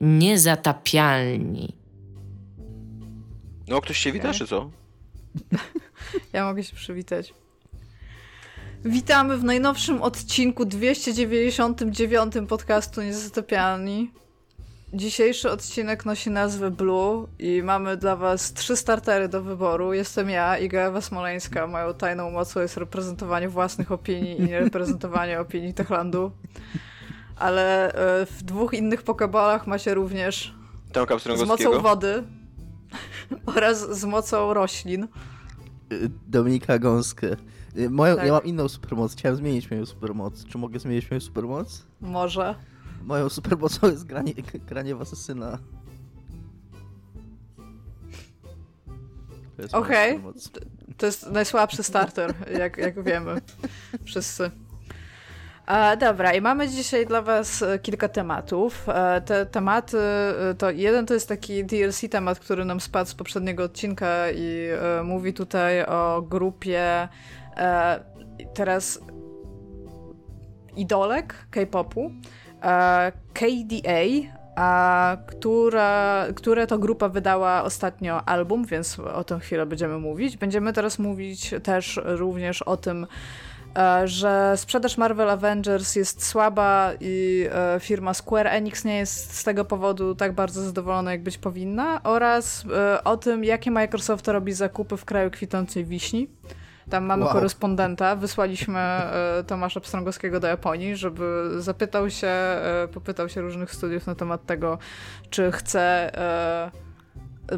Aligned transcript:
niezatapialni. 0.00 1.76
No, 3.68 3.80
ktoś 3.80 3.98
się 3.98 4.12
wita, 4.12 4.32
czy 4.32 4.46
co? 4.46 4.70
Ja 6.32 6.44
mogę 6.44 6.64
się 6.64 6.76
przywitać. 6.76 7.34
Witamy 8.84 9.36
w 9.36 9.44
najnowszym 9.44 10.02
odcinku 10.02 10.64
299 10.64 12.34
podcastu 12.48 13.02
Niezatopialni. 13.02 14.10
Dzisiejszy 14.92 15.50
odcinek 15.50 16.04
nosi 16.04 16.30
nazwę 16.30 16.70
Blue 16.70 17.26
i 17.38 17.62
mamy 17.62 17.96
dla 17.96 18.16
was 18.16 18.52
trzy 18.52 18.76
startery 18.76 19.28
do 19.28 19.42
wyboru. 19.42 19.92
Jestem 19.92 20.30
ja, 20.30 20.58
Iga 20.58 20.80
Ewa 20.80 21.00
Smoleńska. 21.00 21.66
Moją 21.66 21.94
tajną 21.94 22.30
mocą 22.30 22.60
jest 22.60 22.76
reprezentowanie 22.76 23.48
własnych 23.48 23.92
opinii 23.92 24.40
i 24.40 24.42
nie 24.48 24.60
reprezentowanie 24.60 25.40
opinii 25.40 25.74
Techlandu. 25.74 26.30
Ale 27.40 27.92
e, 27.92 28.26
w 28.26 28.42
dwóch 28.42 28.74
innych 28.74 29.02
pokebolach 29.02 29.66
macie 29.66 29.94
również 29.94 30.54
Tomka 30.92 31.18
z 31.18 31.42
mocą 31.42 31.82
wody 31.82 32.22
oraz 33.56 33.98
z 33.98 34.04
mocą 34.04 34.54
roślin. 34.54 35.08
Dominika 36.26 36.78
Gąskę. 36.78 37.36
Y, 37.76 37.90
Moją, 37.90 38.16
Tak. 38.16 38.26
Ja 38.26 38.32
mam 38.32 38.44
inną 38.44 38.68
supermoc. 38.68 39.12
Chciałem 39.12 39.36
zmienić 39.36 39.70
moją 39.70 39.86
supermoc. 39.86 40.44
Czy 40.44 40.58
mogę 40.58 40.78
zmienić 40.78 41.10
moją 41.10 41.20
supermoc? 41.20 41.86
Może. 42.00 42.54
Moją 43.02 43.28
supermocą 43.28 43.90
jest 43.90 44.06
granie, 44.06 44.34
granie 44.66 44.94
w 44.94 45.00
asesyna. 45.00 45.58
To 49.56 49.62
jest 49.62 49.74
moja 49.74 49.84
Okej. 49.86 50.12
supermoc. 50.12 50.50
To 50.96 51.06
jest 51.06 51.30
najsłabszy 51.30 51.82
starter, 51.82 52.34
jak, 52.58 52.76
jak 52.76 53.02
wiemy. 53.04 53.40
Wszyscy. 54.04 54.50
Dobra, 56.00 56.32
i 56.32 56.40
mamy 56.40 56.68
dzisiaj 56.68 57.06
dla 57.06 57.22
Was 57.22 57.62
e, 57.62 57.78
kilka 57.78 58.08
tematów. 58.08 58.88
E, 58.88 59.20
te 59.20 59.46
tematy, 59.46 59.98
e, 59.98 60.54
to 60.58 60.70
jeden 60.70 61.06
to 61.06 61.14
jest 61.14 61.28
taki 61.28 61.64
DLC 61.64 62.00
temat, 62.10 62.38
który 62.38 62.64
nam 62.64 62.80
spadł 62.80 63.10
z 63.10 63.14
poprzedniego 63.14 63.64
odcinka 63.64 64.30
i 64.30 64.68
mówi 65.04 65.32
tutaj 65.32 65.84
o 65.84 66.22
grupie 66.22 67.08
teraz 68.54 69.00
idolek 70.76 71.34
K-popu, 71.50 72.10
KDA, 73.34 74.30
a, 74.56 75.16
która, 75.26 76.26
które 76.34 76.66
to 76.66 76.78
grupa 76.78 77.08
wydała 77.08 77.62
ostatnio 77.62 78.28
album, 78.28 78.64
więc 78.66 78.98
o 78.98 79.24
tym 79.24 79.40
chwilę 79.40 79.66
będziemy 79.66 79.98
mówić. 79.98 80.36
Będziemy 80.36 80.72
teraz 80.72 80.98
mówić 80.98 81.54
też 81.62 82.00
również 82.04 82.62
o 82.62 82.76
tym, 82.76 83.06
że 84.04 84.52
sprzedaż 84.56 84.98
Marvel 84.98 85.30
Avengers 85.30 85.96
jest 85.96 86.26
słaba 86.26 86.90
i 87.00 87.46
e, 87.52 87.80
firma 87.80 88.14
Square 88.14 88.46
Enix 88.46 88.84
nie 88.84 88.96
jest 88.98 89.36
z 89.36 89.44
tego 89.44 89.64
powodu 89.64 90.14
tak 90.14 90.32
bardzo 90.32 90.62
zadowolona, 90.62 91.12
jak 91.12 91.22
być 91.22 91.38
powinna, 91.38 92.02
oraz 92.02 92.64
e, 92.74 93.04
o 93.04 93.16
tym, 93.16 93.44
jakie 93.44 93.70
Microsoft 93.70 94.28
robi 94.28 94.52
zakupy 94.52 94.96
w 94.96 95.04
kraju 95.04 95.30
kwitnącej 95.30 95.84
wiśni. 95.84 96.28
Tam 96.90 97.04
mamy 97.04 97.24
Wow. 97.24 97.32
korespondenta. 97.32 98.16
Wysłaliśmy 98.16 98.78
e, 98.78 99.44
Tomasza 99.46 99.80
Pstrągowskiego 99.80 100.40
do 100.40 100.46
Japonii, 100.48 100.96
żeby 100.96 101.50
zapytał 101.58 102.10
się, 102.10 102.28
e, 102.28 102.88
popytał 102.94 103.28
się 103.28 103.40
różnych 103.40 103.74
studiów 103.74 104.06
na 104.06 104.14
temat 104.14 104.46
tego, 104.46 104.78
czy 105.30 105.52
chce 105.52 105.80
e, 106.18 106.70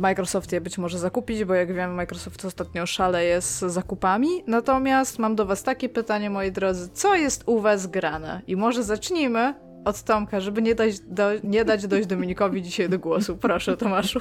Microsoft 0.01 0.53
je 0.53 0.61
być 0.61 0.79
może 0.79 0.98
zakupić, 0.98 1.45
bo 1.45 1.55
jak 1.55 1.75
wiemy, 1.75 1.95
Microsoft 1.95 2.45
ostatnio 2.45 2.87
szaleje 2.87 3.41
z 3.41 3.59
zakupami. 3.59 4.29
Natomiast 4.47 5.19
mam 5.19 5.37
do 5.37 5.47
Was 5.47 5.62
takie 5.62 5.89
pytanie, 5.89 6.31
moi 6.31 6.53
drodzy, 6.53 6.89
co 6.89 7.15
jest 7.15 7.43
u 7.47 7.61
Was 7.61 7.87
grane? 7.87 8.43
I 8.47 8.57
może 8.57 8.83
zacznijmy 8.83 9.55
od 9.85 10.03
Tomka, 10.03 10.41
żeby 10.41 10.63
nie 10.63 10.75
dać, 10.75 11.01
do, 11.01 11.31
nie 11.45 11.65
dać 11.65 11.87
dojść 11.87 12.09
Dominikowi 12.09 12.63
dzisiaj 12.63 12.89
do 12.89 12.98
głosu. 12.98 13.37
Proszę, 13.37 13.77
Tomaszu. 13.77 14.20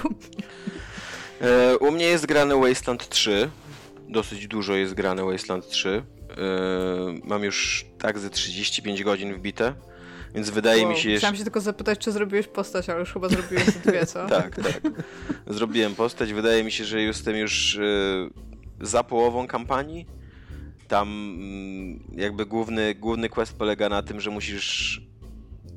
E, 1.42 1.78
u 1.78 1.92
mnie 1.92 2.06
jest 2.06 2.26
grane 2.26 2.56
Wasteland 2.56 3.10
3. 3.10 3.50
Dosyć 4.10 4.48
dużo 4.48 4.74
jest 4.74 4.94
grane 4.94 5.24
Wasteland 5.24 5.68
3. 5.68 5.90
E, 5.90 6.04
mam 7.24 7.44
już 7.44 7.86
tak 7.98 8.20
ze 8.20 8.30
35 8.30 9.04
godzin 9.04 9.34
wbite, 9.34 9.74
więc 10.36 10.50
wydaje 10.50 10.86
mi 10.86 10.98
się 10.98 11.10
jeszcze... 11.10 11.20
Chciałam 11.20 11.36
się 11.36 11.44
tylko 11.44 11.62
zapytać, 11.62 12.00
czy 12.00 12.12
zrobiłeś 12.12 12.48
postać, 12.48 12.90
ale 12.90 13.00
już 13.00 13.14
chyba 13.14 13.30
zrobiłeś 13.30 13.66
te 13.66 13.92
dwie, 13.92 14.06
co? 14.06 14.28
Tak, 14.30 14.56
tak. 14.56 14.82
Zrobiłem 15.48 15.96
postać. 15.96 16.34
Wydaje 16.34 16.64
mi 16.64 16.72
się, 16.72 16.86
że 16.86 17.02
jestem 17.02 17.36
już 17.36 17.78
e, 17.78 17.82
za 18.82 19.04
połową 19.04 19.48
kampanii. 19.48 20.06
Tam 20.88 21.08
mm, 21.08 22.04
jakby 22.16 22.46
główny, 22.46 22.96
główny 22.96 23.30
quest 23.30 23.54
polega 23.54 23.90
na 23.90 24.02
tym, 24.02 24.22
że 24.22 24.30
musisz 24.30 25.02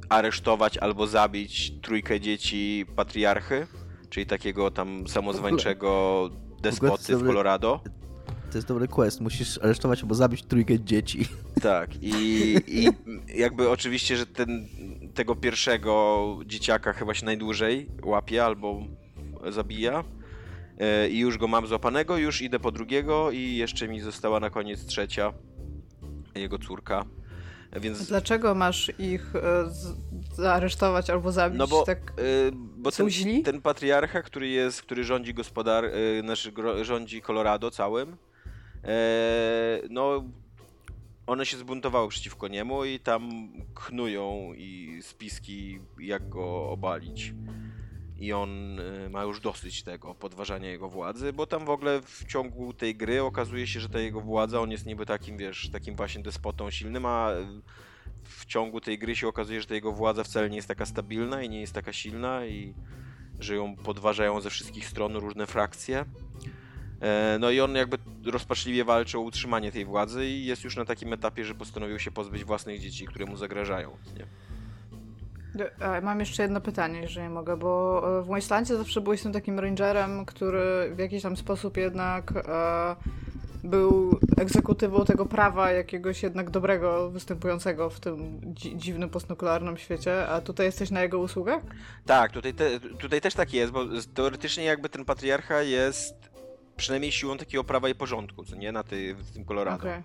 aresztować 0.08 0.78
albo 0.78 1.06
zabić 1.06 1.72
trójkę 1.82 2.20
dzieci 2.20 2.86
patriarchy, 2.96 3.66
czyli 4.10 4.26
takiego 4.26 4.70
tam 4.70 5.08
samozwańczego 5.08 6.30
despoty 6.62 7.16
w 7.16 7.26
Colorado. 7.26 7.80
To 8.54 8.58
jest 8.58 8.68
dobry 8.68 8.88
quest. 8.88 9.20
Musisz 9.20 9.58
aresztować 9.58 10.02
albo 10.02 10.14
zabić 10.14 10.42
trójkę 10.42 10.80
dzieci. 10.80 11.28
Tak, 11.62 11.90
i, 12.02 12.12
i 12.66 12.88
jakby 13.38 13.70
oczywiście, 13.70 14.16
że 14.16 14.26
ten, 14.26 14.68
tego 15.14 15.36
pierwszego 15.36 16.38
dzieciaka 16.46 16.92
chyba 16.92 17.14
się 17.14 17.26
najdłużej 17.26 17.86
łapie 18.02 18.44
albo 18.44 18.80
zabija. 19.48 20.04
E, 20.78 21.08
I 21.08 21.18
już 21.18 21.38
go 21.38 21.48
mam 21.48 21.66
złapanego, 21.66 22.16
już 22.16 22.42
idę 22.42 22.60
po 22.60 22.70
drugiego 22.70 23.30
i 23.30 23.56
jeszcze 23.56 23.88
mi 23.88 24.00
została 24.00 24.40
na 24.40 24.50
koniec 24.50 24.86
trzecia, 24.86 25.32
jego 26.34 26.58
córka. 26.58 27.04
Więc, 27.80 28.06
Dlaczego 28.06 28.54
masz 28.54 28.92
ich 28.98 29.36
e, 29.36 29.64
zaaresztować 30.34 31.10
albo 31.10 31.32
zabić? 31.32 31.58
no 31.58 31.66
bo, 31.66 31.84
tak... 31.84 31.98
e, 31.98 32.12
bo 32.76 32.90
są 32.90 32.96
ten, 33.04 33.10
źli? 33.10 33.42
ten 33.42 33.60
patriarcha, 33.60 34.22
który 34.22 34.48
jest, 34.48 34.82
który 34.82 35.04
rządzi 35.04 35.34
gospodar, 35.34 35.84
e, 35.84 35.90
znaczy 36.20 36.52
gro- 36.52 36.84
rządzi 36.84 37.22
Colorado 37.22 37.70
całym, 37.70 38.08
e, 38.12 38.33
no 39.90 40.24
one 41.26 41.46
się 41.46 41.56
zbuntowały 41.56 42.08
przeciwko 42.08 42.48
niemu 42.48 42.84
i 42.84 43.00
tam 43.00 43.48
knują 43.74 44.52
i 44.56 44.98
spiski 45.02 45.78
jak 45.98 46.28
go 46.28 46.70
obalić. 46.70 47.34
I 48.18 48.32
on 48.32 48.80
y, 48.80 49.10
ma 49.10 49.22
już 49.22 49.40
dosyć 49.40 49.82
tego 49.82 50.14
podważania 50.14 50.70
jego 50.70 50.88
władzy, 50.88 51.32
bo 51.32 51.46
tam 51.46 51.64
w 51.64 51.70
ogóle 51.70 52.00
w 52.02 52.24
ciągu 52.26 52.72
tej 52.72 52.94
gry 52.94 53.22
okazuje 53.22 53.66
się, 53.66 53.80
że 53.80 53.88
ta 53.88 53.98
jego 53.98 54.20
władza, 54.20 54.60
on 54.60 54.70
jest 54.70 54.86
niby 54.86 55.06
takim, 55.06 55.36
wiesz, 55.36 55.70
takim 55.70 55.96
właśnie 55.96 56.22
despotą 56.22 56.70
silnym, 56.70 57.06
a 57.06 57.30
w 58.24 58.46
ciągu 58.46 58.80
tej 58.80 58.98
gry 58.98 59.16
się 59.16 59.28
okazuje, 59.28 59.60
że 59.60 59.66
ta 59.66 59.74
jego 59.74 59.92
władza 59.92 60.24
wcale 60.24 60.50
nie 60.50 60.56
jest 60.56 60.68
taka 60.68 60.86
stabilna 60.86 61.42
i 61.42 61.48
nie 61.48 61.60
jest 61.60 61.72
taka 61.72 61.92
silna 61.92 62.46
i 62.46 62.74
że 63.40 63.54
ją 63.54 63.76
podważają 63.76 64.40
ze 64.40 64.50
wszystkich 64.50 64.88
stron 64.88 65.16
różne 65.16 65.46
frakcje. 65.46 66.04
E, 67.04 67.38
No 67.40 67.50
i 67.50 67.60
on 67.60 67.74
jakby 67.74 67.98
rozpaczliwie 68.26 68.84
walczy 68.84 69.18
o 69.18 69.20
utrzymanie 69.20 69.72
tej 69.72 69.84
władzy 69.84 70.26
i 70.26 70.46
jest 70.46 70.64
już 70.64 70.76
na 70.76 70.84
takim 70.84 71.12
etapie, 71.12 71.44
że 71.44 71.54
postanowił 71.54 71.98
się 71.98 72.10
pozbyć 72.10 72.44
własnych 72.44 72.80
dzieci, 72.80 73.06
które 73.06 73.26
mu 73.26 73.36
zagrażają. 73.36 73.90
Nie? 74.18 74.26
Mam 76.02 76.20
jeszcze 76.20 76.42
jedno 76.42 76.60
pytanie, 76.60 77.00
jeżeli 77.00 77.28
mogę, 77.28 77.56
bo 77.56 78.02
e, 78.18 78.22
w 78.22 78.26
Wastelandzie 78.26 78.76
zawsze 78.76 79.00
byłeś 79.00 79.22
tym 79.22 79.32
takim 79.32 79.58
rangerem, 79.60 80.24
który 80.24 80.92
w 80.94 80.98
jakiś 80.98 81.22
tam 81.22 81.36
sposób 81.36 81.76
jednak 81.76 82.32
e, 82.36 82.96
był 83.64 84.20
egzekutywą 84.36 85.04
tego 85.04 85.26
prawa 85.26 85.70
jakiegoś 85.70 86.22
jednak 86.22 86.50
dobrego, 86.50 87.10
występującego 87.10 87.90
w 87.90 88.00
tym 88.00 88.40
dzi 88.54 88.76
dziwnym 88.76 89.10
postnuklearnym 89.10 89.76
świecie, 89.76 90.28
a 90.28 90.40
tutaj 90.40 90.66
jesteś 90.66 90.90
na 90.90 91.02
jego 91.02 91.18
usługach? 91.18 91.62
Tak, 92.06 92.32
tutaj, 92.32 92.54
te, 92.54 92.80
tutaj 92.80 93.20
też 93.20 93.34
tak 93.34 93.54
jest, 93.54 93.72
bo 93.72 93.84
teoretycznie 94.14 94.64
jakby 94.64 94.88
ten 94.88 95.04
patriarcha 95.04 95.62
jest 95.62 96.33
przynajmniej 96.76 97.12
siłą 97.12 97.36
takiego 97.38 97.64
prawa 97.64 97.88
i 97.88 97.94
porządku, 97.94 98.44
co 98.44 98.56
nie, 98.56 98.72
na 98.72 98.82
tej, 98.82 99.14
w 99.14 99.30
tym 99.30 99.44
Colorado. 99.44 99.76
Okej. 99.82 100.02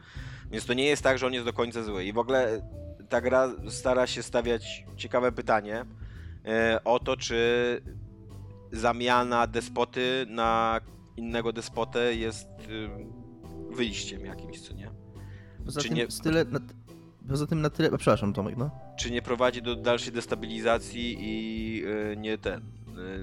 Więc 0.52 0.66
to 0.66 0.74
nie 0.74 0.86
jest 0.86 1.04
tak, 1.04 1.18
że 1.18 1.28
on 1.28 1.34
jest 1.34 1.46
do 1.46 1.54
końca 1.54 1.84
zły. 1.84 2.06
I 2.06 2.14
w 2.14 2.18
ogóle 2.18 2.62
ta 3.10 3.22
gra 3.22 3.52
stara 3.70 4.08
się 4.08 4.24
stawiać 4.24 4.86
ciekawe 4.98 5.32
pytanie 5.32 5.86
e, 6.46 6.80
o 6.84 7.00
to, 7.00 7.18
czy 7.18 7.82
zamiana 8.72 9.48
despoty 9.48 10.26
na 10.30 10.82
innego 11.18 11.54
despotę 11.54 12.16
jest 12.16 12.48
y, 12.70 13.76
wyjściem 13.76 14.26
jakimś, 14.26 14.62
co 14.62 14.74
nie? 14.74 14.92
Poza 15.66 15.82
Czy 15.82 15.88
tym, 15.88 15.98
nie- 15.98 16.12
style, 16.12 16.46
na, 16.46 16.60
poza 17.30 17.48
tym 17.48 17.62
na 17.62 17.70
tyle... 17.70 17.90
Przepraszam, 17.98 18.34
Tomek, 18.34 18.58
no. 18.58 18.72
Czy 19.00 19.12
nie 19.12 19.22
prowadzi 19.22 19.62
do 19.62 19.76
dalszej 19.76 20.14
destabilizacji 20.14 21.18
i 21.20 21.84
y, 21.86 22.18
nie 22.18 22.38
ten, 22.38 22.62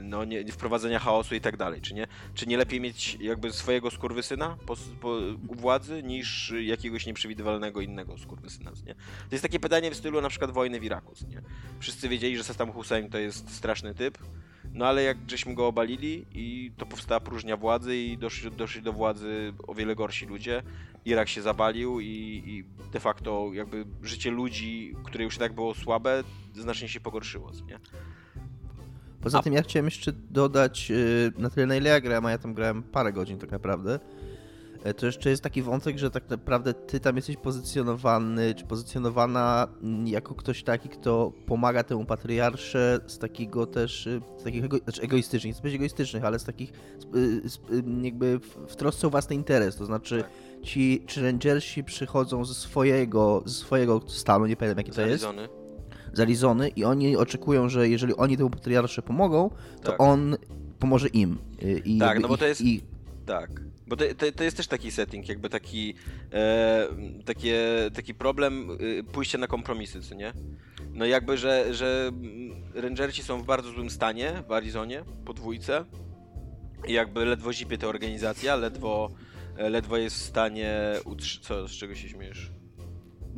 no 0.02 0.24
nie, 0.24 0.52
wprowadzenia 0.52 0.98
chaosu 0.98 1.34
i 1.34 1.40
tak 1.40 1.56
dalej, 1.56 1.80
czy 1.80 1.94
nie? 1.94 2.06
Czy 2.34 2.46
nie 2.46 2.56
lepiej 2.56 2.80
mieć 2.80 3.18
jakby 3.20 3.52
swojego 3.52 3.90
skurwysyna 3.90 4.56
po, 4.66 4.76
po, 5.00 5.18
u 5.48 5.54
władzy 5.54 6.02
niż 6.02 6.54
jakiegoś 6.60 7.06
nieprzewidywalnego 7.06 7.80
innego 7.80 8.18
skurwysyna, 8.18 8.70
nie? 8.86 8.94
To 8.94 9.30
jest 9.32 9.42
takie 9.42 9.60
pytanie 9.60 9.90
w 9.90 9.96
stylu 9.96 10.20
na 10.20 10.28
przykład 10.28 10.50
wojny 10.50 10.80
w 10.80 10.84
Iraku, 10.84 11.14
nie? 11.28 11.42
Wszyscy 11.80 12.08
wiedzieli, 12.08 12.36
że 12.36 12.44
Saddam 12.44 12.72
Hussein 12.72 13.10
to 13.10 13.18
jest 13.18 13.54
straszny 13.54 13.94
typ, 13.94 14.18
no 14.72 14.86
ale 14.86 15.02
jak 15.02 15.18
żeśmy 15.26 15.54
go 15.54 15.66
obalili 15.66 16.26
i 16.32 16.72
to 16.76 16.86
powstała 16.86 17.20
próżnia 17.20 17.56
władzy 17.56 17.96
i 17.96 18.18
doszli, 18.18 18.50
doszli 18.50 18.82
do 18.82 18.92
władzy 18.92 19.52
o 19.66 19.74
wiele 19.74 19.94
gorsi 19.94 20.26
ludzie, 20.26 20.62
Irak 21.04 21.28
się 21.28 21.42
zawalił 21.42 22.00
i, 22.00 22.42
i 22.46 22.64
de 22.92 23.00
facto 23.00 23.50
jakby 23.52 23.84
życie 24.02 24.30
ludzi, 24.30 24.94
które 25.04 25.24
już 25.24 25.38
tak 25.38 25.52
było 25.52 25.74
słabe, 25.74 26.24
znacznie 26.54 26.88
się 26.88 27.00
pogorszyło, 27.00 27.52
nie? 27.66 27.78
Poza 29.26 29.38
A- 29.38 29.42
tym 29.42 29.52
ja 29.52 29.62
chciałem 29.62 29.84
jeszcze 29.84 30.12
dodać, 30.12 30.90
y, 30.90 31.32
na 31.38 31.50
tyle 31.50 31.66
na 31.66 31.76
ile 31.76 31.90
ja 31.90 32.00
grałem, 32.00 32.26
a 32.26 32.30
ja 32.30 32.38
tam 32.38 32.54
grałem 32.54 32.82
parę 32.82 33.12
godzin 33.12 33.38
tak 33.38 33.50
naprawdę, 33.50 33.98
e, 34.84 34.94
to 34.94 35.06
jeszcze 35.06 35.30
jest 35.30 35.42
taki 35.42 35.62
wątek, 35.62 35.98
że 35.98 36.10
tak 36.10 36.30
naprawdę 36.30 36.74
ty 36.74 37.00
tam 37.00 37.16
jesteś 37.16 37.36
pozycjonowany, 37.36 38.54
czy 38.54 38.64
pozycjonowana 38.64 39.68
jako 40.04 40.34
ktoś 40.34 40.62
taki, 40.62 40.88
kto 40.88 41.32
pomaga 41.46 41.82
temu 41.82 42.04
patriarsze 42.04 43.00
z 43.06 43.18
takiego 43.18 43.66
też, 43.66 44.06
y, 44.06 44.20
z 44.38 44.44
takich 44.44 44.64
ego, 44.64 44.78
znaczy 44.78 45.02
egoistycznych, 45.02 45.44
nie 45.50 45.52
chcę 45.52 45.62
powiedzieć 45.62 45.76
egoistycznych, 45.80 46.24
ale 46.24 46.38
z 46.38 46.44
takich 46.44 46.72
z, 47.44 47.56
y, 47.56 47.84
jakby 48.02 48.38
w, 48.38 48.72
w 48.72 48.76
trosce 48.76 49.06
o 49.06 49.10
własny 49.10 49.36
interes, 49.36 49.76
to 49.76 49.86
znaczy 49.86 50.24
ci 50.62 51.04
czy 51.06 51.22
rangersi 51.22 51.84
przychodzą 51.84 52.44
ze 52.44 52.54
swojego, 52.54 53.42
ze 53.44 53.54
swojego 53.54 54.00
stanu, 54.06 54.46
nie 54.46 54.56
pamiętam 54.56 54.78
jaki 54.78 54.90
to 54.96 55.06
jest, 55.06 55.24
Zalizony. 56.16 56.64
zalizony 56.64 56.68
i 56.68 56.84
oni 56.84 57.16
oczekują, 57.16 57.68
że 57.68 57.88
jeżeli 57.88 58.16
oni 58.16 58.36
temu 58.36 58.50
patriarsze 58.50 59.02
pomogą, 59.02 59.50
to 59.82 59.90
Tak. 59.90 60.00
on 60.00 60.36
pomoże 60.78 61.08
im. 61.08 61.38
Y, 61.62 61.82
I 61.84 61.98
Tak, 61.98 62.20
no 62.20 62.28
bo 62.28 62.36
to 62.36 62.44
ich- 62.44 62.48
jest- 62.48 62.60
I, 62.60 62.80
Tak. 63.26 63.50
Bo 63.88 63.96
to, 63.96 64.04
to, 64.18 64.32
to 64.32 64.44
jest 64.44 64.56
też 64.56 64.66
taki 64.66 64.90
setting, 64.90 65.28
jakby 65.28 65.48
taki, 65.48 65.94
e, 66.32 66.86
takie, 67.24 67.64
taki 67.94 68.14
problem 68.14 68.70
y, 68.80 69.04
pójścia 69.12 69.38
na 69.38 69.46
kompromisy, 69.46 70.02
co 70.02 70.14
nie? 70.14 70.32
No 70.94 71.04
jakby, 71.06 71.38
że, 71.38 71.74
że 71.74 72.10
Rangersi 72.74 73.22
są 73.22 73.42
w 73.42 73.46
bardzo 73.46 73.70
złym 73.72 73.90
stanie 73.90 74.42
w 74.48 74.52
Arizonie, 74.52 75.02
po 75.24 75.34
dwójce. 75.34 75.84
I 76.88 76.92
jakby 76.92 77.24
ledwo 77.24 77.52
zipie 77.52 77.78
ta 77.78 77.86
organizacja, 77.86 78.56
ledwo, 78.56 79.10
e, 79.56 79.70
ledwo 79.70 79.96
jest 79.96 80.16
w 80.16 80.22
stanie 80.22 80.74
utrzy... 81.04 81.40
Co, 81.40 81.68
z 81.68 81.70
czego 81.72 81.94
się 81.94 82.08
śmiesz? 82.08 82.50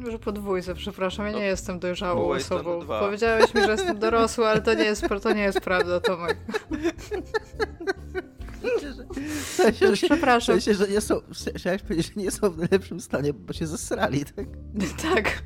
Że 0.06 0.18
podwójce, 0.18 0.74
przepraszam, 0.74 1.26
ja 1.26 1.32
nie 1.32 1.38
No, 1.38 1.42
jestem 1.44 1.78
dojrzałą 1.78 2.20
byłeś 2.22 2.46
to 2.46 2.54
osobą. 2.54 2.86
Powiedziałeś 2.86 3.54
mi, 3.54 3.62
że 3.62 3.70
jestem 3.70 3.98
dorosły, 3.98 4.46
ale 4.46 4.62
to 4.62 4.74
nie 4.74 4.84
jest, 4.84 5.04
to 5.22 5.32
nie 5.32 5.42
jest 5.42 5.60
prawda, 5.60 6.00
Tomek. 6.00 6.38
w 9.40 9.44
sensie, 9.44 9.86
że, 9.86 9.96
w 9.96 10.00
Przepraszam. 10.00 10.60
sensie, 10.60 10.74
że 10.74 10.88
nie 10.92 11.00
są, 11.00 11.20
w 11.20 11.38
sensie, 11.38 11.58
chciałeś 11.58 11.82
powiedzieć, 11.82 12.06
że 12.06 12.12
nie 12.20 12.30
są 12.30 12.50
w 12.50 12.58
najlepszym 12.58 13.00
stanie, 13.00 13.32
bo 13.32 13.52
się 13.52 13.66
zesrali, 13.66 14.24
tak? 14.24 14.46
Tak. 15.14 15.42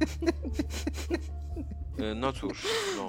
E, 1.98 2.14
No 2.14 2.32
cóż, 2.32 2.66
no. 2.96 3.08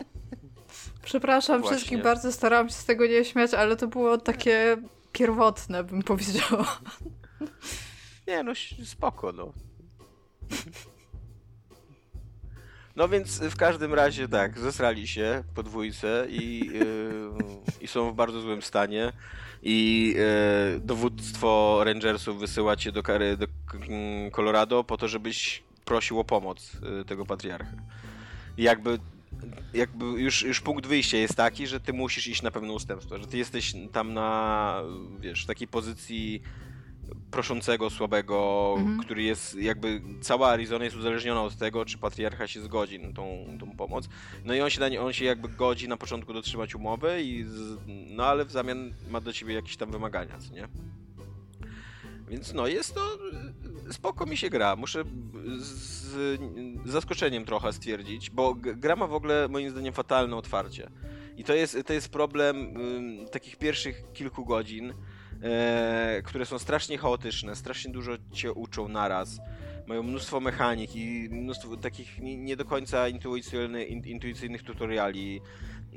Przepraszam 1.04 1.62
Właśnie. 1.62 1.78
wszystkich, 1.78 2.04
bardzo 2.04 2.32
starałam 2.32 2.70
się 2.70 2.76
z 2.76 2.86
tego 2.86 3.06
nie 3.08 3.26
śmiać, 3.26 3.54
ale 3.54 3.76
to 3.76 3.88
było 3.88 4.18
takie 4.18 4.78
pierwotne, 5.12 5.84
bym 5.84 6.04
powiedziała. 6.04 6.80
Nie, 8.28 8.44
no 8.44 8.52
spoko, 8.86 9.32
no. 9.32 9.54
No 12.96 13.10
więc 13.10 13.40
w 13.40 13.56
każdym 13.56 13.94
razie 13.94 14.28
tak, 14.28 14.60
zesrali 14.60 15.08
się 15.08 15.44
po 15.56 15.64
dwójce 15.64 16.28
i, 16.30 16.60
yy, 16.74 17.32
i 17.82 17.88
są 17.88 18.12
w 18.12 18.16
bardzo 18.16 18.42
złym 18.42 18.62
stanie 18.62 19.14
i 19.64 20.08
yy, 20.74 20.80
dowództwo 20.80 21.82
Rangersów 21.84 22.40
wysyła 22.40 22.76
cię 22.76 22.92
do, 22.92 23.04
kary, 23.04 23.38
do 23.38 23.48
mm, 23.88 24.32
Colorado 24.32 24.84
po 24.84 24.98
to, 24.98 25.08
żebyś 25.08 25.64
prosił 25.86 26.20
o 26.20 26.24
pomoc 26.24 26.72
yy, 26.74 27.06
tego 27.06 27.26
patriarchy. 27.26 27.78
Jakby 28.58 29.00
jakby 29.74 30.06
już, 30.06 30.42
już 30.42 30.62
punkt 30.62 30.88
wyjścia 30.88 31.18
jest 31.18 31.36
taki, 31.36 31.68
że 31.68 31.80
ty 31.80 31.94
musisz 31.94 32.28
iść 32.28 32.42
na 32.42 32.52
pewne 32.52 32.74
ustępstwo, 32.74 33.18
że 33.18 33.28
ty 33.28 33.38
jesteś 33.38 33.74
tam 33.92 34.14
na, 34.14 34.82
wiesz, 35.20 35.46
takiej 35.46 35.68
pozycji 35.68 36.42
proszącego, 37.32 37.90
słabego, 37.90 38.76
Mhm. 38.78 39.00
który 39.00 39.24
jest 39.24 39.56
jakby, 39.56 40.02
cała 40.22 40.50
Arizona 40.50 40.84
jest 40.86 40.98
uzależniona 40.98 41.42
od 41.44 41.56
tego, 41.56 41.86
czy 41.86 41.98
patriarcha 41.98 42.48
się 42.48 42.62
zgodzi 42.62 43.00
na 43.00 43.14
tą, 43.14 43.46
tą 43.60 43.76
pomoc. 43.76 44.10
No 44.46 44.54
i 44.54 44.62
on 44.62 44.70
się, 44.70 44.80
na 44.80 44.90
nie, 44.90 45.02
on 45.02 45.14
się 45.14 45.26
jakby 45.26 45.50
godzi 45.50 45.88
na 45.88 45.98
początku 45.98 46.34
dotrzymać 46.34 46.76
umowy, 46.76 47.24
i 47.24 47.44
z, 47.44 47.78
no 47.88 48.26
ale 48.26 48.46
w 48.46 48.52
zamian 48.52 48.94
ma 49.10 49.22
do 49.22 49.34
ciebie 49.34 49.54
jakieś 49.54 49.78
tam 49.78 49.92
wymagania, 49.92 50.38
co 50.40 50.54
nie? 50.54 50.68
Więc 52.30 52.54
no, 52.54 52.68
jest 52.68 52.96
to 52.96 53.02
spoko 53.92 54.26
mi 54.26 54.38
się 54.38 54.50
gra. 54.50 54.76
Muszę 54.76 55.04
z, 55.58 56.40
zaskoczeniem 56.86 57.46
trochę 57.46 57.74
stwierdzić, 57.74 58.30
bo 58.30 58.56
gra 58.56 58.96
ma 58.96 59.08
w 59.08 59.14
ogóle 59.14 59.48
moim 59.48 59.70
zdaniem 59.70 59.94
fatalne 59.94 60.36
otwarcie. 60.36 60.90
I 61.38 61.44
to 61.44 61.54
jest, 61.54 61.78
to 61.86 61.94
jest 61.94 62.10
problem 62.10 62.74
takich 63.32 63.56
pierwszych 63.58 64.04
kilku 64.14 64.46
godzin, 64.46 64.94
e, 65.44 66.22
które 66.24 66.46
są 66.46 66.60
strasznie 66.60 66.98
chaotyczne, 66.98 67.56
strasznie 67.56 67.92
dużo 67.92 68.12
cię 68.32 68.54
uczą 68.54 68.88
naraz. 68.88 69.40
Mają 69.88 70.04
mnóstwo 70.04 70.40
mechanik 70.40 70.96
i 70.96 71.30
mnóstwo 71.32 71.78
takich 71.78 72.20
nie, 72.20 72.58
do 72.58 72.66
końca 72.66 73.08
intuicyjny, 73.08 73.84
in, 73.84 74.04
intuicyjnych 74.06 74.64
tutoriali. 74.64 75.42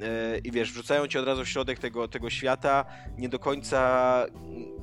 E, 0.03 0.39
I 0.39 0.51
wiesz, 0.51 0.73
wrzucają 0.73 1.07
cię 1.07 1.21
od 1.21 1.27
razu 1.27 1.45
w 1.45 1.49
środek 1.49 1.79
tego, 1.79 2.09
tego 2.09 2.31
świata, 2.31 2.85
nie 3.19 3.29
do 3.29 3.39
końca 3.39 4.27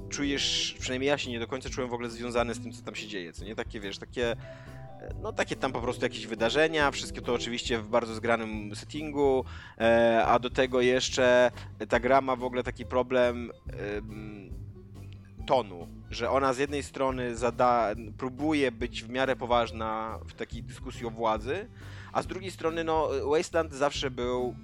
czujesz, 0.10 0.76
przynajmniej 0.80 1.08
ja 1.08 1.18
się 1.18 1.32
nie 1.32 1.40
do 1.40 1.48
końca 1.48 1.70
czułem 1.70 1.90
w 1.90 1.94
ogóle 1.94 2.10
związany 2.10 2.54
z 2.54 2.60
tym, 2.60 2.72
co 2.72 2.82
tam 2.82 2.96
się 2.96 3.08
dzieje, 3.08 3.34
co 3.34 3.46
nie? 3.46 3.56
Takie, 3.56 3.80
wiesz, 3.80 3.98
takie, 3.98 4.36
no 5.22 5.34
takie 5.34 5.56
tam 5.56 5.72
po 5.72 5.82
prostu 5.82 6.06
jakieś 6.06 6.28
wydarzenia, 6.28 6.92
wszystkie 6.92 7.22
to 7.22 7.34
oczywiście 7.34 7.80
w 7.80 7.88
bardzo 7.88 8.16
zgranym 8.16 8.76
settingu, 8.76 9.46
e, 9.78 10.24
a 10.26 10.40
do 10.40 10.50
tego 10.50 10.82
jeszcze 10.82 11.52
ta 11.90 12.00
gra 12.00 12.22
ma 12.22 12.36
w 12.36 12.44
ogóle 12.44 12.64
taki 12.64 12.86
problem 12.86 13.52
em, 13.98 14.50
tonu, 15.46 15.88
że 16.10 16.30
ona 16.30 16.54
z 16.54 16.58
jednej 16.58 16.84
strony 16.84 17.36
zada, 17.36 17.90
próbuje 18.18 18.72
być 18.72 19.04
w 19.04 19.10
miarę 19.10 19.36
poważna 19.36 20.20
w 20.28 20.34
takiej 20.34 20.64
dyskusji 20.64 21.06
o 21.06 21.10
władzy, 21.10 21.68
a 22.14 22.22
z 22.22 22.28
drugiej 22.28 22.52
strony, 22.52 22.84
no, 22.84 23.10
Wasteland 23.30 23.74
zawsze 23.74 24.12
był 24.12 24.56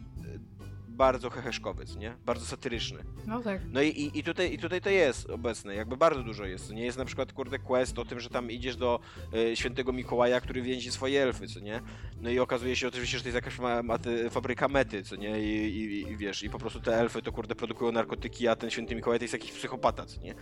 bardzo 1.00 1.30
heheszkowy, 1.30 1.86
nie? 1.98 2.14
Bardzo 2.26 2.46
satyryczny. 2.46 3.00
No 3.28 3.42
tak. 3.42 3.62
No 3.68 3.82
i, 3.82 3.88
i, 3.88 4.20
i, 4.20 4.24
tutaj, 4.24 4.54
i 4.54 4.58
tutaj 4.58 4.82
to 4.82 4.90
jest 4.90 5.30
obecne, 5.30 5.76
jakby 5.76 5.98
bardzo 5.98 6.24
dużo 6.24 6.46
jest. 6.46 6.72
Nie 6.72 6.86
jest 6.86 6.98
na 6.98 7.06
przykład, 7.06 7.34
kurde, 7.34 7.60
quest 7.60 8.00
o 8.00 8.06
tym, 8.06 8.20
że 8.20 8.30
tam 8.30 8.52
idziesz 8.52 8.76
do 8.76 9.00
e, 9.34 9.56
świętego 9.56 9.94
Mikołaja, 9.94 10.42
który 10.42 10.62
więzi 10.62 10.92
swoje 10.92 11.24
elfy, 11.24 11.48
co 11.48 11.60
nie? 11.60 11.82
No 12.22 12.30
i 12.30 12.40
okazuje 12.40 12.76
się 12.76 12.88
oczywiście, 12.88 13.18
że 13.18 13.24
to 13.24 13.30
jest 13.30 13.36
jakaś 13.36 13.60
ma, 13.60 13.84
maty, 13.84 14.30
fabryka 14.30 14.68
mety, 14.68 15.04
co 15.04 15.16
nie? 15.16 15.42
I, 15.42 15.78
i, 15.78 16.12
I 16.12 16.18
wiesz, 16.18 16.44
i 16.44 16.50
po 16.50 16.60
prostu 16.60 16.80
te 16.80 17.00
elfy 17.00 17.22
to, 17.22 17.32
kurde, 17.32 17.56
produkują 17.56 17.92
narkotyki, 17.92 18.48
a 18.48 18.56
ten 18.56 18.70
święty 18.70 18.96
Mikołaj 18.96 19.20
to 19.20 19.24
jest 19.24 19.34
jakiś 19.34 19.52
psychopata, 19.52 20.06
co 20.06 20.22
nie? 20.22 20.36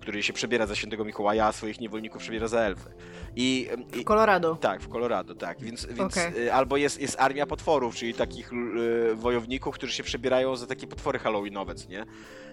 Który 0.00 0.22
się 0.22 0.32
przebiera 0.32 0.66
za 0.66 0.74
świętego 0.74 1.04
Mikołaja, 1.04 1.46
a 1.46 1.52
swoich 1.52 1.80
niewolników 1.80 2.22
przebiera 2.22 2.48
za 2.48 2.60
elfy. 2.60 2.90
I, 3.36 3.68
i, 4.00 4.04
Colorado. 4.04 4.56
tak, 4.56 4.82
w 4.82 4.88
Colorado, 4.88 5.34
tak. 5.34 5.60
Więc, 5.60 5.86
więc 5.86 6.00
Okej. 6.00 6.46
y, 6.46 6.52
albo 6.52 6.76
jest, 6.76 7.00
jest 7.00 7.20
armia 7.20 7.46
potworów, 7.46 7.94
czyli 7.94 8.14
takich 8.14 8.52
y, 8.52 9.14
wojowników, 9.14 9.74
którzy 9.74 9.95
się 9.96 10.02
przebierają 10.02 10.56
za 10.56 10.66
takie 10.66 10.86
potwory 10.86 11.18
halloweenowe, 11.18 11.74
nie? 11.88 12.04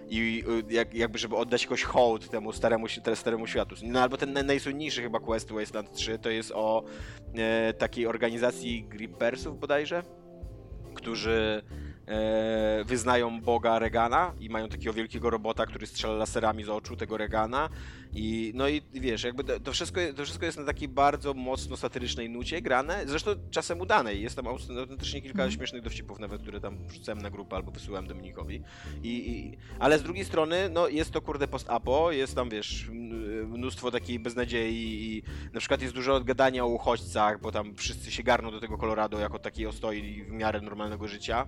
I 0.10 0.44
y, 0.70 0.74
jak, 0.74 0.94
jakby, 0.94 1.18
żeby 1.18 1.36
oddać 1.36 1.64
jakoś 1.64 1.84
hołd 1.84 2.30
temu 2.30 2.54
staremu, 2.54 2.88
staremu 3.16 3.48
światu. 3.48 3.76
No 3.84 4.02
albo 4.02 4.18
ten 4.18 4.34
naj- 4.34 4.46
najsłynniejszy 4.46 5.02
chyba 5.02 5.20
quest 5.20 5.52
Wasteland 5.52 5.92
3 5.94 6.20
to 6.20 6.30
jest 6.30 6.52
o 6.56 6.84
e, 7.36 7.74
takiej 7.74 8.08
organizacji 8.08 8.84
Grippersów 8.84 9.60
bodajże, 9.60 10.04
którzy 10.94 11.64
e, 12.08 12.84
wyznają 12.86 13.42
Boga 13.42 13.80
Regana 13.80 14.34
i 14.40 14.50
mają 14.50 14.70
takiego 14.70 14.94
wielkiego 14.94 15.30
robota, 15.30 15.66
który 15.66 15.88
strzela 15.88 16.14
laserami 16.14 16.64
z 16.64 16.70
oczu 16.70 16.96
tego 16.96 17.18
Regana 17.18 17.70
i 18.16 18.52
no 18.56 18.68
i 18.70 18.82
wiesz, 18.94 19.24
jakby 19.24 19.44
to, 19.44 19.60
to, 19.60 19.72
wszystko, 19.72 20.00
to 20.16 20.24
wszystko 20.24 20.46
jest 20.46 20.58
na 20.58 20.64
takiej 20.66 20.88
bardzo 20.88 21.34
mocno 21.34 21.78
satyrycznej 21.78 22.30
nucie 22.30 22.62
grane, 22.62 23.04
zresztą 23.06 23.32
czasem 23.52 23.82
udanej. 23.82 24.22
Jest 24.22 24.36
tam 24.36 24.46
aut- 24.46 24.80
autentycznie 24.80 25.22
kilka 25.22 25.34
Mhm. 25.44 25.52
śmiesznych 25.52 25.82
dowcipów 25.82 26.20
nawet, 26.20 26.42
które 26.42 26.60
tam 26.60 26.88
wrzucałem 26.88 27.22
na 27.22 27.30
grupę 27.30 27.56
albo 27.56 27.72
wysyłałem 27.72 28.08
Dominikowi. 28.08 28.62
I, 29.04 29.32
i, 29.32 29.58
ale 29.80 30.00
z 30.00 30.04
drugiej 30.04 30.26
strony, 30.26 30.70
no 30.70 30.88
jest 30.88 31.12
to 31.12 31.22
kurde 31.22 31.48
post-apo, 31.48 32.12
jest 32.12 32.36
tam 32.36 32.50
wiesz, 32.50 32.88
m- 32.90 33.50
mnóstwo 33.52 33.92
takiej 33.92 34.20
beznadziei 34.20 35.16
i 35.18 35.24
na 35.54 35.60
przykład 35.60 35.82
jest 35.82 35.94
dużo 35.94 36.22
gadania 36.22 36.64
o 36.66 36.68
uchodźcach, 36.68 37.42
bo 37.42 37.52
tam 37.52 37.76
wszyscy 37.76 38.12
się 38.12 38.24
garną 38.24 38.52
do 38.52 38.60
tego 38.60 38.78
Colorado 38.78 39.20
jako 39.20 39.40
takiej 39.40 39.68
ostoi 39.68 40.24
w 40.24 40.32
miarę 40.32 40.62
normalnego 40.62 41.08
życia. 41.08 41.48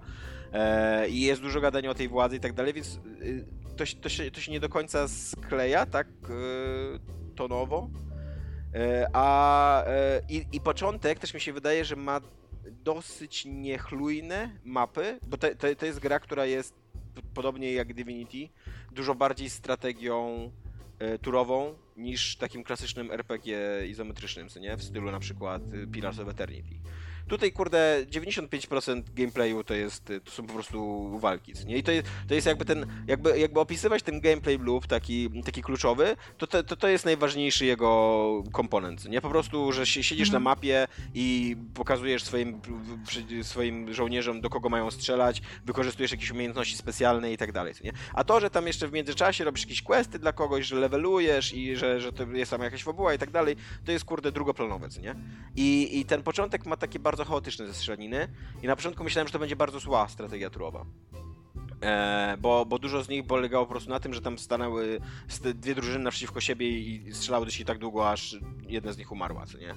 E, 0.53 1.10
I 1.10 1.22
jest 1.22 1.41
dużo 1.41 1.62
gadania 1.62 1.89
o 1.89 1.93
tej 1.93 2.07
władzy 2.07 2.36
i 2.36 2.39
tak 2.39 2.53
dalej, 2.53 2.74
więc 2.74 3.00
y, 3.22 3.45
to, 3.75 3.84
to, 4.01 4.10
się, 4.10 4.32
to 4.32 4.41
się 4.41 4.51
nie 4.51 4.60
do 4.60 4.70
końca 4.70 5.08
skleja 5.08 5.86
tak 5.86 6.08
y, 6.08 7.36
tonowo. 7.36 7.89
E, 8.75 9.10
A 9.13 9.84
e, 9.86 10.22
i, 10.29 10.46
i 10.51 10.62
początek 10.62 11.20
też 11.20 11.34
mi 11.34 11.41
się 11.41 11.53
wydaje, 11.53 11.86
że 11.86 11.96
ma 11.96 12.22
dosyć 12.72 13.46
niechlujne 13.46 14.60
mapy, 14.63 15.20
bo 15.27 15.38
to, 15.38 15.55
to, 15.55 15.75
to 15.75 15.86
jest 15.86 16.00
gra, 16.00 16.20
która 16.20 16.46
jest 16.46 16.74
podobnie 17.34 17.74
jak 17.74 17.94
Divinity, 17.94 18.50
dużo 18.91 19.15
bardziej 19.15 19.50
strategią 19.50 20.51
e, 21.00 21.20
turową 21.20 21.75
niż 21.98 22.38
takim 22.38 22.63
klasycznym 22.63 23.12
RPG 23.12 23.58
izometrycznym, 23.88 24.50
co 24.50 24.60
nie? 24.60 24.77
W 24.77 24.84
stylu 24.84 25.12
na 25.12 25.20
przykład 25.20 25.62
Pillars 25.91 26.20
of 26.20 26.29
Eternity. 26.29 26.75
Tutaj, 27.27 27.51
kurde, 27.51 28.05
95% 28.12 29.03
gameplayu 29.13 29.63
to 29.63 29.74
jest, 29.74 30.12
to 30.24 30.32
są 30.32 30.48
po 30.48 30.53
prostu 30.53 31.10
walki, 31.20 31.53
nie? 31.65 31.77
I 31.77 31.84
to 31.84 31.91
jest, 31.91 32.08
to 32.27 32.34
jest 32.34 32.48
jakby 32.48 32.65
ten, 32.65 32.86
jakby, 33.08 33.39
jakby 33.39 33.60
opisywać 33.60 34.03
ten 34.03 34.22
gameplay 34.22 34.58
loop 34.58 34.88
taki, 34.88 35.29
taki 35.46 35.62
kluczowy, 35.62 36.15
to, 36.38 36.48
to, 36.48 36.63
to, 36.63 36.75
to 36.75 36.88
jest 36.88 37.05
najważniejszy 37.05 37.65
jego 37.65 38.44
komponent, 38.51 39.05
nie? 39.10 39.22
Po 39.22 39.29
prostu, 39.29 39.72
że 39.72 39.86
si- 39.86 40.03
siedzisz 40.03 40.32
na 40.32 40.39
mapie 40.39 40.88
i 41.13 41.55
pokazujesz 41.74 42.24
swoim, 42.24 42.62
swoim 43.41 43.94
żołnierzom, 43.94 44.41
do 44.41 44.50
kogo 44.50 44.70
mają 44.70 44.91
strzelać, 44.91 45.41
wykorzystujesz 45.65 46.12
jakieś 46.12 46.32
umiejętności 46.32 46.77
specjalne 46.77 47.34
i 47.34 47.38
tak 47.38 47.51
dalej, 47.51 47.74
nie? 47.84 47.91
A 48.13 48.24
to, 48.24 48.39
że 48.39 48.50
tam 48.50 48.67
jeszcze 48.67 48.88
w 48.88 48.91
międzyczasie 48.91 49.44
robisz 49.44 49.62
jakieś 49.62 49.82
questy 49.82 50.20
dla 50.20 50.34
kogoś, 50.34 50.65
że 50.65 50.75
levelujesz 50.75 51.53
i 51.53 51.75
że, 51.75 52.00
że 52.01 52.13
to 52.13 52.24
jest 52.24 52.51
tam 52.51 52.62
jakaś 52.62 52.84
fabuła 52.84 53.13
i 53.13 53.17
tak 53.17 53.32
dalej, 53.32 53.55
to 53.86 53.91
jest 53.91 54.05
kurde 54.05 54.32
drugoplanowe, 54.32 54.88
nie? 55.01 55.15
I, 55.55 56.00
I 56.00 56.05
ten 56.05 56.24
początek 56.24 56.65
ma 56.65 56.77
takie 56.77 57.00
bardzo 57.00 57.14
chaotyczne 57.24 57.67
ze 57.67 57.74
strzelaniny 57.74 58.27
i 58.63 58.67
na 58.67 58.75
początku 58.75 59.03
myślałem, 59.03 59.27
że 59.27 59.34
to 59.34 59.39
będzie 59.39 59.55
bardzo 59.55 59.79
zła 59.79 60.07
strategia 60.07 60.50
turowa. 60.50 60.86
E, 61.81 62.38
bo, 62.39 62.65
bo 62.65 62.79
dużo 62.79 63.03
z 63.03 63.10
nich 63.10 63.27
polegało 63.27 63.65
po 63.65 63.72
prostu 63.72 63.89
na 63.89 64.00
tym, 64.00 64.13
że 64.13 64.22
tam 64.22 64.38
stanęły 64.38 65.00
st- 65.27 65.60
dwie 65.60 65.75
drużyny 65.75 66.03
naprzeciwko 66.03 66.41
siebie 66.41 66.69
i 66.79 67.13
strzelały 67.13 67.45
do 67.45 67.51
siebie 67.51 67.65
tak 67.65 67.77
długo, 67.77 68.10
aż 68.12 68.38
jedna 68.67 68.91
z 68.93 68.98
nich 68.98 69.12
umarła, 69.12 69.45
co 69.45 69.57
nie? 69.57 69.75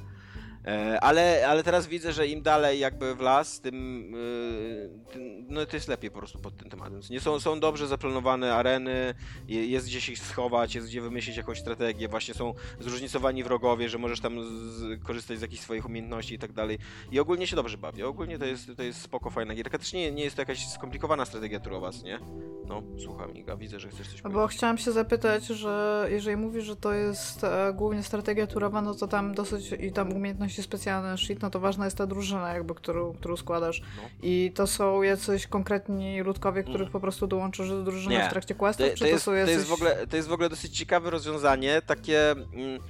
E, 0.68 1.00
ale, 1.00 1.48
ale 1.48 1.62
teraz 1.62 1.86
widzę, 1.86 2.12
że 2.12 2.26
im 2.26 2.42
dalej 2.42 2.78
jakby 2.80 3.14
w 3.14 3.20
las, 3.20 3.60
tym, 3.60 4.14
e, 4.14 5.12
tym 5.12 5.46
no 5.48 5.66
to 5.66 5.76
jest 5.76 5.88
lepiej 5.88 6.10
po 6.10 6.18
prostu 6.18 6.38
pod 6.38 6.56
tym 6.56 6.70
tematem. 6.70 7.00
Nie 7.10 7.20
są, 7.20 7.40
są 7.40 7.60
dobrze 7.60 7.86
zaplanowane 7.86 8.54
areny, 8.54 9.14
je- 9.48 9.66
jest 9.66 9.86
gdzie 9.86 10.00
się 10.00 10.16
schować, 10.16 10.74
jest 10.74 10.86
gdzie 10.86 11.00
wymyślić 11.00 11.36
jakąś 11.36 11.58
strategię, 11.60 12.08
właśnie 12.08 12.34
są 12.34 12.54
zróżnicowani 12.80 13.44
wrogowie, 13.44 13.88
że 13.88 13.98
możesz 13.98 14.20
tam 14.20 14.44
z, 14.44 15.02
korzystać 15.04 15.38
z 15.38 15.42
jakichś 15.42 15.62
swoich 15.62 15.86
umiejętności 15.86 16.34
i 16.34 16.38
tak 16.38 16.52
dalej. 16.52 16.78
I 17.12 17.20
ogólnie 17.20 17.46
się 17.46 17.56
dobrze 17.56 17.78
bawię. 17.78 18.06
Ogólnie 18.08 18.38
to 18.38 18.44
jest, 18.44 18.70
to 18.76 18.82
jest 18.82 19.00
spoko, 19.00 19.30
fajna 19.30 19.54
gierka. 19.54 19.78
Też 19.78 19.92
nie, 19.92 20.12
nie 20.12 20.24
jest 20.24 20.36
to 20.36 20.42
jakaś 20.42 20.66
skomplikowana 20.68 21.24
strategia 21.24 21.60
turowa, 21.60 21.90
co 21.92 22.04
nie? 22.06 22.18
No, 22.66 22.82
słucham 23.04 23.34
Iga, 23.34 23.56
widzę, 23.56 23.80
że 23.80 23.88
chcesz 23.88 24.06
coś 24.08 24.16
No 24.16 24.22
powiedzieć. 24.22 24.42
bo 24.42 24.46
chciałam 24.46 24.78
się 24.78 24.92
zapytać, 24.92 25.46
że 25.46 26.06
jeżeli 26.10 26.36
mówisz, 26.36 26.64
że 26.64 26.76
to 26.76 26.92
jest 26.92 27.44
e, 27.44 27.72
głównie 27.74 28.02
strategia 28.02 28.46
turowa, 28.46 28.82
no 28.82 28.94
to 28.94 29.06
tam 29.08 29.34
dosyć 29.34 29.72
i 29.80 29.92
tam 29.92 30.12
umiejętności 30.12 30.57
specjalne, 30.62 31.18
shit, 31.18 31.42
no 31.42 31.50
to 31.50 31.60
ważna 31.60 31.84
jest 31.84 31.96
ta 31.96 32.06
drużyna 32.06 32.54
jakby, 32.54 32.74
którą, 32.74 33.12
którą 33.14 33.36
składasz. 33.36 33.80
No. 33.96 34.02
I 34.22 34.52
to 34.54 34.66
są 34.66 35.02
jacyś 35.02 35.46
konkretni 35.46 36.22
ludkowie, 36.22 36.62
których 36.62 36.80
Mm. 36.80 36.92
po 36.92 37.00
prostu 37.00 37.26
dołączysz 37.26 37.68
do 37.68 37.82
drużyny 37.82 38.14
Nie. 38.14 38.26
w 38.26 38.30
trakcie 38.30 38.54
To, 38.54 38.58
questów, 38.60 38.86
to, 38.86 38.92
czy 38.92 38.98
to, 38.98 39.06
jest, 39.06 39.24
są 39.24 39.30
to, 39.30 39.34
jacyś... 39.36 39.54
jest 39.54 39.66
w 39.68 39.72
ogóle, 39.72 40.06
to 40.06 40.16
jest 40.16 40.28
w 40.28 40.32
ogóle 40.32 40.48
dosyć 40.48 40.78
ciekawe 40.78 41.10
rozwiązanie, 41.10 41.82
takie... 41.86 42.30
Mm, 42.30 42.80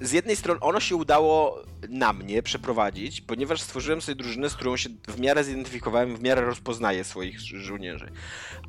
z 0.00 0.12
jednej 0.12 0.36
strony 0.36 0.60
ono 0.60 0.80
się 0.80 0.96
udało 0.96 1.62
na 1.88 2.12
mnie 2.12 2.42
przeprowadzić, 2.42 3.20
ponieważ 3.20 3.60
stworzyłem 3.60 4.02
sobie 4.02 4.16
drużynę, 4.16 4.50
z 4.50 4.54
którą 4.54 4.76
się 4.76 4.88
w 5.08 5.20
miarę 5.20 5.44
zidentyfikowałem, 5.44 6.16
w 6.16 6.22
miarę 6.22 6.42
rozpoznaję 6.42 7.04
swoich 7.04 7.40
żo- 7.40 7.56
żołnierzy. 7.58 8.10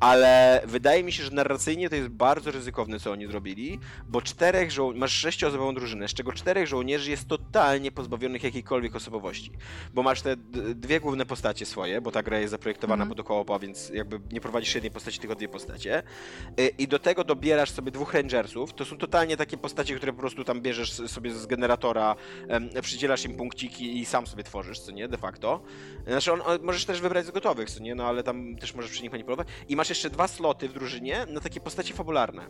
Ale 0.00 0.62
wydaje 0.66 1.04
mi 1.04 1.12
się, 1.12 1.22
że 1.24 1.30
narracyjnie 1.30 1.88
to 1.90 1.96
jest 1.96 2.08
bardzo 2.08 2.50
ryzykowne, 2.50 3.00
co 3.00 3.12
oni 3.12 3.26
zrobili, 3.26 3.78
bo 4.08 4.22
czterech 4.22 4.70
żoł... 4.70 4.94
masz 4.94 5.12
sześcioosobową 5.12 5.74
drużynę, 5.74 6.08
z 6.08 6.14
czego 6.14 6.32
czterech 6.32 6.66
żołnierzy 6.66 7.10
jest 7.10 7.28
totalnie 7.28 7.92
pozbawionych 7.92 8.42
jakiejkolwiek 8.44 8.96
osobowości. 8.96 9.50
Bo 9.94 10.02
masz 10.02 10.22
te 10.22 10.36
dwie 10.74 11.00
główne 11.00 11.26
postacie 11.26 11.66
swoje, 11.66 12.00
bo 12.00 12.10
ta 12.12 12.22
gra 12.22 12.38
jest 12.38 12.50
zaprojektowana 12.50 13.02
Mhm. 13.04 13.08
pod 13.08 13.20
okołopa, 13.20 13.58
więc 13.58 13.88
jakby 13.90 14.20
nie 14.32 14.40
prowadzisz 14.40 14.74
jednej 14.74 14.90
postaci, 14.90 15.18
tylko 15.18 15.34
dwie 15.34 15.48
postacie. 15.48 16.02
Y, 16.60 16.68
I 16.78 16.88
do 16.88 16.98
tego 16.98 17.24
dobierasz 17.24 17.70
sobie 17.70 17.90
dwóch 17.90 18.14
rangersów. 18.14 18.74
To 18.74 18.84
są 18.84 18.96
totalnie 18.98 19.36
takie 19.36 19.56
postacie, 19.56 19.96
które 19.96 20.12
po 20.12 20.18
prostu 20.20 20.44
tam 20.44 20.60
bierzesz 20.60 20.92
sobie 20.92 21.32
z 21.34 21.46
generatora, 21.46 22.16
em, 22.48 22.68
przydzielasz 23.04 23.24
im 23.24 23.36
punkciki 23.36 23.98
i 23.98 24.04
sam 24.06 24.26
sobie 24.26 24.44
tworzysz, 24.44 24.78
co 24.78 24.92
nie, 24.92 25.08
de 25.08 25.18
facto. 25.18 25.62
Znaczy, 26.06 26.32
on, 26.32 26.42
on, 26.44 26.58
możesz 26.62 26.84
też 26.84 27.00
wybrać 27.00 27.26
z 27.26 27.30
gotowych, 27.30 27.70
co 27.70 27.80
nie, 27.80 27.94
no 27.94 28.06
ale 28.06 28.22
tam 28.22 28.56
też 28.56 28.74
możesz 28.74 28.90
przy 28.90 29.02
nich 29.02 29.12
manipulować. 29.12 29.48
I 29.68 29.76
masz 29.76 29.88
jeszcze 29.88 30.10
dwa 30.10 30.28
sloty 30.28 30.68
w 30.68 30.72
drużynie 30.72 31.26
na 31.28 31.40
takie 31.40 31.60
postacie 31.60 31.94
fabularne. 31.94 32.46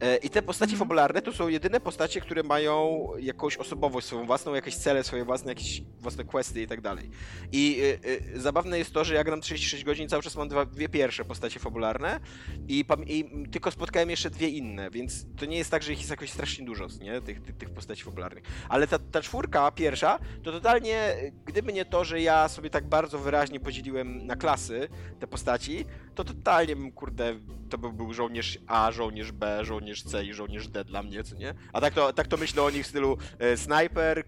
E, 0.00 0.16
I 0.16 0.30
te 0.30 0.42
postacie 0.42 0.72
Mhm. 0.72 0.78
fabularne 0.78 1.22
to 1.22 1.32
są 1.32 1.48
jedyne 1.48 1.80
postacie, 1.80 2.20
które 2.20 2.42
mają 2.42 3.06
jakąś 3.18 3.56
osobowość 3.56 4.06
swoją 4.06 4.26
własną, 4.26 4.54
jakieś 4.54 4.76
cele 4.76 5.04
swoje 5.04 5.24
własne, 5.24 5.50
jakieś 5.50 5.82
własne 6.00 6.24
questy 6.24 6.62
i 6.62 6.66
tak 6.66 6.80
dalej. 6.80 7.10
I 7.52 7.80
y, 8.04 8.08
y, 8.36 8.40
zabawne 8.40 8.78
jest 8.78 8.92
to, 8.92 9.04
że 9.04 9.14
ja 9.14 9.24
gram 9.24 9.40
36 9.40 9.84
godzin, 9.84 10.08
cały 10.08 10.22
czas 10.22 10.36
mam 10.36 10.48
dwa, 10.48 10.66
dwie 10.66 10.88
pierwsze 10.88 11.24
postacie 11.24 11.60
fabularne 11.60 12.20
i, 12.68 12.84
i 13.06 13.48
tylko 13.52 13.70
spotkałem 13.70 14.10
jeszcze 14.10 14.30
dwie 14.30 14.48
inne, 14.48 14.90
więc 14.90 15.26
to 15.36 15.46
nie 15.46 15.56
jest 15.58 15.70
tak, 15.70 15.82
że 15.82 15.92
ich 15.92 15.98
jest 15.98 16.10
jakoś 16.10 16.30
strasznie 16.30 16.64
dużo, 16.66 16.86
nie? 17.00 17.20
Tych, 17.20 17.42
tych, 17.42 17.56
tych 17.56 17.70
postaci 17.70 18.02
fabularnych. 18.02 18.44
Ale 18.68 18.86
ta, 18.86 18.98
ta 18.98 19.22
czwórka, 19.22 19.70
pierwsza, 19.70 20.18
to 20.42 20.52
totalnie, 20.52 21.14
gdyby 21.44 21.72
nie 21.72 21.84
to, 21.84 22.04
że 22.04 22.20
ja 22.20 22.48
sobie 22.48 22.70
tak 22.70 22.88
bardzo 22.88 23.18
wyraźnie 23.18 23.60
podzieliłem 23.60 24.26
na 24.26 24.36
klasy 24.36 24.88
te 25.20 25.26
postaci, 25.26 25.84
to 26.14 26.24
totalnie 26.24 26.76
bym, 26.76 26.92
kurde, 26.92 27.34
to 27.70 27.78
by 27.78 27.92
był 27.92 28.12
żołnierz 28.12 28.58
A, 28.66 28.92
żołnierz 28.92 29.32
B, 29.32 29.64
żołnierz 29.64 29.83
C 29.92 30.24
i 30.24 30.34
żołnierz 30.34 30.68
D 30.68 30.84
dla 30.84 31.02
mnie, 31.02 31.24
co 31.24 31.36
nie? 31.36 31.54
A 31.72 31.80
tak 31.80 31.94
to, 31.94 32.12
tak 32.12 32.26
to 32.28 32.36
myślę 32.36 32.62
o 32.62 32.70
nich 32.70 32.84
w 32.84 32.88
stylu 32.88 33.16
e, 33.38 33.56
snajper, 33.56 34.18
e, 34.18 34.22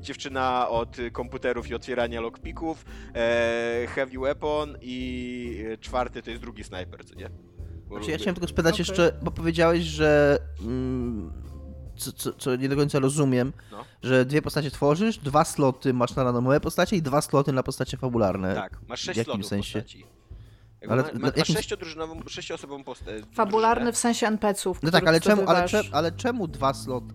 dziewczyna 0.00 0.68
od 0.68 0.96
komputerów 1.12 1.68
i 1.70 1.74
otwierania 1.74 2.20
lockpicków, 2.20 2.84
e, 3.14 3.86
heavy 3.88 4.18
weapon 4.18 4.76
i 4.80 5.64
e, 5.72 5.78
czwarty 5.78 6.22
to 6.22 6.30
jest 6.30 6.42
drugi 6.42 6.64
snajper, 6.64 7.04
co 7.06 7.14
nie? 7.14 7.30
Bo 7.88 7.96
Znaczy, 7.96 8.10
ja 8.10 8.16
chciałem 8.18 8.34
tylko 8.34 8.48
spytać 8.48 8.74
Okej. 8.74 8.80
jeszcze, 8.88 9.12
bo 9.22 9.30
powiedziałeś, 9.30 9.82
że. 9.84 10.38
Mm, 10.60 11.32
co, 11.96 12.12
co, 12.12 12.32
co 12.32 12.56
nie 12.56 12.68
do 12.68 12.76
końca 12.76 12.98
rozumiem, 12.98 13.52
No. 13.72 13.84
że 14.02 14.24
dwie 14.24 14.42
postacie 14.42 14.70
tworzysz, 14.70 15.18
dwa 15.18 15.44
sloty 15.44 15.94
masz 15.94 16.16
na 16.16 16.24
randomowe 16.24 16.60
postacie 16.60 16.96
i 16.96 17.02
dwa 17.02 17.20
sloty 17.22 17.52
na 17.52 17.62
postacie 17.62 17.96
fabularne. 17.96 18.54
Tak, 18.54 18.80
masz 18.88 19.00
W 19.00 19.04
sześć 19.04 19.18
jakim 19.18 19.32
slotów 19.32 19.46
sensie? 19.48 19.78
postaci. 19.82 20.04
Ale 20.92 21.02
ma, 21.02 21.08
ma, 21.18 21.26
jakim- 21.36 21.54
sześciodrużynową, 21.56 22.20
sześcioosobową 22.28 22.84
postać. 22.84 23.24
Fabularny 23.32 23.92
w 23.92 23.96
sensie 23.96 24.26
NPC-ów, 24.26 24.82
No 24.82 24.90
tak, 24.90 25.06
ale 25.08 25.20
czemu, 25.20 25.42
ale, 25.48 25.66
ale 25.92 26.12
czemu 26.12 26.48
dwa 26.48 26.74
sloty? 26.74 27.06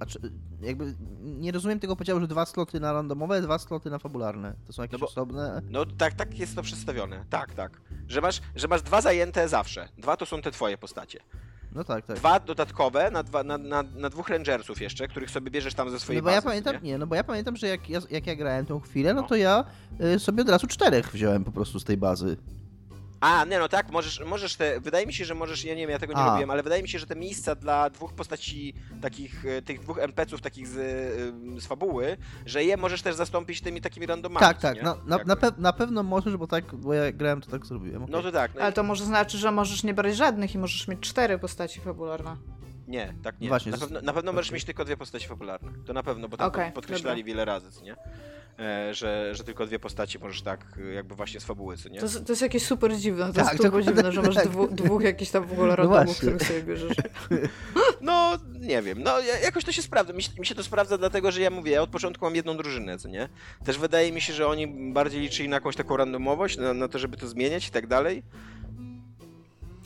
Jakby 0.62 0.96
nie 1.22 1.52
rozumiem 1.52 1.80
tego 1.80 1.96
podziału, 1.96 2.20
że 2.20 2.28
dwa 2.28 2.46
sloty 2.46 2.80
na 2.80 2.94
randomowe, 2.94 3.42
dwa 3.42 3.60
sloty 3.60 3.90
na 3.90 4.00
fabularne. 4.00 4.54
To 4.68 4.74
są 4.74 4.82
jakieś 4.82 4.94
No 4.94 5.00
bo- 5.00 5.06
osobne. 5.08 5.62
No 5.70 5.86
tak, 5.86 6.14
tak 6.14 6.40
jest 6.40 6.56
to 6.56 6.62
przedstawione. 6.62 7.26
Tak, 7.30 7.54
tak. 7.54 7.82
Że 8.08 8.22
masz, 8.22 8.42
że 8.56 8.68
masz 8.68 8.82
dwa 8.82 9.02
zajęte 9.02 9.48
zawsze. 9.48 9.90
Dwa 9.98 10.18
to 10.18 10.26
są 10.26 10.42
te 10.42 10.52
twoje 10.52 10.78
postacie. 10.78 11.20
No 11.76 11.84
tak, 11.84 12.06
tak. 12.06 12.16
Dwa 12.18 12.40
dodatkowe 12.40 13.12
na, 13.12 13.24
dwa, 13.24 13.44
na, 13.44 13.58
na, 13.58 13.84
na 13.84 14.10
dwóch 14.10 14.30
rangersów 14.30 14.82
jeszcze, 14.82 15.08
których 15.08 15.32
sobie 15.32 15.52
bierzesz 15.52 15.74
tam 15.74 15.90
ze 15.90 16.00
swojej 16.00 16.22
No 16.22 16.24
bo 16.24 16.30
ja 16.30 16.36
bazy, 16.36 16.48
pamiętam, 16.48 16.74
nie? 16.76 16.82
nie, 16.82 16.98
no 16.98 17.08
bo 17.08 17.16
ja 17.16 17.24
pamiętam, 17.24 17.56
że 17.58 17.68
jak 17.68 17.90
ja, 17.90 18.00
jak 18.12 18.28
ja 18.28 18.36
grałem 18.36 18.66
tą 18.66 18.80
chwilę, 18.80 19.14
no 19.14 19.22
No. 19.22 19.28
to 19.28 19.36
ja 19.36 19.66
y, 20.16 20.20
sobie 20.20 20.42
od 20.42 20.50
razu 20.50 20.68
czterech 20.68 21.12
wziąłem 21.12 21.44
po 21.44 21.52
prostu 21.52 21.80
z 21.80 21.84
tej 21.84 21.98
bazy. 21.98 22.38
A, 23.22 23.46
nie, 23.46 23.60
no 23.60 23.68
tak, 23.70 23.92
możesz, 23.92 24.20
możesz 24.26 24.56
te, 24.56 24.80
wydaje 24.80 25.06
mi 25.06 25.14
się, 25.14 25.26
że 25.26 25.36
możesz, 25.36 25.64
ja 25.66 25.76
nie 25.76 25.82
wiem, 25.82 25.90
ja 25.90 26.00
tego 26.00 26.14
nie 26.14 26.20
A. 26.20 26.26
robiłem, 26.30 26.52
ale 26.52 26.64
wydaje 26.64 26.82
mi 26.84 26.90
się, 26.90 27.00
że 27.00 27.06
te 27.06 27.16
miejsca 27.16 27.56
dla 27.56 27.90
dwóch 27.90 28.14
postaci, 28.14 28.74
takich, 29.02 29.46
e, 29.46 29.62
tych 29.62 29.80
dwóch 29.80 29.98
NPC-ów 30.00 30.42
takich 30.42 30.68
z, 30.68 30.78
e, 30.78 31.60
z 31.62 31.66
fabuły, 31.66 32.18
że 32.46 32.64
je 32.64 32.78
możesz 32.78 33.02
też 33.02 33.16
zastąpić 33.16 33.62
tymi 33.62 33.82
takimi 33.82 34.06
randomami, 34.06 34.40
tak, 34.46 34.58
co 34.58 34.62
tak, 34.62 34.76
nie? 34.76 34.82
na, 34.84 34.96
na, 35.06 35.18
Jakby. 35.18 35.28
na, 35.28 35.36
pe 35.36 35.52
na 35.58 35.74
pewno 35.74 36.04
możesz, 36.04 36.38
bo 36.38 36.48
tak, 36.48 36.76
bo 36.76 36.94
ja 36.94 37.12
grałem, 37.12 37.42
to 37.42 37.52
tak 37.52 37.66
zrobiłem. 37.66 38.06
No 38.10 38.22
to 38.22 38.32
tak, 38.32 38.56
no 38.56 38.62
Ale 38.62 38.72
i- 38.72 38.74
to 38.74 38.84
może 38.84 39.06
znaczy, 39.06 39.38
że 39.38 39.52
możesz 39.52 39.84
nie 39.84 39.94
brać 39.94 40.16
żadnych 40.18 40.56
i 40.56 40.58
możesz 40.58 40.88
mieć 40.88 41.00
cztery 41.00 41.40
postaci 41.40 41.80
fabularne. 41.80 42.36
nie, 42.88 43.14
tak 43.24 43.40
nie. 43.40 43.48
Właśnie, 43.48 43.72
na, 43.72 43.78
z- 43.78 43.82
pewno, 43.82 44.02
na 44.02 44.14
pewno 44.14 44.34
możesz 44.34 44.52
mieć 44.52 44.66
tylko 44.66 44.86
dwie 44.86 44.98
postaci 44.98 45.28
fabularne, 45.28 45.72
to 45.86 45.94
na 45.94 46.04
pewno, 46.04 46.30
bo 46.30 46.38
tam 46.38 46.48
Okej, 46.48 46.72
podkreślali 46.72 47.22
dobra. 47.22 47.28
wiele 47.28 47.46
razy, 47.46 47.72
co 47.72 47.84
nie? 47.84 47.96
E, 48.60 48.94
że, 48.94 49.36
że 49.36 49.44
tylko 49.44 49.66
dwie 49.66 49.80
postaci 49.80 50.20
możesz 50.20 50.42
tak, 50.42 50.66
e, 50.89 50.94
jakby 50.94 51.16
właśnie 51.16 51.39
z 51.39 51.44
fabuły, 51.46 51.78
co 51.78 51.89
nie? 51.89 52.00
To, 52.00 52.06
jest- 52.06 52.25
to 52.25 52.32
jest 52.32 52.42
jakieś 52.42 52.66
super 52.66 52.98
dziwne, 52.98 53.28
to 53.28 53.34
Tak, 53.34 53.46
jest 53.46 53.58
turbo 53.58 53.82
dziwne, 53.82 54.12
że 54.12 54.22
masz 54.22 54.36
tak. 54.44 54.48
dwu, 54.48 54.68
dwóch 54.68 55.04
jakichś 55.04 55.32
tam 55.32 55.46
w 55.48 55.51
ogóle 55.51 55.68
No 55.68 55.75
randomów, 55.75 56.06
właśnie. 56.06 56.16
których 56.16 56.44
sobie 56.48 56.63
bierzesz. 56.63 56.98
No, 58.01 58.38
nie 58.60 58.82
wiem, 58.82 59.04
no 59.04 59.20
ja- 59.20 59.39
jakoś 59.39 59.66
to 59.66 59.72
się 59.72 59.82
sprawdza. 59.82 60.13
Mi, 60.13 60.24
się- 60.24 60.32
mi 60.39 60.46
się 60.46 60.56
to 60.56 60.63
sprawdza 60.63 60.98
dlatego, 60.98 61.32
że 61.32 61.42
ja 61.42 61.50
mówię, 61.50 61.72
ja 61.72 61.82
od 61.82 61.89
początku 61.89 62.25
mam 62.25 62.36
jedną 62.36 62.58
drużynę, 62.58 62.98
co 62.98 63.08
nie? 63.10 63.30
Też 63.66 63.78
wydaje 63.78 64.12
mi 64.12 64.22
się, 64.22 64.34
że 64.34 64.48
oni 64.48 64.68
bardziej 64.94 65.22
liczyli 65.22 65.50
na 65.50 65.56
jakąś 65.56 65.75
taką 65.75 65.98
randomowość, 65.98 66.58
na, 66.58 66.74
na 66.74 66.88
to, 66.88 67.00
żeby 67.00 67.18
to 67.18 67.28
zmieniać 67.28 67.68
i 67.68 67.72
tak 67.72 67.88
dalej. 67.88 68.24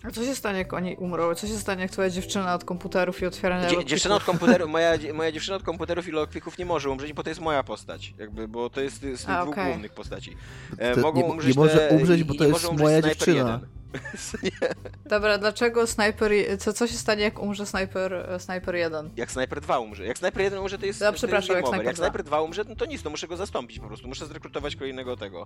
A 0.04 0.12
co 0.12 0.26
się 0.26 0.36
stanie, 0.36 0.58
jak 0.58 0.74
oni 0.74 0.96
umrą? 0.96 1.36
Co 1.36 1.48
się 1.48 1.58
stanie, 1.58 1.82
jak 1.82 1.92
twoja 1.92 2.10
dziewczyna 2.10 2.56
od 2.56 2.64
komputerów 2.66 3.22
i 3.22 3.26
otwierania 3.26 3.70
Dzie, 3.70 3.86
dziewczyna 3.86 4.16
od 4.16 4.24
komputeru, 4.24 4.68
moja, 4.78 4.92
moja 5.14 5.32
dziewczyna 5.32 5.58
od 5.58 5.64
komputerów 5.64 6.08
i 6.08 6.12
lockpicków 6.12 6.58
nie 6.58 6.66
może 6.66 6.90
umrzeć, 6.90 7.14
bo 7.14 7.24
to 7.24 7.30
jest 7.30 7.42
moja 7.42 7.64
postać, 7.64 8.14
jakby, 8.18 8.48
bo 8.48 8.70
to 8.70 8.82
jest 8.82 8.96
z 8.96 9.00
tych 9.00 9.30
A, 9.30 9.42
dwóch 9.42 9.54
okej. 9.54 9.72
głównych 9.72 9.94
postaci. 9.94 10.38
E, 10.78 10.96
mogą 10.96 11.20
nie 11.20 11.26
umrzeć 11.26 11.56
nie 11.56 11.64
może 11.64 11.90
umrzeć, 11.90 12.24
bo 12.24 12.34
to 12.34 12.44
jest 12.44 12.54
może 12.54 12.68
umrzeć 12.68 12.84
moja 12.84 13.02
dziewczyna. 13.02 13.38
jeden. 13.38 13.83
Dobra, 15.06 15.38
dlaczego 15.38 15.88
snajper... 15.88 16.32
Co, 16.60 16.74
co 16.74 16.88
się 16.88 16.94
stanie, 16.94 17.24
jak 17.24 17.40
umrze 17.40 17.66
snajper, 17.66 18.14
e, 18.14 18.40
snajper 18.40 18.76
1? 18.76 19.10
Jak 19.16 19.32
Sniper 19.32 19.62
2 19.62 19.80
umrze. 19.80 20.06
Jak 20.06 20.18
Sniper 20.18 20.42
1 20.42 20.60
umrze, 20.60 20.78
to 20.78 20.86
jest. 20.86 21.02
No, 21.02 21.14
przepraszam, 21.14 21.56
jak. 21.56 21.66
Sniper 21.68 21.86
jak 21.86 21.96
2. 21.96 22.06
Sniper 22.06 22.24
2 22.24 22.42
umrze, 22.42 22.64
no 22.70 22.76
to 22.76 22.86
nic, 22.86 23.04
to 23.04 23.10
muszę 23.10 23.28
go 23.28 23.38
zastąpić 23.38 23.80
po 23.80 23.88
prostu. 23.88 24.08
Muszę 24.08 24.26
zrekrutować 24.26 24.76
kolejnego 24.76 25.18
tego. 25.18 25.46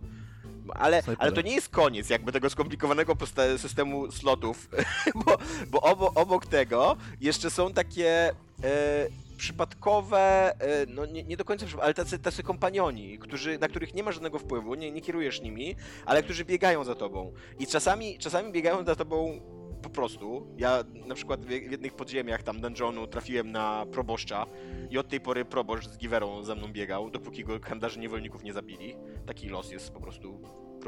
Ale, 0.70 1.04
ale 1.18 1.32
to 1.32 1.42
nie 1.42 1.56
jest 1.56 1.70
koniec 1.70 2.10
jakby 2.10 2.32
tego 2.32 2.50
skomplikowanego 2.50 3.18
systemu 3.58 4.12
slotów, 4.12 4.70
bo, 5.26 5.38
bo 5.68 5.82
obok, 5.82 6.12
obok 6.16 6.46
tego 6.46 6.98
jeszcze 7.22 7.50
są 7.50 7.74
takie. 7.74 8.30
E, 8.64 9.08
przypadkowe, 9.38 10.54
e, 10.60 10.86
no 10.86 11.06
nie, 11.06 11.24
nie 11.24 11.38
do 11.38 11.46
końca, 11.46 11.66
ale 11.82 11.94
tacy, 11.94 12.20
tacy 12.20 12.44
kompanioni, 12.44 13.20
którzy, 13.20 13.58
na 13.60 13.68
których 13.68 13.94
nie 13.94 14.04
ma 14.04 14.12
żadnego 14.12 14.40
wpływu, 14.40 14.76
nie, 14.76 14.92
nie 14.92 15.02
kierujesz 15.02 15.42
nimi, 15.42 15.76
ale 16.06 16.24
którzy 16.24 16.46
biegają 16.46 16.84
za 16.84 16.96
tobą. 16.96 17.34
I 17.60 17.68
czasami, 17.68 18.18
czasami 18.18 18.52
biegają 18.52 18.86
za 18.86 18.96
tobą 18.96 19.42
po 19.82 19.90
prostu. 19.90 20.48
Ja 20.58 20.84
na 21.06 21.16
przykład 21.16 21.46
w 21.46 21.48
w 21.48 21.72
jednych 21.72 21.94
podziemiach 21.94 22.44
tam 22.44 22.62
dungeonu 22.62 23.08
trafiłem 23.08 23.52
na 23.52 23.86
proboszcza 23.92 24.46
i 24.90 24.98
od 24.98 25.08
tej 25.08 25.22
pory 25.22 25.46
proboszcz 25.46 25.90
z 25.90 25.98
giwerą 25.98 26.44
za 26.44 26.56
mną 26.56 26.68
biegał, 26.68 27.10
dopóki 27.10 27.44
go 27.44 27.60
handlarze 27.60 28.00
niewolników 28.00 28.44
nie 28.44 28.54
zabili. 28.54 28.96
Taki 29.26 29.50
los 29.50 29.72
jest 29.72 29.92
po 29.92 30.00
prostu 30.00 30.42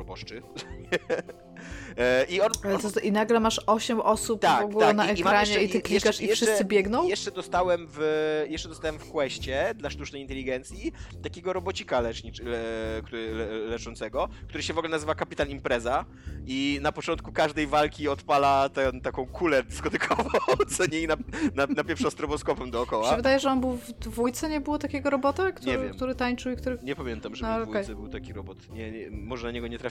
proboszczy. 0.03 0.41
E, 1.97 2.25
I 2.29 2.41
on, 2.41 2.49
Ale 2.63 2.77
to, 2.79 2.99
I 2.99 3.11
nagle 3.11 3.39
masz 3.39 3.61
8 3.67 3.99
osób 4.01 4.41
Tak, 4.41 4.61
w 4.61 4.65
ogóle 4.65 4.85
tak, 4.87 4.95
na 4.95 5.05
i- 5.11 5.17
i 5.17 5.21
ekranie 5.21 5.39
jeszcze- 5.39 5.63
i 5.63 5.69
ty 5.69 5.77
i- 5.77 5.81
klikasz 5.81 6.05
jeszcze- 6.05 6.23
i 6.23 6.27
jeszcze- 6.27 6.45
wszyscy 6.45 6.65
biegną? 6.65 7.07
Jeszcze 7.07 7.31
dostałem 7.31 7.87
w, 7.89 7.99
jeszcze 8.49 8.69
dostałem 8.69 8.99
w 8.99 9.11
questie 9.11 9.73
dla 9.75 9.89
sztucznej 9.89 10.21
inteligencji 10.21 10.91
takiego 11.23 11.53
robocika 11.53 11.99
lecnicz, 11.99 12.41
le, 12.41 12.61
który, 13.05 13.33
le, 13.33 13.45
leczącego, 13.45 14.29
który 14.47 14.63
się 14.63 14.73
w 14.73 14.77
ogóle 14.77 14.91
nazywa 14.91 15.15
Kapitan 15.15 15.49
Impreza 15.49 16.05
i 16.45 16.79
na 16.81 16.91
początku 16.91 17.31
każdej 17.31 17.67
walki 17.67 18.07
odpala 18.07 18.69
ten, 18.69 19.01
taką 19.01 19.25
kulę 19.27 19.63
dyskotykową, 19.63 20.29
co 20.77 20.85
nie 20.85 20.99
i 21.01 21.07
na, 21.07 21.17
na, 21.55 21.67
napieprza 21.67 22.11
stroboskopem 22.11 22.65
Mi 22.65 22.71
dookoła. 22.71 23.09
się 23.09 23.15
wydaje, 23.15 23.39
że 23.39 23.49
on 23.51 23.61
był 23.61 23.71
w 23.77 23.91
dwójce, 23.91 24.49
nie 24.49 24.61
było 24.61 24.77
takiego 24.77 25.09
robota, 25.09 25.51
który, 25.51 25.89
który 25.89 26.15
tańczył 26.15 26.51
i 26.51 26.55
który... 26.55 26.77
Nie 26.83 26.95
pamiętam, 26.95 27.35
żeby 27.35 27.51
No, 27.51 27.65
w 27.65 27.69
dwójce 27.69 27.95
był 27.95 28.07
taki 28.09 28.33
robot. 28.33 28.57
Nie, 28.73 28.91
nie, 28.91 29.09
może 29.11 29.47
na 29.47 29.51
niego 29.51 29.67
nie 29.67 29.79
trafiłem. 29.79 29.88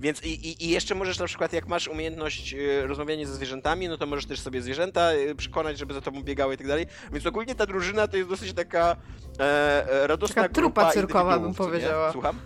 Więc 0.00 0.24
i, 0.24 0.48
i, 0.48 0.64
i 0.64 0.70
jeszcze 0.70 0.94
możesz 0.94 1.18
na 1.18 1.26
przykład, 1.26 1.52
jak 1.52 1.68
masz 1.68 1.88
umiejętność 1.88 2.54
e, 2.54 2.86
rozmawiania 2.86 3.26
ze 3.26 3.34
zwierzętami, 3.34 3.88
no 3.88 3.98
to 3.98 4.06
możesz 4.06 4.26
też 4.26 4.40
sobie 4.40 4.62
zwierzęta 4.62 5.12
e, 5.12 5.34
przekonać, 5.34 5.78
żeby 5.78 5.94
za 5.94 6.00
tobą 6.00 6.22
biegały 6.22 6.54
i 6.54 6.56
tak 6.56 6.66
dalej. 6.66 6.86
Więc 7.12 7.26
ogólnie 7.26 7.54
ta 7.54 7.66
drużyna 7.66 8.08
to 8.08 8.16
jest 8.16 8.28
dosyć 8.28 8.52
taka 8.52 8.96
e, 9.38 10.06
radosna 10.06 10.42
Taka 10.42 10.54
trupa 10.54 10.92
cyrkowa, 10.92 11.38
bym 11.38 11.54
co 11.54 11.64
nie? 11.64 11.68
powiedziała. 11.70 12.12
Słucham? 12.12 12.38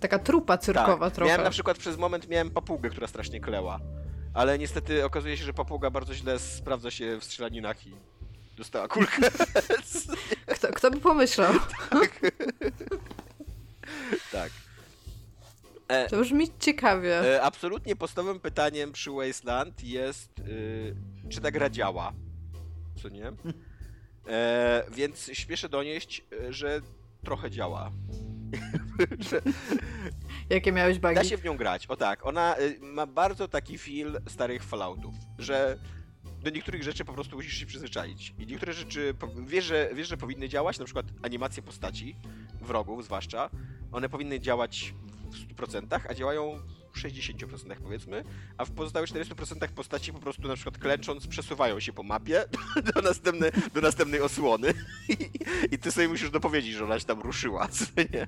Taka 0.00 0.18
trupa 0.18 0.58
cyrkowa 0.58 1.06
tak. 1.06 1.14
trochę. 1.14 1.28
Miałem 1.28 1.44
na 1.44 1.50
przykład 1.50 1.78
przez 1.78 1.98
moment 1.98 2.28
miałem 2.28 2.50
papugę, 2.50 2.90
która 2.90 3.06
strasznie 3.06 3.40
kleła. 3.40 3.80
Ale 4.34 4.58
niestety 4.58 5.04
okazuje 5.04 5.36
się, 5.36 5.44
że 5.44 5.52
papuga 5.52 5.90
bardzo 5.90 6.14
źle 6.14 6.38
sprawdza 6.38 6.90
się 6.90 7.18
w 7.20 7.24
strzelaninach 7.24 7.86
i 7.86 7.94
dostała 8.56 8.88
kulkę. 8.88 9.22
Kto, 10.56 10.68
kto 10.68 10.90
by 10.90 11.00
pomyślał? 11.00 11.52
tak. 14.32 14.50
E, 15.88 16.08
To 16.08 16.20
brzmi 16.20 16.48
ciekawie. 16.58 17.34
E, 17.36 17.42
absolutnie 17.42 17.96
podstawowym 17.96 18.40
pytaniem 18.40 18.92
przy 18.92 19.10
Wasteland 19.10 19.84
jest, 19.84 20.38
y, 20.38 20.96
czy 21.28 21.40
ta 21.40 21.50
gra 21.50 21.70
działa. 21.70 22.12
Co 23.02 23.08
nie? 23.08 23.32
E, 24.28 24.84
więc 24.92 25.30
śpieszę 25.32 25.68
donieść, 25.68 26.24
e, 26.48 26.52
że 26.52 26.80
trochę 27.24 27.50
działa. 27.50 27.90
że 29.30 29.40
Jakie 30.50 30.72
miałeś 30.72 30.98
da 30.98 31.14
bugi? 31.14 31.28
się 31.28 31.36
w 31.36 31.44
nią 31.44 31.56
grać. 31.56 31.86
O 31.86 31.96
tak, 31.96 32.26
ona 32.26 32.58
y, 32.58 32.78
ma 32.82 33.06
bardzo 33.06 33.48
taki 33.48 33.78
feel 33.78 34.20
starych 34.28 34.62
Falloutów, 34.64 35.14
że 35.38 35.78
do 36.42 36.50
niektórych 36.50 36.82
rzeczy 36.82 37.04
po 37.04 37.12
prostu 37.12 37.36
musisz 37.36 37.54
się 37.54 37.66
przyzwyczaić. 37.66 38.34
I 38.38 38.46
niektóre 38.46 38.72
rzeczy 38.72 39.14
po- 39.18 39.28
wiesz, 39.46 39.64
że, 39.64 39.90
wiesz, 39.94 40.08
że 40.08 40.16
powinny 40.16 40.48
działać, 40.48 40.78
na 40.78 40.84
przykład 40.84 41.06
animacje 41.22 41.62
postaci, 41.62 42.16
wrogów 42.60 43.04
zwłaszcza, 43.04 43.50
one 43.92 44.08
powinny 44.08 44.40
działać 44.40 44.94
w 45.38 45.56
100%, 45.56 46.00
a 46.08 46.14
działają 46.14 46.60
w 46.92 46.98
60% 46.98 47.76
powiedzmy, 47.82 48.24
a 48.58 48.64
w 48.64 48.70
pozostałych 48.70 49.10
40% 49.10 49.68
postaci 49.68 50.12
po 50.12 50.18
prostu 50.18 50.48
na 50.48 50.54
przykład 50.54 50.78
klęcząc 50.78 51.26
przesuwają 51.26 51.80
się 51.80 51.92
po 51.92 52.02
mapie 52.02 52.44
do, 52.94 53.02
następne, 53.02 53.50
do 53.74 53.80
następnej 53.80 54.20
osłony 54.20 54.72
I, 55.72 55.78
ty 55.78 55.92
sobie 55.92 56.08
musisz 56.08 56.30
dopowiedzieć, 56.30 56.74
że 56.74 56.84
ona 56.84 56.98
się 56.98 57.04
tam 57.06 57.20
ruszyła, 57.20 57.68
co 57.76 57.84
nie? 58.12 58.26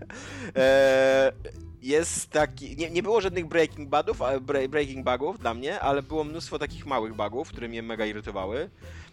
Eee, 0.55 1.33
jest 1.83 2.31
taki. 2.31 2.77
Nie, 2.77 2.91
nie 2.91 3.03
było 3.03 3.21
żadnych 3.21 3.47
breaking 3.47 3.91
bugów, 3.91 4.19
breaking 4.69 5.05
bugów 5.05 5.39
dla 5.39 5.55
mnie, 5.55 5.81
ale 5.81 6.03
było 6.03 6.25
mnóstwo 6.25 6.59
takich 6.59 6.87
małych 6.87 7.15
bugów, 7.15 7.49
które 7.49 7.69
mnie 7.69 7.83
mega 7.83 8.07
irytowały. 8.07 8.71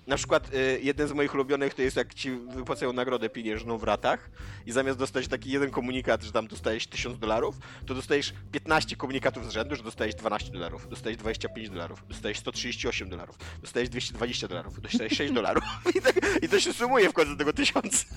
Na 0.07 0.17
przykład 0.17 0.53
y, 0.53 0.79
jeden 0.83 1.07
z 1.07 1.11
moich 1.11 1.33
ulubionych 1.33 1.73
to 1.73 1.81
jest 1.81 1.97
jak 1.97 2.13
ci 2.13 2.31
wypłacają 2.31 2.93
nagrodę 2.93 3.29
pieniężną 3.29 3.77
w 3.77 3.83
ratach 3.83 4.29
i 4.65 4.71
zamiast 4.71 4.99
dostać 4.99 5.27
taki 5.27 5.51
jeden 5.51 5.71
komunikat, 5.71 6.23
że 6.23 6.31
tam 6.31 6.47
dostajesz 6.47 6.87
1000 6.87 7.19
dolarów, 7.19 7.55
to 7.85 7.95
dostajesz 7.95 8.33
15 8.51 8.95
komunikatów 8.95 9.47
z 9.47 9.49
rzędu, 9.49 9.75
że 9.75 9.83
dostajesz 9.83 10.15
12 10.15 10.51
dolarów, 10.51 10.89
dostajesz 10.89 11.17
25 11.17 11.69
dolarów, 11.69 12.07
dostajesz 12.07 12.39
138 12.39 13.09
dolarów, 13.09 13.37
dostajesz 13.61 13.89
220 13.89 14.47
dolarów, 14.47 14.81
dostajesz 14.81 15.13
6 15.13 15.33
dolarów 15.39 15.63
i, 15.95 16.01
tak, 16.01 16.15
i 16.41 16.49
to 16.49 16.59
się 16.59 16.73
sumuje 16.73 17.09
w 17.09 17.13
końcu 17.13 17.31
do 17.31 17.37
tego 17.37 17.53
tysiąca. 17.53 18.05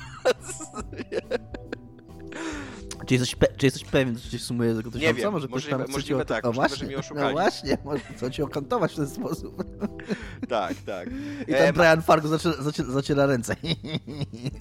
Czy 3.06 3.14
jesteś, 3.14 3.36
pe- 3.36 3.56
czy 3.56 3.66
jesteś 3.66 3.84
pewien, 3.84 4.18
że 4.18 4.30
się 4.30 4.38
sumuje 4.38 4.70
do 4.74 4.78
tego 4.78 4.90
tysiąca? 4.90 5.14
wiem, 5.22 5.32
Może 5.32 5.48
ktoś 5.48 5.62
możliwe- 5.64 5.70
tam 5.78 5.82
chce 5.82 5.92
możliwe 5.92 6.20
cię 6.20 6.26
tak, 6.26 6.44
o, 6.44 6.52
możliwe, 6.52 6.68
że 6.68 6.76
właśnie, 6.94 7.14
mnie 7.14 7.24
No 7.24 7.30
właśnie, 7.32 7.78
może 7.84 8.00
chcą 8.16 8.30
cię 8.30 8.44
okantować 8.44 8.92
w 8.92 8.96
ten 8.96 9.08
sposób. 9.08 9.64
tak, 10.48 10.74
tak. 10.86 11.08
I 11.48 11.54
E, 11.54 11.58
tam 11.58 11.66
ma- 11.66 11.72
Brian 11.72 12.02
Fargo 12.02 12.28
zaciera, 12.28 12.62
zaciera, 12.62 12.90
zaciera 12.90 13.26
ręce. 13.26 13.56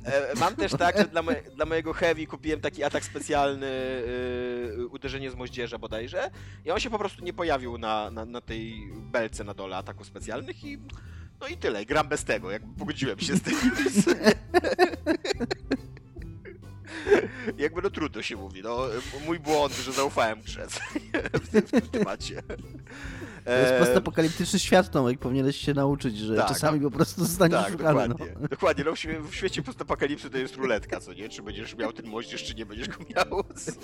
E, 0.06 0.36
Mam 0.40 0.56
też 0.56 0.72
tak, 0.72 0.98
że 0.98 1.06
dla, 1.06 1.22
moje, 1.22 1.42
dla 1.56 1.66
mojego 1.66 1.94
heavy 1.94 2.28
kupiłem 2.28 2.62
taki 2.62 2.84
atak 2.84 3.04
specjalny, 3.06 3.68
y, 3.68 4.88
uderzenie 4.92 5.32
z 5.32 5.36
moździerza 5.36 5.78
bodajże 5.78 6.32
i 6.66 6.72
on 6.72 6.80
się 6.80 6.90
po 6.90 7.00
prostu 7.00 7.24
nie 7.24 7.34
pojawił 7.34 7.78
na, 7.78 8.12
na, 8.12 8.26
na 8.26 8.42
tej 8.42 8.74
belce 9.12 9.44
na 9.44 9.54
dole 9.54 9.78
ataków 9.78 10.08
specjalnych 10.08 10.64
i 10.64 10.78
no 11.42 11.48
i 11.48 11.58
tyle, 11.58 11.86
gram 11.86 12.08
bez 12.08 12.24
tego, 12.24 12.52
jakby 12.52 12.80
pogodziłem 12.80 13.20
się 13.20 13.36
z 13.36 13.42
tym. 13.42 13.56
Jakby 17.58 17.82
no 17.82 17.90
trudno 17.90 18.22
się 18.22 18.36
mówi, 18.36 18.62
no 18.64 18.80
mój 19.26 19.40
błąd, 19.40 19.74
że 19.74 19.92
zaufałem 19.92 20.42
grze 20.42 20.68
w 21.44 21.50
tym, 21.50 21.62
w 21.62 21.72
tym 21.72 21.82
temacie. 21.82 22.44
To 23.46 23.52
jest 23.52 23.74
postapokaliptyczny 23.80 24.60
świat, 24.60 24.92
Tomek, 24.92 25.20
powinieneś 25.20 25.56
się 25.58 25.74
nauczyć, 25.74 26.18
że 26.18 26.36
Tak, 26.36 26.48
czasami 26.48 26.80
po 26.82 26.92
prostu 26.92 27.26
zostaniesz 27.26 27.62
Tak, 27.64 27.72
szukany. 27.72 28.08
dokładnie. 28.10 28.36
No. 28.42 28.48
Dokładnie, 28.48 28.84
no 28.84 28.92
w, 28.96 29.00
świe- 29.00 29.22
w 29.30 29.36
świecie 29.36 29.64
postapokalipsy 29.64 30.30
to 30.30 30.38
jest 30.38 30.56
ruletka, 30.56 31.00
co 31.00 31.14
nie? 31.14 31.30
Czy 31.30 31.42
będziesz 31.44 31.76
miał 31.76 31.94
ten 31.94 32.06
moździerz, 32.08 32.44
czy 32.44 32.56
nie 32.56 32.66
będziesz 32.66 32.88
go 32.90 32.98
miał. 33.16 33.44
co? 33.56 33.72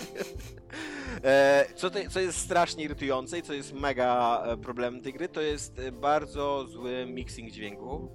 E, 1.23 1.65
co, 1.75 1.89
to, 1.89 1.99
co 2.09 2.19
jest 2.19 2.37
strasznie 2.37 2.83
irytujące 2.83 3.39
i 3.39 3.41
co 3.41 3.53
jest 3.53 3.73
mega 3.73 4.43
e, 4.45 4.57
problemem 4.57 5.01
tej 5.01 5.13
gry, 5.13 5.29
to 5.29 5.41
jest 5.41 5.79
e, 5.79 5.91
bardzo 5.91 6.67
zły 6.67 7.05
mixing 7.05 7.51
dźwięku. 7.51 8.11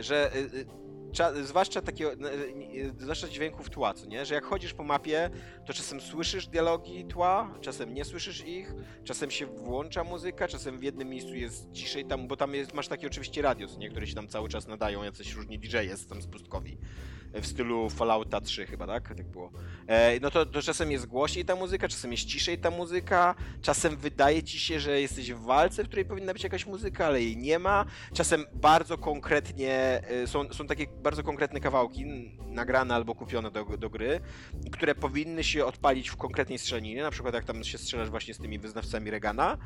Że 0.00 0.30
zwłaszcza 1.42 1.82
takiego, 1.82 2.12
n- 2.12 2.24
n- 2.26 2.94
zwłaszcza 2.98 3.28
dźwięków 3.28 3.70
tła, 3.70 3.94
co 3.94 4.06
nie? 4.06 4.24
Że 4.26 4.34
jak 4.34 4.44
chodzisz 4.44 4.74
po 4.74 4.84
mapie, 4.84 5.30
to 5.66 5.72
czasem 5.72 6.00
słyszysz 6.00 6.46
dialogi 6.46 7.04
tła, 7.04 7.54
czasem 7.60 7.94
nie 7.94 8.04
słyszysz 8.04 8.44
ich, 8.46 8.74
czasem 9.04 9.30
się 9.30 9.46
włącza 9.46 10.04
muzyka, 10.04 10.48
czasem 10.48 10.78
w 10.78 10.82
jednym 10.82 11.08
miejscu 11.08 11.34
jest 11.34 11.72
ciszej 11.72 12.04
tam, 12.04 12.28
bo 12.28 12.36
tam 12.36 12.54
jest, 12.54 12.74
masz 12.74 12.88
takie 12.88 13.06
oczywiście 13.06 13.42
radio, 13.42 13.68
co 13.68 13.78
nie? 13.78 13.90
Które 13.90 14.06
się 14.06 14.14
tam 14.14 14.28
cały 14.28 14.48
czas 14.48 14.66
nadają, 14.66 15.02
jacyś 15.02 15.34
różni 15.34 15.58
DJ-e 15.58 15.96
tam 16.08 16.22
z 16.22 16.26
pustkowi. 16.26 16.78
W 17.34 17.46
stylu 17.46 17.90
Fallouta 17.90 18.40
3 18.40 18.66
chyba, 18.66 18.86
tak? 18.86 19.08
Tak 19.08 19.28
było. 19.28 19.50
E, 19.86 20.20
no 20.20 20.30
to, 20.30 20.46
to 20.46 20.62
czasem 20.62 20.92
jest 20.92 21.06
głośniej 21.06 21.44
ta 21.44 21.56
muzyka, 21.56 21.88
czasem 21.88 22.12
jest 22.12 22.24
ciszej 22.24 22.58
ta 22.58 22.70
muzyka, 22.70 23.34
czasem 23.62 23.96
wydaje 23.96 24.42
ci 24.42 24.58
się, 24.58 24.80
że 24.80 25.00
jesteś 25.00 25.32
w 25.32 25.40
walce, 25.40 25.84
w 25.84 25.86
której 25.86 26.04
powinna 26.04 26.32
być 26.32 26.44
jakaś 26.44 26.66
muzyka, 26.66 27.06
ale 27.06 27.22
jej 27.22 27.36
nie 27.36 27.58
ma. 27.58 27.84
Czasem 28.14 28.44
bardzo 28.54 28.98
konkretnie, 28.98 30.02
e, 30.08 30.26
są, 30.26 30.52
są 30.52 30.66
takie 30.66 30.86
bardzo 31.02 31.22
konkretne 31.22 31.60
kawałki 31.60 32.04
nagrane 32.46 32.94
albo 32.94 33.14
kupione 33.14 33.50
do, 33.50 33.64
do 33.64 33.90
gry, 33.90 34.20
które 34.72 34.94
powinny 34.94 35.44
się 35.44 35.64
odpalić 35.64 36.08
w 36.08 36.16
konkretnej 36.16 36.58
strzelaninie, 36.58 37.02
na 37.02 37.10
przykład 37.10 37.34
jak 37.34 37.44
tam 37.44 37.64
się 37.64 37.78
strzelasz 37.78 38.10
właśnie 38.10 38.34
z 38.34 38.38
tymi 38.38 38.58
wyznawcami 38.58 39.10
Regana 39.10 39.58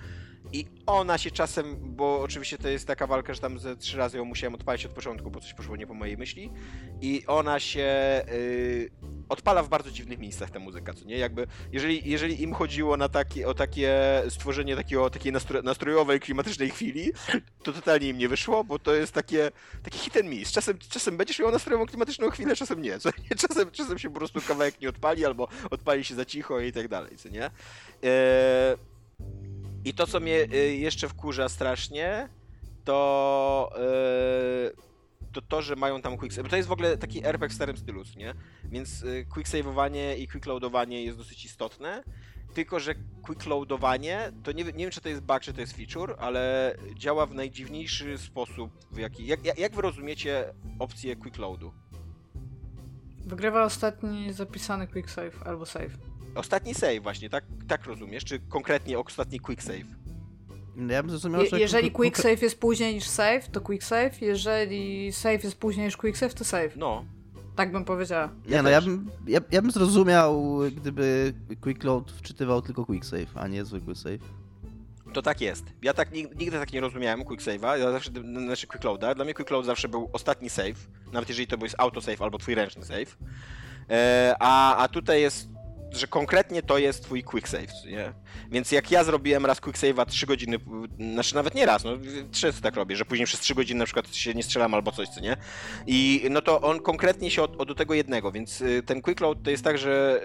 i 0.53 0.67
ona 0.87 1.19
się 1.19 1.31
czasem, 1.31 1.77
bo 1.81 2.21
oczywiście 2.21 2.59
to 2.59 2.69
jest 2.69 2.87
taka 2.87 3.07
walka, 3.07 3.35
że 3.35 3.41
tam 3.41 3.59
ze 3.59 3.77
trzy 3.77 3.99
razy 3.99 4.19
ją 4.19 4.25
musiałem 4.25 4.55
odpalić 4.55 4.87
od 4.87 4.93
początku, 4.93 5.31
bo 5.31 5.41
coś 5.41 5.55
poszło 5.55 5.77
nie 5.77 5.87
po 5.87 5.95
mojej 5.95 6.17
myśli 6.17 6.51
i 7.01 7.23
ona 7.27 7.54
się 7.59 8.23
y, 8.29 8.91
odpala 9.29 9.63
w 9.63 9.69
bardzo 9.69 9.91
dziwnych 9.91 10.19
miejscach 10.19 10.51
ta 10.51 10.59
muzyka, 10.59 10.95
co 10.95 11.05
nie? 11.05 11.19
Jakby, 11.19 11.47
jeżeli, 11.73 12.11
jeżeli 12.11 12.43
im 12.43 12.53
chodziło 12.53 12.97
na 12.97 13.09
taki, 13.09 13.45
o 13.45 13.55
takie 13.55 14.23
stworzenie 14.29 14.77
takiego, 14.77 15.11
takiej 15.11 15.33
nastro, 15.33 15.63
nastrojowej, 15.63 16.21
klimatycznej 16.21 16.71
chwili, 16.71 17.13
to 17.65 17.73
totalnie 17.73 18.09
im 18.09 18.19
nie 18.19 18.29
wyszło, 18.29 18.65
bo 18.65 18.79
to 18.79 18.95
jest 18.95 19.13
takie, 19.13 19.51
taki 19.83 19.99
hit 19.99 20.17
and 20.17 20.27
miss. 20.27 20.53
Czasem, 20.53 20.79
czasem 20.79 21.17
będziesz 21.17 21.39
miał 21.39 21.51
nastrojową, 21.51 21.87
klimatyczną 21.87 22.31
chwilę, 22.31 22.57
czasem 22.57 22.83
nie. 22.83 22.99
Co 22.99 23.09
nie? 23.09 23.37
Czasem, 23.37 23.71
czasem 23.71 23.99
się 23.99 24.11
po 24.11 24.19
prostu 24.19 24.41
kawałek 24.41 24.81
nie 24.81 24.89
odpali, 24.89 25.25
albo 25.25 25.49
odpali 25.71 26.05
się 26.05 26.15
za 26.15 26.25
cicho 26.25 26.61
i 26.61 26.73
tak 26.73 26.89
dalej, 26.89 27.17
co 27.17 27.29
nie? 27.29 27.51
E, 28.05 28.77
I 29.85 29.95
to, 29.95 30.07
co 30.07 30.21
mnie 30.21 30.47
y, 30.55 30.77
jeszcze 30.77 31.09
wkurza 31.09 31.49
strasznie, 31.49 32.29
to 32.85 33.71
y, 34.71 34.94
to 35.35 35.43
to, 35.43 35.63
że 35.63 35.77
mają 35.77 36.03
tam 36.03 36.17
quick 36.17 36.43
bo 36.43 36.49
to 36.49 36.57
jest 36.57 36.69
w 36.69 36.73
ogóle 36.73 36.99
taki 36.99 37.27
RPG 37.27 37.49
w 37.49 37.53
starym 37.53 37.77
stylu, 37.77 38.03
nie? 38.17 38.35
Więc 38.65 39.03
y, 39.03 39.27
quick 39.35 39.49
save'owanie 39.51 40.19
i 40.19 40.29
quick 40.29 40.47
loadowanie 40.47 41.05
jest 41.05 41.19
dosyć 41.19 41.45
istotne 41.45 42.03
tylko 42.55 42.81
że 42.81 42.95
quick 43.23 43.47
loadowanie, 43.47 44.33
to 44.43 44.53
nie, 44.53 44.65
nie 44.65 44.73
wiem 44.73 44.91
czy 44.91 45.01
to 45.01 45.09
jest 45.09 45.23
bug, 45.23 45.41
czy 45.41 45.53
to 45.53 45.61
jest 45.61 45.77
feature, 45.77 46.17
ale 46.19 46.75
działa 46.95 47.27
w 47.27 47.35
najdziwniejszy 47.35 48.19
sposób, 48.19 48.71
w 48.93 48.99
jaki, 48.99 49.27
jak, 49.27 49.45
jak- 49.59 49.75
wy 49.75 49.83
rozumiecie 49.83 50.55
opcję 50.79 51.17
quick 51.17 51.39
loadu? 51.39 51.73
Wygrywa 53.27 53.65
ostatni 53.65 54.33
zapisany 54.33 54.87
quick 54.87 55.11
save 55.11 55.43
albo 55.43 55.67
save. 55.67 55.99
Ostatni 56.35 56.75
save 56.75 57.03
właśnie, 57.03 57.31
tak, 57.31 57.45
tak 57.69 57.87
rozumiesz? 57.87 58.25
Czy 58.25 58.39
konkretnie 58.39 58.99
ostatni 58.99 59.41
quick 59.41 59.63
save? 59.63 60.04
Ja 60.77 61.03
bym 61.03 61.11
zrozumiał, 61.11 61.43
Je, 61.43 61.49
że... 61.51 61.61
jeżeli 61.61 61.91
quick 61.91 62.17
save 62.19 62.43
jest 62.43 62.61
później 62.61 62.95
niż 62.95 63.05
save, 63.09 63.49
to 63.53 63.61
quick 63.61 63.85
save. 63.85 64.23
Jeżeli 64.23 65.13
save 65.13 65.45
jest 65.45 65.57
później 65.57 65.87
niż 65.87 65.97
quick 65.97 66.19
save, 66.19 66.35
to 66.35 66.45
save. 66.45 66.77
No, 66.77 67.05
Tak 67.57 67.73
bym 67.73 67.85
powiedziała. 67.85 68.29
Nie, 68.47 68.55
Ja 68.55 68.63
no 68.63 68.69
ja 68.71 68.81
bym, 68.81 69.11
ja, 69.27 69.41
ja 69.51 69.63
bym 69.63 69.71
zrozumiał, 69.71 70.59
gdyby 70.77 71.35
Quick 71.61 71.85
Load 71.85 72.11
wczytywał 72.13 72.63
tylko 72.63 72.85
Quick 72.87 73.05
Save, 73.07 73.37
a 73.37 73.49
nie 73.49 73.65
zwykły 73.65 73.95
save. 73.95 74.19
to 75.13 75.23
tak 75.23 75.41
jest. 75.41 75.65
Ja 75.83 75.95
tak 75.95 76.11
nig- 76.13 76.37
nigdy 76.39 76.59
tak 76.59 76.73
nie 76.73 76.81
rozumiałem 76.81 77.25
quick 77.25 77.43
save'a, 77.43 77.79
ja 77.79 77.93
zawsze, 77.93 78.11
znaczy 78.47 78.67
quick 78.67 78.85
loada. 78.85 79.15
Dla 79.15 79.25
mnie 79.25 79.35
quick 79.35 79.51
load 79.51 79.67
zawsze 79.67 79.89
był 79.89 80.11
ostatni 80.13 80.51
save, 80.51 80.89
nawet 81.13 81.29
jeżeli 81.29 81.47
to 81.47 81.59
był 81.59 81.69
autosave 81.79 82.23
albo 82.23 82.39
twój 82.39 82.55
ręczny 82.55 82.85
save. 82.85 83.17
E, 83.91 84.35
a, 84.41 84.77
a 84.77 84.89
tutaj 84.89 85.21
jest, 85.21 85.49
że 85.97 86.07
konkretnie 86.07 86.63
to 86.63 86.79
jest 86.79 87.03
twój 87.03 87.23
quick 87.23 87.49
save, 87.49 87.85
nie? 87.87 88.13
Więc 88.51 88.73
jak 88.73 88.91
ja 88.91 89.05
zrobiłem 89.05 89.47
raz 89.47 89.61
quick 89.61 89.79
save'a 89.79 90.07
3 90.07 90.27
godziny, 90.27 90.59
znaczy 91.13 91.35
nawet 91.35 91.55
nie 91.55 91.67
raz, 91.67 91.85
no 91.85 91.91
często 92.33 92.63
tak 92.63 92.77
robię, 92.77 92.97
że 92.97 93.05
później 93.05 93.27
przez 93.27 93.41
3 93.41 93.55
godziny 93.55 93.79
na 93.79 93.85
przykład 93.85 94.15
się 94.15 94.35
nie 94.35 94.43
strzelam 94.43 94.75
albo 94.75 94.93
coś, 94.93 95.09
co 95.09 95.21
nie? 95.21 95.37
I 95.87 96.27
no 96.31 96.43
to 96.43 96.61
on 96.61 96.81
konkretnie 96.81 97.31
się 97.31 97.43
od, 97.43 97.61
od 97.61 97.69
do 97.69 97.75
tego 97.75 97.95
jednego, 97.95 98.33
więc 98.33 98.61
y, 98.61 98.83
ten 98.83 99.03
quick 99.03 99.21
load 99.21 99.43
to 99.43 99.51
jest 99.51 99.65
tak, 99.65 99.79
że 99.79 100.21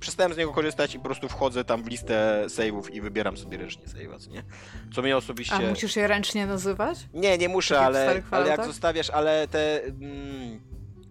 przestałem 0.00 0.34
z 0.34 0.36
niego 0.36 0.52
korzystać 0.52 0.94
i 0.94 0.98
po 0.98 1.04
prostu 1.04 1.28
wchodzę 1.28 1.64
tam 1.64 1.82
w 1.82 1.86
listę 1.86 2.44
save'ów 2.46 2.90
i 2.92 3.00
wybieram 3.00 3.36
sobie 3.36 3.58
ręcznie 3.58 3.82
save'a, 3.84 4.18
co 4.18 4.30
nie? 4.30 4.42
Co 4.94 5.02
mnie 5.02 5.16
osobiście... 5.16 5.54
A 5.54 5.60
musisz 5.60 5.96
je 5.96 6.06
ręcznie 6.06 6.46
nazywać? 6.46 6.98
Nie, 7.14 7.38
nie 7.38 7.48
muszę, 7.48 7.80
ale, 7.80 8.22
ale 8.30 8.48
jak 8.48 8.64
zostawiasz, 8.64 9.10
ale 9.10 9.48
te 9.48 9.84
mm, 9.84 10.60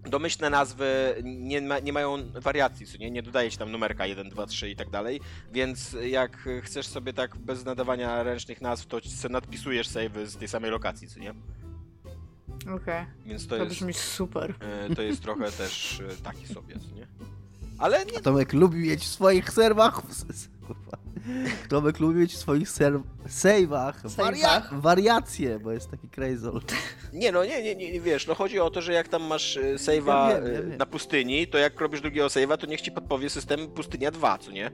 domyślne 0.10 0.50
nazwy 0.50 1.16
nie, 1.24 1.62
ma, 1.62 1.80
nie 1.80 1.94
mają 1.94 2.18
wariacji, 2.34 2.86
co 2.86 2.98
nie? 2.98 3.12
Nie 3.12 3.24
dodaje 3.24 3.52
się 3.52 3.58
tam 3.58 3.72
numerka 3.72 4.06
1, 4.06 4.30
2, 4.30 4.46
3 4.46 4.70
i 4.70 4.76
tak 4.76 4.90
dalej, 4.90 5.22
więc 5.54 5.96
jak 6.06 6.50
chcesz 6.64 6.88
sobie 6.88 7.14
tak 7.14 7.38
bez 7.38 7.66
nadawania 7.66 8.24
ręcznych 8.24 8.62
nazw, 8.62 8.86
to 8.88 9.00
sobie 9.02 9.34
nadpisujesz 9.34 9.88
save'y 9.90 10.26
z 10.26 10.38
tej 10.38 10.48
samej 10.48 10.72
lokacji, 10.72 11.08
co 11.08 11.20
nie? 11.20 11.34
Okej, 12.76 13.06
Więc 13.26 13.48
to 13.48 13.58
to 13.58 13.64
jest, 13.64 13.76
brzmi 13.76 13.94
super. 13.94 14.54
e, 14.60 14.96
to 14.96 15.02
jest 15.02 15.22
trochę 15.22 15.52
też 15.52 16.00
e, 16.00 16.24
taki 16.24 16.48
sobie, 16.48 16.76
co 16.80 16.96
nie? 16.96 17.08
Ale 17.78 18.06
nie, 18.06 18.20
Tomek 18.20 18.54
lubi 18.54 18.78
mieć 18.80 19.02
w 19.04 19.08
swoich 19.08 19.52
serwach... 19.52 20.02
Kurwa. 20.68 20.98
Tomek 21.70 22.00
lubi 22.00 22.20
mieć 22.20 22.34
w 22.34 22.38
swoich 22.38 22.70
ser... 22.70 23.00
save'ach 23.28 23.94
waria... 24.18 24.62
Wariacje, 24.72 25.60
bo 25.60 25.72
jest 25.72 25.92
taki 25.92 26.10
crazy. 26.10 26.52
Nie 27.14 27.32
no, 27.32 27.46
nie, 27.46 27.64
nie, 27.64 27.76
nie, 27.76 28.02
wiesz, 28.02 28.28
no 28.28 28.36
chodzi 28.36 28.60
o 28.60 28.70
to, 28.70 28.82
że 28.82 28.94
jak 28.94 29.08
tam 29.08 29.24
masz 29.24 29.58
e, 29.58 29.76
save'a 29.76 30.30
Ja 30.30 30.42
wiem, 30.42 30.54
ja 30.54 30.60
e, 30.60 30.64
wiem. 30.64 30.78
na 30.78 30.86
pustyni, 30.86 31.48
to 31.48 31.58
jak 31.58 31.82
robisz 31.82 32.02
drugiego 32.02 32.28
save'a, 32.28 32.58
to 32.58 32.68
niech 32.68 32.82
ci 32.82 32.92
podpowie 32.92 33.30
system 33.30 33.68
pustynia 33.68 34.12
2, 34.12 34.38
co 34.38 34.52
nie? 34.52 34.72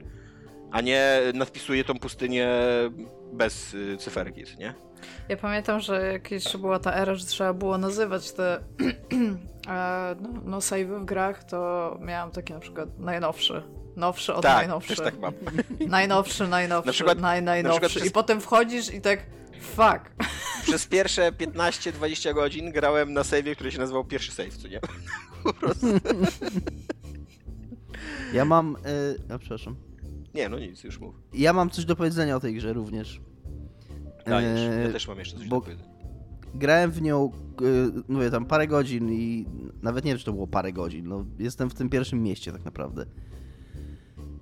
A 0.70 0.80
nie 0.80 1.20
nadpisuje 1.34 1.84
tą 1.84 1.94
pustynię 1.98 2.48
bez 3.32 3.74
y, 3.74 3.96
cyferki, 3.96 4.44
co 4.44 4.58
nie? 4.58 4.74
Ja 5.28 5.36
pamiętam, 5.36 5.80
że 5.80 6.12
jak 6.12 6.30
jeszcze 6.30 6.58
była 6.58 6.78
ta 6.78 6.94
era, 6.94 7.14
że 7.14 7.26
trzeba 7.26 7.52
było 7.52 7.78
nazywać 7.78 8.32
te 8.32 8.56
e, 9.68 10.16
no, 10.20 10.28
no 10.44 10.58
save'y 10.58 11.00
w 11.00 11.04
grach, 11.04 11.44
to 11.44 11.98
miałam 12.00 12.30
taki 12.30 12.52
na 12.52 12.60
przykład 12.60 12.98
najnowszy. 12.98 13.62
Nowszy 13.96 14.34
od 14.34 14.42
tak, 14.42 14.56
najnowszy. 14.56 14.88
też 14.88 14.98
tak 15.04 15.18
mam. 15.20 15.32
Najnowszy, 15.88 16.48
najnowszy, 16.48 16.86
Na 16.86 16.92
przykład- 16.92 17.20
naj, 17.20 17.42
na 17.42 17.50
najnowszy. 17.52 17.80
przykład 17.80 17.90
przez- 17.90 18.06
I 18.08 18.10
potem 18.10 18.40
wchodzisz 18.40 18.94
i 18.94 19.00
tak 19.00 19.26
fuck. 19.60 20.10
Przez 20.62 20.86
pierwsze 20.86 21.32
15-20 21.32 22.34
godzin 22.34 22.72
grałem 22.72 23.12
na 23.12 23.22
save'ie, 23.22 23.54
który 23.54 23.72
się 23.72 23.78
nazywał 23.78 24.04
pierwszy 24.04 24.32
save, 24.32 24.56
co 24.56 24.68
nie? 24.68 24.80
Po 25.44 25.52
prostu. 25.54 25.86
Ja 28.34 28.44
mam... 28.44 28.76
E... 29.28 29.34
A, 29.34 29.38
przepraszam. 29.38 29.76
Nie, 30.34 30.48
no 30.48 30.58
nic, 30.58 30.84
już 30.84 30.98
mów. 31.00 31.14
Ja 31.32 31.52
mam 31.52 31.70
coś 31.70 31.84
do 31.84 31.96
powiedzenia 31.96 32.36
o 32.36 32.40
tej 32.40 32.54
grze 32.54 32.72
również. 32.72 33.20
Dajesz, 34.26 34.60
ja 34.60 34.70
E, 34.88 34.92
też 34.92 35.08
mam 35.08 35.18
jeszcze 35.18 35.36
coś 35.38 35.48
bo- 35.48 35.56
do 35.56 35.62
powiedzenia. 35.62 35.88
grałem 36.54 36.90
w 36.90 37.02
nią, 37.02 37.32
y, 37.62 38.12
mówię 38.12 38.30
tam 38.30 38.46
parę 38.46 38.66
godzin 38.66 39.12
i 39.12 39.46
nawet 39.82 40.04
nie 40.04 40.10
wiem, 40.10 40.18
czy 40.18 40.24
to 40.24 40.32
było 40.32 40.46
parę 40.46 40.72
godzin. 40.72 41.08
No, 41.08 41.24
jestem 41.38 41.70
w 41.70 41.74
tym 41.74 41.88
pierwszym 41.88 42.22
mieście 42.22 42.52
tak 42.52 42.64
naprawdę. 42.64 43.06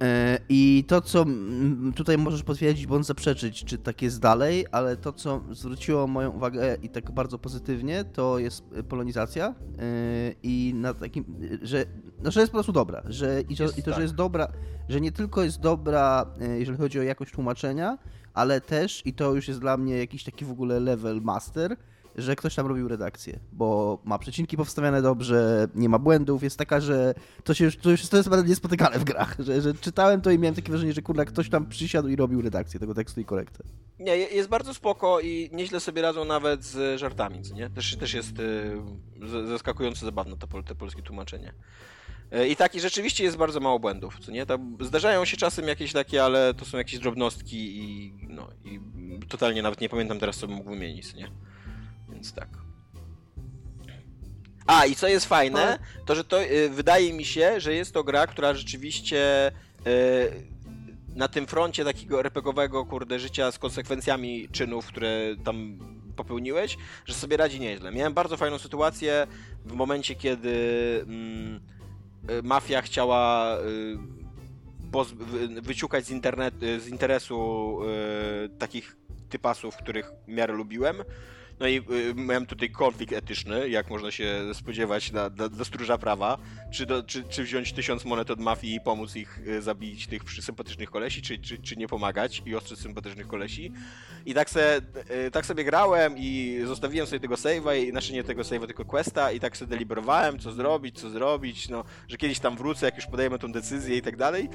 E, 0.03 0.39
I 0.49 0.85
to, 0.89 1.01
co 1.01 1.25
tutaj 1.95 2.19
możesz 2.19 2.43
potwierdzić 2.43 2.87
bądź 2.87 3.07
zaprzeczyć, 3.07 3.65
czy 3.65 3.79
tak 3.79 4.03
jest 4.03 4.21
dalej, 4.21 4.67
ale 4.73 4.97
to, 4.97 5.13
co 5.13 5.41
zwróciło 5.51 6.07
moją 6.07 6.31
uwagę 6.31 6.77
i 6.83 6.89
tak 6.89 7.11
bardzo 7.11 7.39
pozytywnie, 7.39 8.05
to 8.05 8.39
jest 8.39 8.65
y, 8.77 8.83
polonizacja 8.83 9.47
e, 9.47 9.55
i 10.43 10.73
na 10.75 10.95
takim, 10.95 11.25
że, 11.63 11.85
no, 12.23 12.31
że 12.31 12.41
jest 12.41 12.53
po 12.53 12.57
prostu 12.57 12.73
dobra, 12.73 13.03
że, 13.05 13.41
i, 13.49 13.57
to, 13.57 13.63
Jest 13.63 13.79
i 13.79 13.83
to, 13.83 13.91
tak. 13.91 13.97
że 13.97 14.03
jest 14.03 14.15
dobra, 14.15 14.49
że 14.89 15.01
nie 15.01 15.13
tylko 15.13 15.43
jest 15.43 15.61
dobra, 15.61 16.27
e, 16.41 16.59
jeżeli 16.59 16.79
chodzi 16.79 16.99
o 16.99 17.03
jakość 17.03 17.33
tłumaczenia, 17.33 17.99
ale 18.35 18.61
też, 18.61 19.07
i 19.07 19.15
to 19.15 19.35
już 19.35 19.49
jest 19.49 19.61
dla 19.61 19.77
mnie 19.77 19.99
jakiś 19.99 20.25
taki 20.25 20.45
w 20.45 20.51
ogóle 20.51 20.81
level 20.81 21.21
master, 21.21 21.77
że 22.17 22.37
ktoś 22.37 22.55
tam 22.55 22.67
robił 22.67 22.89
redakcję, 22.89 23.39
bo 23.53 23.99
ma 24.05 24.19
przecinki 24.19 24.57
powstawiane 24.57 25.03
dobrze, 25.03 25.69
nie 25.75 25.89
ma 25.89 25.99
błędów, 25.99 26.43
jest 26.43 26.59
taka, 26.59 26.81
że 26.81 27.15
to 27.45 27.55
się 27.55 27.65
już, 27.65 27.77
to 27.77 27.91
już 27.91 28.09
to 28.09 28.17
jest 28.17 28.31
niespotykane 28.47 28.99
w 28.99 29.05
grach, 29.05 29.37
że, 29.39 29.63
że 29.63 29.75
czytałem 29.75 30.21
to 30.21 30.31
i 30.31 30.39
miałem 30.39 30.55
takie 30.55 30.69
wrażenie, 30.71 30.93
że 30.93 31.03
kurwa 31.03 31.25
ktoś 31.25 31.49
tam 31.51 31.67
przysiadł 31.69 32.09
i 32.09 32.17
robił 32.17 32.43
redakcję 32.43 32.81
tego 32.81 32.95
tekstu 32.95 33.21
i 33.21 33.25
korektę. 33.25 33.65
Nie, 33.99 34.17
je- 34.17 34.27
jest 34.29 34.49
bardzo 34.49 34.75
spoko 34.75 35.21
i 35.21 35.51
nieźle 35.53 35.81
sobie 35.81 36.03
radzą 36.03 36.25
nawet 36.25 36.65
z 36.65 37.01
żartami, 37.01 37.41
nie? 37.55 37.71
Też, 37.71 37.97
też 37.97 38.15
jest 38.15 38.39
y, 38.39 38.77
z- 39.29 39.49
zaskakująco 39.49 40.07
zabawne 40.07 40.37
to, 40.37 40.63
te 40.63 40.75
polskie 40.75 41.03
tłumaczenie. 41.03 41.53
Y, 42.35 42.49
I 42.49 42.57
taki 42.57 42.81
rzeczywiście 42.81 43.25
jest 43.25 43.37
bardzo 43.37 43.61
mało 43.61 43.79
błędów, 43.79 44.19
co 44.21 44.33
nie? 44.33 44.47
Tam 44.47 44.77
zdarzają 44.81 45.25
się 45.25 45.37
czasem 45.37 45.69
jakieś 45.69 45.93
takie, 45.93 46.25
ale 46.25 46.55
to 46.55 46.65
są 46.65 46.79
jakieś 46.79 46.99
drobnostki 47.01 47.79
i 47.79 48.13
no 48.29 48.49
i 48.65 48.81
totalnie 49.29 49.63
nawet 49.63 49.81
nie 49.81 49.89
pamiętam 49.89 50.19
teraz 50.19 50.37
co 50.37 50.47
bym 50.47 50.57
mógł 50.57 50.71
wymienić, 50.71 51.15
nie? 51.15 51.29
Więc 52.13 52.33
tak. 52.33 52.49
A, 54.67 54.87
i 54.87 54.95
co 54.95 55.09
jest 55.09 55.27
fajne, 55.27 55.79
to 56.07 56.15
że 56.15 56.25
to 56.25 56.43
y, 56.43 56.71
wydaje 56.71 57.13
mi 57.13 57.25
się, 57.25 57.61
że 57.61 57.75
jest 57.75 57.95
to 57.95 58.05
gra, 58.05 58.27
która 58.27 58.55
rzeczywiście 58.55 59.53
y, 59.87 60.53
na 61.17 61.29
tym 61.29 61.47
froncie 61.47 61.85
takiego 61.85 62.21
RPGowego, 62.21 62.87
kurde, 62.87 63.19
życia 63.19 63.53
z 63.53 63.59
konsekwencjami 63.59 64.49
czynów, 64.49 64.87
które 64.87 65.37
tam 65.45 65.79
popełniłeś, 66.17 66.79
że 67.07 67.15
sobie 67.15 67.37
radzi 67.37 67.61
nieźle. 67.61 67.93
Miałem 67.93 68.15
bardzo 68.15 68.37
fajną 68.37 68.59
sytuację 68.59 69.27
w 69.65 69.73
momencie, 69.73 70.15
kiedy 70.15 70.55
mm, 71.07 71.61
y, 72.31 72.43
mafia 72.43 72.83
chciała 72.83 73.57
y, 73.59 75.63
wyciukać 75.63 76.07
z, 76.07 76.11
internet, 76.11 76.55
z 76.79 76.89
interesu 76.89 77.79
y, 78.45 78.49
takich 78.49 78.97
typasów, 79.29 79.77
których 79.77 80.13
w 80.25 80.29
miarę 80.29 80.55
lubiłem. 80.55 80.97
No 81.61 81.67
i 81.67 81.77
y, 81.77 82.15
miałem 82.15 82.47
tutaj 82.47 82.71
konflikt 82.71 83.13
etyczny, 83.13 83.69
jak 83.69 83.91
można 83.91 84.11
się 84.11 84.43
spodziewać 84.55 85.13
na, 85.13 85.31
do 85.31 85.65
stróża 85.65 85.99
prawa. 85.99 86.39
Czy, 86.73 86.87
do, 86.87 87.03
czy, 87.03 87.25
czy 87.25 87.45
wziąć 87.45 87.73
tysiąc 87.73 88.05
monet 88.05 88.31
od 88.31 88.41
mafii 88.41 88.75
i 88.75 88.81
pomóc 88.81 89.17
ich 89.17 89.41
y, 89.47 89.63
zabić 89.63 90.07
tych 90.07 90.23
sympatycznych 90.41 90.91
kolesi, 90.91 91.23
czy, 91.23 91.39
czy, 91.39 91.59
czy 91.59 91.77
nie 91.77 91.89
pomagać 91.89 92.43
i 92.47 92.55
ostrzec 92.55 92.79
sympatycznych 92.79 93.29
kolesi. 93.29 93.73
I 94.27 94.35
tak, 94.35 94.51
se, 94.51 94.81
y, 95.27 95.31
tak 95.31 95.47
sobie 95.47 95.65
grałem 95.65 96.15
i 96.19 96.59
zostawiłem 96.67 97.07
sobie 97.07 97.21
tego 97.21 97.35
save'a, 97.35 97.77
i 97.77 97.91
znaczy 97.91 98.13
nie 98.13 98.25
tego 98.25 98.43
save'a, 98.43 98.67
tylko 98.67 98.85
questa 98.85 99.33
i 99.33 99.41
tak 99.41 99.57
sobie 99.57 99.71
deliberowałem, 99.71 100.39
co 100.39 100.53
zrobić, 100.53 101.01
co 101.01 101.11
zrobić, 101.11 101.69
no, 101.69 101.85
że 102.09 102.17
kiedyś 102.17 102.39
tam 102.39 102.57
wrócę, 102.57 102.87
jak 102.87 102.97
już 102.97 103.07
podejmę 103.07 103.39
tą 103.39 103.53
decyzję 103.53 103.97
i 103.97 104.03
tak 104.03 104.17
dalej. 104.17 104.49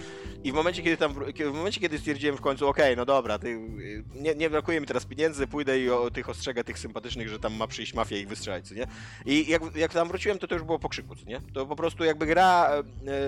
I 0.43 0.51
w 0.51 0.55
momencie, 0.55 0.83
kiedy 0.83 0.97
tam, 0.97 1.13
w 1.51 1.53
momencie, 1.53 1.81
kiedy 1.81 1.97
stwierdziłem 1.99 2.38
w 2.38 2.41
końcu, 2.41 2.67
okej, 2.67 2.95
no 2.97 3.05
dobra, 3.05 3.39
ty, 3.39 3.47
y, 3.47 4.03
nie, 4.15 4.36
nie 4.36 4.49
brakuje 4.49 4.81
mi 4.81 4.88
teraz 4.88 5.05
pieniędzy, 5.05 5.47
pójdę 5.47 5.79
i 5.79 5.89
o 5.89 6.12
tych 6.12 6.29
ostrzegę 6.29 6.63
tych 6.63 6.79
sympatycznych, 6.88 7.30
że 7.30 7.39
tam 7.39 7.54
ma 7.54 7.67
przyjść 7.67 7.93
mafia 7.93 8.17
i 8.17 8.19
ich 8.19 8.28
wystrzelać, 8.28 8.67
co 8.67 8.76
nie? 8.76 8.88
I 9.26 9.50
jak, 9.50 9.76
jak 9.76 9.93
tam 9.93 10.08
wróciłem, 10.08 10.39
to 10.39 10.47
to 10.47 10.56
już 10.56 10.63
było 10.63 10.80
po 10.80 10.89
krzyku, 10.89 11.15
co 11.15 11.26
nie? 11.26 11.41
To 11.54 11.65
po 11.65 11.76
prostu 11.76 12.04
jakby 12.04 12.26
gra 12.26 12.69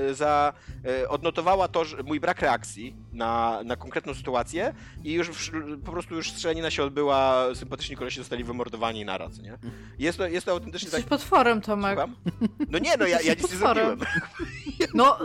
e, 0.10 0.13
za, 0.13 0.54
e, 0.86 1.10
odnotowała 1.10 1.67
to, 1.67 1.86
że 1.86 2.04
mój 2.04 2.19
brak 2.19 2.41
reakcji 2.41 2.95
na, 3.13 3.62
na 3.65 3.76
konkretną 3.76 4.13
sytuację 4.13 4.74
i 5.04 5.13
już 5.13 5.30
w, 5.30 5.52
po 5.86 5.91
prostu 5.91 6.15
już 6.15 6.32
strzelanina 6.32 6.72
się 6.72 6.84
odbyła, 6.84 7.45
sympatyczni 7.56 7.95
kolesi 7.95 8.17
zostali 8.17 8.43
wymordowani 8.43 9.06
na 9.06 9.17
raz, 9.17 9.39
nie? 9.39 9.58
Jest 10.00 10.17
to, 10.17 10.28
jest 10.28 10.45
to 10.45 10.52
autentycznie 10.52 10.86
Jesteś 10.86 11.02
tak... 11.04 11.10
potworem, 11.10 11.62
Tomek. 11.62 12.00
Słucham? 12.00 12.15
No 12.69 12.80
nie, 12.80 12.98
no 13.00 13.08
ja, 13.08 13.22
ja 13.22 13.34
nic 13.34 13.52
nie 13.52 13.58
zrobiłem. 13.58 14.00
No, 14.93 15.17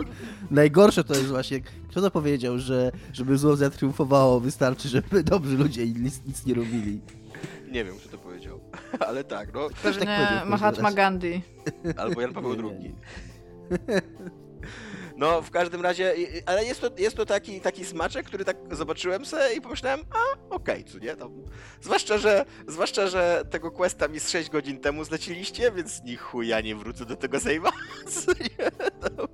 Najgorsze 0.51 1.03
to 1.03 1.13
jest 1.13 1.27
właśnie, 1.27 1.59
kto 1.89 2.01
to 2.01 2.11
powiedział, 2.11 2.59
że 2.59 2.91
żeby 3.13 3.37
zło 3.37 3.55
zatriumfowało, 3.55 4.39
wystarczy, 4.39 4.89
żeby 4.89 5.23
dobrzy 5.23 5.57
ludzie 5.57 5.87
nic, 5.87 6.21
nic 6.27 6.45
nie 6.45 6.53
robili. 6.53 7.01
Nie 7.71 7.85
wiem, 7.85 7.95
kto 7.97 8.09
to 8.09 8.17
powiedział, 8.17 8.59
ale 9.07 9.23
tak, 9.23 9.53
no. 9.53 9.69
pewnie 9.83 10.05
każdym 10.05 10.49
Mahatma. 10.49 10.91
Gandhi. 10.91 11.41
Albo 11.97 12.21
Jan 12.21 12.33
Paweł 12.33 12.51
II. 12.51 12.95
No, 15.17 15.41
w 15.41 15.51
każdym 15.51 15.81
razie, 15.81 16.13
ale 16.45 16.65
jest 16.65 16.81
to, 16.81 16.89
jest 16.97 17.15
to 17.15 17.25
taki, 17.25 17.61
taki 17.61 17.85
smaczek, 17.85 18.25
który 18.25 18.45
tak 18.45 18.57
zobaczyłem 18.71 19.25
se 19.25 19.55
i 19.57 19.61
pomyślałem, 19.61 19.99
a 20.09 20.49
okej, 20.55 20.83
co 20.83 20.99
nie? 20.99 21.15
Tam, 21.15 21.31
zwłaszcza, 21.81 22.17
że, 22.17 22.45
zwłaszcza, 22.67 23.07
że 23.07 23.43
tego 23.49 23.71
questa 23.71 24.07
mi 24.07 24.19
z 24.19 24.29
6 24.29 24.49
godzin 24.49 24.79
temu 24.79 25.03
zleciliście, 25.03 25.71
więc 25.71 26.03
ni 26.03 26.15
chuja 26.15 26.61
nie 26.61 26.75
wrócę 26.75 27.05
do 27.05 27.15
tego 27.15 27.37
save'a? 27.37 27.69
No, 29.17 29.27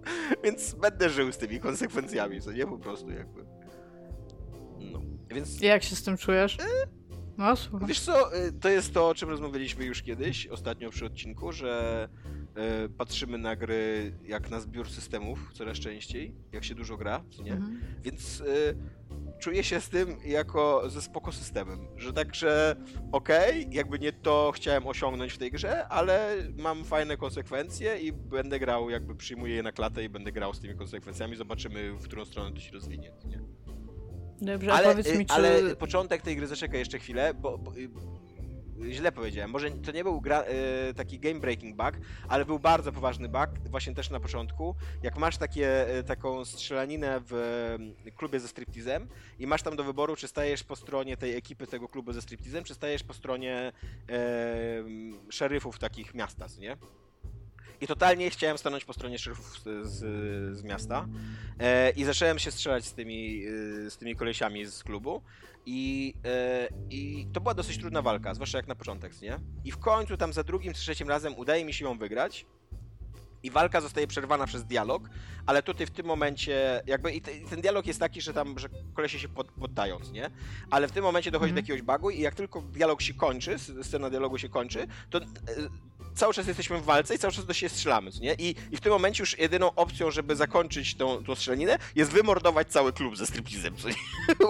więc 0.44 0.74
będę 0.74 1.10
żył 1.10 1.32
z 1.32 1.38
tymi 1.38 1.60
konsekwencjami, 1.60 2.42
co 2.42 2.52
nie? 2.52 2.68
Po 2.68 2.78
prostu 2.78 3.10
jakby. 3.12 3.46
No, 4.80 5.02
więc... 5.30 5.62
Jak 5.62 5.84
się 5.84 5.96
z 5.96 6.04
tym 6.04 6.18
czujesz? 6.18 6.58
No, 7.38 7.56
słucham. 7.56 7.88
Wiesz 7.88 8.00
co, 8.00 8.36
y, 8.38 8.52
to 8.52 8.70
jest 8.70 8.94
to, 8.94 9.10
o 9.10 9.16
czym 9.16 9.30
rozmawialiśmy 9.30 9.86
już 9.86 10.02
kiedyś, 10.02 10.48
ostatnio 10.48 10.90
przy 10.90 11.06
odcinku, 11.06 11.52
że 11.52 12.10
y, 12.86 12.90
patrzymy 12.90 13.38
na 13.38 13.56
gry 13.56 14.14
jak 14.24 14.50
na 14.50 14.60
zbiór 14.60 14.90
systemów 14.90 15.50
coraz 15.54 15.78
częściej, 15.78 16.36
jak 16.52 16.64
się 16.64 16.76
dużo 16.76 16.98
gra, 16.98 17.24
nie? 17.44 17.52
Mhm. 17.52 17.82
Więc 18.04 18.40
y, 18.42 18.78
czuję 19.40 19.64
się 19.64 19.82
z 19.82 19.90
tym 19.90 20.18
jako 20.26 20.90
ze 20.90 21.02
spoko 21.02 21.32
systemem, 21.32 21.88
że 21.98 22.14
także 22.14 22.76
okej, 23.12 23.68
jakby 23.72 24.00
nie 24.00 24.14
to 24.14 24.52
chciałem 24.56 24.88
osiągnąć 24.88 25.34
w 25.34 25.38
tej 25.38 25.52
grze, 25.52 25.88
ale 25.88 26.36
mam 26.58 26.84
fajne 26.86 27.18
konsekwencje 27.18 28.00
i 28.00 28.12
będę 28.14 28.60
grał, 28.60 28.90
jakby 28.90 29.16
przyjmuję 29.16 29.56
je 29.56 29.64
na 29.64 29.72
klatę 29.72 30.04
i 30.04 30.10
będę 30.10 30.32
grał 30.32 30.54
z 30.54 30.60
tymi 30.60 30.76
konsekwencjami, 30.76 31.36
zobaczymy 31.36 31.92
w 31.94 32.04
którą 32.04 32.26
stronę 32.26 32.52
to 32.56 32.60
się 32.60 32.72
rozwinie, 32.72 33.12
nie? 33.26 33.42
Dobrze, 34.42 34.74
Ale, 34.74 34.90
powiedz 34.90 35.08
y, 35.08 35.18
mi, 35.18 35.26
czy... 35.26 35.34
ale 35.34 35.76
początek 35.76 36.22
tej 36.22 36.36
gry, 36.36 36.48
zaczekaj 36.48 36.80
jeszcze 36.80 37.00
chwilę, 37.00 37.34
bo, 37.34 37.58
bo 37.58 37.72
y, 37.78 37.90
źle 38.92 39.12
powiedziałem. 39.12 39.52
Może 39.52 39.72
to 39.72 39.92
nie 39.92 40.04
był 40.04 40.22
gra, 40.22 40.44
y, 40.90 40.94
taki 40.94 41.20
game 41.20 41.40
breaking 41.40 41.76
bug, 41.76 41.92
ale 42.28 42.46
był 42.46 42.60
bardzo 42.60 42.92
poważny 42.92 43.30
bug, 43.30 43.50
właśnie 43.70 43.94
też 43.94 44.10
na 44.10 44.20
początku. 44.20 44.76
Jak 45.04 45.18
masz 45.18 45.38
takie, 45.38 45.98
y, 46.00 46.04
taką 46.04 46.46
strzelaninę 46.46 47.22
w 47.30 47.34
y, 48.06 48.12
klubie 48.12 48.40
ze 48.40 48.48
striptizem 48.48 49.08
i 49.40 49.48
masz 49.48 49.64
tam 49.64 49.76
do 49.76 49.84
wyboru, 49.84 50.16
czy 50.16 50.28
stajesz 50.28 50.64
po 50.64 50.76
stronie 50.76 51.18
tej 51.18 51.36
ekipy 51.36 51.68
tego 51.68 51.88
klubu 51.88 52.14
ze 52.14 52.22
striptizem, 52.22 52.64
czy 52.64 52.74
stajesz 52.74 53.04
po 53.04 53.14
stronie 53.14 53.72
szeryfów 55.30 55.80
takich 55.80 56.14
miasta, 56.14 56.46
nie? 56.60 56.78
I 57.82 57.88
totalnie 57.88 58.30
chciałem 58.30 58.58
stanąć 58.58 58.86
po 58.86 58.94
stronie 58.94 59.20
szeryfów 59.20 59.60
z, 59.60 59.88
z, 59.88 60.00
z 60.58 60.64
miasta. 60.64 61.08
E, 61.60 61.90
I 61.90 62.04
zacząłem 62.04 62.40
się 62.40 62.52
strzelać 62.52 62.86
z 62.86 62.94
tymi, 62.94 63.46
y, 63.48 63.92
z 63.92 63.98
tymi 63.98 64.16
kolesiami 64.16 64.66
z 64.66 64.84
klubu. 64.84 65.22
I, 65.66 66.14
e, 66.26 66.68
I 66.90 67.28
to 67.34 67.42
była 67.42 67.54
dosyć 67.54 67.78
trudna 67.78 68.02
walka, 68.02 68.34
zwłaszcza 68.34 68.58
jak 68.58 68.68
na 68.68 68.76
początek, 68.76 69.22
nie? 69.22 69.40
I 69.66 69.72
w 69.72 69.78
końcu 69.78 70.18
tam 70.18 70.34
za 70.34 70.44
drugim 70.44 70.74
trzecim 70.74 71.10
razem 71.10 71.36
udaje 71.36 71.66
mi 71.66 71.74
się 71.74 71.86
ją 71.86 71.98
wygrać. 71.98 72.46
I 73.44 73.52
walka 73.52 73.82
zostaje 73.82 74.08
przerwana 74.08 74.46
przez 74.48 74.64
dialog, 74.66 75.10
ale 75.46 75.64
tutaj 75.64 75.88
w 75.88 75.92
tym 75.92 76.06
momencie, 76.06 76.84
jakby 76.86 77.12
i, 77.12 77.22
te, 77.22 77.38
i 77.38 77.46
ten 77.46 77.62
dialog 77.62 77.88
jest 77.88 78.00
taki, 78.00 78.22
że 78.22 78.34
tam, 78.34 78.60
że 78.60 78.70
kolesie 78.94 79.20
się 79.20 79.30
pod, 79.30 79.52
poddają, 79.52 80.00
nie? 80.12 80.30
Ale 80.70 80.88
w 80.88 80.92
tym 80.92 81.04
momencie 81.04 81.32
dochodzi 81.32 81.50
Mhm. 81.50 81.66
do 81.66 81.72
jakiegoś 81.72 81.96
bugu 81.96 82.10
i 82.10 82.20
jak 82.20 82.36
tylko 82.36 82.62
dialog 82.62 83.02
się 83.02 83.14
kończy, 83.14 83.56
scena 83.84 84.10
dialogu 84.10 84.38
się 84.38 84.50
kończy, 84.50 84.88
to 85.10 85.18
e, 85.18 85.26
cały 86.16 86.34
czas 86.34 86.48
jesteśmy 86.48 86.78
w 86.78 86.84
walce 86.84 87.16
i 87.16 87.20
cały 87.20 87.34
czas 87.34 87.46
do 87.46 87.54
siebie 87.54 87.70
strzelamy, 87.70 88.12
nie? 88.22 88.34
I, 88.34 88.56
I 88.72 88.78
w 88.78 88.82
tym 88.82 88.92
momencie 88.92 89.24
już 89.24 89.40
jedyną 89.40 89.76
opcją, 89.76 90.12
żeby 90.12 90.36
zakończyć 90.36 90.96
tą, 90.96 91.24
tą 91.24 91.36
strzelaninę, 91.36 91.78
jest 91.96 92.12
wymordować 92.12 92.68
cały 92.68 92.94
klub 92.94 93.18
ze 93.18 93.26
striptizem, 93.26 93.76
co 93.76 93.90
nie? 93.90 93.96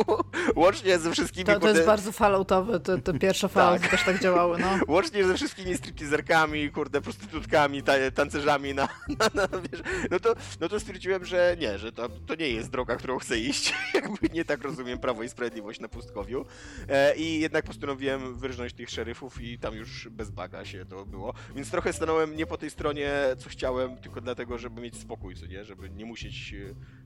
Łącznie 0.55 0.99
ze 0.99 1.11
wszystkimi, 1.11 1.45
To, 1.45 1.53
to 1.53 1.59
kurde, 1.59 1.73
jest 1.75 1.85
bardzo 1.85 2.11
falloutowe, 2.11 2.79
te, 2.79 3.01
te 3.01 3.19
pierwsze 3.19 3.49
fallouty 3.49 3.87
też 3.87 4.03
tak 4.03 4.21
działały, 4.21 4.59
no. 4.59 4.79
Łącznie 4.93 5.23
ze 5.23 5.35
wszystkimi 5.35 5.77
stripteaserkami, 5.77 6.71
kurde, 6.71 7.01
prostytutkami, 7.01 7.83
ta, 7.83 7.93
tancerzami 8.15 8.73
na, 8.73 8.87
na, 9.19 9.41
na 9.41 9.47
wiesz, 9.71 9.81
no 10.11 10.19
to, 10.19 10.35
no 10.59 10.69
to 10.69 10.79
stwierdziłem, 10.79 11.25
że 11.25 11.55
nie, 11.59 11.77
że 11.77 11.91
to, 11.91 12.09
to 12.09 12.35
nie 12.35 12.49
jest 12.49 12.69
droga, 12.69 12.95
którą 12.95 13.19
chcę 13.19 13.39
iść. 13.39 13.73
Jakby 13.93 14.29
nie 14.33 14.45
tak 14.45 14.63
rozumiem 14.63 14.99
Prawo 14.99 15.23
i 15.23 15.29
Sprawiedliwość 15.29 15.79
na 15.79 15.87
pustkowiu. 15.87 16.45
E, 16.89 17.15
I 17.15 17.39
jednak 17.39 17.65
postanowiłem 17.65 18.35
wyrżnąć 18.35 18.73
tych 18.73 18.89
szeryfów 18.89 19.41
i 19.41 19.59
tam 19.59 19.75
już 19.75 20.09
bez 20.09 20.31
baga 20.31 20.65
się 20.65 20.85
to 20.85 21.05
było. 21.05 21.33
Więc 21.55 21.71
trochę 21.71 21.93
stanąłem 21.93 22.35
nie 22.35 22.45
po 22.45 22.57
tej 22.57 22.69
stronie, 22.69 23.11
co 23.37 23.49
chciałem, 23.49 23.97
tylko 23.97 24.21
dlatego, 24.21 24.57
żeby 24.57 24.81
mieć 24.81 24.97
spokój, 24.97 25.35
co 25.35 25.45
nie? 25.45 25.65
Żeby 25.65 25.89
nie 25.89 26.05
musieć 26.05 26.53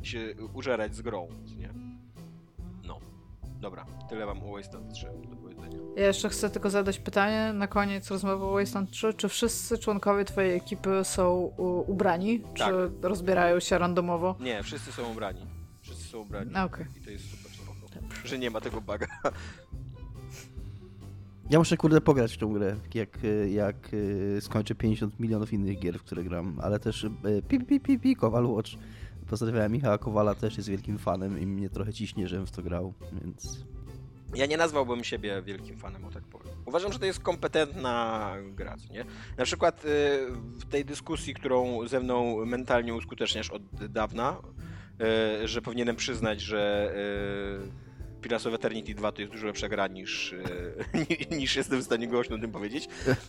e, 0.02 0.06
się 0.06 0.36
użerać 0.54 0.96
z 0.96 1.02
grą, 1.02 1.28
co 1.46 1.56
nie? 1.56 1.70
No. 2.84 3.00
Dobra, 3.60 3.86
tyle 4.10 4.26
mam 4.26 4.44
o 4.44 4.52
Wasteland 4.52 4.94
3 4.94 5.06
do 5.30 5.36
powiedzenia. 5.36 5.78
Ja 5.98 6.08
jeszcze 6.08 6.30
chcę 6.30 6.50
tylko 6.50 6.70
zadać 6.70 7.00
pytanie 7.00 7.54
na 7.54 7.68
koniec 7.68 8.12
rozmowy 8.12 8.46
o 8.46 8.52
Wasteland 8.54 8.92
3. 8.92 9.14
Czy 9.14 9.30
wszyscy 9.30 9.78
członkowie 9.78 10.26
twojej 10.26 10.58
ekipy 10.58 11.04
są 11.04 11.36
ubrani? 11.88 12.40
Tak. 12.40 12.54
Czy 12.54 12.92
rozbierają 13.02 13.60
się 13.60 13.78
randomowo? 13.78 14.36
Nie, 14.40 14.64
wszyscy 14.64 14.92
są 14.92 15.12
ubrani. 15.12 15.46
Wszyscy 15.82 16.04
są 16.04 16.20
ubrani. 16.20 16.52
No, 16.54 16.64
Okej. 16.64 16.86
I 16.98 17.02
to 17.02 17.10
jest 17.10 17.32
super 17.32 17.52
spoko. 17.52 17.76
Że 18.26 18.40
nie 18.40 18.50
ma 18.50 18.62
tego 18.62 18.82
buga. 18.82 19.08
Ja 21.50 21.60
muszę 21.60 21.78
kurde 21.78 22.02
pograć 22.02 22.34
w 22.34 22.38
tą 22.38 22.54
grę, 22.54 22.76
jak, 22.94 23.24
y, 23.24 23.50
jak 23.50 23.94
y, 23.94 24.38
skończę 24.42 24.76
50 24.76 25.20
milionów 25.20 25.54
innych 25.54 25.80
gier, 25.80 26.00
w 26.00 26.04
które 26.04 26.24
gram, 26.24 26.60
ale 26.64 26.80
też 26.80 27.04
y, 27.04 27.12
pi, 27.48 27.60
pi, 27.60 27.80
pi, 27.80 28.00
pi, 28.00 28.16
Kowal 28.16 28.46
Watch. 28.46 28.72
Pozdrawiam 29.30 29.72
Michała 29.72 29.98
Kowala, 29.98 30.36
też 30.36 30.58
jest 30.58 30.70
wielkim 30.70 30.98
fanem 30.98 31.40
i 31.40 31.48
mnie 31.48 31.70
trochę 31.70 31.94
ciśnie, 31.94 32.28
żebym 32.28 32.46
w 32.46 32.52
to 32.52 32.62
grał, 32.64 32.94
więc... 33.22 33.66
Ja 34.36 34.46
nie 34.46 34.58
nazwałbym 34.58 35.04
siebie 35.04 35.42
wielkim 35.42 35.78
fanem, 35.78 36.06
o 36.06 36.12
tak 36.12 36.24
powiem. 36.24 36.54
Uważam, 36.66 36.94
że 36.94 37.00
to 37.00 37.06
jest 37.06 37.20
kompetentna 37.20 38.32
gra, 38.56 38.76
nie? 38.92 39.06
Na 39.38 39.46
przykład 39.46 39.82
w 40.60 40.66
tej 40.70 40.86
dyskusji, 40.86 41.34
którą 41.34 41.88
ze 41.88 42.00
mną 42.00 42.46
mentalnie 42.46 42.94
uskuteczniasz 42.94 43.50
od 43.50 43.62
dawna, 43.90 44.38
że 45.46 45.62
powinienem 45.62 45.96
przyznać, 45.96 46.42
że 46.42 46.94
Pillars 48.26 48.46
of 48.46 48.54
Eternity 48.54 48.94
2 48.94 49.12
to 49.12 49.22
jest 49.22 49.34
dużo 49.34 49.48
lepsza 49.48 49.70
gra 49.70 49.88
niż, 49.88 50.34
y, 51.32 51.36
niż 51.38 51.56
jestem 51.56 51.80
w 51.80 51.84
stanie 51.84 52.08
głośno 52.08 52.36
o 52.36 52.40
tym 52.40 52.52
powiedzieć, 52.52 52.88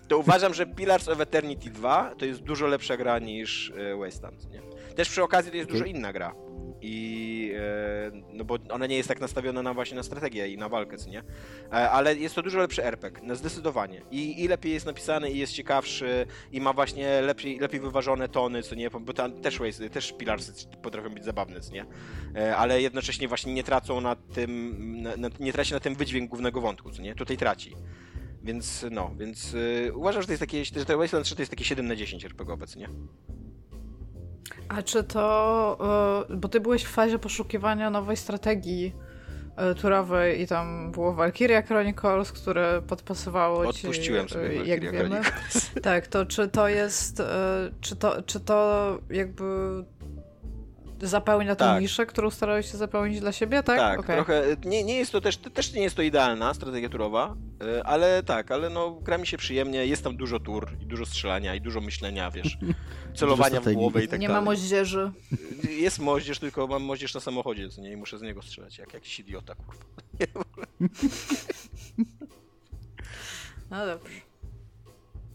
to 0.08 0.18
uważam, 0.18 0.54
że 0.54 0.66
Pillars 0.66 1.08
of 1.08 1.20
Eternity 1.20 1.70
2 1.70 2.14
to 2.18 2.24
jest 2.24 2.42
dużo 2.42 2.66
lepsza 2.66 2.96
gra 2.96 3.18
niż 3.18 3.68
y, 3.68 3.96
Wasteland, 3.96 4.50
nie? 4.52 4.60
Też 4.96 5.08
przy 5.08 5.22
okazji 5.22 5.50
to 5.50 5.56
jest 5.56 5.70
dużo 5.70 5.84
inna 5.84 6.12
gra. 6.12 6.34
I 6.80 7.52
e, 7.56 8.10
no 8.32 8.44
bo 8.44 8.58
ona 8.70 8.86
nie 8.86 8.96
jest 8.96 9.08
tak 9.08 9.20
nastawiona 9.20 9.62
na 9.62 9.74
właśnie 9.74 9.96
na 9.96 10.02
strategię 10.02 10.48
i 10.48 10.58
na 10.58 10.68
walkę, 10.68 10.98
co 10.98 11.10
nie? 11.10 11.18
E, 11.18 11.90
ale 11.90 12.16
jest 12.16 12.34
to 12.34 12.42
dużo 12.42 12.58
lepszy 12.58 12.84
RPG, 12.84 13.22
no 13.26 13.36
zdecydowanie. 13.36 14.02
I, 14.10 14.42
I 14.44 14.48
lepiej 14.48 14.72
jest 14.72 14.86
napisany, 14.86 15.30
i 15.30 15.38
jest 15.38 15.52
ciekawszy, 15.52 16.26
i 16.52 16.60
ma 16.60 16.72
właśnie 16.72 17.20
lepiej, 17.20 17.58
lepiej 17.58 17.80
wyważone 17.80 18.28
tony, 18.28 18.62
co 18.62 18.74
nie? 18.74 18.90
Bo 18.90 19.12
tam 19.12 19.32
też, 19.32 19.60
też 19.92 20.12
Pilarsy 20.12 20.52
potrafią 20.82 21.10
być 21.10 21.24
zabawne, 21.24 21.60
co 21.60 21.72
nie? 21.72 21.86
E, 22.36 22.56
ale 22.56 22.82
jednocześnie 22.82 23.28
właśnie 23.28 23.54
nie 23.54 23.64
tracą 23.64 24.00
na 24.00 24.16
tym, 24.16 24.76
na, 25.02 25.16
na, 25.16 25.28
nie 25.40 25.52
traci 25.52 25.72
na 25.72 25.80
tym 25.80 25.94
wydźwięk 25.94 26.30
głównego 26.30 26.60
wątku, 26.60 26.90
co 26.90 27.02
nie? 27.02 27.14
Tutaj 27.14 27.36
traci. 27.36 27.76
Więc 28.42 28.86
no, 28.90 29.14
więc 29.18 29.56
uważam, 29.94 30.22
że 30.22 30.26
to 30.26 30.32
jest 30.32 30.40
takie, 30.40 30.64
że 30.64 30.84
to 30.84 30.98
Wasteland 30.98 31.26
3 31.26 31.36
to 31.36 31.42
jest 31.42 31.50
takie 31.50 31.64
7 31.64 31.86
na 31.86 31.96
10 31.96 32.24
RPG 32.24 32.54
obecnie. 32.54 32.88
A 34.68 34.82
czy 34.82 35.04
to... 35.04 36.26
y, 36.30 36.36
bo 36.36 36.48
ty 36.48 36.60
byłeś 36.60 36.84
w 36.84 36.90
fazie 36.90 37.18
poszukiwania 37.18 37.90
nowej 37.90 38.16
strategii 38.16 38.92
y, 39.72 39.74
turowej 39.74 40.40
i 40.40 40.46
tam 40.46 40.92
było 40.92 41.14
Valkyria 41.14 41.62
Chronicles, 41.62 42.32
które 42.32 42.82
podpasowało 42.82 43.72
ci... 43.72 43.86
Odpuściłem 43.86 44.28
sobie 44.28 44.42
Valkyria 44.42 44.74
jak 44.74 44.80
wiemy. 44.80 44.98
Chronicles. 44.98 45.70
Tak, 45.82 46.06
to 46.06 46.26
czy 46.26 46.48
to 46.48 46.68
jest... 46.68 47.22
Czy 47.80 47.96
to, 47.96 48.22
czy 48.22 48.40
to 48.40 48.98
jakby 49.10 49.44
zapełnia 51.02 51.56
tą 51.56 51.64
Tak. 51.64 51.82
niszę, 51.82 52.06
którą 52.06 52.30
starałeś 52.30 52.72
się 52.72 52.78
zapełnić 52.78 53.20
dla 53.20 53.32
siebie, 53.32 53.62
tak? 53.62 53.78
Tak, 53.78 54.00
Okej. 54.00 54.16
trochę. 54.16 54.42
Nie, 54.64 54.84
nie 54.84 54.96
jest 54.96 55.12
to 55.12 55.20
też, 55.20 55.36
też 55.36 55.72
nie 55.72 55.82
jest 55.82 55.96
to 55.96 56.02
idealna 56.02 56.54
strategia 56.54 56.88
turowa, 56.88 57.34
y, 57.78 57.82
ale 57.84 58.22
tak, 58.22 58.50
ale 58.50 58.70
no 58.70 58.90
gra 58.90 59.18
mi 59.18 59.26
się 59.26 59.36
przyjemnie, 59.36 59.86
jest 59.86 60.04
tam 60.04 60.16
dużo 60.16 60.40
tur 60.40 60.68
i 60.82 60.86
dużo 60.86 61.06
strzelania 61.06 61.54
i 61.54 61.60
dużo 61.60 61.80
myślenia, 61.80 62.30
wiesz, 62.30 62.58
celowania 63.16 63.60
w 63.60 63.72
głowę 63.72 64.04
i 64.04 64.08
tak 64.08 64.20
Nie 64.20 64.28
ma 64.28 64.34
dalej. 64.34 64.44
moździerzy. 64.44 65.12
Jest 65.70 65.98
moździerz, 65.98 66.38
tylko 66.38 66.66
mam 66.66 66.82
moździerz 66.82 67.14
na 67.14 67.20
samochodzie, 67.20 67.68
co 67.68 67.80
nie, 67.80 67.92
i 67.92 67.96
muszę 67.96 68.18
z 68.18 68.22
niego 68.22 68.42
strzelać, 68.42 68.78
jak 68.78 68.94
jakiś 68.94 69.20
idiota, 69.20 69.54
kurwa. 69.54 69.84
No 73.70 73.86
dobrze. 73.86 74.14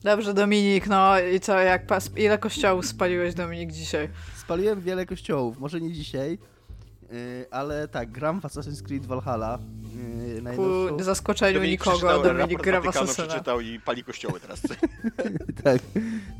Dobrze, 0.03 0.33
Dominik, 0.33 0.87
no 0.87 1.19
i 1.19 1.39
co, 1.39 1.59
jak 1.59 1.87
pas... 1.87 2.11
ile 2.17 2.37
kościołów 2.37 2.85
spaliłeś, 2.85 3.33
Dominik, 3.33 3.71
dzisiaj? 3.71 4.09
Spaliłem 4.51 4.81
wiele 4.81 5.05
kościołów, 5.05 5.59
może 5.59 5.81
nie 5.81 5.91
dzisiaj, 5.91 6.37
y, 7.13 7.45
ale 7.51 7.87
tak, 7.87 8.11
gram 8.11 8.41
w 8.41 8.43
Assassin's 8.43 8.81
Creed 8.81 9.05
Valhalla. 9.05 9.59
y, 10.37 10.41
najnowszą. 10.41 10.97
Ku 10.97 11.03
zaskoczeniu 11.03 11.53
Dominik 11.53 11.85
nikogo, 11.85 12.23
Dominik 12.23 12.61
gra 12.61 12.81
w 12.81 13.11
przeczytał 13.13 13.61
i 13.61 13.79
pali 13.79 14.03
kościoły 14.03 14.39
teraz. 14.39 14.61
tak. 15.63 15.81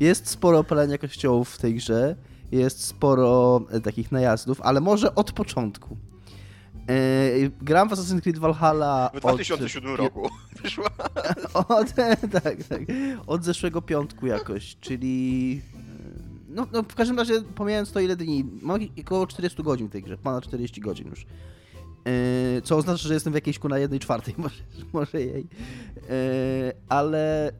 Jest 0.00 0.28
sporo 0.28 0.64
palenia 0.64 0.98
kościołów 0.98 1.50
w 1.50 1.58
tej 1.58 1.74
grze, 1.74 2.16
jest 2.50 2.84
sporo 2.84 3.60
e, 3.70 3.80
takich 3.80 4.12
najazdów, 4.12 4.60
ale 4.60 4.80
może 4.80 5.14
od 5.14 5.32
początku. 5.32 5.96
E, 6.88 7.50
gram 7.62 7.88
w 7.88 7.92
Assassin's 7.92 8.20
Creed 8.20 8.38
Valhalla 8.38 9.10
W 9.14 9.16
od... 9.16 9.22
2007 9.22 9.94
roku 9.94 10.30
wyszła. 10.62 10.90
Od, 11.54 11.92
tak, 11.92 12.20
tak. 12.68 12.82
Od 13.26 13.44
zeszłego 13.44 13.82
piątku 13.82 14.26
jakoś, 14.26 14.76
czyli... 14.80 15.62
no, 16.52 16.66
no 16.72 16.82
w 16.82 16.94
każdym 16.94 17.18
razie, 17.18 17.42
pomijając 17.54 17.92
to 17.92 18.00
ile 18.00 18.16
dni, 18.16 18.44
mam 18.62 18.80
około 19.00 19.26
40 19.26 19.62
godzin 19.62 19.88
w 19.88 19.90
tej 19.90 20.02
grze, 20.02 20.18
ponad 20.18 20.44
40 20.44 20.80
godzin 20.80 21.08
już. 21.08 21.26
Yy, 22.04 22.62
co 22.62 22.76
oznacza, 22.76 23.08
że 23.08 23.14
jestem 23.14 23.32
w 23.32 23.34
jakiejś 23.34 23.58
ku 23.58 23.68
na 23.68 23.78
jednej 23.78 24.00
czwartej 24.00 24.34
może, 24.38 24.62
może 24.92 25.20
jej. 25.20 25.46
Yy, 25.96 26.02
ale 26.88 27.52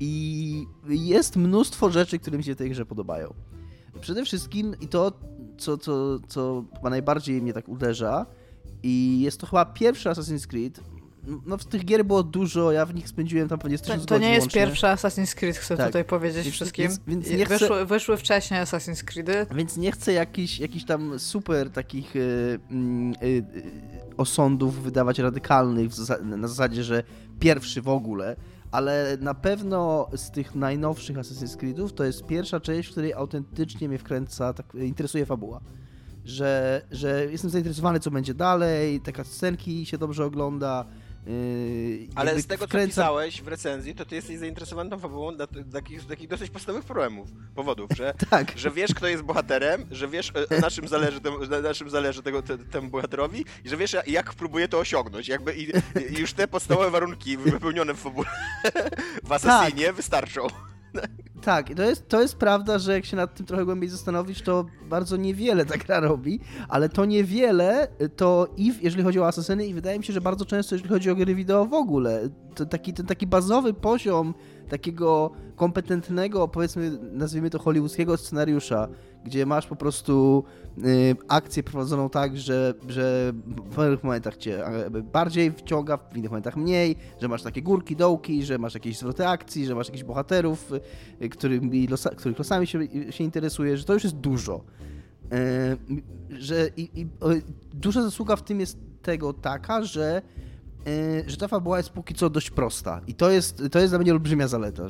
i 0.00 0.66
jest 0.88 1.36
mnóstwo 1.36 1.90
rzeczy, 1.90 2.18
które 2.18 2.38
mi 2.38 2.44
się 2.44 2.54
w 2.54 2.58
tej 2.58 2.70
grze 2.70 2.86
podobają. 2.86 3.34
Przede 4.00 4.24
wszystkim 4.24 4.74
i 4.80 4.88
to, 4.88 5.12
co, 5.58 5.78
co, 5.78 6.18
co 6.28 6.64
chyba 6.76 6.90
najbardziej 6.90 7.42
mnie 7.42 7.52
tak 7.52 7.68
uderza, 7.68 8.26
i 8.82 9.20
jest 9.20 9.40
to 9.40 9.46
chyba 9.46 9.64
pierwszy 9.64 10.08
Assassin's 10.08 10.46
Creed. 10.46 10.80
No, 11.46 11.58
w 11.58 11.64
tych 11.64 11.84
gier 11.84 12.04
było 12.04 12.22
dużo, 12.22 12.72
ja 12.72 12.86
w 12.86 12.94
nich 12.94 13.08
spędziłem 13.08 13.48
tam 13.48 13.58
pewnie 13.58 13.78
1000 13.78 14.00
To, 14.00 14.06
to 14.06 14.18
nie 14.18 14.28
jest 14.30 14.40
łącznie. 14.40 14.60
pierwszy 14.60 14.86
Assassin's 14.86 15.34
Creed, 15.34 15.56
chcę 15.56 15.76
Tak. 15.76 15.86
tutaj 15.86 16.04
powiedzieć 16.04 16.44
Więc- 16.44 16.54
wszystkim. 16.54 16.82
więc- 16.88 17.00
więc 17.06 17.30
nie 17.30 17.46
chcę- 17.46 17.58
wyszły, 17.58 17.86
wyszły 17.86 18.16
wcześniej 18.16 18.60
Assassin's 18.60 19.04
Creedy. 19.04 19.46
Więc 19.54 19.76
nie 19.76 19.92
chcę 19.92 20.12
jakichś 20.12 20.58
jakichś 20.58 20.84
tam 20.84 21.18
super 21.18 21.70
takich 21.70 22.16
y, 22.16 22.58
mm, 22.70 23.12
y, 23.22 23.26
y, 23.26 23.44
osądów 24.16 24.82
wydawać 24.82 25.18
radykalnych 25.18 25.90
na 26.24 26.48
zasadzie, 26.48 26.84
że 26.84 27.02
pierwszy 27.40 27.82
w 27.82 27.88
ogóle, 27.88 28.36
ale 28.70 29.16
na 29.20 29.34
pewno 29.34 30.08
z 30.16 30.30
tych 30.30 30.54
najnowszych 30.54 31.16
Assassin's 31.16 31.56
Creedów 31.56 31.92
to 31.92 32.04
jest 32.04 32.26
pierwsza 32.26 32.60
część, 32.60 32.88
w 32.88 32.92
której 32.92 33.12
autentycznie 33.12 33.88
mnie 33.88 33.98
wkręca, 33.98 34.52
tak 34.52 34.74
interesuje 34.74 35.26
fabuła. 35.26 35.60
Że, 36.24 36.82
że 36.90 37.26
jestem 37.30 37.50
zainteresowany, 37.50 38.00
co 38.00 38.10
będzie 38.10 38.34
dalej, 38.34 39.00
te 39.00 39.24
scenki 39.24 39.86
się 39.86 39.98
dobrze 39.98 40.24
ogląda. 40.24 40.84
Yy, 41.26 42.06
Ale 42.14 42.40
z 42.40 42.46
tego, 42.46 42.66
co 42.68 42.76
wkręca- 42.76 42.86
pisałeś 42.86 43.42
w 43.42 43.48
recenzji, 43.48 43.94
to 43.94 44.04
ty 44.04 44.14
jesteś 44.14 44.38
zainteresowany 44.38 44.90
tą 44.90 44.98
fabułą 44.98 45.36
dla 45.36 45.46
takich, 45.72 46.06
takich 46.06 46.28
dosyć 46.28 46.50
podstawowych 46.50 46.84
problemów, 46.86 47.28
powodów, 47.54 47.90
że, 47.96 48.14
Tak, 48.30 48.52
że 48.58 48.70
wiesz, 48.70 48.94
kto 48.94 49.06
jest 49.08 49.22
bohaterem, 49.22 49.86
że 49.90 50.08
wiesz, 50.08 50.32
e, 50.50 50.60
na 50.60 50.70
czym 50.70 50.88
zależy, 50.88 51.20
tem, 51.20 51.34
na 51.62 51.74
czym 51.74 51.90
zależy 51.90 52.22
tego, 52.22 52.42
te, 52.42 52.58
temu 52.58 52.90
bohaterowi 52.90 53.44
i 53.64 53.68
że 53.68 53.76
wiesz, 53.76 53.96
jak 54.06 54.34
próbuje 54.34 54.68
to 54.68 54.78
osiągnąć. 54.78 55.28
Jakby 55.28 55.54
i, 55.54 55.70
i 56.10 56.18
już 56.20 56.32
te 56.32 56.48
podstawowe 56.48 56.90
warunki 56.90 57.36
wypełnione 57.36 57.94
w 57.94 57.98
fabule 57.98 58.28
w 59.28 59.32
Assassinie 59.32 59.92
wystarczą. 59.92 60.46
Tak, 61.42 61.74
to 61.74 61.82
jest, 61.82 62.08
to 62.08 62.22
jest 62.22 62.36
prawda, 62.36 62.78
że 62.78 62.92
jak 62.92 63.04
się 63.04 63.16
nad 63.16 63.34
tym 63.34 63.46
trochę 63.46 63.64
głębiej 63.64 63.90
zastanowić, 63.90 64.42
to 64.42 64.66
bardzo 64.88 65.16
niewiele 65.16 65.66
ta 65.66 65.76
gra 65.76 66.00
robi, 66.00 66.40
ale 66.68 66.88
to 66.88 67.04
niewiele 67.04 67.88
to 68.16 68.48
i 68.56 68.72
w, 68.72 68.82
jeżeli 68.82 69.04
chodzi 69.04 69.20
o 69.20 69.26
asesyny 69.26 69.66
i 69.66 69.74
wydaje 69.74 69.98
mi 69.98 70.04
się, 70.04 70.12
że 70.12 70.20
bardzo 70.20 70.44
często 70.44 70.74
jeżeli 70.74 70.90
chodzi 70.90 71.10
o 71.10 71.14
gry 71.14 71.34
wideo 71.34 71.66
w 71.66 71.74
ogóle, 71.74 72.28
to 72.54 72.66
taki, 72.66 72.92
ten 72.92 73.06
taki 73.06 73.26
bazowy 73.26 73.74
poziom 73.74 74.34
takiego 74.68 75.30
kompetentnego, 75.56 76.48
powiedzmy, 76.48 76.98
nazwijmy 77.12 77.50
to 77.50 77.58
hollywoodzkiego 77.58 78.16
scenariusza, 78.16 78.88
gdzie 79.24 79.46
masz 79.46 79.66
po 79.66 79.76
prostu 79.76 80.44
y, 80.63 80.63
akcję 81.28 81.62
prowadzoną 81.62 82.10
tak, 82.10 82.36
że, 82.36 82.74
że 82.88 83.32
w 83.46 83.74
pewnych 83.74 84.04
momentach 84.04 84.36
cię 84.36 84.64
bardziej 85.12 85.52
wciąga, 85.52 85.96
w 85.96 86.16
innych 86.16 86.30
momentach 86.30 86.56
mniej, 86.56 86.96
że 87.20 87.28
masz 87.28 87.42
takie 87.42 87.62
górki, 87.62 87.96
dołki, 87.96 88.44
że 88.44 88.58
masz 88.58 88.74
jakieś 88.74 88.98
zwroty 88.98 89.28
akcji, 89.28 89.66
że 89.66 89.74
masz 89.74 89.86
jakichś 89.86 90.04
bohaterów, 90.04 90.72
y, 91.22 91.28
którymi 91.28 91.86
losa, 91.86 92.10
których 92.10 92.38
losami 92.38 92.66
się, 92.66 92.78
się 93.10 93.30
że 93.74 93.84
to 93.84 93.94
już 93.94 94.04
jest 94.04 94.16
dużo. 94.16 94.64
E, 95.32 95.76
że 96.30 96.68
i, 96.76 97.00
i, 97.00 97.06
duża 97.74 98.02
zasługa 98.02 98.36
w 98.36 98.42
tym 98.42 98.60
jest 98.60 98.78
tego 99.02 99.32
taka, 99.32 99.84
że 99.84 100.22
że 101.26 101.36
ta 101.36 101.48
fabuła 101.48 101.76
jest 101.76 101.90
póki 101.90 102.14
co 102.14 102.30
dość 102.30 102.50
prosta. 102.50 103.00
I 103.06 103.14
to 103.14 103.30
jest, 103.30 103.62
to 103.72 103.78
jest 103.78 103.92
dla 103.92 103.98
mnie 103.98 104.12
olbrzymia 104.12 104.48
zaleta, 104.48 104.82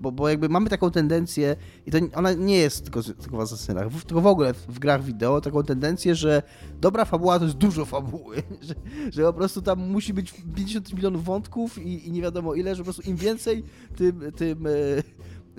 bo, 0.00 0.12
bo 0.12 0.28
jakby 0.28 0.48
mamy 0.48 0.70
taką 0.70 0.90
tendencję, 0.90 1.56
i 1.86 1.90
to 1.90 1.98
ona 2.14 2.32
nie 2.32 2.56
jest 2.56 2.82
tylko, 2.84 3.02
tylko 3.02 3.36
w 3.36 3.40
Asasynach, 3.40 3.88
w- 3.90 4.04
tylko 4.04 4.20
w 4.20 4.26
ogóle 4.26 4.54
w, 4.54 4.66
w 4.66 4.78
grach 4.78 5.04
wideo, 5.04 5.40
taką 5.40 5.62
tendencję, 5.62 6.14
że 6.14 6.42
dobra 6.80 7.04
fabuła 7.04 7.38
to 7.38 7.44
jest 7.44 7.56
dużo 7.56 7.84
fabuły, 7.84 8.36
że, 8.68 8.74
że 9.12 9.22
po 9.22 9.32
prostu 9.32 9.62
tam 9.62 9.78
musi 9.90 10.14
być 10.14 10.34
50 10.56 10.92
milionów 10.94 11.24
wątków 11.24 11.78
i, 11.78 12.08
i 12.08 12.12
nie 12.12 12.22
wiadomo 12.22 12.54
ile, 12.54 12.74
że 12.74 12.82
po 12.82 12.84
prostu 12.84 13.10
im 13.10 13.16
więcej, 13.16 13.64
tym, 13.96 14.32
tym, 14.36 14.66
e, 14.66 14.70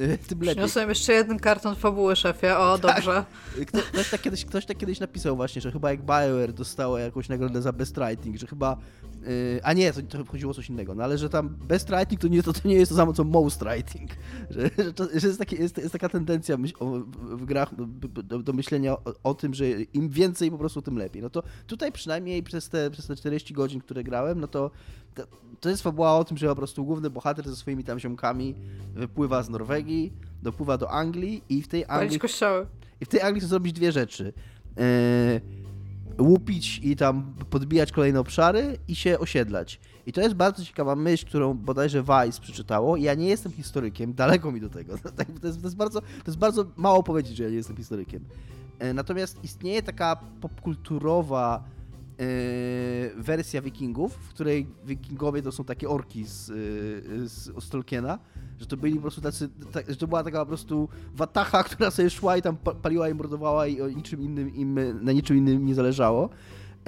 e, 0.03 0.17
tym 0.17 0.39
lepiej. 0.39 0.55
Przyniosłem 0.55 0.89
jeszcze 0.89 1.13
jeden 1.13 1.39
karton 1.39 1.75
fabuły, 1.75 2.15
szefie. 2.15 2.57
O, 2.57 2.77
Tak. 2.77 2.95
dobrze. 2.95 3.25
Kto, 3.67 3.79
ktoś, 3.93 4.09
tak 4.09 4.21
kiedyś, 4.21 4.45
ktoś 4.45 4.65
tak 4.65 4.77
kiedyś 4.77 4.99
napisał 4.99 5.35
właśnie, 5.35 5.61
że 5.61 5.71
chyba 5.71 5.91
jak 5.91 5.99
BioWare 6.01 6.53
dostała 6.53 6.99
jakąś 6.99 7.29
nagrodę 7.29 7.61
za 7.61 7.73
Best 7.73 7.95
Writing, 7.95 8.37
że 8.37 8.47
chyba... 8.47 8.77
Yy, 9.23 9.59
a 9.63 9.73
nie, 9.73 9.93
to, 9.93 10.01
to 10.01 10.25
chodziło 10.25 10.51
o 10.51 10.53
coś 10.53 10.69
innego, 10.69 10.95
no 10.95 11.03
ale 11.03 11.17
że 11.17 11.29
tam 11.29 11.49
Best 11.49 11.89
Writing 11.89 12.21
to 12.21 12.27
nie, 12.27 12.43
to, 12.43 12.53
to 12.53 12.67
nie 12.67 12.75
jest 12.75 12.91
to 12.91 12.95
samo 12.95 13.13
co 13.13 13.23
Most 13.23 13.63
Writing. 13.63 14.11
Że, 14.49 14.69
że, 14.77 14.93
to, 14.93 15.07
że 15.15 15.27
jest, 15.27 15.39
taki, 15.39 15.55
jest, 15.55 15.77
jest 15.77 15.91
taka 15.91 16.09
tendencja 16.09 16.57
w, 17.11 17.45
grach 17.45 17.75
do, 17.75 17.85
do, 18.23 18.39
do 18.39 18.53
myślenia 18.53 18.93
o, 18.93 19.13
o 19.23 19.33
tym, 19.33 19.53
że 19.53 19.65
im 19.69 20.09
więcej 20.09 20.51
po 20.51 20.57
prostu 20.57 20.81
tym 20.81 20.97
lepiej. 20.97 21.21
No 21.21 21.29
to 21.29 21.43
tutaj 21.67 21.91
przynajmniej 21.91 22.43
przez 22.43 22.69
te, 22.69 22.91
przez 22.91 23.07
te 23.07 23.15
40 23.15 23.53
godzin, 23.53 23.81
które 23.81 24.03
grałem, 24.03 24.39
no 24.39 24.47
to 24.47 24.71
to, 25.15 25.23
to 25.59 25.69
jest 25.69 25.83
fabuła 25.83 26.17
o 26.17 26.23
tym, 26.23 26.37
że 26.37 26.47
po 26.47 26.55
prostu 26.55 26.85
główny 26.85 27.09
bohater 27.09 27.49
ze 27.49 27.55
swoimi 27.55 27.83
tam 27.83 27.99
ziomkami 27.99 28.55
wypływa 28.93 29.43
z 29.43 29.49
Norwegii, 29.49 30.13
dopływa 30.43 30.77
do 30.77 30.91
Anglii 30.91 31.43
i 31.49 31.61
w 31.61 31.67
tej 31.67 31.85
Anglii 31.87 32.19
i 33.01 33.05
w 33.05 33.09
tej 33.09 33.21
Anglii 33.21 33.41
chcę 33.41 33.49
zrobić 33.49 33.73
dwie 33.73 33.91
rzeczy. 33.91 34.33
E, 34.77 35.41
łupić 36.21 36.79
i 36.83 36.95
tam 36.95 37.33
podbijać 37.49 37.91
kolejne 37.91 38.19
obszary 38.19 38.77
i 38.87 38.95
się 38.95 39.19
osiedlać. 39.19 39.79
I 40.05 40.13
to 40.13 40.21
jest 40.21 40.35
bardzo 40.35 40.65
ciekawa 40.65 40.95
myśl, 40.95 41.25
którą 41.25 41.53
bodajże 41.53 42.03
Vice 42.03 42.41
przeczytało. 42.41 42.97
Ja 42.97 43.13
nie 43.13 43.27
jestem 43.27 43.51
historykiem, 43.51 44.13
daleko 44.23 44.51
mi 44.51 44.61
do 44.61 44.69
tego. 44.69 44.97
Tak, 44.97 45.27
To 45.41 45.47
jest, 45.47 45.61
to 45.61 45.67
jest, 45.67 45.75
bardzo, 45.75 46.01
to 46.01 46.07
jest 46.27 46.37
bardzo 46.37 46.65
mało 46.75 47.03
powiedzieć, 47.03 47.37
że 47.37 47.43
ja 47.43 47.49
nie 47.49 47.55
jestem 47.55 47.77
historykiem. 47.77 48.25
E, 48.79 48.93
Natomiast 48.93 49.43
istnieje 49.43 49.83
taka 49.83 50.15
popkulturowa 50.41 51.63
wersja 53.17 53.61
wikingów, 53.61 54.13
w 54.15 54.29
której 54.29 54.67
wikingowie 54.85 55.41
to 55.41 55.51
są 55.51 55.63
takie 55.63 55.89
orki 55.89 56.25
z, 56.25 56.49
e, 56.49 56.53
z, 57.27 57.63
z 57.65 57.69
Tolkiena, 57.69 58.19
że 58.59 58.65
to 58.65 58.77
byli 58.77 58.95
po 58.95 59.01
prostu 59.01 59.21
tacy, 59.21 59.49
ta, 59.71 59.79
że 59.87 59.95
to 59.95 60.07
była 60.07 60.23
taka 60.23 60.39
po 60.39 60.45
prostu 60.45 60.89
watacha, 61.15 61.63
która 61.69 61.91
sobie 61.91 62.09
szła 62.09 62.37
i 62.37 62.41
tam 62.41 62.57
pa- 62.57 62.75
paliła 62.75 63.09
i 63.09 63.13
mordowała 63.13 63.67
i 63.67 63.81
o 63.81 63.87
niczym 63.89 64.21
innym 64.21 64.55
im, 64.55 64.79
na 65.05 65.11
niczym 65.11 65.37
innym 65.37 65.65
nie 65.65 65.75
zależało. 65.75 66.29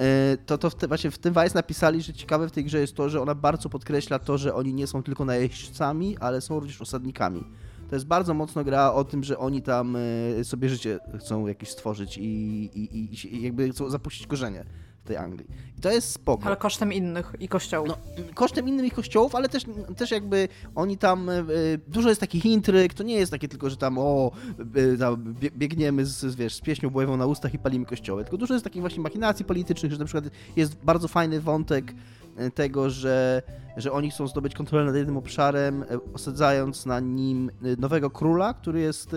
E, 0.00 0.36
To, 0.46 0.58
to 0.58 0.70
w 0.70 0.74
te, 0.74 0.88
właśnie 0.88 1.10
w 1.10 1.18
tym 1.18 1.34
Vice 1.34 1.54
napisali, 1.54 2.02
że 2.02 2.12
ciekawe 2.12 2.48
w 2.48 2.52
tej 2.52 2.64
grze 2.64 2.80
jest 2.80 2.94
to, 2.94 3.08
że 3.08 3.22
ona 3.22 3.34
bardzo 3.34 3.68
podkreśla 3.68 4.18
to, 4.18 4.38
że 4.38 4.54
oni 4.54 4.74
nie 4.74 4.86
są 4.86 5.02
tylko 5.02 5.24
najeźdźcami, 5.24 6.18
ale 6.18 6.40
są 6.40 6.60
również 6.60 6.82
osadnikami. 6.82 7.44
To 7.88 7.96
jest 7.96 8.06
bardzo 8.06 8.34
mocno 8.34 8.64
gra 8.64 8.92
o 8.92 9.04
tym, 9.04 9.24
że 9.24 9.38
oni 9.38 9.62
tam 9.62 9.96
e, 10.40 10.44
sobie 10.44 10.68
życie 10.68 10.98
chcą 11.18 11.46
jakieś 11.46 11.70
stworzyć 11.70 12.18
i, 12.18 12.22
i, 12.74 13.14
i, 13.34 13.42
jakby 13.42 13.70
chcą 13.70 13.90
zapuścić 13.90 14.26
korzenie 14.26 14.64
tej 15.06 15.16
Anglii. 15.16 15.46
I 15.78 15.80
to 15.80 15.90
jest 15.90 16.12
spoko. 16.12 16.46
Ale 16.46 16.56
kosztem 16.56 16.92
innych 16.92 17.32
i 17.40 17.48
kościołów. 17.48 17.88
No, 17.88 17.96
kosztem 18.34 18.68
innych 18.68 18.94
kościołów, 18.94 19.34
ale 19.34 19.48
też, 19.48 19.64
też 19.96 20.10
jakby 20.10 20.48
oni 20.74 20.98
tam, 20.98 21.30
e, 21.30 21.42
dużo 21.88 22.08
jest 22.08 22.20
takich 22.20 22.46
intryg, 22.46 22.94
to 22.94 23.02
nie 23.02 23.14
jest 23.14 23.32
takie 23.32 23.48
tylko, 23.48 23.70
że 23.70 23.76
tam 23.76 23.98
o, 23.98 24.30
e, 25.00 25.16
biegniemy 25.56 26.06
z, 26.06 26.34
wiesz, 26.34 26.54
z 26.54 26.60
pieśnią 26.60 26.90
bojową 26.90 27.16
na 27.16 27.26
ustach 27.26 27.54
i 27.54 27.58
palimy 27.58 27.86
kościoły, 27.86 28.24
tylko 28.24 28.36
dużo 28.36 28.54
jest 28.54 28.64
takich 28.64 28.80
właśnie 28.80 29.02
machinacji 29.02 29.44
politycznych, 29.44 29.92
że 29.92 29.98
na 29.98 30.04
przykład 30.04 30.24
jest 30.56 30.76
bardzo 30.84 31.08
fajny 31.08 31.40
wątek 31.40 31.94
e, 32.36 32.50
tego, 32.50 32.90
że, 32.90 33.42
że 33.76 33.92
oni 33.92 34.10
chcą 34.10 34.26
zdobyć 34.26 34.54
kontrolę 34.54 34.84
nad 34.84 34.94
jednym 34.94 35.16
obszarem, 35.16 35.82
e, 35.82 35.86
osadzając 36.14 36.86
na 36.86 37.00
nim 37.00 37.50
e, 37.50 37.76
nowego 37.80 38.10
króla, 38.10 38.54
który 38.54 38.80
jest 38.80 39.14
e, 39.14 39.16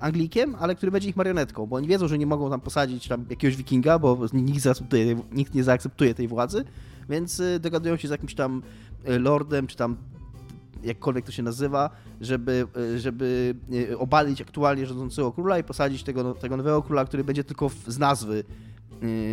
Anglikiem, 0.00 0.56
ale 0.58 0.74
który 0.74 0.92
będzie 0.92 1.08
ich 1.08 1.16
marionetką, 1.16 1.66
bo 1.66 1.76
oni 1.76 1.88
wiedzą, 1.88 2.08
że 2.08 2.18
nie 2.18 2.26
mogą 2.26 2.50
tam 2.50 2.60
posadzić 2.60 3.08
tam 3.08 3.24
jakiegoś 3.30 3.56
wikinga, 3.56 3.98
bo 3.98 4.18
nikt, 4.32 4.64
nikt 5.32 5.54
nie 5.54 5.64
zaakceptuje 5.64 6.14
tej 6.14 6.28
władzy, 6.28 6.64
więc 7.08 7.40
y, 7.40 7.60
dogadują 7.60 7.96
się 7.96 8.08
z 8.08 8.10
jakimś 8.10 8.34
tam 8.34 8.62
y, 9.08 9.18
lordem, 9.18 9.66
czy 9.66 9.76
tam 9.76 9.96
jakkolwiek 10.82 11.24
to 11.24 11.32
się 11.32 11.42
nazywa, 11.42 11.90
żeby, 12.20 12.66
y, 12.76 13.00
żeby 13.00 13.54
obalić 13.98 14.40
aktualnie 14.40 14.86
rządzącego 14.86 15.32
króla 15.32 15.58
i 15.58 15.64
posadzić 15.64 16.02
tego, 16.02 16.34
tego 16.34 16.56
nowego 16.56 16.82
króla, 16.82 17.04
który 17.04 17.24
będzie 17.24 17.44
tylko 17.44 17.70
z 17.86 17.98
nazwy 17.98 18.44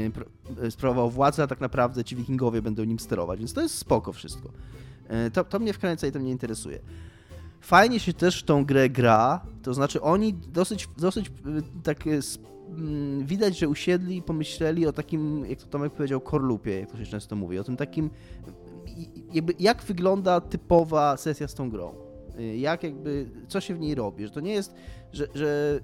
pr- 0.09 0.25
sprawował 0.71 1.09
władzę, 1.09 1.43
a 1.43 1.47
tak 1.47 1.61
naprawdę 1.61 2.03
ci 2.03 2.15
wikingowie 2.15 2.61
będą 2.61 2.83
nim 2.83 2.99
sterować, 2.99 3.39
więc 3.39 3.53
to 3.53 3.61
jest 3.61 3.77
spoko 3.77 4.13
wszystko. 4.13 4.49
To, 5.33 5.43
to 5.43 5.59
mnie 5.59 5.73
wkręca 5.73 6.07
i 6.07 6.11
to 6.11 6.19
mnie 6.19 6.31
interesuje. 6.31 6.79
Fajnie 7.61 7.99
się 7.99 8.13
też 8.13 8.41
w 8.41 8.45
tą 8.45 8.65
grę 8.65 8.89
gra, 8.89 9.41
to 9.67 9.73
znaczy 9.73 10.01
oni 10.01 10.33
dosyć, 10.33 10.89
dosyć 10.97 11.27
y, 11.27 11.31
tak 11.83 12.07
y, 12.07 12.19
mm, 12.69 13.25
widać, 13.25 13.57
że 13.57 13.69
usiedli 13.69 14.17
i 14.17 14.21
pomyśleli 14.21 14.87
o 14.87 14.93
takim, 14.93 15.45
jak 15.45 15.59
to 15.59 15.67
Tomek 15.67 15.93
powiedział, 15.93 16.21
korlupie, 16.21 16.79
jak 16.79 16.91
to 16.91 16.97
się 16.97 17.05
często 17.05 17.35
mówi, 17.35 17.59
o 17.59 17.63
tym 17.63 17.77
takim, 17.77 18.09
jakby 19.33 19.53
jak 19.59 19.83
wygląda 19.83 20.41
typowa 20.41 21.17
sesja 21.17 21.47
z 21.47 21.53
tą 21.53 21.69
grą. 21.69 21.93
Y, 22.39 22.57
Jak 22.57 22.83
jakby, 22.83 23.29
co 23.47 23.61
się 23.61 23.75
w 23.75 23.79
niej 23.79 23.95
robi, 23.95 24.25
że 24.25 24.31
to 24.31 24.39
nie 24.39 24.53
jest, 24.53 24.75
że, 25.11 25.27
że 25.35 25.79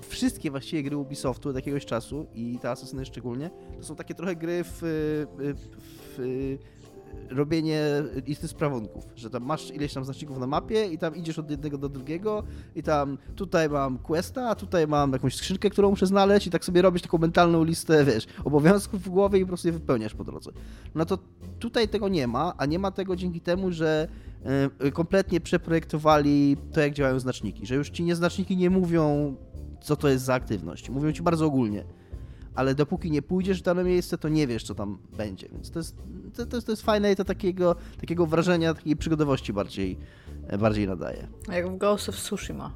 wszystkie 0.00 0.50
właściwie 0.50 0.82
gry 0.82 0.96
Ubisoftu 0.96 1.48
od 1.48 1.56
jakiegoś 1.56 1.86
czasu 1.86 2.26
i 2.34 2.58
te 2.58 2.70
Asasyny 2.70 3.04
szczególnie, 3.04 3.50
to 3.78 3.84
są 3.84 3.96
takie 3.96 4.14
trochę 4.14 4.36
gry 4.36 4.64
w, 4.64 4.78
w, 5.38 5.68
w 6.16 6.58
robienie 7.30 7.80
listy 8.26 8.48
sprawunków, 8.48 9.04
że 9.16 9.30
tam 9.30 9.44
masz 9.44 9.70
ileś 9.70 9.94
tam 9.94 10.04
znaczników 10.04 10.38
na 10.38 10.46
mapie 10.46 10.86
i 10.86 10.98
tam 10.98 11.16
idziesz 11.16 11.38
od 11.38 11.50
jednego 11.50 11.78
do 11.78 11.88
drugiego 11.88 12.42
i 12.76 12.82
tam 12.82 13.18
tutaj 13.36 13.68
mam 13.68 13.98
questa, 13.98 14.48
a 14.48 14.54
tutaj 14.54 14.86
mam 14.86 15.12
jakąś 15.12 15.36
skrzynkę, 15.36 15.70
którą 15.70 15.90
muszę 15.90 16.06
znaleźć 16.06 16.46
i 16.46 16.50
tak 16.50 16.64
sobie 16.64 16.82
robisz 16.82 17.02
taką 17.02 17.18
mentalną 17.18 17.64
listę, 17.64 18.04
wiesz, 18.04 18.26
obowiązków 18.44 19.02
w 19.02 19.08
głowie 19.08 19.38
i 19.38 19.42
po 19.42 19.48
prostu 19.48 19.68
je 19.68 19.72
wypełniasz 19.72 20.14
po 20.14 20.24
drodze. 20.24 20.50
No 20.94 21.04
to 21.04 21.18
tutaj 21.58 21.88
tego 21.88 22.08
nie 22.08 22.26
ma, 22.26 22.54
a 22.56 22.66
nie 22.66 22.78
ma 22.78 22.90
tego 22.90 23.16
dzięki 23.16 23.40
temu, 23.40 23.70
że 23.70 24.08
y, 24.86 24.92
kompletnie 24.92 25.40
przeprojektowali 25.40 26.56
to, 26.72 26.80
jak 26.80 26.92
działają 26.92 27.20
znaczniki, 27.20 27.66
że 27.66 27.74
już 27.74 27.90
ci 27.90 28.02
nieznaczniki 28.02 28.56
nie 28.56 28.70
mówią, 28.70 29.36
co 29.80 29.96
to 29.96 30.08
jest 30.08 30.24
za 30.24 30.34
aktywność, 30.34 30.90
mówią 30.90 31.12
ci 31.12 31.22
bardzo 31.22 31.46
ogólnie 31.46 31.84
ale 32.54 32.74
dopóki 32.74 33.10
nie 33.10 33.22
pójdziesz 33.22 33.60
w 33.60 33.62
dane 33.62 33.84
miejsce, 33.84 34.18
to 34.18 34.28
nie 34.28 34.46
wiesz, 34.46 34.64
co 34.64 34.74
tam 34.74 34.98
będzie. 35.16 35.48
Więc 35.48 35.70
to 35.70 35.78
jest, 35.78 35.96
to, 36.36 36.46
to 36.46 36.56
jest, 36.56 36.66
to 36.66 36.72
jest 36.72 36.82
fajne 36.82 37.12
i 37.12 37.16
to 37.16 37.24
takiego, 37.24 37.76
takiego 38.00 38.26
wrażenia, 38.26 38.74
takiej 38.74 38.96
przygodowości 38.96 39.52
bardziej, 39.52 39.98
bardziej 40.58 40.86
nadaje. 40.86 41.28
Jak 41.52 41.68
w 41.68 41.76
Ghost 41.76 42.08
of 42.08 42.16
Tsushima. 42.16 42.72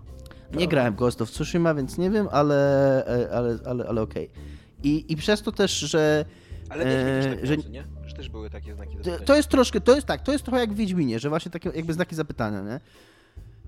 Nie 0.55 0.69
grałem 0.69 0.95
w 0.95 0.97
Ghost 0.97 1.23
of 1.23 1.31
Tsushima, 1.31 1.75
więc 1.75 1.99
nie 1.99 2.11
wiem, 2.11 2.29
ale, 2.31 3.29
ale, 3.33 3.59
ale, 3.65 3.89
ale 3.89 4.03
okej. 4.03 4.29
Okay. 4.29 4.43
I, 4.83 5.13
I 5.13 5.17
przez 5.17 5.43
to 5.43 5.53
też, 5.53 5.79
że... 5.79 6.25
Ale 6.69 6.85
e, 6.85 7.37
tak 7.37 7.47
że, 7.47 7.57
nie? 7.57 7.85
że 8.07 8.15
też 8.15 8.29
były 8.29 8.51
takie 8.51 8.75
znaki 8.75 8.97
zapytania. 8.97 9.27
To 9.27 9.37
jest 9.37 9.49
troszkę, 9.49 9.81
to 9.81 9.95
jest 9.95 10.07
tak, 10.07 10.23
to 10.23 10.33
jest 10.33 10.45
trochę 10.45 10.61
jak 10.61 10.73
w 10.73 10.77
Wiedźminie, 10.77 11.19
że 11.19 11.29
właśnie 11.29 11.51
takie 11.51 11.71
jakby 11.75 11.93
znaki 11.93 12.15
zapytania, 12.15 12.63
nie? 12.63 12.81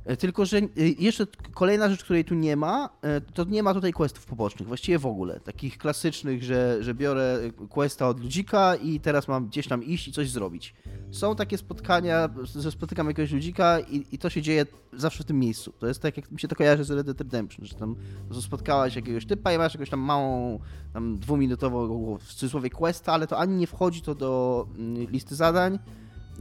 E, 0.05 0.17
tylko, 0.17 0.47
że 0.47 0.59
e, 0.59 0.69
jeszcze 0.99 1.27
kolejna 1.55 1.89
rzecz, 1.89 2.05
której 2.05 2.25
tu 2.25 2.35
nie 2.35 2.57
ma, 2.57 2.91
e, 3.03 3.21
to 3.21 3.45
nie 3.45 3.63
ma 3.63 3.75
tutaj 3.75 3.93
questów 3.93 4.27
pobocznych, 4.27 4.69
właściwie 4.69 4.99
w 4.99 5.07
ogóle. 5.07 5.41
Takich 5.41 5.79
klasycznych, 5.79 6.45
że, 6.45 6.83
że 6.83 6.95
biorę 6.95 7.39
questa 7.69 8.09
od 8.09 8.21
ludzika 8.21 8.77
i 8.77 9.01
teraz 9.01 9.29
mam 9.29 9.47
gdzieś 9.47 9.69
tam 9.69 9.85
iść 9.85 10.09
i 10.09 10.13
coś 10.13 10.31
zrobić. 10.31 10.75
Są 11.11 11.37
takie 11.37 11.59
spotkania, 11.59 12.29
że 12.57 12.71
spotykam 12.71 13.07
jakiegoś 13.07 13.33
ludzika 13.33 13.81
i, 13.81 14.07
i 14.13 14.19
to 14.19 14.31
się 14.31 14.43
dzieje 14.43 14.67
zawsze 14.93 15.25
w 15.25 15.27
tym 15.27 15.39
miejscu. 15.39 15.73
To 15.79 15.87
jest 15.87 16.03
tak, 16.03 16.17
jak 16.17 16.31
mi 16.31 16.41
się 16.41 16.49
to 16.49 16.57
kojarzy 16.57 16.85
z 16.85 16.91
Red 16.91 17.07
Dead 17.07 17.21
Redemption, 17.21 17.67
że 17.67 17.75
tam 17.75 17.97
spotkałaś 18.41 18.97
jakiegoś 18.97 19.27
typa 19.27 19.53
i 19.53 19.59
masz 19.59 19.75
jakąś 19.75 19.91
tam 19.91 20.01
małą, 20.01 20.59
tam 20.93 21.19
dwuminutową 21.19 22.19
w 22.19 22.35
cudzysłowie 22.35 22.71
questa, 22.71 23.13
ale 23.13 23.27
to 23.27 23.39
ani 23.39 23.57
nie 23.57 23.67
wchodzi 23.67 24.03
to 24.03 24.15
do 24.15 24.67
mm, 24.79 25.11
listy 25.11 25.35
zadań, 25.35 25.79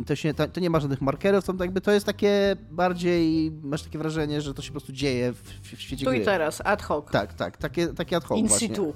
to, 0.06 0.16
się, 0.16 0.34
to, 0.34 0.48
to, 0.48 0.60
nie 0.60 0.70
ma 0.70 0.80
żadnych 0.80 1.02
markerów, 1.02 1.46
to 1.46 1.54
jakby 1.60 1.82
to 1.82 1.92
jest 1.92 2.06
takie 2.06 2.56
bardziej, 2.72 3.52
masz 3.64 3.84
takie 3.84 3.98
wrażenie, 3.98 4.42
że 4.42 4.54
to 4.54 4.62
się 4.62 4.68
po 4.68 4.74
prostu 4.74 4.94
dzieje 4.94 5.34
w, 5.34 5.42
w 5.62 5.82
świecie 5.82 6.06
tu 6.06 6.12
gry. 6.12 6.20
Tu 6.20 6.24
i 6.24 6.26
teraz, 6.26 6.62
ad 6.66 6.82
hoc. 6.82 7.12
Tak, 7.12 7.34
tak, 7.34 7.58
takie, 7.58 7.88
takie 7.88 8.18
ad 8.18 8.24
hoc 8.24 8.40
In 8.40 8.48
właśnie. 8.48 8.68
situ. 8.68 8.94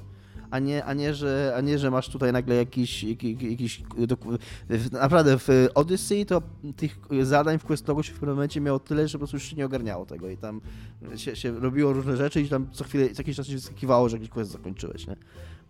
A 0.51 0.59
nie, 0.59 0.85
a, 0.85 0.93
nie, 0.93 1.13
że, 1.13 1.53
a 1.57 1.61
nie, 1.61 1.79
że 1.79 1.91
masz 1.91 2.09
tutaj 2.09 2.33
nagle 2.33 2.55
jakiś, 2.55 3.03
jakiś, 3.03 3.41
jakiś 3.41 3.83
naprawdę 4.91 5.39
w 5.39 5.47
Odyssey 5.75 6.25
to 6.25 6.41
tych 6.75 6.99
zadań 7.21 7.59
w 7.59 7.63
Questlogu 7.63 8.03
się 8.03 8.11
w 8.11 8.15
pewnym 8.15 8.35
momencie 8.35 8.61
miało 8.61 8.79
tyle, 8.79 9.07
że 9.07 9.13
po 9.13 9.19
prostu 9.19 9.37
już 9.37 9.43
się 9.43 9.55
nie 9.55 9.65
ogarniało 9.65 10.05
tego 10.05 10.29
i 10.29 10.37
tam 10.37 10.61
się, 11.15 11.35
się 11.35 11.59
robiło 11.59 11.93
różne 11.93 12.17
rzeczy 12.17 12.41
i 12.41 12.49
tam 12.49 12.67
co 12.71 12.83
chwilę, 12.83 13.09
co 13.09 13.21
jakiś 13.21 13.35
czas 13.35 13.47
się 13.47 13.53
wyskakiwało, 13.53 14.09
że 14.09 14.17
jakiś 14.17 14.29
quest 14.29 14.51
zakończyłeś, 14.51 15.07
nie? 15.07 15.15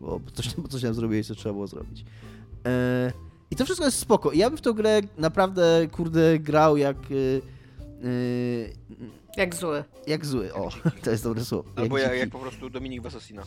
Bo 0.02 0.20
coś, 0.34 0.56
bo 0.56 0.68
coś 0.68 0.82
tam 0.82 0.94
zrobiłeś, 0.94 1.28
co 1.28 1.36
trzeba 1.36 1.54
było 1.54 1.68
zrobić. 1.68 2.06
Eee, 2.64 3.12
i 3.54 3.56
to 3.56 3.66
wszystko 3.66 3.86
jest 3.86 4.00
spoko. 4.00 4.32
Ja 4.34 4.50
bym 4.50 4.58
w 4.58 4.62
tą 4.62 4.74
grę 4.74 5.02
naprawdę, 5.18 5.88
kurde, 5.92 6.40
grał 6.40 6.78
jak... 6.78 6.98
Yy, 7.10 7.42
yy, 8.04 8.74
jak 9.38 9.56
zły. 9.56 9.84
Jak 10.08 10.26
zły, 10.26 10.54
o, 10.54 10.70
to 11.04 11.12
jest 11.12 11.24
dobre 11.24 11.46
słowo. 11.46 11.70
Albo 11.76 11.98
jak, 11.98 12.18
jak 12.18 12.30
po 12.30 12.40
prostu 12.40 12.70
Dominik 12.70 13.02
Wasosina. 13.02 13.44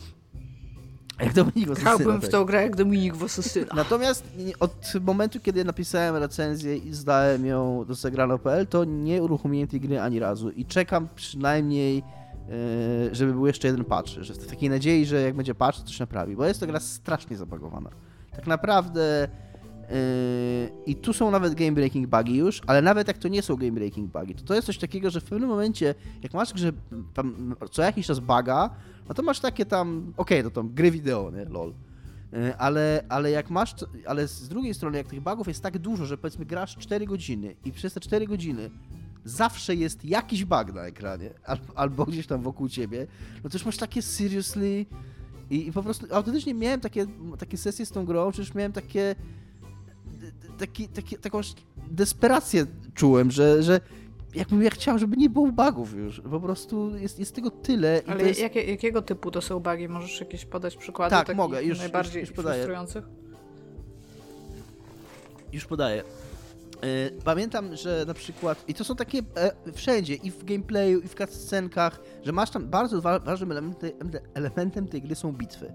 Jak 1.19 1.33
Dominik 1.33 1.67
Wasosina. 1.67 1.95
Grałbym 1.95 2.21
tak. 2.21 2.29
w 2.29 2.31
tą 2.31 2.45
grę 2.45 2.61
jak 2.61 2.75
Dominik 2.75 3.15
Wasosina. 3.15 3.67
Natomiast 3.75 4.23
od 4.59 4.93
momentu, 5.01 5.39
kiedy 5.39 5.65
napisałem 5.65 6.15
recenzję 6.15 6.77
i 6.77 6.93
zdałem 6.93 7.45
ją 7.45 7.85
do 7.87 7.95
zagrano.pl, 7.95 8.67
to 8.67 8.85
nie 8.85 9.23
uruchomiłem 9.23 9.67
tej 9.67 9.81
gry 9.81 10.01
ani 10.01 10.19
razu 10.19 10.49
i 10.49 10.65
czekam 10.65 11.07
przynajmniej 11.15 11.95
yy, 11.95 13.15
żeby 13.15 13.33
był 13.33 13.47
jeszcze 13.47 13.67
jeden 13.67 13.85
patch, 13.85 14.09
że 14.09 14.33
w 14.33 14.47
takiej 14.47 14.69
nadziei, 14.69 15.05
że 15.05 15.21
jak 15.21 15.35
będzie 15.35 15.55
patch, 15.55 15.79
to 15.79 15.85
coś 15.85 15.99
naprawi, 15.99 16.35
bo 16.35 16.45
jest 16.45 16.59
to 16.59 16.67
gra 16.67 16.79
strasznie 16.79 17.37
zabagowana. 17.37 17.89
Tak 18.31 18.47
naprawdę 18.47 19.27
i 20.85 20.95
tu 20.95 21.13
są 21.13 21.31
nawet 21.31 21.55
game 21.55 21.71
breaking 21.71 22.07
bugi 22.07 22.35
już, 22.35 22.61
ale 22.67 22.81
nawet 22.81 23.07
jak 23.07 23.17
to 23.17 23.27
nie 23.27 23.41
są 23.41 23.55
game 23.55 23.71
breaking 23.71 24.11
bugi, 24.11 24.35
to 24.35 24.43
to 24.43 24.53
jest 24.53 24.67
coś 24.67 24.77
takiego, 24.77 25.09
że 25.09 25.21
w 25.21 25.23
pewnym 25.23 25.49
momencie, 25.49 25.95
jak 26.23 26.33
masz 26.33 26.53
grze 26.53 26.71
co 27.71 27.81
jakiś 27.81 28.07
czas 28.07 28.19
baga, 28.19 28.69
no 29.09 29.13
to 29.13 29.23
masz 29.23 29.39
takie 29.39 29.65
tam, 29.65 30.13
okej, 30.17 30.39
okay, 30.39 30.51
to 30.51 30.61
tam 30.61 30.73
gry 30.73 30.91
wideo, 30.91 31.31
nie, 31.31 31.45
lol. 31.45 31.73
Y, 32.33 32.57
ale, 32.57 33.03
ale 33.09 33.31
jak 33.31 33.49
masz, 33.49 33.75
ale 34.05 34.27
z 34.27 34.49
drugiej 34.49 34.73
strony, 34.73 34.97
jak 34.97 35.07
tych 35.07 35.21
bugów 35.21 35.47
jest 35.47 35.63
tak 35.63 35.77
dużo, 35.77 36.05
że 36.05 36.17
powiedzmy 36.17 36.45
grasz 36.45 36.77
4 36.77 37.05
godziny 37.05 37.55
i 37.65 37.71
przez 37.71 37.93
te 37.93 37.99
4 37.99 38.27
godziny 38.27 38.69
zawsze 39.25 39.75
jest 39.75 40.05
jakiś 40.05 40.45
bug 40.45 40.73
na 40.73 40.81
ekranie, 40.81 41.29
albo 41.75 42.05
gdzieś 42.05 42.27
tam 42.27 42.41
wokół 42.41 42.69
ciebie, 42.69 43.07
no 43.43 43.49
to 43.49 43.57
już 43.57 43.65
masz 43.65 43.77
takie 43.77 44.01
seriously 44.01 44.85
i, 45.49 45.67
i 45.67 45.71
po 45.71 45.83
prostu 45.83 46.15
autentycznie 46.15 46.53
miałem 46.53 46.79
takie, 46.79 47.05
takie 47.39 47.57
sesje 47.57 47.85
z 47.85 47.91
tą 47.91 48.05
grą, 48.05 48.31
przecież 48.31 48.53
miałem 48.53 48.73
takie 48.73 49.15
taki, 50.57 50.87
taki, 50.87 51.17
taką 51.17 51.41
desperację 51.91 52.65
czułem, 52.93 53.31
że, 53.31 53.63
że 53.63 53.79
jakbym 54.35 54.63
ja 54.63 54.69
chciał, 54.69 54.99
żeby 54.99 55.17
nie 55.17 55.29
było 55.29 55.51
bugów 55.51 55.93
już. 55.93 56.21
Po 56.31 56.39
prostu 56.39 56.97
jest, 56.97 57.19
jest 57.19 57.35
tego 57.35 57.51
tyle. 57.51 58.01
Ale 58.07 58.27
jest... 58.27 58.39
jakie, 58.39 58.63
jakiego 58.63 59.01
typu 59.01 59.31
to 59.31 59.41
są 59.41 59.59
bugi? 59.59 59.89
Możesz 59.89 60.19
jakieś 60.19 60.45
podać 60.45 60.77
przykłady 60.77 61.15
tak, 61.15 61.35
mogę. 61.35 61.63
Już, 61.63 61.79
najbardziej 61.79 62.19
już, 62.19 62.29
już 62.29 62.39
frustrujących? 62.39 63.05
Już 65.53 65.65
podaję. 65.65 66.03
E, 66.81 67.11
pamiętam, 67.23 67.75
że 67.75 68.03
na 68.07 68.13
przykład, 68.13 68.63
i 68.67 68.73
to 68.73 68.83
są 68.83 68.95
takie 68.95 69.17
e, 69.35 69.71
wszędzie, 69.73 70.15
i 70.15 70.31
w 70.31 70.43
gameplayu, 70.43 70.99
i 70.99 71.07
w 71.07 71.15
cutscenkach, 71.15 72.01
że 72.23 72.31
masz 72.31 72.49
tam 72.49 72.67
bardzo 72.67 73.01
ważnym 73.01 73.51
elementem, 73.51 73.91
elementem 74.33 74.87
tej 74.87 75.01
gry 75.01 75.15
są 75.15 75.31
bitwy. 75.33 75.73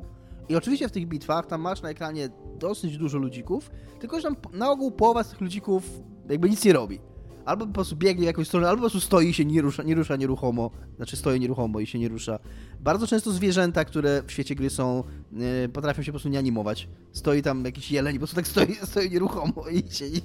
I 0.49 0.57
oczywiście 0.57 0.89
w 0.89 0.93
tych 0.93 1.07
bitwach 1.07 1.47
tam 1.47 1.61
masz 1.61 1.83
na 1.83 1.91
ekranie 1.91 2.29
dosyć 2.59 2.99
dużo 2.99 3.19
ludzików, 3.19 3.71
tylko 4.01 4.21
że 4.21 4.23
tam 4.23 4.37
na 4.53 4.71
ogół 4.71 4.91
połowa 4.91 5.25
z 5.25 5.31
tych 5.31 5.41
ludzików 5.41 5.83
jakby 6.31 6.51
nic 6.51 6.65
nie 6.65 6.73
robi. 6.73 7.01
Albo 7.45 7.67
po 7.67 7.73
prostu 7.73 7.97
biegnie 7.97 8.23
w 8.23 8.27
jakąś 8.27 8.49
stronę, 8.49 8.69
albo 8.69 8.77
po 8.77 8.91
prostu 8.91 9.01
stoi 9.01 9.29
i 9.29 9.35
się 9.35 9.45
nie 9.45 9.63
rusza, 9.63 9.83
nie 9.83 9.95
rusza 9.95 10.17
nieruchomo. 10.17 10.71
Znaczy 10.97 11.17
stoi 11.17 11.41
nieruchomo 11.41 11.81
i 11.81 11.87
się 11.87 11.99
nie 11.99 12.09
rusza. 12.09 12.39
Bardzo 12.81 13.07
często 13.07 13.31
zwierzęta, 13.31 13.85
które 13.85 14.23
w 14.27 14.33
świecie 14.33 14.55
gry 14.55 14.71
są, 14.71 15.05
yy, 15.33 15.69
potrafią 15.69 16.03
się 16.03 16.07
po 16.07 16.13
prostu 16.13 16.29
nie 16.29 16.39
animować. 16.39 16.89
Stoi 17.13 17.43
tam 17.43 17.65
jakiś 17.65 17.91
jeleń, 17.91 18.15
po 18.15 18.19
prostu 18.19 18.37
tak 18.37 18.49
stoi, 18.49 18.75
stoi 18.91 19.11
nieruchomo 19.11 19.69
i 19.69 19.93
się 19.93 20.11
nie 20.11 20.21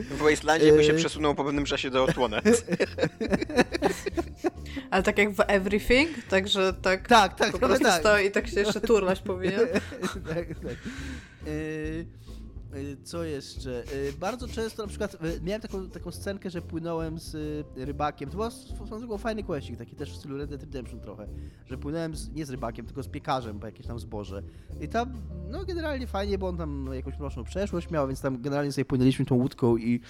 W 0.00 0.18
Wastelandzie 0.18 0.72
by 0.72 0.84
się 0.84 0.92
e, 0.92 0.96
przesunął 0.96 1.34
po 1.34 1.44
pewnym 1.44 1.64
czasie 1.64 1.90
do 1.90 2.04
odsłonę. 2.04 2.42
Ale 4.90 5.02
tak 5.02 5.18
jak 5.18 5.32
w 5.32 5.40
Everything? 5.46 6.10
Także 6.30 6.72
tak, 6.82 7.08
tak, 7.08 7.34
tak 7.34 7.52
po 7.52 7.58
prostu 7.58 7.84
tak. 7.84 8.00
stoi 8.00 8.26
i 8.26 8.30
tak 8.30 8.48
się 8.48 8.60
jeszcze 8.60 8.80
turlać 8.80 9.20
powinien. 9.20 9.60
tak, 10.34 10.46
tak. 10.48 10.76
Yy... 11.46 12.27
Y, 12.76 12.96
co 13.02 13.24
jeszcze? 13.24 13.84
Y, 13.94 14.12
bardzo 14.12 14.48
często 14.48 14.82
na 14.82 14.88
przykład 14.88 15.14
y, 15.14 15.40
miałem 15.42 15.62
taką, 15.62 15.90
taką 15.90 16.10
scenkę, 16.10 16.50
że 16.50 16.62
płynąłem 16.62 17.18
z 17.18 17.36
rybakiem. 17.76 18.30
To 18.30 18.50
był 19.06 19.18
fajny 19.18 19.42
questik, 19.42 19.76
taki 19.76 19.96
też 19.96 20.12
w 20.12 20.16
stylu 20.16 20.36
Red 20.36 20.50
Dead 20.50 20.60
Redemption 20.60 21.00
trochę. 21.00 21.26
Że 21.66 21.78
płynąłem 21.78 22.16
z, 22.16 22.30
nie 22.30 22.46
z 22.46 22.50
rybakiem, 22.50 22.86
tylko 22.86 23.02
z 23.02 23.08
piekarzem 23.08 23.60
po 23.60 23.66
jakieś 23.66 23.86
tam 23.86 23.98
zboże. 23.98 24.42
I 24.80 24.88
tam, 24.88 25.12
no 25.50 25.64
generalnie 25.64 26.06
fajnie, 26.06 26.38
bo 26.38 26.48
on 26.48 26.56
tam 26.56 26.90
jakąś 26.92 27.18
mroczną 27.18 27.44
przeszłość 27.44 27.90
miał, 27.90 28.06
więc 28.06 28.20
tam 28.20 28.42
generalnie 28.42 28.72
sobie 28.72 28.84
płynęliśmy 28.84 29.24
tą 29.24 29.34
łódką 29.34 29.76
i 29.76 30.00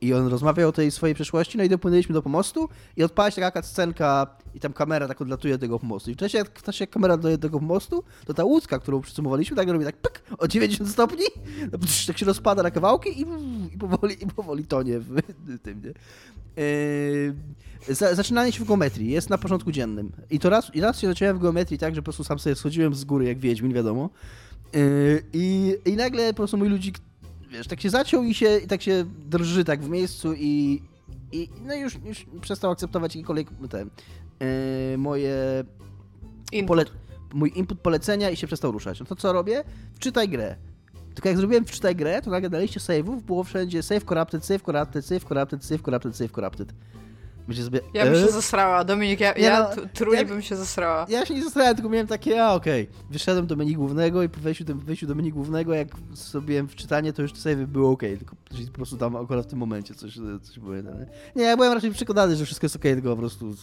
i 0.00 0.14
on 0.14 0.26
rozmawiał 0.26 0.68
o 0.68 0.72
tej 0.72 0.90
swojej 0.90 1.14
przeszłości, 1.14 1.58
no 1.58 1.64
i 1.64 1.68
dopłynęliśmy 1.68 2.12
do 2.12 2.22
pomostu 2.22 2.68
i 2.96 3.02
odpala 3.02 3.30
się 3.30 3.40
taka 3.40 3.62
scenka 3.62 4.26
i 4.54 4.60
tam 4.60 4.72
kamera 4.72 5.08
tak 5.08 5.20
odlatuje 5.20 5.54
do 5.54 5.58
tego 5.58 5.78
pomostu. 5.78 6.10
I 6.10 6.14
w 6.14 6.16
czasie, 6.16 6.38
jak 6.38 6.58
w 6.58 6.62
czasie 6.62 6.86
kamera 6.86 7.16
do 7.16 7.38
tego 7.38 7.58
pomostu, 7.58 8.04
to 8.26 8.34
ta 8.34 8.44
łódka, 8.44 8.78
którą 8.78 9.00
przysumowaliśmy, 9.00 9.56
tak 9.56 9.68
robi 9.68 9.84
tak 9.84 9.96
pyk, 9.96 10.22
o 10.38 10.48
90 10.48 10.90
stopni, 10.90 11.24
no, 11.72 11.78
tak 12.06 12.18
się 12.18 12.26
rozpada 12.26 12.62
na 12.62 12.70
kawałki 12.70 13.20
i, 13.20 13.26
i, 13.74 13.78
powoli, 13.78 14.24
i 14.24 14.26
powoli 14.26 14.64
tonie 14.64 14.98
w, 14.98 15.20
tym, 15.62 15.82
nie? 15.82 15.92
Yy, 16.62 17.34
zaczynanie 18.14 18.52
się 18.52 18.64
w 18.64 18.66
geometrii 18.66 19.10
jest 19.10 19.30
na 19.30 19.38
porządku 19.38 19.72
dziennym. 19.72 20.12
I 20.30 20.38
to 20.38 20.50
raz, 20.50 20.74
i 20.74 20.80
raz 20.80 21.00
się 21.00 21.06
zacząłem 21.06 21.38
w 21.38 21.40
geometrii 21.40 21.78
tak, 21.78 21.94
że 21.94 22.02
po 22.02 22.04
prostu 22.04 22.24
sam 22.24 22.38
sobie 22.38 22.56
schodziłem 22.56 22.94
z 22.94 23.04
góry 23.04 23.24
jak 23.24 23.38
Wiedźmin, 23.38 23.72
wiadomo. 23.72 24.10
Yy, 24.72 25.22
i, 25.32 25.76
I 25.84 25.92
nagle 25.92 26.28
po 26.28 26.36
prostu 26.36 26.56
mój 26.56 26.68
ludzik 26.68 26.98
wiesz, 27.50 27.66
tak 27.66 27.80
się 27.80 27.90
zaciął 27.90 28.24
i 28.24 28.34
się 28.34 28.58
i 28.58 28.66
tak 28.66 28.82
się 28.82 29.04
drży 29.28 29.64
tak 29.64 29.82
w 29.82 29.88
miejscu 29.88 30.34
i, 30.34 30.82
i 31.32 31.48
no 31.66 31.74
już, 31.74 31.98
już 32.04 32.26
przestał 32.40 32.70
akceptować 32.70 33.16
jakiekolwiek 33.16 33.48
te 33.70 33.78
yy, 33.80 34.98
moje 34.98 35.64
input. 36.52 36.68
Pole, 36.68 36.84
mój 37.34 37.52
input 37.54 37.80
polecenia 37.80 38.30
i 38.30 38.36
się 38.36 38.46
przestał 38.46 38.72
ruszać. 38.72 39.00
No 39.00 39.06
to 39.06 39.16
co 39.16 39.32
robię? 39.32 39.64
Wczytaj 39.94 40.28
grę. 40.28 40.56
Tylko 41.14 41.28
jak 41.28 41.38
zrobiłem 41.38 41.64
wczytaj 41.64 41.96
grę, 41.96 42.22
to 42.22 42.30
nagle 42.30 42.48
na 42.48 42.58
liście 42.58 42.80
save'ów 42.80 43.22
było 43.22 43.44
wszędzie 43.44 43.82
save 43.82 44.04
corrupted, 44.04 44.44
save 44.44 44.62
corrupted, 44.62 45.06
save 45.06 45.24
corrupted, 45.24 45.64
save 45.64 45.82
corrupted, 45.82 46.16
save 46.16 46.32
corrupted. 46.32 46.72
Będzie 47.48 47.64
sobie... 47.64 47.80
Ja 47.94 48.04
bym 48.04 48.14
się 48.14 48.32
zasrała, 48.32 48.84
Dominik, 48.84 49.20
ja, 49.20 49.32
Nie 49.32 49.42
ja 49.42 49.70
no, 49.76 49.82
trunie 49.94 50.18
ja- 50.18 50.24
bym 50.24 50.42
się 50.42 50.56
zasrała. 50.56 51.06
Ja 51.08 51.26
się 51.26 51.34
nie 51.34 51.42
zastanawiałem, 51.44 51.76
tylko 51.76 51.90
miałem 51.90 52.06
takie, 52.06 52.44
a 52.44 52.54
okej. 52.54 52.88
Wyszedłem 53.10 53.46
do 53.46 53.56
menu 53.56 53.74
głównego 53.74 54.22
i 54.22 54.28
po 54.28 54.40
wejściu 54.40 54.64
do, 54.64 54.74
wejściu 54.74 55.06
do 55.06 55.14
menu 55.14 55.32
głównego, 55.32 55.74
jak 55.74 55.88
sobie 56.14 56.62
w 56.62 56.74
czytanie, 56.74 57.12
to 57.12 57.22
już 57.22 57.34
save 57.34 57.66
było 57.66 57.90
okej, 57.90 58.18
tylko 58.18 58.36
czyli 58.50 58.66
po 58.66 58.72
prostu 58.76 58.96
tam 58.96 59.16
akurat 59.16 59.46
w 59.46 59.48
tym 59.50 59.58
momencie 59.58 59.94
coś, 59.94 60.18
coś 60.42 60.58
było. 60.58 60.74
Nie, 60.74 61.06
nie 61.36 61.44
ja 61.44 61.56
byłem 61.56 61.72
raczej 61.72 61.90
przekonany, 61.90 62.36
że 62.36 62.44
wszystko 62.44 62.64
jest 62.64 62.76
okej, 62.76 62.94
tylko 62.94 63.10
po 63.10 63.16
prostu 63.16 63.54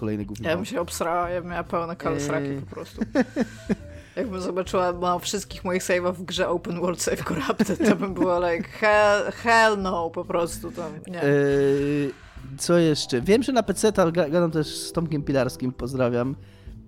kolejny 0.00 0.24
gówno. 0.24 0.48
Ja 0.48 0.56
bym 0.56 0.64
się 0.64 0.80
obsrała, 0.80 1.30
ja 1.30 1.40
bym 1.40 1.50
miała 1.50 1.64
pełne 1.64 1.96
kalsraki 1.96 2.48
Eee. 2.48 2.60
po 2.60 2.74
prostu. 2.74 3.00
Jakbym 4.16 4.40
zobaczyła 4.40 4.92
na 4.92 5.18
wszystkich 5.18 5.64
moich 5.64 5.82
save'ach 5.82 6.14
w 6.14 6.22
grze 6.22 6.48
Open 6.48 6.80
World 6.80 7.02
Save 7.02 7.24
Corrupted, 7.24 7.88
to 7.88 7.96
bym 7.96 8.14
była 8.14 8.50
like 8.52 8.68
hell, 8.68 9.32
hell 9.32 9.78
no, 9.82 10.10
po 10.10 10.24
prostu 10.24 10.72
tam, 10.72 10.92
nie. 11.06 11.22
Eee, 11.22 12.12
co 12.58 12.78
jeszcze? 12.78 13.20
Wiem, 13.20 13.42
że 13.42 13.52
na 13.52 13.62
PC 13.62 13.92
gadam 14.14 14.50
też 14.50 14.66
z 14.66 14.92
Tomkiem 14.92 15.22
Pilarskim, 15.22 15.72
pozdrawiam. 15.72 16.36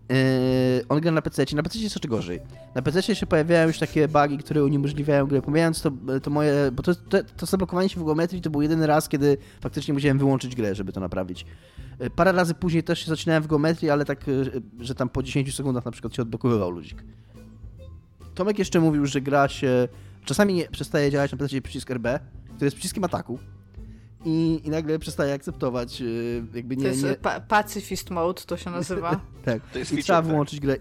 Eee, 0.09 0.85
on 0.89 1.01
gra 1.01 1.13
na 1.13 1.23
PC, 1.23 1.45
na 1.55 1.63
PC 1.63 1.79
jest 1.79 1.97
jeszcze 1.97 2.09
gorzej. 2.09 2.41
Na 2.75 2.83
PC 2.83 3.15
się 3.15 3.27
pojawiają 3.27 3.67
już 3.67 3.79
takie 3.79 4.09
bugi, 4.09 4.39
które 4.39 4.65
uniemożliwiają 4.65 5.27
grę. 5.27 5.43
Pomijając 5.43 5.83
to, 5.83 5.93
to 6.23 6.31
moje. 6.31 6.71
Bo 6.73 6.83
to, 6.83 6.95
to, 6.95 7.19
to 7.37 7.47
zablokowanie 7.47 7.89
się 7.89 8.01
w 8.01 8.05
geometrii 8.05 8.43
to 8.43 8.51
był 8.51 8.63
jedyny 8.63 8.87
raz, 8.87 9.09
kiedy 9.09 9.37
faktycznie 9.61 9.95
musiałem 9.95 10.19
wyłączyć 10.19 10.57
grę, 10.57 10.75
żeby 10.75 10.93
to 10.93 11.01
naprawić. 11.01 11.47
E, 11.99 12.11
Parę 12.11 12.33
razy 12.33 12.55
później 12.55 12.83
też 12.83 12.99
się 12.99 13.07
zaczynałem 13.07 13.43
w 13.43 13.47
geometrii, 13.47 13.91
ale 13.91 14.05
tak, 14.05 14.29
e, 14.29 14.33
że 14.81 14.95
tam 14.95 15.09
po 15.09 15.23
10 15.23 15.57
sekundach 15.57 15.85
na 15.85 15.91
przykład 15.91 16.15
się 16.15 16.23
odblokowywał 16.23 16.71
ludzik. 16.71 17.05
Tomek 18.35 18.59
jeszcze 18.59 18.81
mówił, 18.81 19.07
że 19.07 19.21
gra 19.21 19.49
się. 19.49 19.89
Czasami 20.25 20.55
nie 20.55 20.69
przestaje 20.69 21.11
działać 21.11 21.33
na 21.33 21.39
PC 21.39 21.61
przycisk 21.61 21.91
RB, 21.91 22.07
który 22.45 22.67
jest 22.67 22.77
przyciskiem 22.77 23.05
ataku. 23.05 23.39
I, 24.25 24.61
I 24.65 24.71
nagle 24.71 24.99
przestaje 24.99 25.35
akceptować, 25.35 26.01
e, 26.03 26.05
jakby 26.55 26.77
To 26.77 26.83
nie. 26.83 26.89
jest 26.89 27.03
nie 27.05 27.15
pa- 27.15 27.41
pacifist 27.41 28.11
mode, 28.11 28.43
to 28.47 28.57
się 28.57 28.71
nazywa. 28.71 29.21
tak. 29.45 29.63
To 29.73 29.79
jest 29.79 29.91
I 29.93 29.95
feature, 29.95 30.05
trzeba 30.05 30.19
tak. 30.23 30.27
wyłączyć 30.31 30.61
grę. 30.61 30.77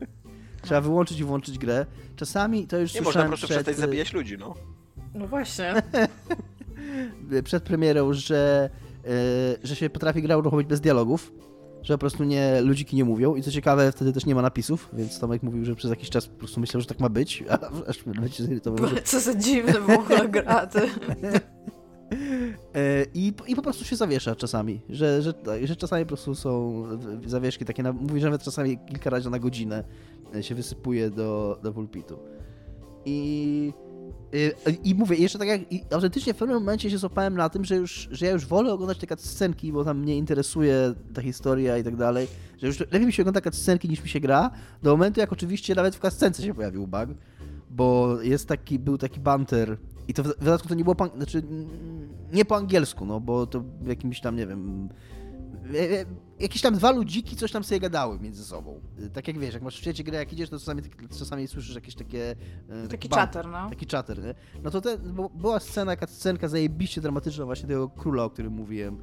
Trzeba 0.62 0.82
wyłączyć 0.82 1.20
i 1.20 1.24
włączyć 1.24 1.58
grę. 1.58 1.86
Czasami 2.16 2.68
to 2.68 2.78
już 2.78 2.94
Nie 2.94 3.02
można 3.02 3.22
po 3.22 3.28
prostu 3.28 3.46
przed, 3.48 3.58
przestać 3.58 3.78
zabijać 3.78 4.14
ludzi, 4.14 4.38
no. 4.38 4.54
No 5.14 5.28
właśnie. 5.28 5.74
przed 7.44 7.64
premierą, 7.64 8.14
że, 8.14 8.70
że 9.64 9.76
się 9.76 9.90
potrafi 9.90 10.22
gra 10.22 10.38
uruchomić 10.38 10.68
bez 10.68 10.82
dialogów. 10.82 11.32
Że 11.82 11.94
po 11.94 11.98
prostu 11.98 12.24
nie, 12.24 12.62
ludziki 12.62 12.96
nie 12.96 13.06
mówią. 13.06 13.36
I 13.36 13.42
co 13.44 13.52
ciekawe, 13.52 13.92
wtedy 13.92 14.14
też 14.14 14.26
nie 14.26 14.36
ma 14.36 14.42
napisów, 14.42 14.90
więc 14.94 15.20
Tomek 15.20 15.44
mówił, 15.44 15.66
że 15.66 15.76
przez 15.76 15.90
jakiś 15.90 16.10
czas 16.10 16.28
po 16.28 16.38
prostu 16.38 16.60
myślał, 16.60 16.82
że 16.82 16.88
tak 16.88 17.00
ma 17.00 17.10
być, 17.10 17.44
a 17.50 17.54
aż 17.88 17.98
w 17.98 18.00
pewnym 18.00 18.16
momencie 18.16 18.38
się 18.38 18.44
zirytował, 18.44 18.88
że 18.88 19.02
Co 19.02 19.20
za 19.20 19.36
dziwne 19.36 19.74
w 19.74 19.90
ogóle 19.90 20.30
gra, 20.30 20.68
ty. 20.68 20.80
E, 22.76 23.06
I, 23.14 23.34
I 23.48 23.56
po 23.56 23.62
prostu 23.62 23.86
się 23.86 23.96
zawiesza 23.96 24.36
czasami, 24.36 24.82
że, 24.90 25.22
że, 25.22 25.34
że 25.64 25.76
czasami 25.76 26.04
po 26.04 26.08
prostu 26.08 26.36
są 26.36 26.84
zawieszki 27.26 27.66
takie, 27.66 27.84
na, 27.84 27.94
mówi, 27.94 28.20
że 28.22 28.28
nawet 28.28 28.44
czasami 28.44 28.78
kilka 28.78 29.10
razy 29.10 29.30
na 29.30 29.40
godzinę 29.40 29.84
e, 30.36 30.44
się 30.44 30.56
wysypuje 30.56 31.10
do, 31.10 31.60
do 31.64 31.74
pulpitu. 31.74 32.20
I, 33.06 33.74
i, 34.84 34.90
i 34.90 34.96
mówię, 34.96 35.16
jeszcze 35.16 35.40
tak 35.40 35.48
jak, 35.48 35.62
autentycznie 35.92 36.34
w 36.34 36.38
pewnym 36.38 36.58
momencie 36.58 36.90
się 36.90 36.98
złapałem 36.98 37.36
na 37.36 37.50
tym, 37.50 37.66
że, 37.66 37.76
już, 37.76 38.10
że 38.12 38.26
ja 38.26 38.32
już 38.32 38.46
wolę 38.46 38.74
oglądać 38.74 38.98
te 38.98 39.18
scenki, 39.18 39.72
bo 39.72 39.86
tam 39.86 40.00
mnie 40.00 40.18
interesuje 40.18 40.94
ta 41.14 41.22
historia 41.22 41.78
i 41.78 41.84
tak 41.84 41.96
dalej, 41.96 42.28
że 42.58 42.68
już 42.68 42.80
lepiej 42.80 43.06
mi 43.06 43.14
się 43.14 43.24
ogląda 43.24 43.52
scenki 43.52 43.90
niż 43.90 44.04
mi 44.04 44.10
się 44.10 44.20
gra, 44.20 44.52
do 44.84 44.92
momentu 44.92 45.20
jak 45.20 45.34
oczywiście 45.34 45.76
nawet 45.76 45.96
w 45.96 46.00
cutscence 46.00 46.44
się 46.44 46.54
pojawił 46.54 46.88
bug, 46.88 47.10
bo 47.70 48.18
jest 48.22 48.48
taki, 48.48 48.80
był 48.80 48.98
taki 48.98 49.20
banter 49.20 49.78
i 50.08 50.14
to 50.14 50.24
w, 50.24 50.28
w 50.28 50.44
dodatku 50.44 50.68
to 50.68 50.76
nie 50.76 50.84
było, 50.84 50.96
po, 50.96 51.08
znaczy 51.08 51.44
nie 52.34 52.46
po 52.46 52.56
angielsku, 52.56 53.06
no 53.06 53.20
bo 53.20 53.48
to 53.48 53.64
jakimś 53.88 54.22
tam, 54.22 54.36
nie 54.36 54.48
wiem, 54.48 54.90
jakieś 56.40 56.62
tam 56.62 56.76
dwa 56.76 56.92
ludziki 56.92 57.36
coś 57.36 57.52
tam 57.52 57.64
sobie 57.64 57.80
gadały 57.80 58.20
między 58.20 58.46
sobą. 58.46 58.80
E, 59.06 59.10
Tak 59.10 59.28
jak 59.28 59.40
wiesz, 59.40 59.54
jak 59.54 59.64
masz 59.64 59.76
w 59.76 59.78
świecie 59.82 60.04
grę, 60.04 60.18
jak 60.18 60.34
idziesz, 60.34 60.50
to 60.50 60.60
czasami, 60.60 60.82
czasami 61.20 61.48
słyszysz 61.48 61.76
jakieś 61.76 61.96
takie... 61.96 62.36
e, 62.70 62.88
Taki 62.88 63.10
banter. 63.10 63.28
czater, 63.44 63.48
no. 63.52 63.70
Taki 63.70 63.86
czater, 63.86 64.24
nie? 64.24 64.36
No 64.64 64.72
to 64.72 64.82
te, 64.82 64.98
była 65.36 65.60
scena, 65.60 65.92
scenka 66.08 66.48
zajebiście 66.48 67.02
dramatyczna 67.02 67.46
właśnie 67.46 67.68
tego 67.68 67.90
króla, 67.90 68.24
o 68.24 68.30
którym 68.30 68.54
mówiłem, 68.54 68.98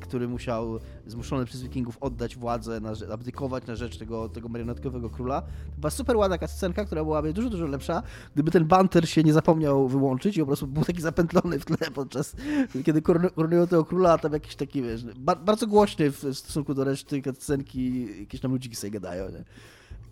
który 0.00 0.28
musiał, 0.28 0.78
zmuszony 1.06 1.44
przez 1.44 1.62
wikingów, 1.62 1.98
oddać 2.00 2.36
władzę, 2.36 2.80
na, 2.80 2.92
abdykować 3.12 3.66
na 3.66 3.76
rzecz 3.76 3.98
tego, 3.98 4.28
tego 4.28 4.48
marionetkowego 4.48 5.10
króla. 5.10 5.42
To 5.42 5.80
była 5.80 5.90
super 5.90 6.16
ładna 6.16 6.46
scenka, 6.46 6.84
która 6.84 7.04
byłaby 7.04 7.32
dużo, 7.32 7.50
dużo 7.50 7.66
lepsza, 7.66 8.02
gdyby 8.34 8.50
ten 8.50 8.64
banter 8.64 9.08
się 9.08 9.22
nie 9.22 9.32
zapomniał 9.32 9.88
wyłączyć 9.88 10.36
i 10.36 10.40
po 10.40 10.46
prostu 10.46 10.66
był 10.66 10.84
taki 10.84 11.00
zapętlony 11.02 11.58
w 11.58 11.64
tle 11.64 11.76
podczas, 11.94 12.36
kiedy 12.84 13.02
koronują 13.02 13.66
tego 13.66 13.84
króla, 13.84 14.12
a 14.12 14.18
tam 14.18 14.32
jakiś 14.32 14.56
taki, 14.56 14.82
wiesz, 14.82 15.04
ba- 15.18 15.36
bardzo 15.36 15.66
głośny 15.66 16.10
w, 16.10 16.24
w 16.24 16.45
stosunku 16.46 16.74
do 16.74 16.84
reszty 16.84 17.22
scenki, 17.38 18.06
jakieś 18.20 18.40
tam 18.40 18.50
ludziki 18.50 18.76
sobie 18.76 18.90
gadają, 18.90 19.30
nie? 19.30 19.44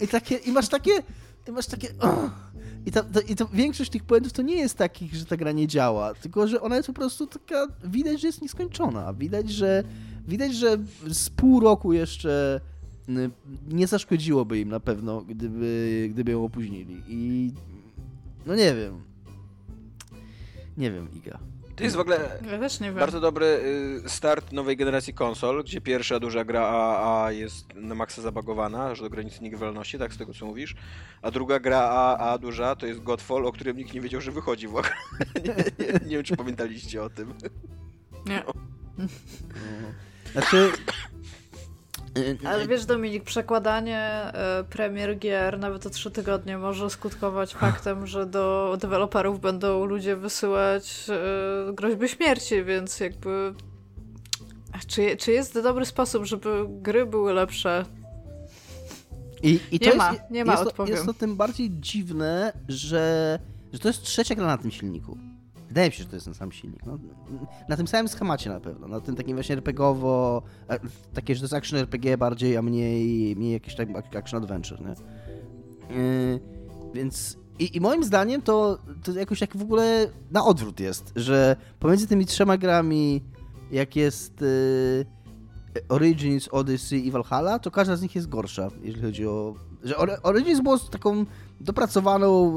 I 0.00 0.08
takie, 0.08 0.36
i 0.36 0.52
masz 0.52 0.68
takie, 0.68 0.92
i 1.48 1.52
masz 1.52 1.66
takie, 1.66 1.88
oh. 2.00 2.30
I, 2.86 2.92
ta, 2.92 3.02
to, 3.02 3.20
I 3.20 3.36
to 3.36 3.48
większość 3.52 3.90
tych 3.90 4.02
błędów 4.02 4.32
to 4.32 4.42
nie 4.42 4.56
jest 4.56 4.78
takich, 4.78 5.14
że 5.14 5.26
ta 5.26 5.36
gra 5.36 5.52
nie 5.52 5.66
działa, 5.66 6.14
tylko 6.14 6.48
że 6.48 6.60
ona 6.60 6.76
jest 6.76 6.86
po 6.86 6.92
prostu 6.92 7.26
taka, 7.26 7.66
widać, 7.84 8.20
że 8.20 8.26
jest 8.26 8.42
nieskończona, 8.42 9.12
widać, 9.12 9.50
że 9.50 9.84
widać, 10.28 10.54
że 10.54 10.78
z 11.08 11.30
pół 11.30 11.60
roku 11.60 11.92
jeszcze 11.92 12.60
nie 13.68 13.86
zaszkodziłoby 13.86 14.60
im 14.60 14.68
na 14.68 14.80
pewno, 14.80 15.22
gdyby, 15.22 16.08
gdyby 16.10 16.32
ją 16.32 16.44
opóźnili 16.44 17.02
i 17.08 17.52
no 18.46 18.54
nie 18.54 18.74
wiem. 18.74 19.02
Nie 20.76 20.90
wiem, 20.90 21.08
Iga. 21.14 21.38
To 21.76 21.84
jest 21.84 21.96
w 21.96 22.00
ogóle 22.00 22.38
Ja 22.50 22.58
też 22.58 22.80
nie 22.80 22.86
wiem. 22.86 22.98
bardzo 22.98 23.20
dobry 23.20 23.46
y, 24.04 24.08
start 24.08 24.52
nowej 24.52 24.76
generacji 24.76 25.14
konsol, 25.14 25.64
gdzie 25.64 25.80
pierwsza 25.80 26.20
duża 26.20 26.44
gra 26.44 26.60
AAA 26.60 27.32
jest 27.32 27.74
na 27.74 27.94
maksa 27.94 28.22
zabagowana, 28.22 28.86
aż 28.86 29.00
do 29.00 29.10
granicy 29.10 29.42
niegrywalności, 29.42 29.98
tak 29.98 30.12
z 30.12 30.18
tego 30.18 30.34
co 30.34 30.46
mówisz, 30.46 30.74
a 31.22 31.30
druga 31.30 31.60
gra 31.60 31.78
AAA 31.78 32.38
duża 32.38 32.76
to 32.76 32.86
jest 32.86 33.02
Godfall, 33.02 33.46
o 33.46 33.52
którym 33.52 33.76
nikt 33.76 33.94
nie 33.94 34.00
wiedział, 34.00 34.20
że 34.20 34.32
wychodzi 34.32 34.68
w 34.68 34.76
ogóle. 34.76 34.94
nie, 35.44 35.54
nie, 35.86 35.92
nie 35.92 36.16
wiem, 36.16 36.24
czy 36.24 36.36
pamiętaliście 36.36 37.02
o 37.02 37.10
tym. 37.10 37.34
Nie. 38.26 38.42
Znaczy... 40.32 40.72
y, 42.18 42.38
Ale 42.44 42.66
wiesz, 42.68 42.86
Dominik, 42.86 43.24
przekładanie 43.24 43.98
e, 43.98 44.64
premier 44.70 45.18
gier 45.18 45.58
nawet 45.58 45.86
o 45.86 45.90
trzy 45.90 46.10
tygodnie 46.10 46.58
może 46.58 46.90
skutkować 46.90 47.54
faktem, 47.54 48.06
że 48.06 48.26
do 48.26 48.76
deweloperów 48.80 49.40
będą 49.40 49.84
ludzie 49.84 50.16
wysyłać 50.16 51.06
e, 51.08 51.72
groźby 51.72 52.08
śmierci, 52.08 52.64
więc 52.64 53.00
jakby. 53.00 53.54
Czy, 54.86 55.16
czy 55.16 55.32
jest 55.32 55.62
dobry 55.62 55.86
sposób, 55.86 56.24
żeby 56.24 56.66
gry 56.68 57.06
były 57.06 57.32
lepsze? 57.32 57.84
I, 59.42 59.60
i 59.72 59.78
to 59.78 59.84
Nie 59.84 59.90
jest, 59.92 59.98
ma, 59.98 60.14
nie 60.30 60.44
ma, 60.44 60.52
jest 60.52 60.76
to, 60.76 60.86
jest 60.86 61.06
to 61.06 61.14
tym 61.14 61.36
bardziej 61.36 61.70
dziwne, 61.70 62.52
że, 62.68 63.38
że 63.72 63.78
to 63.78 63.88
jest 63.88 64.02
trzecia 64.02 64.34
gra 64.34 64.46
na 64.46 64.58
tym 64.58 64.70
silniku. 64.70 65.18
Wydaje 65.74 65.88
mi 65.88 65.94
się, 65.94 66.02
że 66.02 66.08
to 66.08 66.16
jest 66.16 66.24
ten 66.24 66.34
sam 66.34 66.52
silnik. 66.52 66.86
No, 66.86 66.98
na 67.68 67.76
tym 67.76 67.86
samym 67.86 68.08
schemacie 68.08 68.50
na 68.50 68.60
pewno. 68.60 68.88
Na 68.88 69.00
tym 69.00 69.16
takim 69.16 69.36
właśnie 69.36 69.54
RPGowo, 69.54 70.42
e, 70.68 70.78
takie, 71.14 71.34
że 71.34 71.40
to 71.40 71.44
jest 71.44 71.54
action 71.54 71.78
RPG 71.78 72.18
bardziej, 72.18 72.56
a 72.56 72.62
mniej, 72.62 73.36
mniej 73.36 73.52
jakiś 73.52 73.74
tak 73.74 74.16
action 74.16 74.42
adventure, 74.42 74.80
nie? 74.80 74.94
Yy, 75.96 76.40
więc 76.94 77.38
i, 77.58 77.76
i 77.76 77.80
moim 77.80 78.04
zdaniem 78.04 78.42
to, 78.42 78.78
to 79.04 79.12
jakoś 79.12 79.40
tak 79.40 79.56
w 79.56 79.62
ogóle 79.62 80.06
na 80.30 80.44
odwrót 80.44 80.80
jest, 80.80 81.12
że 81.16 81.56
pomiędzy 81.80 82.06
tymi 82.06 82.26
trzema 82.26 82.56
grami, 82.56 83.22
jak 83.70 83.96
jest 83.96 84.40
yy, 84.40 85.06
Origins, 85.88 86.48
Odyssey 86.52 87.06
i 87.06 87.10
Valhalla, 87.10 87.58
to 87.58 87.70
każda 87.70 87.96
z 87.96 88.02
nich 88.02 88.14
jest 88.14 88.28
gorsza, 88.28 88.68
jeżeli 88.82 89.02
chodzi 89.02 89.26
o... 89.26 89.54
Że 89.84 89.96
Or- 89.96 90.20
Origins 90.22 90.60
było 90.60 90.78
taką 90.78 91.24
dopracowaną, 91.60 92.52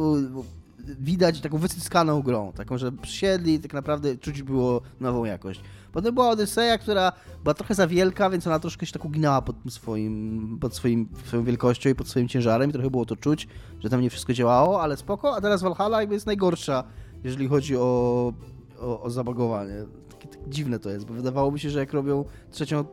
widać 0.99 1.41
taką 1.41 1.57
wycyskaną 1.57 2.21
grą, 2.21 2.51
taką, 2.51 2.77
że 2.77 2.91
przysiedli 2.91 3.53
i 3.53 3.59
tak 3.59 3.73
naprawdę 3.73 4.17
czuć 4.17 4.43
było 4.43 4.81
nową 4.99 5.25
jakość. 5.25 5.61
Potem 5.91 6.15
była 6.15 6.29
Odyseja, 6.29 6.77
która 6.77 7.11
była 7.43 7.53
trochę 7.53 7.75
za 7.75 7.88
wielka, 7.88 8.29
więc 8.29 8.47
ona 8.47 8.59
troszkę 8.59 8.85
się 8.85 8.93
tak 8.93 9.05
uginała 9.05 9.41
pod 9.41 9.55
swoim, 9.69 10.57
pod 10.61 10.75
swoim, 10.75 11.09
swoją 11.25 11.43
wielkością 11.43 11.89
i 11.89 11.95
pod 11.95 12.07
swoim 12.07 12.27
ciężarem 12.27 12.69
i 12.69 12.73
trochę 12.73 12.89
było 12.89 13.05
to 13.05 13.15
czuć, 13.15 13.47
że 13.79 13.89
tam 13.89 14.01
nie 14.01 14.09
wszystko 14.09 14.33
działało, 14.33 14.81
ale 14.81 14.97
spoko, 14.97 15.35
a 15.35 15.41
teraz 15.41 15.61
Valhalla 15.61 15.99
jakby 15.99 16.15
jest 16.15 16.25
najgorsza, 16.25 16.83
jeżeli 17.23 17.47
chodzi 17.47 17.77
o, 17.77 18.33
o, 18.79 19.01
o 19.01 19.09
zabagowanie. 19.09 19.85
Dziwne 20.49 20.79
to 20.79 20.89
jest, 20.89 21.05
bo 21.05 21.13
wydawało 21.13 21.51
mi 21.51 21.59
się, 21.59 21.69
że 21.69 21.79
jak 21.79 21.93
robią 21.93 22.25
trzecią 22.51 22.85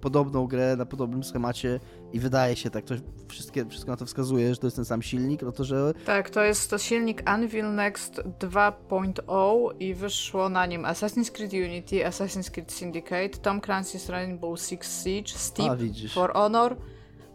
podobną 0.00 0.46
grę 0.46 0.76
na 0.76 0.86
podobnym 0.86 1.24
schemacie 1.24 1.80
i 2.12 2.20
wydaje 2.20 2.56
się 2.56 2.70
tak, 2.70 2.84
to 2.84 2.94
wszystkie, 3.28 3.66
wszystko 3.66 3.90
na 3.90 3.96
to 3.96 4.06
wskazuje, 4.06 4.54
że 4.54 4.60
to 4.60 4.66
jest 4.66 4.76
ten 4.76 4.84
sam 4.84 5.02
silnik, 5.02 5.42
no 5.42 5.52
to 5.52 5.64
że 5.64 5.92
Tak, 6.06 6.30
to 6.30 6.42
jest 6.44 6.70
to 6.70 6.78
silnik 6.78 7.22
Anvil 7.24 7.74
Next 7.74 8.22
2.0 8.40 9.70
i 9.80 9.94
wyszło 9.94 10.48
na 10.48 10.66
nim 10.66 10.82
Assassin's 10.82 11.30
Creed 11.30 11.52
Unity, 11.52 11.96
Assassin's 11.96 12.50
Creed 12.50 12.72
Syndicate, 12.72 13.28
Tom 13.28 13.60
Clancy's 13.60 14.08
Rainbow 14.08 14.60
Six 14.60 15.04
Siege, 15.04 15.28
Steep 15.28 15.70
A, 15.70 16.14
for 16.14 16.36
Honor, 16.36 16.76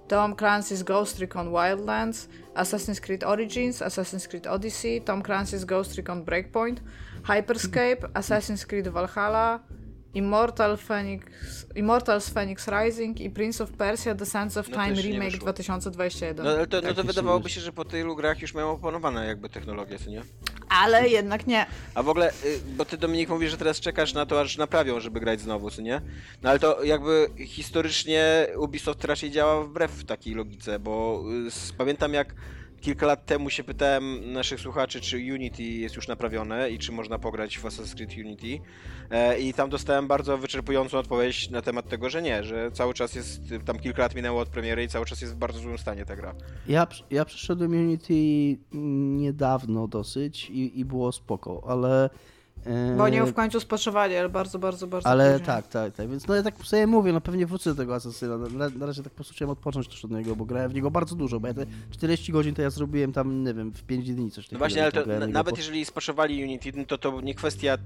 Tom 0.07 0.36
Clancy's 0.36 0.84
Ghost 0.84 1.20
Recon 1.20 1.47
Wildlands, 1.51 2.28
Assassin's 2.55 2.99
Creed 2.99 3.24
Origins, 3.24 3.82
Assassin's 3.82 4.28
Creed 4.28 4.47
Odyssey, 4.47 5.01
Tom 5.01 5.24
Clancy's 5.24 5.66
Ghost 5.66 5.97
Recon 5.97 6.26
Breakpoint, 6.26 6.78
Hyperscape, 7.24 8.07
Assassin's 8.13 8.65
Creed 8.65 8.88
Valhalla 8.88 9.59
Immortal 10.13 10.78
Phoenix, 10.78 11.26
Immortals 11.76 12.30
Phoenix 12.30 12.67
Rising 12.67 13.21
i 13.21 13.30
Prince 13.30 13.61
of 13.61 13.71
Persia 13.71 14.15
The 14.15 14.26
Sands 14.26 14.57
of 14.57 14.69
No 14.69 14.76
Time 14.78 15.01
Remake 15.01 15.32
wyszło. 15.32 15.39
2021. 15.39 16.45
No, 16.45 16.51
ale 16.51 16.67
to, 16.67 16.78
no 16.78 16.82
Tak, 16.82 16.82
to 16.82 16.88
jeszcze 16.88 17.03
wydawałoby 17.03 17.49
się, 17.49 17.61
że 17.61 17.71
po 17.71 17.86
tylu 17.86 18.15
grach 18.15 18.41
już 18.41 18.53
mają 18.53 18.71
opanowane 18.71 19.26
jakby 19.26 19.49
technologie, 19.49 19.99
co 19.99 20.09
nie? 20.09 20.21
Ale 20.69 21.09
jednak 21.09 21.47
nie. 21.47 21.65
A 21.95 22.03
w 22.03 22.09
ogóle, 22.09 22.32
y, 22.32 22.59
bo 22.78 22.86
ty 22.86 22.97
Dominik 22.97 23.30
mówisz, 23.30 23.51
że 23.51 23.57
teraz 23.57 23.80
czekasz 23.80 24.13
na 24.13 24.26
to, 24.26 24.41
aż 24.41 24.57
naprawią, 24.57 24.99
żeby 24.99 25.19
grać 25.19 25.41
znowu, 25.41 25.69
co 25.71 25.82
nie? 25.82 26.01
No 26.41 26.49
ale 26.49 26.59
to 26.59 26.84
jakby 26.84 27.28
historycznie 27.47 28.47
Ubisoft 28.57 29.03
raczej 29.05 29.32
działa 29.32 29.63
wbrew 29.63 30.05
takiej 30.05 30.36
logice, 30.36 30.80
bo 30.80 31.24
y, 31.71 31.78
pamiętam 31.78 32.13
jak 32.13 32.36
kilka 32.84 33.06
lat 33.06 33.26
temu 33.26 33.50
się 33.50 33.64
pytałem 33.64 34.32
naszych 34.34 34.60
słuchaczy, 34.60 35.02
czy 35.02 35.18
Unity 35.18 35.64
jest 35.64 35.96
już 35.96 36.08
naprawione 36.08 36.70
i 36.70 36.80
czy 36.80 36.92
można 36.92 37.20
pograć 37.20 37.58
w 37.58 37.64
Assassin's 37.64 37.96
Creed 37.96 38.18
Unity 38.18 38.60
e, 39.10 39.40
i 39.40 39.54
tam 39.54 39.70
dostałem 39.70 40.08
bardzo 40.08 40.38
wyczerpującą 40.38 40.98
odpowiedź 40.98 41.50
na 41.50 41.62
temat 41.62 41.90
tego, 41.90 42.10
że 42.10 42.22
nie, 42.22 42.44
że 42.44 42.72
cały 42.72 42.94
czas 42.94 43.16
jest, 43.16 43.42
tam 43.66 43.80
kilka 43.80 44.02
lat 44.02 44.16
minęło 44.16 44.42
od 44.42 44.50
premiery 44.50 44.84
i 44.84 44.88
cały 44.88 45.06
czas 45.06 45.22
jest 45.22 45.34
w 45.34 45.38
bardzo 45.38 45.60
złym 45.60 45.78
stanie 45.78 46.06
ta 46.06 46.16
gra. 46.16 46.36
Ja, 46.68 46.88
ja 47.12 47.26
przeszedłem 47.26 47.72
Unity 47.72 48.14
niedawno 49.18 49.88
dosyć 49.88 50.50
i, 50.50 50.80
i 50.80 50.86
było 50.86 51.12
spoko, 51.12 51.64
ale... 51.68 52.10
Bo 52.97 53.03
oni 53.03 53.22
w 53.22 53.34
końcu 53.34 53.59
spoczywali, 53.59 54.16
ale 54.18 54.30
bardzo, 54.30 54.59
bardzo, 54.59 54.88
bardzo 54.88 55.09
Ale 55.09 55.32
później. 55.32 55.45
tak, 55.47 55.68
tak, 55.68 55.93
tak. 55.93 56.09
Więc 56.09 56.28
no 56.28 56.36
ja 56.36 56.43
tak 56.43 56.55
sobie 56.57 56.88
mówię, 56.88 57.14
no 57.14 57.22
pewnie 57.22 57.45
wrócę 57.45 57.70
do 57.70 57.76
tego 57.76 57.95
Asasyna. 57.95 58.38
Na, 58.38 58.70
na 58.70 58.86
razie 58.86 59.03
tak 59.03 59.11
po 59.11 59.16
prostu 59.16 59.34
chciałem 59.34 59.49
odpocząć 59.49 59.88
też 59.88 60.05
od 60.05 60.11
niego, 60.11 60.36
bo 60.36 60.45
grałem 60.45 60.72
w 60.72 60.74
niego 60.74 60.91
bardzo 60.91 61.16
dużo, 61.16 61.39
bo 61.39 61.47
ja 61.47 61.53
te 61.53 61.66
40 61.91 62.32
godzin 62.32 62.55
to 62.55 62.61
ja 62.61 62.70
zrobiłem 62.70 63.14
tam, 63.14 63.43
nie 63.43 63.53
wiem, 63.53 63.72
w 63.72 63.84
5 63.84 64.14
dni 64.14 64.32
coś 64.32 64.38
No 64.38 64.43
takiego. 64.43 64.59
właśnie, 64.59 64.84
ale 64.84 64.91
to 64.91 65.28
nawet 65.28 65.53
po- 65.53 65.57
jeżeli 65.59 65.86
spoczywali 65.86 66.43
Unity, 66.43 66.72
no 66.76 66.86
to 66.86 66.97
to 66.97 67.22
nie 67.22 67.36
kwestia 67.36 67.78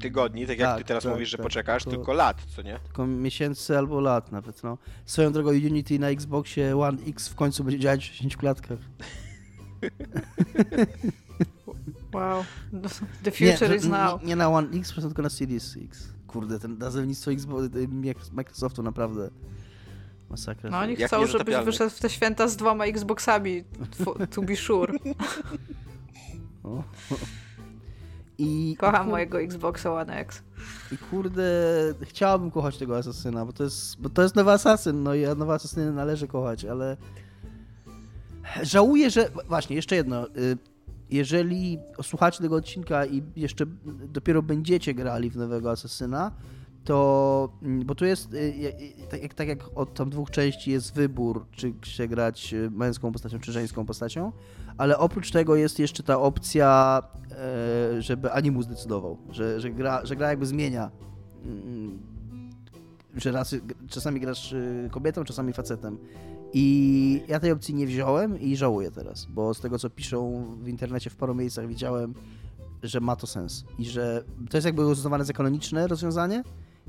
tygodni, 0.00 0.46
tak 0.46 0.58
jak 0.58 0.68
Tak, 0.68 0.78
ty 0.78 0.84
teraz 0.84 1.02
tak, 1.04 1.12
mówisz, 1.12 1.28
że 1.30 1.36
tak. 1.36 1.46
poczekasz, 1.46 1.84
To- 1.84 1.90
tylko 1.90 2.12
lat, 2.12 2.42
co 2.56 2.62
nie? 2.62 2.78
Tylko 2.84 3.06
miesięcy 3.06 3.78
albo 3.78 4.00
lat 4.00 4.32
nawet, 4.32 4.62
no. 4.62 4.78
Swoją 5.06 5.32
drogą 5.32 5.50
Unity 5.50 5.98
na 5.98 6.08
Xboxie 6.08 6.78
One 6.80 6.98
X 7.06 7.28
w 7.28 7.34
końcu 7.34 7.64
będzie 7.64 7.78
działać 7.78 8.08
w 8.08 8.12
10 8.12 8.36
klatkach. 8.36 8.78
Wow. 12.12 12.44
The 13.22 13.30
future 13.30 13.68
nie, 13.70 13.76
is 13.76 13.84
now. 13.84 14.20
Nie, 14.20 14.26
nie 14.28 14.36
na 14.36 14.48
One 14.48 14.68
X, 14.78 14.94
tylko 14.94 15.22
na 15.22 15.30
Series 15.30 15.76
X. 15.84 16.08
Kurde, 16.26 16.58
ten 16.58 16.78
nazewnictwo 16.78 17.32
Xbox, 17.32 17.64
y, 17.76 17.88
Microsoftu 18.32 18.82
naprawdę 18.82 19.30
masakra. 20.30 20.70
No 20.70 20.78
oni 20.78 20.94
Jak 20.98 21.08
chcą, 21.10 21.26
żebyś 21.26 21.56
wyszedł 21.56 21.90
w 21.90 22.00
te 22.00 22.10
święta 22.10 22.48
z 22.48 22.56
dwoma 22.56 22.84
Xboxami, 22.84 23.64
to- 24.04 24.26
to 24.26 24.42
be 24.42 24.56
sure. 24.56 24.92
O. 26.64 26.82
I, 28.38 28.76
Kocham 28.78 29.06
i, 29.06 29.10
mojego 29.10 29.40
Xboxa 29.40 29.92
One 29.94 30.14
X. 30.16 30.42
I 30.92 30.98
kurde, 30.98 31.42
chciałbym 32.02 32.50
kochać 32.50 32.78
tego 32.78 32.96
asasyna, 32.96 33.46
bo 33.46 33.52
to 33.52 33.64
jest, 33.64 34.00
bo 34.00 34.08
to 34.08 34.22
jest 34.22 34.36
nowy 34.36 34.50
asasyn, 34.50 35.02
no 35.02 35.14
i 35.14 35.22
nowe 35.36 35.54
asasyny 35.54 35.92
należy 35.92 36.28
kochać, 36.28 36.64
ale 36.64 36.96
żałuję, 38.62 39.10
że... 39.10 39.30
Właśnie, 39.48 39.76
jeszcze 39.76 39.96
jedno. 39.96 40.26
Y, 41.12 41.16
Jeżeli 41.16 41.78
słuchacie 42.02 42.42
tego 42.42 42.56
odcinka 42.56 43.06
i 43.06 43.22
jeszcze 43.36 43.64
dopiero 44.08 44.42
będziecie 44.42 44.94
grali 44.94 45.30
w 45.30 45.36
nowego 45.36 45.70
asasyna, 45.70 46.32
to... 46.84 47.48
mm, 47.62 47.86
Bo 47.86 47.94
tu 47.94 48.04
jest, 48.04 48.34
y, 48.34 48.36
y, 48.38 49.06
tak 49.10 49.22
jak, 49.22 49.34
tak 49.34 49.48
jak 49.48 49.58
od 49.78 49.94
tam 49.94 50.10
dwóch 50.10 50.30
części 50.30 50.70
jest 50.70 50.94
wybór, 50.94 51.46
czy 51.50 51.72
się 51.82 52.08
grać 52.08 52.54
y, 52.54 52.70
męską 52.70 53.12
postacią, 53.12 53.38
czy 53.38 53.52
żeńską 53.52 53.86
postacią, 53.86 54.32
ale 54.78 54.98
oprócz 54.98 55.30
tego 55.30 55.56
jest 55.56 55.78
jeszcze 55.78 56.02
ta 56.02 56.20
opcja, 56.20 57.02
e, 57.30 58.02
żeby 58.02 58.32
Animus 58.32 58.66
decydował, 58.66 59.18
że, 59.30 59.60
że, 59.60 59.70
gra, 59.70 60.06
że 60.06 60.16
gra 60.16 60.28
jakby 60.28 60.46
zmienia. 60.46 60.90
mm, 61.44 61.98
Że 63.16 63.32
raz, 63.32 63.54
czasami 63.88 64.20
grasz 64.20 64.52
y, 64.52 64.88
kobietą, 64.92 65.24
czasami 65.24 65.52
facetem. 65.52 65.98
I 66.54 67.22
ja 67.28 67.40
tej 67.40 67.50
opcji 67.50 67.74
nie 67.74 67.86
wziąłem 67.86 68.40
i 68.40 68.56
żałuję 68.56 68.90
teraz, 68.90 69.26
bo 69.26 69.54
z 69.54 69.60
tego 69.60 69.78
co 69.78 69.90
piszą 69.90 70.46
w 70.62 70.68
internecie 70.68 71.10
w 71.10 71.16
paru 71.16 71.34
miejscach 71.34 71.66
widziałem, 71.66 72.14
że 72.82 73.00
ma 73.00 73.16
to 73.16 73.26
sens 73.26 73.64
i 73.78 73.84
że 73.84 74.24
to 74.50 74.56
jest 74.56 74.64
jakby 74.64 74.86
uznawane 74.86 75.24
za 75.24 75.32
kanoniczne 75.32 75.86
rozwiązanie 75.86 76.42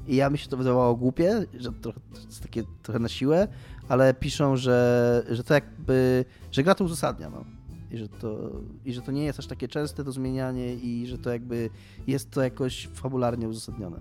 i 0.08 0.16
ja 0.16 0.30
mi 0.30 0.38
się 0.38 0.50
to 0.50 0.58
wydawało 0.58 0.96
głupie, 0.96 1.46
że 1.54 1.72
trochę, 1.72 2.00
jest 2.26 2.42
takie 2.42 2.64
trochę 2.84 3.00
na 3.00 3.10
siłę, 3.10 3.48
ale 3.90 4.14
piszą, 4.14 4.58
że, 4.58 5.26
że 5.30 5.44
to 5.44 5.54
jakby, 5.54 6.26
że 6.52 6.64
gra 6.64 6.76
to 6.76 6.84
uzasadnia, 6.84 7.30
no. 7.30 7.46
I 7.92 7.98
że, 7.98 8.10
to, 8.10 8.52
I 8.86 8.94
że 8.94 9.02
to 9.02 9.12
nie 9.12 9.24
jest 9.24 9.40
aż 9.40 9.48
takie 9.48 9.68
częste 9.68 10.04
to 10.04 10.12
zmienianie 10.12 10.76
i 10.76 11.08
że 11.08 11.18
to 11.18 11.30
jakby 11.30 11.70
jest 12.08 12.32
to 12.32 12.42
jakoś 12.42 12.90
fabularnie 12.94 13.48
uzasadnione. 13.50 14.00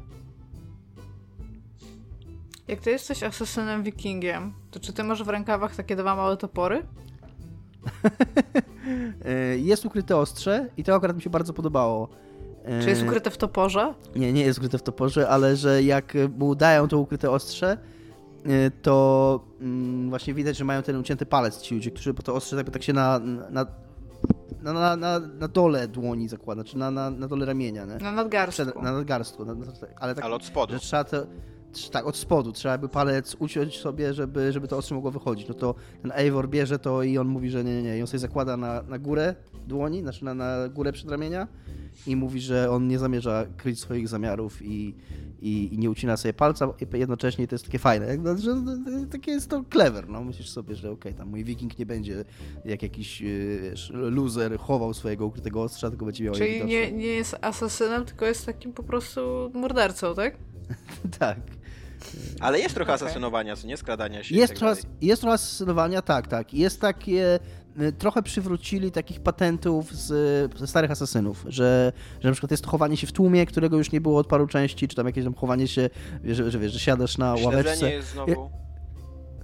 Jak 2.69 2.81
ty 2.81 2.91
jesteś 2.91 3.23
asesynem 3.23 3.83
wikingiem, 3.83 4.53
to 4.71 4.81
czy 4.81 4.93
ty 4.93 5.05
masz 5.05 5.23
w 5.23 5.29
rękawach 5.29 5.77
takie 5.77 5.97
dwa 5.97 6.17
małe 6.17 6.37
topory? 6.37 6.83
E, 9.25 9.59
Jest 9.59 9.85
ukryte 9.87 10.17
ostrze 10.17 10.69
i 10.77 10.85
to 10.85 10.95
akurat 10.95 11.17
mi 11.17 11.23
się 11.23 11.31
bardzo 11.31 11.53
podobało. 11.53 12.09
E, 12.65 12.83
Czy 12.83 12.89
jest 12.91 13.03
ukryte 13.03 13.31
w 13.31 13.37
toporze? 13.37 13.95
Nie, 14.17 14.33
nie 14.33 14.43
jest 14.43 14.59
ukryte 14.59 14.79
w 14.79 14.83
toporze, 14.83 15.29
ale 15.29 15.57
że 15.57 15.83
jak 15.83 16.15
mu 16.39 16.55
dają 16.55 16.89
to 16.89 16.99
ukryte 16.99 17.31
ostrze, 17.31 17.79
e, 18.47 18.71
to 18.71 19.41
mm, 19.61 20.09
właśnie 20.11 20.35
widać, 20.35 20.57
że 20.57 20.65
mają 20.65 20.83
ten 20.83 20.97
ucięty 20.97 21.27
palec 21.27 21.61
ci 21.61 21.75
ludzie, 21.75 21.91
którzy, 21.91 22.15
bo 22.15 22.23
to 22.23 22.35
ostrze 22.35 22.57
jakby 22.57 22.73
tak 22.73 22.83
się 22.83 22.93
na, 22.93 23.19
na, 23.51 23.67
na, 24.63 24.97
na, 24.97 25.19
na, 25.19 25.49
dole 25.49 25.89
dłoni 25.89 26.29
zakłada, 26.29 26.65
czy 26.65 26.79
na, 26.79 26.91
na, 26.91 27.11
na 27.11 27.29
dole 27.29 27.47
ramienia, 27.47 27.85
nie? 27.85 27.95
Na 27.97 28.13
nadgarstku. 28.13 28.65
Przed, 28.65 28.83
na 28.83 28.93
nadgarstku, 28.93 29.45
na, 29.45 29.55
na, 29.55 29.67
ale 30.01 30.15
tak, 30.15 30.25
Ale 30.25 30.35
od 30.35 30.45
spodu. 30.45 30.73
że 30.75 30.81
trzeba 30.81 31.05
to, 31.05 31.27
tak, 31.93 32.07
od 32.07 32.17
spodu, 32.17 32.53
trzeba 32.53 32.79
by 32.79 32.89
palec 32.89 33.37
uciąć 33.39 33.79
sobie, 33.79 34.15
żeby, 34.15 34.53
żeby 34.53 34.69
to 34.69 34.77
ostrze 34.77 34.95
mogło 34.95 35.11
wychodzić. 35.11 35.49
No 35.49 35.55
to 35.55 35.75
ten 36.03 36.13
Eivor 36.15 36.49
bierze 36.49 36.79
to 36.79 37.03
i 37.03 37.19
on 37.19 37.29
mówi, 37.29 37.51
że 37.51 37.65
nie, 37.65 37.75
nie, 37.75 37.83
nie. 37.83 37.99
I 37.99 38.01
on 38.01 38.07
sobie 38.07 38.19
zakłada 38.19 38.57
na, 38.57 38.83
na 38.83 38.99
górę 38.99 39.35
dłoni, 39.67 40.03
znaczy 40.03 40.25
na, 40.25 40.35
na 40.35 40.69
górę 40.69 40.93
przedramienia 40.93 41.49
i 42.07 42.17
mówi, 42.17 42.41
że 42.41 42.71
on 42.71 42.89
nie 42.89 42.99
zamierza 42.99 43.47
kryć 43.57 43.81
swoich 43.81 44.09
zamiarów 44.09 44.63
i, 44.63 44.95
i, 45.41 45.75
i 45.75 45.79
nie 45.79 45.91
ucina 45.91 46.17
sobie 46.17 46.33
palca 46.33 46.69
jednocześnie 46.93 47.49
to 47.49 47.55
jest 47.55 47.65
takie 47.65 47.79
fajne, 47.79 48.17
no, 48.17 48.39
że 48.39 48.55
no, 48.55 48.77
takie 49.11 49.31
jest 49.31 49.51
to 49.51 49.65
clever, 49.73 50.09
no 50.09 50.25
myślisz 50.25 50.51
sobie, 50.51 50.75
że 50.75 50.91
okej, 50.91 51.15
tam 51.15 51.29
mój 51.29 51.45
wiking 51.45 51.79
nie 51.79 51.87
będzie 51.87 52.25
jak 52.65 52.83
jakiś 52.83 53.21
yy, 53.21 53.59
wiesz, 53.63 53.93
loser 53.95 54.59
chował 54.59 54.95
swojego 54.95 55.27
ukrytego 55.27 55.63
ostrza, 55.63 55.91
tylko 55.91 56.05
będzie 56.05 56.25
miał 56.25 56.35
Czyli 56.35 56.65
nie, 56.65 56.93
nie 56.93 57.07
jest 57.07 57.37
asesynem, 57.41 58.05
tylko 58.05 58.27
jest 58.27 58.47
takim 58.47 58.73
po 58.73 58.83
prostu 58.83 59.51
mordercą, 59.55 60.15
tak? 60.15 60.37
tak. 61.19 61.39
Ale 62.41 62.61
jest 62.61 62.75
trochę 62.75 62.95
Okej. 62.95 63.07
asasynowania, 63.07 63.57
co 63.57 63.67
nie? 63.67 63.77
Skradania 63.77 64.23
się 64.23 64.35
Jest 64.35 64.53
tak 64.53 64.59
trochę, 64.59 64.81
jest 65.01 65.23
trochę 65.23 65.35
asesynowania, 65.35 66.03
tak, 66.03 66.27
tak. 66.27 66.55
Jest 66.55 66.81
takie, 66.81 67.39
y, 67.81 67.93
trochę 67.93 68.23
przywrócili 68.23 68.91
takich 68.91 69.21
patentów 69.21 69.95
z, 69.95 70.09
ze 70.59 70.67
starych 70.67 70.91
asasynów, 70.91 71.45
że, 71.49 71.93
że 72.21 72.29
na 72.29 72.33
przykład 72.33 72.51
jest 72.51 72.65
to 72.65 72.71
chowanie 72.71 72.97
się 72.97 73.07
w 73.07 73.13
tłumie, 73.13 73.47
którego 73.47 73.77
już 73.79 73.93
nie 73.93 74.01
było 74.01 74.19
od 74.19 74.27
paru 74.27 74.47
części, 74.47 74.89
czy 74.89 74.97
tam 74.97 75.07
jakieś 75.07 75.25
tam 75.25 75.35
chowanie 75.35 75.69
się, 75.69 75.91
że, 76.25 76.51
że 76.51 76.59
wiesz, 76.59 76.73
że 76.73 76.79
siadasz 76.79 77.19
na 77.19 77.35
ławeczce. 77.35 77.77
Śledzenie 77.77 77.93
jest 77.93 78.09
znowu... 78.09 78.51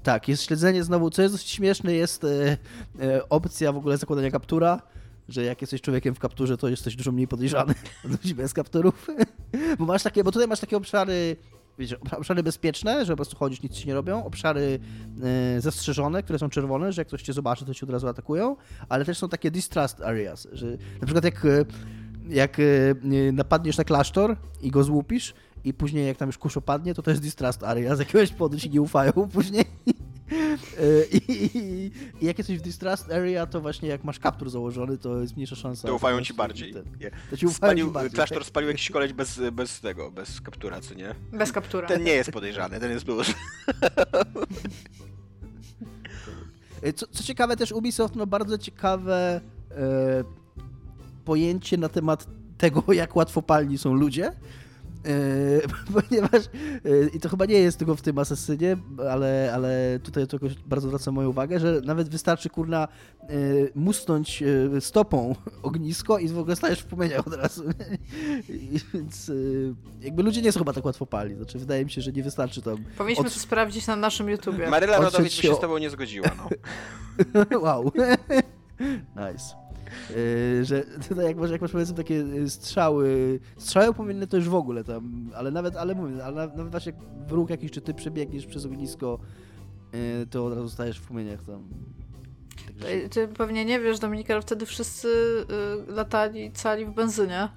Tak, 0.02 0.28
jest 0.28 0.42
śledzenie 0.42 0.84
znowu, 0.84 1.10
co 1.10 1.22
jest 1.22 1.34
dosyć 1.34 1.48
śmieszne, 1.48 1.94
jest 1.94 2.24
e, 2.24 2.56
e, 3.00 3.28
opcja 3.28 3.72
w 3.72 3.76
ogóle 3.76 3.96
zakładania 3.96 4.30
kaptura, 4.30 4.82
że 5.28 5.44
jak 5.44 5.60
jesteś 5.60 5.80
człowiekiem 5.80 6.14
w 6.14 6.18
kapturze, 6.18 6.56
to 6.56 6.68
jesteś 6.68 6.96
dużo 6.96 7.12
mniej 7.12 7.28
podejrzany 7.28 7.74
ludzi 8.04 8.34
bez 8.34 8.54
kapturów. 8.54 9.06
bo 9.78 9.84
masz 9.84 10.02
takie, 10.02 10.24
bo 10.24 10.32
tutaj 10.32 10.48
masz 10.48 10.60
takie 10.60 10.76
obszary, 10.76 11.36
wiecie, 11.78 11.96
obszary 12.16 12.42
bezpieczne, 12.42 13.04
że 13.04 13.12
po 13.12 13.16
prostu 13.16 13.36
chodzisz, 13.36 13.62
nic 13.62 13.72
ci 13.72 13.88
nie 13.88 13.94
robią, 13.94 14.24
obszary 14.24 14.78
e, 15.56 15.60
zastrzeżone, 15.60 16.22
które 16.22 16.38
są 16.38 16.48
czerwone, 16.48 16.92
że 16.92 17.00
jak 17.00 17.08
ktoś 17.08 17.22
cię 17.22 17.32
zobaczy, 17.32 17.64
to 17.64 17.74
cię 17.74 17.86
od 17.86 17.92
razu 17.92 18.08
atakują, 18.08 18.56
ale 18.88 19.04
też 19.04 19.18
są 19.18 19.28
takie 19.28 19.50
distrust 19.50 20.00
areas, 20.00 20.48
że 20.52 20.66
na 21.00 21.06
przykład 21.06 21.24
jak, 21.24 21.44
e, 21.44 21.64
jak 22.28 22.60
e, 22.60 22.62
napadniesz 23.32 23.78
na 23.78 23.84
klasztor 23.84 24.36
i 24.62 24.70
go 24.70 24.84
złupisz, 24.84 25.34
i 25.64 25.74
później 25.74 26.06
jak 26.06 26.16
tam 26.16 26.28
już 26.28 26.38
kurz 26.38 26.56
opadnie, 26.56 26.94
to 26.94 27.02
to 27.02 27.10
jest 27.10 27.22
distrust 27.22 27.62
area, 27.62 27.96
z 27.96 27.98
jakiegoś 27.98 28.30
powodu 28.30 28.58
ci 28.58 28.70
nie 28.70 28.82
ufają 28.82 29.12
później. 29.32 29.64
E, 30.32 31.04
I, 31.12 31.32
i, 31.32 31.56
I 32.20 32.26
jak 32.26 32.38
jesteś 32.38 32.58
w 32.58 32.62
distrust 32.62 33.10
area, 33.12 33.46
to 33.46 33.60
właśnie 33.60 33.88
jak 33.88 34.04
masz 34.04 34.18
kaptur 34.18 34.50
założony, 34.50 34.98
to 34.98 35.20
jest 35.20 35.34
mniejsza 35.36 35.56
szansa. 35.56 35.88
To 35.88 35.94
ufają 35.94 36.20
ci 36.22 36.34
bardziej. 36.34 36.72
ten-. 36.72 36.84
To 37.30 37.36
ci 37.36 37.46
ufają 37.46 37.50
ci 37.50 37.54
Spalił, 37.54 37.90
bardziej. 37.90 38.10
klasztor 38.12 38.44
spalił 38.44 38.68
jakiś 38.68 38.90
koleś 38.90 39.12
bez, 39.12 39.40
bez 39.52 39.80
tego, 39.80 40.10
bez 40.10 40.40
kaptura, 40.40 40.80
co 40.80 40.94
nie? 40.94 41.14
Bez 41.32 41.52
kaptura. 41.52 41.88
Ten 41.88 42.04
nie 42.04 42.12
jest 42.12 42.30
podejrzany, 42.30 42.80
ten 42.80 42.90
jest 42.90 43.04
plus. 43.04 43.34
E, 46.82 46.92
Co, 46.92 47.06
co 47.06 47.22
ciekawe, 47.24 47.56
też 47.56 47.72
Ubisoft 47.72 48.14
ma 48.16 48.26
bardzo 48.26 48.58
ciekawe 48.58 49.40
e, 49.70 50.24
pojęcie 51.24 51.76
na 51.76 51.88
temat 51.88 52.26
tego, 52.58 52.92
jak 52.92 53.16
łatwopalni 53.16 53.78
są 53.78 53.94
ludzie. 53.94 54.32
ponieważ 55.94 56.42
yy, 56.84 57.10
i 57.14 57.20
to 57.20 57.28
chyba 57.28 57.44
nie 57.44 57.58
jest 57.58 57.78
tylko 57.78 57.96
w 57.96 58.02
tym 58.02 58.18
asesynie, 58.18 58.76
ale, 59.10 59.50
ale 59.54 60.00
tutaj 60.02 60.26
to 60.26 60.36
jakoś 60.36 60.54
bardzo 60.54 60.88
zwraca 60.88 61.12
moją 61.12 61.28
uwagę, 61.28 61.60
że 61.60 61.80
nawet 61.84 62.08
wystarczy 62.08 62.50
kurna 62.50 62.88
yy, 63.28 63.72
musnąć 63.74 64.42
stopą 64.80 65.34
ognisko 65.62 66.18
i 66.18 66.28
w 66.28 66.38
ogóle 66.38 66.56
stajesz 66.56 66.80
w 66.80 66.86
płomieniach 66.86 67.26
od 67.26 67.34
razu. 67.34 67.64
I, 68.48 68.80
więc 68.94 69.30
jakby 70.00 70.22
ludzie 70.22 70.42
nie 70.42 70.52
są 70.52 70.58
chyba 70.58 70.72
tak 70.72 70.84
łatwo 70.84 71.06
pali. 71.06 71.34
Znaczy 71.34 71.58
wydaje 71.58 71.84
mi 71.84 71.90
się, 71.90 72.00
że 72.00 72.12
nie 72.12 72.22
wystarczy 72.22 72.62
tam. 72.62 72.84
Powinniśmy 72.98 73.26
od... 73.26 73.34
to 73.34 73.40
sprawdzić 73.40 73.86
na 73.86 73.96
naszym 73.96 74.28
YouTubie. 74.28 74.70
Maryla 74.70 74.98
Rodowicz 74.98 75.36
by 75.36 75.42
się 75.42 75.54
z 75.54 75.60
tobą 75.60 75.78
nie 75.78 75.90
zgodziła. 75.90 76.30
No. 76.36 77.58
wow. 77.60 77.92
nice. 79.16 79.67
Yy, 80.10 80.64
że 80.64 80.82
tutaj 81.08 81.26
jak 81.26 81.36
masz, 81.36 81.50
jak 81.50 81.60
masz 81.60 81.72
powiedzmy 81.72 81.96
takie 81.96 82.14
y, 82.14 82.50
strzały, 82.50 83.40
strzały 83.56 83.94
powinny 83.94 84.26
to 84.26 84.36
już 84.36 84.48
w 84.48 84.54
ogóle 84.54 84.84
tam, 84.84 85.30
ale 85.34 85.50
nawet, 85.50 85.76
ale 85.76 85.94
mówię, 85.94 86.24
ale 86.24 86.36
nawet 86.36 86.70
właśnie 86.70 86.92
jak 86.92 87.28
wróg 87.28 87.50
jakiś, 87.50 87.70
czy 87.70 87.80
ty 87.80 87.94
przebiegniesz 87.94 88.46
przez 88.46 88.66
ognisko, 88.66 89.18
yy, 89.92 90.26
to 90.26 90.46
od 90.46 90.54
razu 90.54 90.68
stajesz 90.68 90.98
w 90.98 91.06
płomieniach 91.06 91.42
tam. 91.42 91.68
Ty, 92.80 93.08
ty, 93.08 93.28
pewnie 93.28 93.64
nie 93.64 93.80
wiesz, 93.80 93.98
Dominika, 93.98 94.34
ale 94.34 94.42
wtedy 94.42 94.66
wszyscy 94.66 95.08
y, 95.88 95.92
latali 95.92 96.52
cali 96.52 96.86
w 96.86 96.90
benzynie. 96.90 97.48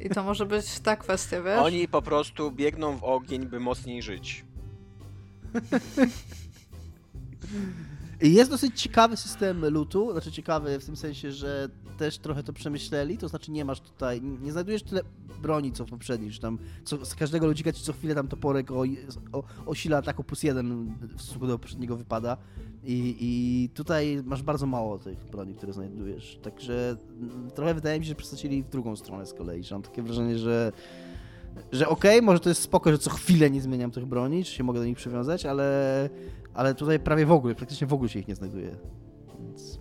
I 0.00 0.08
to 0.08 0.24
może 0.24 0.46
być 0.46 0.80
ta 0.80 0.96
kwestia, 0.96 1.42
wiesz? 1.42 1.58
Oni 1.58 1.88
po 1.88 2.02
prostu 2.02 2.52
biegną 2.52 2.96
w 2.96 3.04
ogień, 3.04 3.46
by 3.46 3.60
mocniej 3.60 4.02
żyć. 4.02 4.44
Jest 8.22 8.50
dosyć 8.50 8.82
ciekawy 8.82 9.16
system 9.16 9.66
lutu, 9.66 10.12
znaczy 10.12 10.32
ciekawy 10.32 10.78
w 10.78 10.84
tym 10.84 10.96
sensie, 10.96 11.32
że 11.32 11.68
też 11.98 12.18
trochę 12.18 12.42
to 12.42 12.52
przemyśleli, 12.52 13.18
to 13.18 13.28
znaczy 13.28 13.50
nie 13.50 13.64
masz 13.64 13.80
tutaj, 13.80 14.22
nie 14.22 14.52
znajdujesz 14.52 14.82
tyle 14.82 15.02
broni 15.42 15.72
co 15.72 15.86
w 15.86 15.90
poprzednich, 15.90 16.32
że 16.32 16.40
tam 16.40 16.58
co, 16.84 17.04
z 17.04 17.14
każdego 17.14 17.46
ludzika 17.46 17.72
ci 17.72 17.82
co 17.82 17.92
chwilę 17.92 18.14
tam 18.14 18.28
toporek 18.28 18.70
o, 18.70 18.84
o, 19.32 19.44
o 19.66 19.74
sile 19.74 19.96
ataku 19.96 20.24
plus 20.24 20.42
jeden 20.42 20.94
w 21.16 21.22
stosunku 21.22 21.46
do 21.46 21.58
poprzedniego 21.58 21.96
wypada. 21.96 22.36
I, 22.84 23.16
i 23.20 23.68
tutaj 23.74 24.22
masz 24.24 24.42
bardzo 24.42 24.66
mało 24.66 24.98
tych 24.98 25.24
broni, 25.24 25.54
które 25.54 25.72
znajdujesz, 25.72 26.38
także 26.42 26.96
trochę 27.54 27.74
wydaje 27.74 28.00
mi 28.00 28.04
się, 28.04 28.08
że 28.08 28.14
przestacili 28.14 28.62
w 28.62 28.68
drugą 28.68 28.96
stronę 28.96 29.26
z 29.26 29.34
kolei, 29.34 29.64
że 29.64 29.74
mam 29.74 29.82
takie 29.82 30.02
wrażenie, 30.02 30.38
że 30.38 30.72
że 31.72 31.88
okej, 31.88 32.10
okay, 32.10 32.26
może 32.26 32.40
to 32.40 32.48
jest 32.48 32.62
spoko, 32.62 32.90
że 32.90 32.98
co 32.98 33.10
chwilę 33.10 33.50
nie 33.50 33.60
zmieniam 33.60 33.90
tych 33.90 34.06
broni, 34.06 34.44
czy 34.44 34.52
się 34.52 34.64
mogę 34.64 34.80
do 34.80 34.86
nich 34.86 34.96
przywiązać, 34.96 35.46
ale 35.46 36.10
ale 36.54 36.74
tutaj 36.74 37.00
prawie 37.00 37.26
w 37.26 37.32
ogóle, 37.32 37.54
praktycznie 37.54 37.86
w 37.86 37.92
ogóle 37.92 38.08
się 38.08 38.18
ich 38.18 38.28
nie 38.28 38.34
znajduje. 38.34 38.76
Więc... 39.40 39.80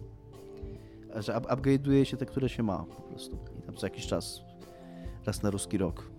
Że 1.15 1.38
up 1.38 1.47
upgrade'uje 1.47 2.03
się 2.03 2.17
te, 2.17 2.26
które 2.26 2.49
się 2.49 2.63
ma 2.63 2.86
po 2.95 3.01
prostu. 3.01 3.38
I 3.59 3.61
tam 3.61 3.76
co 3.76 3.86
jakiś 3.86 4.07
czas. 4.07 4.41
Raz 5.26 5.43
na 5.43 5.49
ruski 5.49 5.78
rok. 5.78 6.11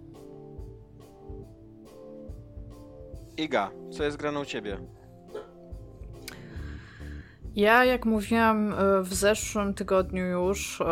Iga, 3.37 3.71
co 3.91 4.05
jest 4.05 4.17
graną 4.17 4.41
u 4.41 4.45
ciebie? 4.45 4.79
Ja, 7.55 7.85
jak 7.85 8.07
mówiłam 8.07 8.73
e, 8.73 9.03
w 9.03 9.15
zeszłym 9.15 9.75
tygodniu 9.75 10.25
już, 10.25 10.81
e, 10.81 10.85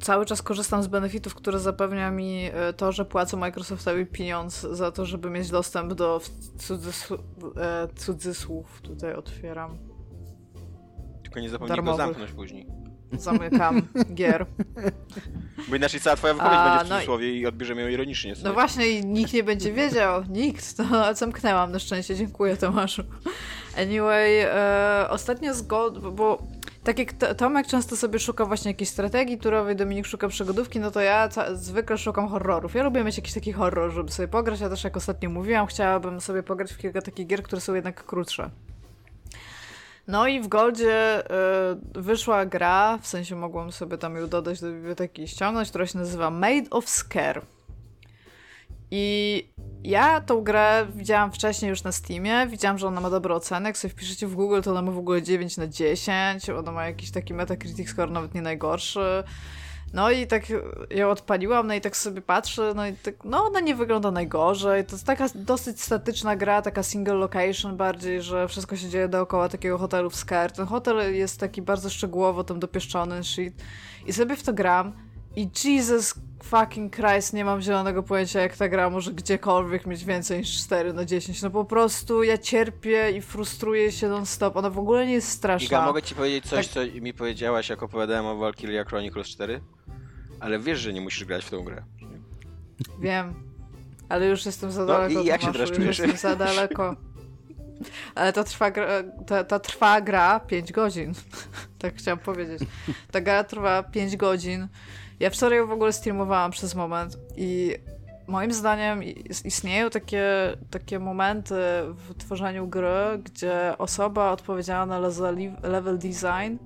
cały 0.00 0.26
czas 0.26 0.42
korzystam 0.42 0.82
z 0.82 0.86
benefitów, 0.86 1.34
które 1.34 1.58
zapewnia 1.58 2.10
mi 2.10 2.50
e, 2.52 2.72
to, 2.72 2.92
że 2.92 3.04
płacę 3.04 3.36
Microsoftowi 3.36 4.06
pieniądz 4.06 4.60
za 4.60 4.92
to, 4.92 5.06
żeby 5.06 5.30
mieć 5.30 5.50
dostęp 5.50 5.94
do 5.94 6.20
cudzysłów, 6.58 7.20
e, 7.56 7.88
cudzysłów 7.96 8.80
tutaj 8.82 9.14
otwieram. 9.14 9.78
Tylko 11.22 11.40
nie 11.40 11.50
zapomnij 11.50 11.76
Darmowych. 11.76 11.98
go 11.98 12.04
zamknąć 12.04 12.32
później. 12.32 12.66
Zamykam 13.12 13.82
gier. 14.14 14.46
Bo 15.68 15.76
inaczej 15.76 16.00
cała 16.00 16.16
twoja 16.16 16.34
wypowiedź 16.34 16.58
A, 16.58 16.78
będzie 16.78 16.84
w 16.84 16.88
cudzysłowie 16.94 17.26
no 17.28 17.32
i 17.34 17.46
odbierzemy 17.46 17.82
ją 17.82 17.88
ironicznie. 17.88 18.34
Sobie. 18.34 18.48
No 18.48 18.54
właśnie 18.54 18.90
i 18.90 19.06
nikt 19.06 19.32
nie 19.32 19.44
będzie 19.44 19.72
wiedział. 19.72 20.22
Nikt. 20.28 20.76
To 20.76 20.84
zamknęłam 21.14 21.72
na 21.72 21.78
szczęście. 21.78 22.16
Dziękuję 22.16 22.56
Tomaszu. 22.56 23.02
Anyway, 23.76 24.40
e, 24.40 25.06
ostatnio 25.10 25.54
zgod... 25.54 25.98
bo 25.98 26.38
tak 26.84 26.98
jak 26.98 27.12
Tomek 27.36 27.66
często 27.66 27.96
sobie 27.96 28.18
szuka 28.18 28.44
właśnie 28.44 28.70
jakiejś 28.70 28.88
strategii 28.88 29.38
turowej, 29.38 29.76
Dominik 29.76 30.06
szuka 30.06 30.28
przygodówki, 30.28 30.80
no 30.80 30.90
to 30.90 31.00
ja 31.00 31.28
zwykle 31.52 31.98
szukam 31.98 32.28
horrorów. 32.28 32.74
Ja 32.74 32.82
lubię 32.82 33.04
mieć 33.04 33.16
jakiś 33.16 33.34
taki 33.34 33.52
horror, 33.52 33.92
żeby 33.92 34.12
sobie 34.12 34.28
pograć, 34.28 34.62
a 34.62 34.68
też 34.68 34.84
jak 34.84 34.96
ostatnio 34.96 35.30
mówiłam, 35.30 35.66
chciałabym 35.66 36.20
sobie 36.20 36.42
pograć 36.42 36.72
w 36.72 36.78
kilka 36.78 37.02
takich 37.02 37.26
gier, 37.26 37.42
które 37.42 37.60
są 37.60 37.74
jednak 37.74 38.04
krótsze. 38.04 38.50
No 40.08 40.26
i 40.26 40.40
w 40.40 40.48
Goldzie 40.48 41.22
y, 41.94 42.00
wyszła 42.00 42.46
gra, 42.46 42.98
w 43.02 43.06
sensie 43.06 43.36
mogłam 43.36 43.72
sobie 43.72 43.98
tam 43.98 44.16
ją 44.16 44.28
dodać 44.28 44.60
do 44.60 44.72
biblioteki 44.72 45.22
i 45.22 45.28
ściągnąć, 45.28 45.68
która 45.68 45.86
się 45.86 45.98
nazywa 45.98 46.30
Made 46.30 46.70
of 46.70 46.88
Scare. 46.88 47.42
I 48.94 49.48
ja 49.84 50.20
tą 50.20 50.40
grę 50.40 50.86
widziałam 50.94 51.32
wcześniej 51.32 51.68
już 51.68 51.82
na 51.82 51.92
Steamie, 51.92 52.46
widziałam, 52.46 52.78
że 52.78 52.86
ona 52.86 53.00
ma 53.00 53.10
dobre 53.10 53.34
oceny. 53.34 53.68
Jak 53.68 53.78
sobie 53.78 53.92
wpiszecie 53.92 54.26
w 54.26 54.34
Google, 54.34 54.60
to 54.60 54.70
ona 54.70 54.82
ma 54.82 54.92
w 54.92 54.98
ogóle 54.98 55.22
9 55.22 55.56
na 55.56 55.66
10, 55.66 56.50
ona 56.50 56.72
ma 56.72 56.86
jakiś 56.86 57.10
taki 57.10 57.34
Metacritic 57.34 57.88
score 57.88 58.10
nawet 58.10 58.34
nie 58.34 58.42
najgorszy. 58.42 59.24
No 59.92 60.10
i 60.10 60.26
tak 60.26 60.42
ją 60.90 61.10
odpaliłam, 61.10 61.66
no 61.66 61.74
i 61.74 61.80
tak 61.80 61.96
sobie 61.96 62.22
patrzę, 62.22 62.72
no 62.76 62.86
i 62.86 62.92
tak, 62.92 63.14
no 63.24 63.44
ona 63.44 63.60
nie 63.60 63.74
wygląda 63.74 64.10
najgorzej. 64.10 64.84
To 64.84 64.92
jest 64.92 65.06
taka 65.06 65.26
dosyć 65.34 65.82
statyczna 65.82 66.36
gra, 66.36 66.62
taka 66.62 66.82
single 66.82 67.14
location 67.14 67.76
bardziej, 67.76 68.22
że 68.22 68.48
wszystko 68.48 68.76
się 68.76 68.88
dzieje 68.88 69.08
dookoła 69.08 69.48
takiego 69.48 69.78
hotelu 69.78 70.10
w 70.10 70.16
Scare. 70.16 70.52
Ten 70.52 70.66
hotel 70.66 71.14
jest 71.14 71.40
taki 71.40 71.62
bardzo 71.62 71.90
szczegółowo 71.90 72.44
tam 72.44 72.60
dopieszczony 72.60 73.24
shit. 73.24 73.54
I 74.06 74.12
sobie 74.12 74.36
w 74.36 74.42
to 74.42 74.52
gram 74.52 74.92
i 75.36 75.50
Jesus 75.64 76.14
fucking 76.42 76.96
Christ, 76.96 77.32
nie 77.32 77.44
mam 77.44 77.60
zielonego 77.60 78.02
pojęcia, 78.02 78.40
jak 78.40 78.56
ta 78.56 78.68
gra 78.68 78.90
może 78.90 79.12
gdziekolwiek 79.12 79.86
mieć 79.86 80.04
więcej 80.04 80.38
niż 80.38 80.58
4 80.58 80.92
na 80.92 81.04
10. 81.04 81.42
No 81.42 81.50
po 81.50 81.64
prostu 81.64 82.22
ja 82.22 82.38
cierpię 82.38 83.10
i 83.10 83.22
frustruję 83.22 83.92
się 83.92 84.08
non-stop. 84.08 84.56
Ona 84.56 84.70
w 84.70 84.78
ogóle 84.78 85.06
nie 85.06 85.12
jest 85.12 85.28
straszna. 85.28 85.66
Iga, 85.66 85.86
mogę 85.86 86.02
ci 86.02 86.14
powiedzieć 86.14 86.44
coś, 86.44 86.68
tak... 86.68 86.74
co 86.74 87.00
mi 87.00 87.14
powiedziałaś, 87.14 87.68
jak 87.68 87.82
opowiadałem 87.82 88.26
o 88.26 88.36
Valkyria 88.36 88.84
Chronicles 88.84 89.28
4? 89.28 89.60
Ale 90.40 90.58
wiesz, 90.58 90.80
że 90.80 90.92
nie 90.92 91.00
musisz 91.00 91.24
grać 91.24 91.44
w 91.44 91.50
tą 91.50 91.64
grę. 91.64 91.82
Wiem. 93.00 93.34
Ale 94.08 94.26
już 94.26 94.46
jestem 94.46 94.72
za 94.72 94.80
no 94.80 94.86
daleko. 94.86 95.20
I 95.20 95.24
jak 95.26 95.42
się 95.42 95.52
teraz 95.52 95.70
czujesz? 95.70 95.98
Jestem 95.98 96.16
za 96.16 96.36
daleko. 96.36 96.96
Ale 98.14 98.32
to 98.32 98.44
trwa, 98.44 98.70
ta, 99.26 99.44
ta 99.44 99.58
trwa 99.58 100.00
gra 100.00 100.40
5 100.40 100.72
godzin. 100.72 101.12
tak 101.78 101.94
chciałam 101.94 102.18
powiedzieć. 102.18 102.60
Ta 103.10 103.20
gra 103.20 103.44
trwa 103.44 103.82
5 103.82 104.16
godzin. 104.16 104.68
Ja 105.22 105.30
wczoraj 105.30 105.66
w 105.66 105.70
ogóle 105.70 105.92
streamowałam 105.92 106.50
przez 106.50 106.74
moment 106.74 107.18
i 107.36 107.74
moim 108.26 108.52
zdaniem 108.52 109.02
istnieją 109.44 109.90
takie, 109.90 110.26
takie 110.70 110.98
momenty 110.98 111.54
w 111.94 112.14
tworzeniu 112.18 112.66
gry, 112.66 113.18
gdzie 113.24 113.74
osoba 113.78 114.30
odpowiedzialna 114.30 115.10
za 115.10 115.32
level 115.62 115.98
design 115.98 116.56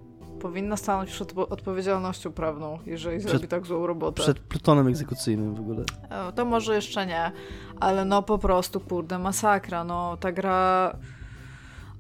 powinna 0.41 0.77
stanąć 0.77 1.11
przed 1.11 1.39
odpowiedzialnością 1.39 2.33
prawną, 2.33 2.79
jeżeli 2.87 3.19
przed, 3.19 3.31
zrobi 3.31 3.49
tak 3.49 3.67
złą 3.67 3.87
robotę. 3.87 4.23
Przed 4.23 4.39
plutonem 4.39 4.89
egzekucyjnym 4.89 5.55
w 5.55 5.61
ogóle. 5.61 5.85
E, 6.11 6.33
to 6.33 6.45
może 6.45 6.75
jeszcze 6.75 7.07
nie, 7.07 7.33
ale 7.81 8.05
no 8.05 8.23
po 8.23 8.39
prostu, 8.39 8.81
kurde, 8.81 9.19
masakra. 9.19 9.85
No 9.85 10.17
ta 10.17 10.33
gra 10.33 10.97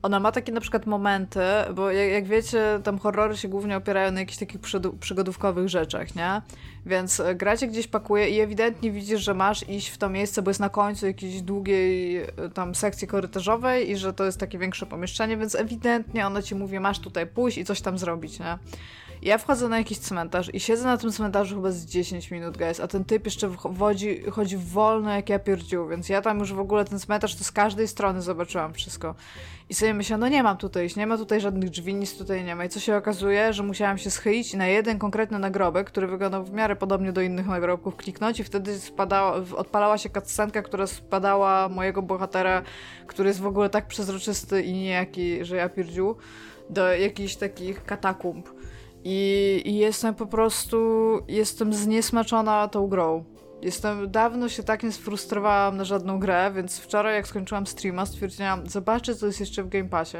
ona 0.07 0.20
ma 0.20 0.32
takie 0.32 0.52
na 0.52 0.61
przykład 0.61 0.86
momenty, 0.86 1.40
bo 1.74 1.90
jak, 1.90 2.11
jak, 2.11 2.26
wiecie, 2.26 2.80
tam 2.84 2.98
horrory 2.98 3.36
się 3.36 3.48
głównie 3.48 3.76
opierają 3.76 4.12
na 4.12 4.20
jakichś 4.20 4.38
takich 4.38 4.61
przygodówkowych 5.00 5.68
rzeczach, 5.68 6.14
nie? 6.14 6.42
Więc 6.86 7.20
e, 7.20 7.34
gracie 7.34 7.66
gdzieś 7.66 7.86
pakuje 7.86 8.28
i 8.28 8.40
ewidentnie 8.40 8.90
widzisz, 8.90 9.20
że 9.20 9.34
masz 9.34 9.68
iść 9.68 9.88
w 9.88 9.98
to 9.98 10.09
miejsce, 10.09 10.42
bo 10.42 10.50
jest 10.50 10.61
na 10.61 10.68
końcu 10.68 11.07
jakiejś 11.07 11.42
długiej 11.42 12.16
e, 12.16 12.26
tam 12.54 12.74
sekcji 12.74 13.09
korytarzowej 13.09 13.90
i 13.90 13.96
że 13.96 14.12
to 14.12 14.24
jest 14.24 14.40
takie 14.40 14.59
większe 14.59 14.86
pomieszczenie, 14.86 15.36
więc 15.36 15.54
ewidentnie 15.54 16.26
ona 16.26 16.42
ci 16.42 16.54
mówi, 16.54 16.80
masz 16.80 16.98
tutaj 16.98 17.26
pójść 17.26 17.59
i 17.59 17.64
coś 17.64 17.80
tam 17.80 17.98
zrobić, 17.98 18.38
nie? 18.38 18.59
Ja 19.22 19.38
wchodzę 19.38 19.68
na 19.68 19.78
jakiś 19.78 19.98
cmentarz 19.98 20.54
i 20.54 20.60
siedzę 20.60 20.84
na 20.84 20.96
tym 20.96 21.12
cmentarzu 21.12 21.56
chyba 21.56 21.70
z 21.70 21.86
10 21.86 22.30
minut, 22.30 22.56
guys, 22.58 22.80
a 22.80 22.88
ten 22.88 23.04
typ 23.04 23.24
jeszcze 23.24 23.50
wchodzi, 23.50 24.22
chodzi 24.30 24.56
wolno 24.56 25.10
jak 25.10 25.28
ja 25.28 25.38
pierdził, 25.38 25.88
więc 25.88 26.08
ja 26.08 26.22
tam 26.22 26.38
już 26.38 26.52
w 26.52 26.58
ogóle 26.58 26.84
ten 26.84 26.98
cmentarz 26.98 27.34
to 27.34 27.44
z 27.44 27.52
każdej 27.52 27.88
strony 27.88 28.22
zobaczyłam 28.22 28.74
wszystko. 28.74 29.14
I 29.68 29.74
sobie 29.74 29.94
myślę, 29.94 30.16
no 30.16 30.28
nie 30.28 30.42
mam 30.42 30.56
tutaj 30.56 30.86
iść, 30.86 30.96
nie 30.96 31.06
ma 31.06 31.18
tutaj 31.18 31.40
żadnych 31.40 31.70
drzwi, 31.70 31.94
nic 31.94 32.18
tutaj 32.18 32.44
nie 32.44 32.56
ma. 32.56 32.64
I 32.64 32.68
co 32.68 32.80
się 32.80 32.96
okazuje, 32.96 33.52
że 33.52 33.62
musiałam 33.62 33.98
się 33.98 34.10
schylić 34.10 34.54
na 34.54 34.66
jeden 34.66 34.98
konkretny 34.98 35.38
nagrobek, 35.38 35.86
który 35.86 36.06
wyglądał 36.06 36.44
w 36.44 36.52
miarę 36.52 36.76
podobnie 36.76 37.12
do 37.12 37.20
innych 37.20 37.46
nagrobków, 37.46 37.96
kliknąć 37.96 38.40
i 38.40 38.44
wtedy 38.44 38.78
spadała, 38.78 39.34
odpalała 39.56 39.98
się 39.98 40.10
cutscenka, 40.10 40.62
która 40.62 40.86
spadała 40.86 41.68
mojego 41.68 42.02
bohatera, 42.02 42.62
który 43.06 43.28
jest 43.28 43.40
w 43.40 43.46
ogóle 43.46 43.70
tak 43.70 43.86
przezroczysty 43.86 44.62
i 44.62 44.72
niejaki, 44.72 45.44
że 45.44 45.56
ja 45.56 45.68
pierdził, 45.68 46.16
do 46.70 46.92
jakichś 46.92 47.36
takich 47.36 47.84
katakumb. 47.84 48.48
I, 49.09 49.74
jestem 49.76 50.14
po 50.14 50.26
prostu, 50.26 50.78
jestem 51.28 51.74
zniesmaczona 51.74 52.68
tą 52.68 52.88
grą. 52.88 53.24
Jestem, 53.62 54.11
dawno 54.11 54.48
się 54.48 54.62
tak 54.62 54.82
nie 54.82 54.92
sfrustrowałam 54.92 55.76
na 55.76 55.84
żadną 55.84 56.18
grę, 56.18 56.52
więc 56.54 56.78
wczoraj 56.78 57.14
jak 57.14 57.28
skończyłam 57.28 57.66
streama 57.66 58.07
stwierdziłam, 58.07 58.66
zobaczę 58.66 59.14
co 59.14 59.26
jest 59.26 59.40
jeszcze 59.40 59.62
w 59.62 59.68
Game 59.68 59.88
Passie. 59.88 60.16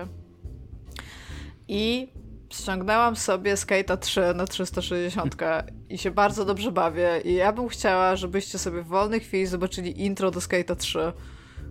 I 1.68 2.12
ściągnęłam 2.51 3.16
sobie 3.16 3.55
Skate'a 3.55 3.97
3 3.97 4.20
na 4.34 4.47
360 4.47 5.37
i 5.91 5.99
się 5.99 6.11
bardzo 6.11 6.45
dobrze 6.45 6.72
bawię 6.72 7.20
i 7.24 7.34
ja 7.34 7.53
bym 7.53 7.68
chciała, 7.68 8.16
żebyście 8.16 8.59
sobie 8.59 8.82
w 8.82 8.87
wolnej 8.87 9.20
chwili 9.20 9.47
zobaczyli 9.47 10.05
intro 10.05 10.30
do 10.30 10.41
Skate'a 10.41 10.76
3, 10.76 11.12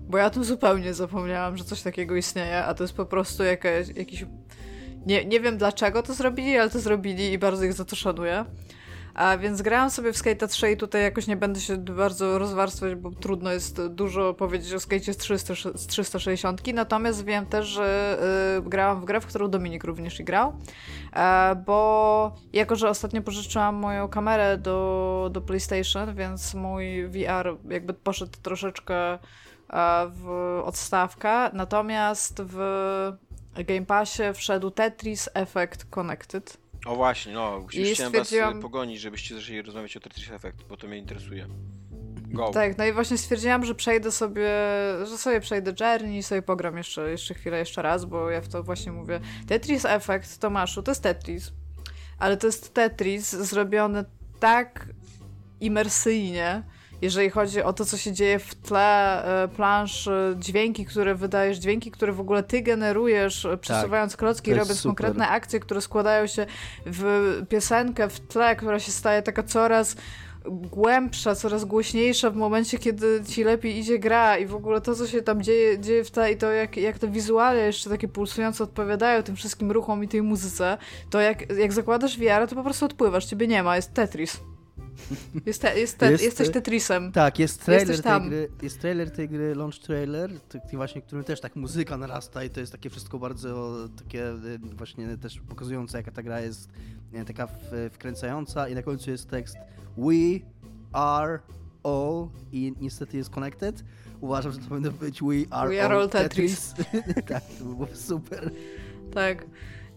bo 0.09 0.17
ja 0.17 0.29
tu 0.29 0.43
zupełnie 0.43 0.93
zapomniałam, 0.93 1.57
że 1.57 1.63
coś 1.63 1.81
takiego 1.81 2.15
istnieje, 2.15 2.65
a 2.65 2.73
to 2.73 2.83
jest 2.83 2.93
po 2.93 3.05
prostu 3.05 3.43
jakaś, 3.43 3.87
jakiś... 3.95 4.25
Nie, 5.05 5.25
nie 5.25 5.39
wiem 5.39 5.57
dlaczego 5.57 6.03
to 6.03 6.13
zrobili, 6.13 6.57
ale 6.57 6.69
to 6.69 6.79
zrobili 6.79 7.31
i 7.31 7.37
bardzo 7.37 7.65
ich 7.65 7.73
za 7.73 7.85
to 7.85 7.95
szanuję. 7.95 8.45
A 9.15 9.37
więc 9.37 9.61
grałam 9.61 9.89
sobie 9.89 10.13
w 10.13 10.17
Skate 10.17 10.47
3 10.47 10.71
i 10.71 10.77
tutaj 10.77 11.01
jakoś 11.01 11.27
nie 11.27 11.37
będę 11.37 11.59
się 11.59 11.77
bardzo 11.77 12.39
rozwarstwiać, 12.39 12.95
bo 12.95 13.11
trudno 13.11 13.51
jest 13.51 13.87
dużo 13.87 14.33
powiedzieć 14.33 14.73
o 14.73 14.79
Skate 14.79 15.13
z, 15.13 15.17
300, 15.17 15.53
z 15.75 15.87
360. 15.87 16.73
Natomiast 16.73 17.25
wiem 17.25 17.45
też, 17.45 17.65
że 17.65 18.17
y, 18.59 18.69
grałam 18.69 19.01
w 19.01 19.05
grę, 19.05 19.21
w 19.21 19.25
którą 19.25 19.49
Dominik 19.49 19.83
również 19.83 20.21
grał, 20.21 20.53
e, 21.13 21.55
bo 21.65 22.35
jako, 22.53 22.75
że 22.75 22.89
ostatnio 22.89 23.21
pożyczyłam 23.21 23.75
moją 23.75 24.07
kamerę 24.07 24.57
do, 24.57 25.29
do 25.31 25.41
PlayStation, 25.41 26.15
więc 26.15 26.53
mój 26.53 27.07
VR 27.07 27.57
jakby 27.69 27.93
poszedł 27.93 28.37
troszeczkę 28.41 29.13
e, 29.13 29.19
w 30.09 30.29
odstawkę, 30.65 31.49
natomiast 31.53 32.41
w 32.45 32.57
Game 33.63 33.85
Passie 33.85 34.23
wszedł 34.33 34.71
Tetris 34.71 35.29
Effect 35.33 35.85
Connected 35.85 36.57
O 36.85 36.95
właśnie, 36.95 37.33
no, 37.33 37.67
I 37.73 37.79
już 37.79 37.89
chciałem 37.89 38.13
stwierdziłam- 38.13 38.53
was 38.53 38.61
pogonić, 38.61 38.99
żebyście 38.99 39.35
zaczęli 39.35 39.61
rozmawiać 39.61 39.97
o 39.97 39.99
Tetris 39.99 40.31
Effect, 40.31 40.63
bo 40.63 40.77
to 40.77 40.87
mnie 40.87 40.97
interesuje. 40.97 41.47
Go. 42.27 42.51
Tak, 42.51 42.77
no 42.77 42.85
i 42.85 42.93
właśnie 42.93 43.17
stwierdziłam, 43.17 43.65
że 43.65 43.75
przejdę 43.75 44.11
sobie, 44.11 44.49
że 45.03 45.17
sobie 45.17 45.41
przejdę 45.41 45.73
Journey 45.79 46.17
i 46.17 46.23
sobie 46.23 46.41
pogram 46.41 46.77
jeszcze, 46.77 47.11
jeszcze 47.11 47.33
chwilę, 47.33 47.59
jeszcze 47.59 47.81
raz, 47.81 48.05
bo 48.05 48.29
ja 48.29 48.41
w 48.41 48.47
to 48.47 48.63
właśnie 48.63 48.91
mówię. 48.91 49.19
Tetris 49.47 49.85
Effect, 49.85 50.39
Tomaszu, 50.39 50.83
to 50.83 50.91
jest 50.91 51.03
Tetris. 51.03 51.51
Ale 52.19 52.37
to 52.37 52.47
jest 52.47 52.73
Tetris 52.73 53.31
zrobiony 53.31 54.05
tak 54.39 54.89
imersyjnie, 55.61 56.63
jeżeli 57.01 57.29
chodzi 57.29 57.63
o 57.63 57.73
to, 57.73 57.85
co 57.85 57.97
się 57.97 58.11
dzieje 58.11 58.39
w 58.39 58.55
tle 58.55 59.23
e, 59.43 59.47
plansz, 59.47 60.09
dźwięki, 60.35 60.85
które 60.85 61.15
wydajesz, 61.15 61.57
dźwięki, 61.57 61.91
które 61.91 62.13
w 62.13 62.19
ogóle 62.19 62.43
ty 62.43 62.61
generujesz, 62.61 63.45
e, 63.45 63.57
przesuwając 63.57 64.17
klocki, 64.17 64.51
to 64.51 64.57
jest 64.57 64.59
robiąc 64.59 64.79
super. 64.79 64.89
konkretne 64.89 65.27
akcje, 65.27 65.59
które 65.59 65.81
składają 65.81 66.27
się 66.27 66.45
w 66.85 67.41
piosenkę 67.49 68.09
w 68.09 68.19
tle, 68.19 68.55
która 68.55 68.79
się 68.79 68.91
staje 68.91 69.21
taka 69.21 69.43
coraz 69.43 69.95
głębsza, 70.49 71.35
coraz 71.35 71.65
głośniejsza 71.65 72.29
w 72.29 72.35
momencie, 72.35 72.77
kiedy 72.77 73.23
ci 73.27 73.43
lepiej 73.43 73.77
idzie 73.77 73.99
gra 73.99 74.37
i 74.37 74.45
w 74.45 74.55
ogóle 74.55 74.81
to, 74.81 74.95
co 74.95 75.07
się 75.07 75.21
tam 75.21 75.41
dzieje, 75.41 75.79
dzieje 75.79 76.03
w 76.03 76.11
tle 76.11 76.31
i 76.31 76.37
to, 76.37 76.51
jak, 76.51 76.77
jak 76.77 76.99
te 76.99 77.07
wizualia 77.07 77.65
jeszcze 77.65 77.89
takie 77.89 78.07
pulsujące 78.07 78.63
odpowiadają 78.63 79.23
tym 79.23 79.35
wszystkim 79.35 79.71
ruchom 79.71 80.03
i 80.03 80.07
tej 80.07 80.21
muzyce, 80.21 80.77
to 81.09 81.21
jak, 81.21 81.53
jak 81.57 81.73
zakładasz 81.73 82.17
VR, 82.17 82.47
to 82.49 82.55
po 82.55 82.63
prostu 82.63 82.85
odpływasz, 82.85 83.25
ciebie 83.25 83.47
nie 83.47 83.63
ma, 83.63 83.75
jest 83.75 83.93
Tetris. 83.93 84.39
Jest 85.45 85.61
te, 85.61 85.79
jest 85.79 85.97
te, 85.97 86.11
Jest- 86.11 86.23
jesteś 86.23 86.49
Tetrisem. 86.51 87.11
Tak, 87.11 87.39
jest 87.39 87.65
trailer 87.65 88.01
tej 88.01 88.21
gry, 88.21 88.49
jest 88.61 88.81
trailer 88.81 89.11
tej 89.11 89.29
gry, 89.29 89.55
launch 89.55 89.79
trailer, 89.79 90.39
taki 90.39 90.77
właśnie, 90.77 91.01
którym 91.01 91.23
też 91.23 91.41
tak 91.41 91.55
muzyka 91.55 91.97
narasta 91.97 92.43
i 92.43 92.49
to 92.49 92.59
jest 92.59 92.71
takie 92.71 92.89
wszystko 92.89 93.19
bardzo 93.19 93.75
takie 94.03 94.29
y, 94.29 94.59
właśnie 94.77 95.17
też 95.17 95.39
pokazujące, 95.49 95.97
jaka 95.97 96.11
ta 96.11 96.23
gra 96.23 96.41
jest 96.41 96.69
y, 97.13 97.25
taka 97.25 97.47
wkręcająca 97.91 98.67
i 98.69 98.75
na 98.75 98.83
końcu 98.83 99.11
jest 99.11 99.29
tekst 99.29 99.55
We 99.97 100.39
are 100.93 101.39
all 101.83 102.27
i 102.51 102.73
niestety 102.81 103.17
jest 103.17 103.29
connected. 103.29 103.83
Uważam, 104.21 104.51
że 104.51 104.57
to 104.59 104.65
powinno 104.69 104.91
być 104.91 105.21
We 105.21 105.35
are, 105.49 105.69
We 105.69 105.83
are 105.83 105.95
all, 105.95 106.01
all 106.01 106.09
Tetris. 106.09 106.73
tak, 107.27 107.43
to 107.59 107.65
by 107.65 107.75
było 107.75 107.87
super. 107.93 108.51
Tak. 109.13 109.45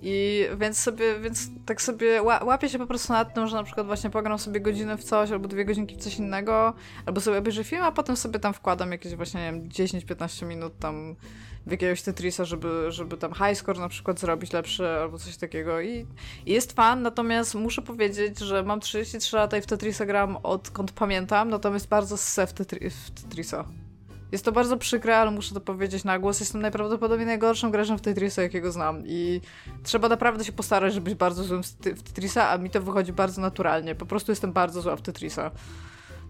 I 0.03 0.45
więc 0.59 0.79
sobie, 0.79 1.21
więc 1.21 1.49
tak 1.67 1.83
sobie 1.83 2.23
ła- 2.23 2.45
łapię 2.45 2.69
się 2.69 2.79
po 2.79 2.87
prostu 2.87 3.13
nad 3.13 3.35
tym, 3.35 3.47
że 3.47 3.57
na 3.57 3.65
przykład 3.65 3.87
właśnie 3.87 4.11
pogram 4.11 4.39
sobie 4.39 4.61
godzinę 4.61 4.97
w 4.97 5.05
coś, 5.05 5.31
albo 5.31 5.49
dwie 5.49 5.65
godzinki 5.65 5.97
w 5.97 5.99
coś 5.99 6.17
innego, 6.17 6.75
albo 7.07 7.21
sobie 7.21 7.39
obejrzę 7.39 7.65
film, 7.65 7.83
a 7.83 7.93
potem 7.93 8.17
sobie 8.17 8.39
tam 8.39 8.55
wkładam 8.55 8.93
jakieś 8.93 9.15
właśnie, 9.15 9.41
nie 9.41 9.53
wiem, 9.53 9.69
10-15 9.69 10.47
minut 10.47 10.79
tam 10.79 11.17
w 11.67 11.71
jakiegoś 11.71 12.03
Tetrisa, 12.03 12.45
żeby, 12.45 12.93
żeby 12.93 13.17
tam 13.17 13.33
high 13.35 13.59
score 13.59 13.79
na 13.79 13.89
przykład 13.89 14.21
zrobić 14.21 14.53
lepszy, 14.53 14.89
albo 14.89 15.19
coś 15.19 15.37
takiego 15.37 15.81
i, 15.81 16.07
i 16.47 16.53
jest 16.53 16.73
fan, 16.73 17.03
natomiast 17.03 17.55
muszę 17.55 17.83
powiedzieć, 17.83 18.39
że 18.39 18.63
mam 18.63 18.81
33 18.81 19.37
lata 19.37 19.57
i 19.57 19.61
w 19.61 19.67
Tetrisa 19.67 20.07
gram 20.07 20.37
odkąd 20.43 20.93
pamiętam, 20.93 21.51
natomiast 21.51 21.89
bardzo 21.89 22.17
ssę 22.17 22.47
w, 22.47 22.55
tetri- 22.55 22.91
w 22.91 23.23
Tetrisa. 23.23 23.65
Jest 24.33 24.45
to 24.45 24.53
bardzo 24.53 24.77
przykre, 24.77 25.17
ale 25.17 25.31
muszę 25.31 25.55
to 25.55 25.61
powiedzieć 25.61 26.05
na 26.05 26.19
głos. 26.19 26.41
Jestem 26.41 26.61
najprawdopodobniej 26.61 27.27
najgorszym 27.27 27.71
graczem 27.71 27.99
w 27.99 28.01
Tetrisa, 28.01 28.43
jakiego 28.43 28.73
znam. 28.73 29.03
I 29.07 29.41
trzeba 29.83 30.09
naprawdę 30.09 30.45
się 30.45 30.53
postarać, 30.53 30.95
żeby 30.95 31.05
być 31.05 31.15
bardzo 31.15 31.45
złym 31.45 31.63
w 31.63 31.67
Tet- 31.67 31.95
w 31.95 32.03
Tetrisa, 32.03 32.51
a 32.51 32.59
mi 32.59 32.71
to 32.71 32.83
wychodzi 32.83 33.13
bardzo 33.13 33.41
naturalnie. 33.41 33.95
Po 33.95 34.07
prostu 34.07 34.33
jestem 34.33 34.53
bardzo 34.53 34.83
zła 34.83 34.97
w 34.97 35.03
Tetrisa. 35.03 35.51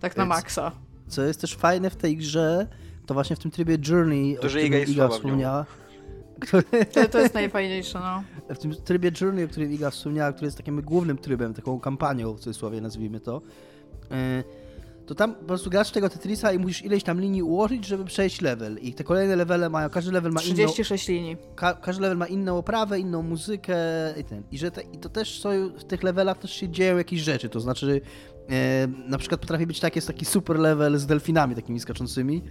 Tak 0.01 0.17
na 0.17 0.25
maksa. 0.25 0.73
Co 1.09 1.23
jest 1.23 1.41
też 1.41 1.57
fajne 1.57 1.91
w 1.91 1.97
tej 1.97 2.17
grze, 2.17 2.67
to 3.07 3.15
właśnie 3.15 3.37
w 3.37 3.39
tym 3.39 3.51
trybie 3.51 3.79
Journey, 3.89 4.37
To, 4.37 4.47
o 4.47 4.49
którym 4.51 4.85
Iga 4.87 5.09
wspomniała, 5.09 5.67
który, 6.41 6.65
To, 6.95 7.09
to 7.13 7.21
jest 7.21 7.35
najfajniejsze, 7.35 8.01
no. 8.01 8.23
w 8.55 8.59
tym 8.59 8.75
trybie 8.85 9.11
Journey, 9.21 9.45
o 9.45 9.49
którym 9.49 9.73
Iga 9.73 9.91
wspomniała, 9.91 10.33
który 10.33 10.47
jest 10.47 10.57
takim 10.57 10.83
głównym 10.83 11.19
trybem, 11.19 11.55
taką 11.55 11.81
kampanią 11.81 12.35
w 12.35 12.41
cudzysłowie 12.41 12.81
nazwijmy 12.81 13.21
to, 13.21 13.43
e, 14.11 14.45
to 15.09 15.15
tam 15.15 15.35
po 15.35 15.45
prostu 15.45 15.71
grasz 15.71 15.91
tego 15.91 16.09
Tetrisa 16.09 16.53
i 16.53 16.59
musisz 16.59 16.85
ileś 16.85 17.03
tam 17.03 17.21
linii 17.21 17.43
ułożyć, 17.43 17.87
żeby 17.87 18.05
przejść 18.05 18.41
level. 18.41 18.79
I 18.79 18.95
te 18.95 19.05
kolejne 19.05 19.37
levele 19.37 19.71
mają, 19.71 19.91
każdy 19.91 20.13
level 20.13 20.33
ma 20.33 20.43
inną, 20.43 20.55
36 20.55 21.09
linii. 21.09 21.37
ka, 21.55 21.75
każdy 21.75 22.03
level 22.03 22.19
ma 22.19 22.27
inną 22.27 22.59
oprawę, 22.59 23.01
inną 23.01 23.23
muzykę 23.23 23.77
i 24.21 24.25
ten. 24.25 24.43
I 24.51 24.59
że 24.59 24.71
te, 24.71 24.83
i 24.83 24.99
to 24.99 25.09
też 25.09 25.41
są, 25.41 25.49
w 25.79 25.85
tych 25.85 26.03
levelach 26.03 26.39
też 26.39 26.53
się 26.53 26.69
dzieją 26.69 26.97
jakieś 26.97 27.21
rzeczy, 27.21 27.49
to 27.49 27.61
znaczy 27.61 28.01
e, 28.51 28.89
na 29.09 29.19
przykład 29.19 29.41
potrafi 29.41 29.67
być 29.67 29.81
tak, 29.81 29.97
jest 29.97 30.09
taki 30.09 30.25
super 30.25 30.59
level 30.59 30.99
z 30.99 31.07
delfinami 31.07 31.55
takimi 31.55 31.81
skaczącymi. 31.81 32.43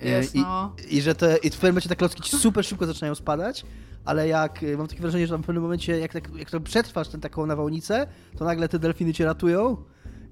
E, 0.00 0.22
no. 0.34 0.74
I 0.90 1.00
że 1.00 1.14
te, 1.14 1.36
i 1.36 1.50
w 1.50 1.54
pewnym 1.54 1.72
momencie 1.72 1.88
te 1.88 1.96
klocki 1.96 2.22
ci 2.22 2.36
super 2.36 2.64
szybko 2.64 2.86
zaczynają 2.86 3.14
spadać, 3.14 3.64
ale 4.04 4.28
jak, 4.28 4.62
e, 4.62 4.76
mam 4.76 4.86
takie 4.86 5.00
wrażenie, 5.00 5.26
że 5.26 5.34
tam 5.34 5.42
w 5.42 5.46
pewnym 5.46 5.62
momencie, 5.62 5.98
jak, 5.98 6.12
tak, 6.12 6.28
jak 6.36 6.50
to 6.50 6.60
przetrwasz 6.60 7.08
tę 7.08 7.18
taką 7.18 7.46
nawałnicę, 7.46 8.06
to 8.38 8.44
nagle 8.44 8.68
te 8.68 8.78
delfiny 8.78 9.14
cię 9.14 9.24
ratują 9.24 9.76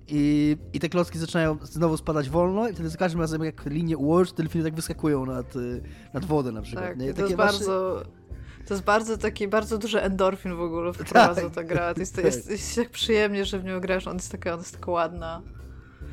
i, 0.09 0.57
i 0.73 0.81
te 0.81 0.89
klocki 0.89 1.19
zaczynają 1.19 1.57
znowu 1.63 1.97
spadać 1.97 2.31
wolno 2.31 2.69
i 2.69 2.73
wtedy 2.73 2.89
za 2.89 2.99
każdym 2.99 3.21
razem 3.21 3.45
jak 3.45 3.67
linię 3.67 3.97
ułożysz, 3.97 4.33
te 4.33 4.43
delfiny 4.43 4.65
tak 4.65 4.75
wyskakują 4.75 5.27
nad, 5.27 5.57
e, 5.57 5.61
nad 6.15 6.25
wodę 6.25 6.53
na 6.53 6.63
przykład. 6.63 6.85
Tak, 6.85 6.99
nie? 6.99 7.15
to 7.15 7.23
jest 7.23 7.37
masz- 7.37 7.47
bardzo... 7.53 8.03
To 8.69 8.75
jest 8.75 8.87
bardzo 8.87 9.19
taki, 9.19 9.49
bardzo 9.49 9.79
duży 9.79 10.03
endorfin 10.03 10.57
w 10.57 10.61
ogóle 10.61 10.93
wprowadza 10.93 11.41
Tak. 11.43 11.55
ta 11.55 11.65
gra. 11.65 11.95
To 11.95 12.01
jest, 12.01 12.15
to 12.15 12.21
jest, 12.21 12.51
jest 12.51 12.77
tak 12.77 12.91
przyjemnie, 12.91 13.45
że 13.45 13.59
w 13.59 13.65
nią 13.65 13.81
grasz, 13.81 14.07
on 14.07 14.17
jest 14.17 14.33
taka, 14.33 14.53
on 14.53 14.59
jest 14.59 14.79
taka 14.79 14.91
ładna. 14.91 15.43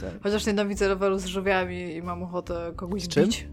Tak. 0.01 0.09
Chociaż 0.23 0.45
nienawidzę 0.45 0.87
levelu 0.87 1.19
z 1.19 1.25
żółwiami 1.25 1.95
i 1.95 2.01
mam 2.01 2.23
ochotę 2.23 2.73
kogoś 2.75 3.03
Z 3.03 3.07
czym? 3.07 3.23
bić. 3.25 3.47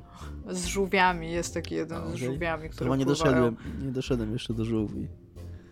Z 0.50 0.66
żółwiami, 0.66 1.32
jest 1.32 1.54
taki 1.54 1.74
jeden 1.74 1.98
A, 1.98 2.10
z 2.10 2.14
żółwiami, 2.14 2.68
który 2.70 2.84
chyba 2.84 2.96
nie 2.96 3.06
doszedłem, 3.06 3.56
nie 3.82 3.92
doszedłem 3.92 4.32
jeszcze 4.32 4.54
do 4.54 4.64
żółwi. 4.64 5.08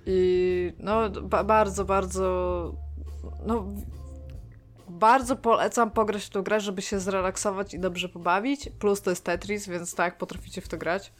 I 0.07 0.73
no, 0.79 1.11
ba 1.11 1.45
bardzo, 1.45 1.85
bardzo. 1.85 2.75
No, 3.47 3.75
bardzo 4.89 5.37
polecam 5.37 5.91
pograć 5.91 6.25
w 6.25 6.31
tą 6.31 6.43
grę, 6.43 6.61
żeby 6.61 6.83
się 6.83 7.01
zrelaksować 7.01 7.75
i 7.75 7.79
dobrze 7.79 8.09
pobawić. 8.09 8.69
Plus 8.79 9.03
to 9.03 9.11
jest 9.11 9.25
Tetris, 9.25 9.69
więc 9.69 9.95
tak, 9.95 10.19
potraficie 10.19 10.61
w 10.61 10.69
to 10.69 10.79
grać. 10.79 11.13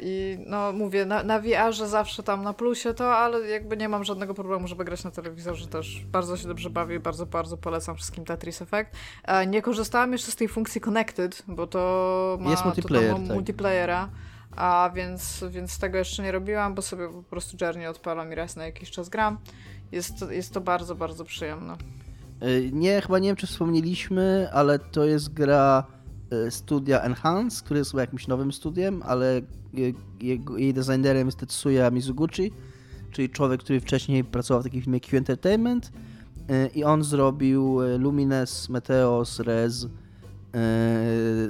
I 0.00 0.38
no, 0.46 0.72
mówię, 0.72 1.06
na, 1.06 1.22
na 1.22 1.40
VR-ze 1.40 1.88
zawsze 1.88 2.22
tam 2.22 2.42
na 2.42 2.52
plusie 2.52 2.94
to, 2.94 3.16
ale 3.16 3.48
jakby 3.48 3.76
nie 3.76 3.88
mam 3.88 4.04
żadnego 4.04 4.34
problemu, 4.34 4.68
żeby 4.68 4.84
grać 4.84 5.04
na 5.04 5.10
telewizorze 5.10 5.66
też. 5.66 6.04
Bardzo 6.04 6.36
się 6.36 6.48
dobrze 6.48 6.70
bawię, 6.70 7.00
bardzo, 7.00 7.26
bardzo 7.26 7.56
polecam 7.56 7.96
wszystkim 7.96 8.24
Tetris 8.24 8.62
Effect. 8.62 8.90
Nie 9.46 9.62
korzystałam 9.62 10.12
jeszcze 10.12 10.30
z 10.30 10.36
tej 10.36 10.48
funkcji 10.48 10.80
Connected, 10.80 11.42
bo 11.48 11.66
to 11.66 12.38
ma, 12.40 12.50
Jest 12.50 12.64
multiplayer, 12.64 13.12
to 13.12 13.18
ma 13.18 13.26
tak. 13.26 13.34
multiplayera. 13.34 14.08
A 14.56 14.90
więc, 14.94 15.44
więc 15.50 15.78
tego 15.78 15.98
jeszcze 15.98 16.22
nie 16.22 16.32
robiłam, 16.32 16.74
bo 16.74 16.82
sobie 16.82 17.08
po 17.08 17.22
prostu 17.22 17.56
Journey 17.60 17.86
odpalam 17.86 18.32
i 18.32 18.34
raz 18.34 18.56
na 18.56 18.64
jakiś 18.64 18.90
czas 18.90 19.08
gram. 19.08 19.38
Jest 19.92 20.18
to, 20.18 20.30
jest 20.30 20.54
to 20.54 20.60
bardzo, 20.60 20.94
bardzo 20.94 21.24
przyjemne. 21.24 21.76
Y, 22.42 22.70
Nie, 22.72 23.00
chyba 23.00 23.18
nie 23.18 23.28
wiem, 23.28 23.36
czy 23.36 23.46
wspomnieliśmy, 23.46 24.48
ale 24.52 24.78
to 24.78 25.04
jest 25.04 25.32
gra 25.32 25.86
y, 26.46 26.50
studia 26.50 27.00
Enhance, 27.00 27.64
który 27.64 27.78
jest 27.78 27.94
jakimś 27.94 28.26
nowym 28.28 28.52
studiem, 28.52 29.02
ale 29.06 29.40
jej 30.56 30.74
designerem 30.74 31.26
jest 31.26 31.38
Tetsuya 31.38 31.90
Mizuguchi, 31.92 32.52
czyli 33.10 33.30
człowiek, 33.30 33.60
który 33.60 33.80
wcześniej 33.80 34.24
pracował 34.24 34.60
w 34.60 34.64
takiej 34.64 34.80
firmie 34.80 35.00
Q 35.00 35.18
Entertainment 35.18 35.92
y, 36.50 36.70
i 36.74 36.84
on 36.84 37.04
zrobił 37.04 37.78
Lumines, 37.98 38.68
Meteos, 38.68 39.40
Rez. 39.40 39.86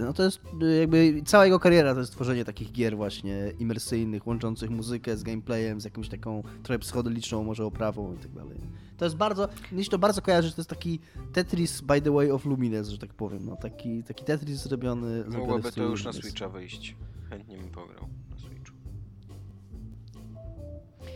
No 0.00 0.12
to 0.12 0.22
jest 0.22 0.40
jakby 0.80 1.22
cała 1.24 1.44
jego 1.44 1.58
kariera 1.60 1.94
to 1.94 2.00
jest 2.00 2.12
tworzenie 2.12 2.44
takich 2.44 2.72
gier 2.72 2.96
właśnie 2.96 3.52
imersyjnych, 3.58 4.26
łączących 4.26 4.70
muzykę 4.70 5.16
z 5.16 5.22
gameplayem, 5.22 5.80
z 5.80 5.84
jakąś 5.84 6.08
taką 6.08 6.42
trochę 6.62 6.78
psychodeliczną 6.78 7.44
może 7.44 7.64
oprawą 7.64 8.14
i 8.14 8.18
tak 8.18 8.32
dalej. 8.32 8.60
To 8.96 9.04
jest 9.04 9.16
bardzo, 9.16 9.48
mnie 9.72 9.84
się 9.84 9.90
to 9.90 9.98
bardzo 9.98 10.22
kojarzy, 10.22 10.48
że 10.48 10.54
to 10.54 10.60
jest 10.60 10.70
taki 10.70 11.00
Tetris 11.32 11.80
by 11.80 12.00
the 12.02 12.10
way 12.12 12.30
of 12.30 12.44
Lumines, 12.44 12.88
że 12.88 12.98
tak 12.98 13.14
powiem. 13.14 13.46
No, 13.46 13.56
taki, 13.56 14.02
taki 14.02 14.24
Tetris 14.24 14.62
zrobiony, 14.62 15.24
Mogłoby 15.24 15.72
to 15.72 15.82
już 15.82 16.04
na. 16.04 16.12
Switcha 16.12 16.48
wyjść. 16.48 16.96
Chętnie 17.30 17.56
bym 17.56 17.68
pograł 17.68 18.08
na 18.30 18.38
Switchu. 18.38 18.76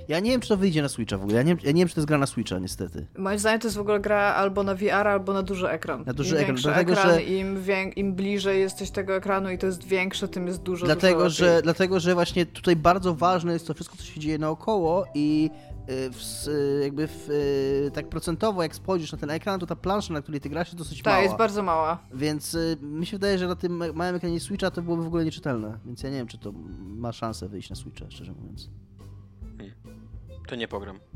Ja 0.08 0.20
nie 0.20 0.30
wiem, 0.30 0.40
czy 0.40 0.48
to 0.48 0.56
wyjdzie 0.56 0.82
na 0.82 0.88
Switcha 0.88 1.18
w 1.18 1.22
ogóle. 1.22 1.36
Ja 1.36 1.42
nie, 1.42 1.56
ja 1.62 1.72
nie 1.72 1.80
wiem, 1.80 1.88
czy 1.88 1.94
to 1.94 2.00
jest 2.00 2.08
gra 2.08 2.18
na 2.18 2.26
Switcha, 2.26 2.58
niestety. 2.58 3.06
Moim 3.18 3.38
zdaniem 3.38 3.60
to 3.60 3.66
jest 3.66 3.76
w 3.76 3.80
ogóle 3.80 4.00
gra 4.00 4.34
albo 4.34 4.62
na 4.62 4.74
VR, 4.74 4.92
albo 5.08 5.32
na 5.32 5.42
duży 5.42 5.68
ekran. 5.68 6.04
Na 6.06 6.12
duży 6.12 6.34
Im 6.36 6.42
ekran, 6.42 6.56
dlatego, 6.56 6.92
ekran, 6.92 7.10
że- 7.10 7.22
im, 7.22 7.62
wię... 7.62 7.82
im 7.82 8.14
bliżej 8.14 8.60
jesteś 8.60 8.90
tego 8.90 9.16
ekranu 9.16 9.50
i 9.50 9.58
to 9.58 9.66
jest 9.66 9.84
większe, 9.84 10.28
tym 10.28 10.46
jest 10.46 10.62
dużo, 10.62 10.86
Dlatego 10.86 11.24
dużo 11.24 11.30
że, 11.30 11.60
dlatego, 11.62 12.00
że 12.00 12.14
właśnie 12.14 12.46
tutaj 12.46 12.76
bardzo 12.76 13.14
ważne 13.14 13.52
jest 13.52 13.66
to 13.66 13.74
wszystko, 13.74 13.96
co 13.96 14.04
się 14.04 14.20
dzieje 14.20 14.38
naokoło 14.38 15.04
i 15.14 15.50
w, 16.12 16.16
s- 16.16 16.50
jakby 16.82 17.06
w, 17.08 17.30
y, 17.30 17.90
tak 17.94 18.08
procentowo, 18.08 18.62
jak 18.62 18.74
spojrzysz 18.74 19.12
na 19.12 19.18
ten 19.18 19.30
ekran, 19.30 19.60
to 19.60 19.66
ta 19.66 19.76
plansza, 19.76 20.12
na 20.14 20.22
której 20.22 20.40
ty 20.40 20.48
grasz, 20.48 20.68
jest 20.68 20.78
dosyć 20.78 21.02
Tak, 21.02 21.12
mała. 21.12 21.22
jest 21.22 21.36
bardzo 21.36 21.62
mała. 21.62 21.98
Więc 22.14 22.54
y, 22.54 22.76
mi 22.82 23.06
się 23.06 23.16
wydaje, 23.16 23.38
że 23.38 23.48
na 23.48 23.56
tym 23.56 23.76
ma- 23.76 23.92
małym 23.92 24.16
ekranie 24.16 24.40
Switcha 24.40 24.70
to 24.70 24.82
byłoby 24.82 25.02
w 25.02 25.06
ogóle 25.06 25.24
nieczytelne. 25.24 25.78
Więc 25.86 26.02
ja 26.02 26.10
nie 26.10 26.16
wiem, 26.16 26.26
czy 26.26 26.38
to 26.38 26.52
ma 26.80 27.12
szansę 27.12 27.48
wyjść 27.48 27.70
na 27.70 27.76
Switcha, 27.76 28.10
szczerze 28.10 28.32
mówiąc. 28.32 28.70
To 30.48 30.56
nie 30.56 30.68
pogram. 30.68 30.98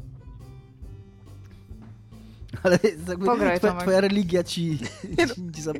Ale 2.62 2.78
jakby 3.08 3.26
Pograj, 3.26 3.58
twoja, 3.58 3.74
twoja 3.74 4.00
religia 4.00 4.42
ci, 4.44 4.78
ci, 5.34 5.52
ci 5.54 5.62
zab, 5.62 5.76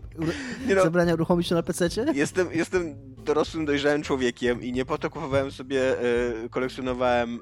Nie 0.68 0.74
no. 0.74 0.82
zabrania 0.82 1.14
uruchomić 1.14 1.49
to 1.49 1.55
na 1.55 1.62
PC-cie? 1.62 2.07
Jestem, 2.14 2.49
jestem 2.53 2.95
dorosłym, 3.25 3.64
dojrzałym 3.64 4.03
człowiekiem 4.03 4.62
i 4.62 4.72
nie 4.72 4.85
po 4.85 4.99
to 4.99 5.11
kupowałem 5.11 5.51
sobie, 5.51 6.01
e, 6.01 6.49
kolekcjonowałem 6.51 7.41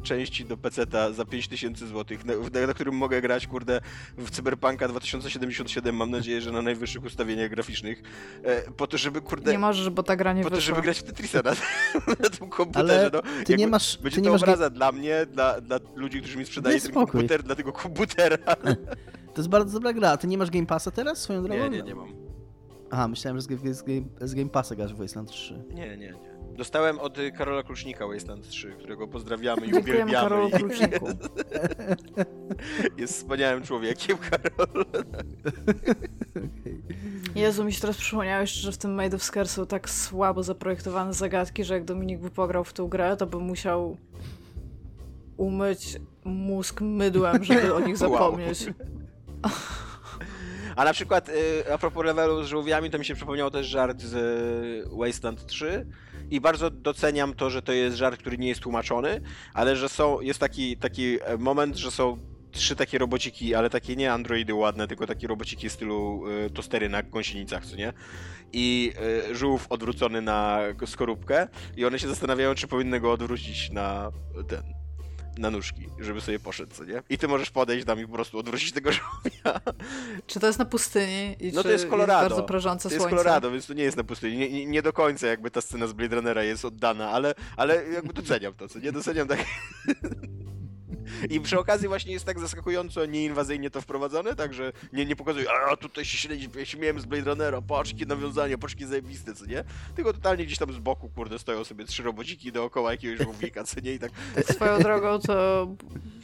e, 0.00 0.04
części 0.04 0.44
do 0.44 0.56
PC-ta 0.56 1.12
za 1.12 1.24
5000 1.24 1.86
zł, 1.86 2.18
na, 2.24 2.60
na, 2.60 2.66
na 2.66 2.74
którym 2.74 2.94
mogę 2.96 3.20
grać, 3.20 3.46
kurde, 3.46 3.80
w 4.18 4.30
Cyberpunka 4.30 4.88
2077, 4.88 5.96
mam 5.96 6.10
nadzieję, 6.10 6.40
że 6.40 6.52
na 6.52 6.62
najwyższych 6.62 7.04
ustawieniach 7.04 7.50
graficznych, 7.50 8.02
e, 8.42 8.70
po 8.72 8.86
to, 8.86 8.98
żeby, 8.98 9.20
kurde, 9.20 9.52
Nie 9.52 9.58
możesz, 9.58 9.90
bo 9.90 10.02
ta 10.02 10.16
gra 10.16 10.32
nie 10.32 10.42
po 10.42 10.50
to, 10.50 10.56
wyszła. 10.56 10.74
żeby 10.74 10.82
grać 10.84 10.98
w 10.98 11.02
Tetrisa 11.02 11.40
na, 11.44 11.50
na 12.22 12.30
tym 12.38 12.48
komputerze, 12.48 13.00
Ale 13.00 13.10
no. 13.12 13.22
ty 13.22 13.28
Jakby 13.38 13.56
nie 13.56 13.66
masz... 13.66 13.98
Będzie 13.98 14.14
Ty 14.16 14.22
nie 14.22 14.26
to 14.28 14.32
masz 14.32 14.42
obraza 14.42 14.70
dla 14.70 14.92
mnie, 14.92 15.26
dla, 15.26 15.60
dla 15.60 15.78
ludzi, 15.94 16.20
którzy 16.20 16.38
mi 16.38 16.46
sprzedają 16.46 16.72
Daj 16.74 16.80
ten 16.80 16.90
spokój. 16.90 17.12
komputer, 17.12 17.42
dla 17.42 17.54
tego 17.54 17.72
komputera. 17.72 18.38
To 19.34 19.40
jest 19.40 19.48
bardzo 19.48 19.72
dobra 19.72 19.92
gra. 19.92 20.16
Ty 20.16 20.26
nie 20.26 20.38
masz 20.38 20.50
Game 20.50 20.66
Passa 20.66 20.90
teraz 20.90 21.18
swoją 21.22 21.42
drogą? 21.42 21.62
Nie, 21.62 21.70
nie, 21.70 21.82
nie 21.82 21.94
mam. 21.94 22.08
Aha, 22.94 23.08
myślałem, 23.08 23.36
że 23.36 23.42
z, 23.42 23.46
z, 23.46 23.76
z, 23.76 23.82
game, 23.82 24.02
z 24.20 24.34
Game 24.34 24.48
Passa 24.48 24.74
grasz 24.74 24.94
w 24.94 24.98
Wasteland 24.98 25.30
3. 25.30 25.64
Nie, 25.74 25.88
nie, 25.88 25.96
nie. 25.96 26.14
Dostałem 26.56 26.98
od 26.98 27.18
y, 27.18 27.32
Karola 27.32 27.62
Klucznika 27.62 28.06
Wasteland 28.06 28.48
3, 28.48 28.72
którego 28.78 29.08
pozdrawiamy 29.08 29.66
i 29.66 29.74
uwielbiamy. 29.74 30.12
Karolu 30.12 30.50
Kluczniku. 30.58 31.06
jest 32.98 33.14
wspaniałym 33.14 33.62
człowiekiem, 33.62 34.18
Karol. 34.18 34.84
Jezu, 37.34 37.64
mi 37.64 37.72
się 37.72 37.80
teraz 37.80 37.96
przypomniałeś, 37.96 38.50
że 38.50 38.72
w 38.72 38.78
tym 38.78 38.94
Made 38.94 39.16
of 39.16 39.22
Scare 39.22 39.48
są 39.48 39.66
tak 39.66 39.90
słabo 39.90 40.42
zaprojektowane 40.42 41.14
zagadki, 41.14 41.64
że 41.64 41.74
jak 41.74 41.84
Dominik 41.84 42.20
by 42.20 42.30
pograł 42.30 42.64
w 42.64 42.72
tą 42.72 42.88
grę, 42.88 43.16
to 43.16 43.26
by 43.26 43.38
musiał 43.38 43.96
umyć 45.36 46.00
mózg 46.24 46.80
mydłem, 46.80 47.44
żeby 47.44 47.74
o 47.74 47.80
nich 47.80 48.00
Wow. 48.00 48.36
A 50.76 50.84
na 50.84 50.92
przykład 50.92 51.28
y, 51.28 51.72
a 51.72 51.78
propos 51.78 52.04
levelu 52.04 52.44
z 52.44 52.46
żółwiami, 52.46 52.90
to 52.90 52.98
mi 52.98 53.04
się 53.04 53.14
przypomniał 53.14 53.50
też 53.50 53.66
żart 53.66 54.00
z 54.00 54.14
y, 54.14 54.96
Wasteland 54.98 55.46
3 55.46 55.86
i 56.30 56.40
bardzo 56.40 56.70
doceniam 56.70 57.34
to, 57.34 57.50
że 57.50 57.62
to 57.62 57.72
jest 57.72 57.96
żart, 57.96 58.20
który 58.20 58.38
nie 58.38 58.48
jest 58.48 58.60
tłumaczony, 58.60 59.20
ale 59.54 59.76
że 59.76 59.88
są, 59.88 60.20
jest 60.20 60.40
taki, 60.40 60.76
taki 60.76 61.18
e, 61.24 61.36
moment, 61.38 61.76
że 61.76 61.90
są 61.90 62.18
trzy 62.52 62.76
takie 62.76 62.98
robociki, 62.98 63.54
ale 63.54 63.70
takie 63.70 63.96
nie 63.96 64.12
androidy 64.12 64.54
ładne, 64.54 64.88
tylko 64.88 65.06
takie 65.06 65.26
robociki 65.26 65.68
w 65.68 65.72
stylu 65.72 66.24
y, 66.46 66.50
tostery 66.50 66.88
na 66.88 67.02
gąsienicach, 67.02 67.66
co 67.66 67.76
nie? 67.76 67.92
I 68.52 68.92
y, 69.30 69.34
żółw 69.34 69.66
odwrócony 69.70 70.22
na 70.22 70.60
skorupkę 70.86 71.48
i 71.76 71.84
one 71.84 71.98
się 71.98 72.08
zastanawiają, 72.08 72.54
czy 72.54 72.66
powinny 72.66 73.00
go 73.00 73.12
odwrócić 73.12 73.70
na 73.70 74.10
ten, 74.48 74.83
na 75.38 75.50
nóżki, 75.50 75.88
żeby 76.00 76.20
sobie 76.20 76.38
poszedł, 76.38 76.74
co 76.74 76.84
nie? 76.84 77.02
I 77.10 77.18
ty 77.18 77.28
możesz 77.28 77.50
podejść 77.50 77.86
tam 77.86 78.00
i 78.00 78.06
po 78.06 78.12
prostu 78.12 78.38
odwrócić 78.38 78.72
tego 78.72 78.90
żółwia. 78.92 79.60
Czy 80.26 80.40
to 80.40 80.46
jest 80.46 80.58
na 80.58 80.64
pustyni 80.64 81.36
i 81.40 81.52
No 81.52 81.62
to 81.62 81.70
jest 81.70 81.88
Colorado. 81.88 82.28
bardzo 82.28 82.42
prażące 82.42 82.88
To 82.88 82.94
jest 82.94 83.02
słońce? 83.02 83.16
Colorado, 83.16 83.50
więc 83.50 83.66
to 83.66 83.74
nie 83.74 83.82
jest 83.82 83.96
na 83.96 84.04
pustyni. 84.04 84.36
Nie, 84.38 84.50
nie, 84.50 84.66
nie 84.66 84.82
do 84.82 84.92
końca 84.92 85.26
jakby 85.26 85.50
ta 85.50 85.60
scena 85.60 85.86
z 85.86 85.92
Blade 85.92 86.16
Runnera 86.16 86.42
jest 86.42 86.64
oddana, 86.64 87.10
ale, 87.10 87.34
ale 87.56 87.84
jakby 87.88 88.12
doceniam 88.12 88.54
to, 88.54 88.68
co 88.68 88.78
nie 88.78 88.92
doceniam 88.92 89.28
tak. 89.28 89.44
I 91.30 91.40
przy 91.40 91.58
okazji 91.58 91.88
właśnie 91.88 92.12
jest 92.12 92.24
tak 92.24 92.40
zaskakująco 92.40 93.06
nieinwazyjnie 93.06 93.70
to 93.70 93.80
wprowadzone, 93.80 94.36
także 94.36 94.72
nie, 94.92 95.06
nie 95.06 95.16
pokazuje, 95.16 95.46
a 95.70 95.76
tutaj 95.76 96.04
się 96.04 96.28
śmiejem 96.64 97.00
z 97.00 97.04
Blade 97.04 97.30
Runnera, 97.30 97.62
patrz 97.62 97.92
jakie 97.92 98.06
nawiązania, 98.06 98.58
patrz 98.58 98.74
jakie 98.74 98.86
zajebiste, 98.86 99.34
co 99.34 99.46
nie? 99.46 99.64
Tylko 99.96 100.12
totalnie 100.12 100.46
gdzieś 100.46 100.58
tam 100.58 100.72
z 100.72 100.78
boku, 100.78 101.08
kurde, 101.14 101.38
stoją 101.38 101.64
sobie 101.64 101.84
trzy 101.84 102.02
robociki 102.02 102.52
dookoła 102.52 102.90
jakiegoś 102.90 103.18
żółwika, 103.26 103.64
co 103.64 103.80
nie? 103.80 103.92
I 103.92 103.98
tak, 103.98 104.10
Swoją 104.52 104.78
drogą 104.78 105.18
to 105.18 105.68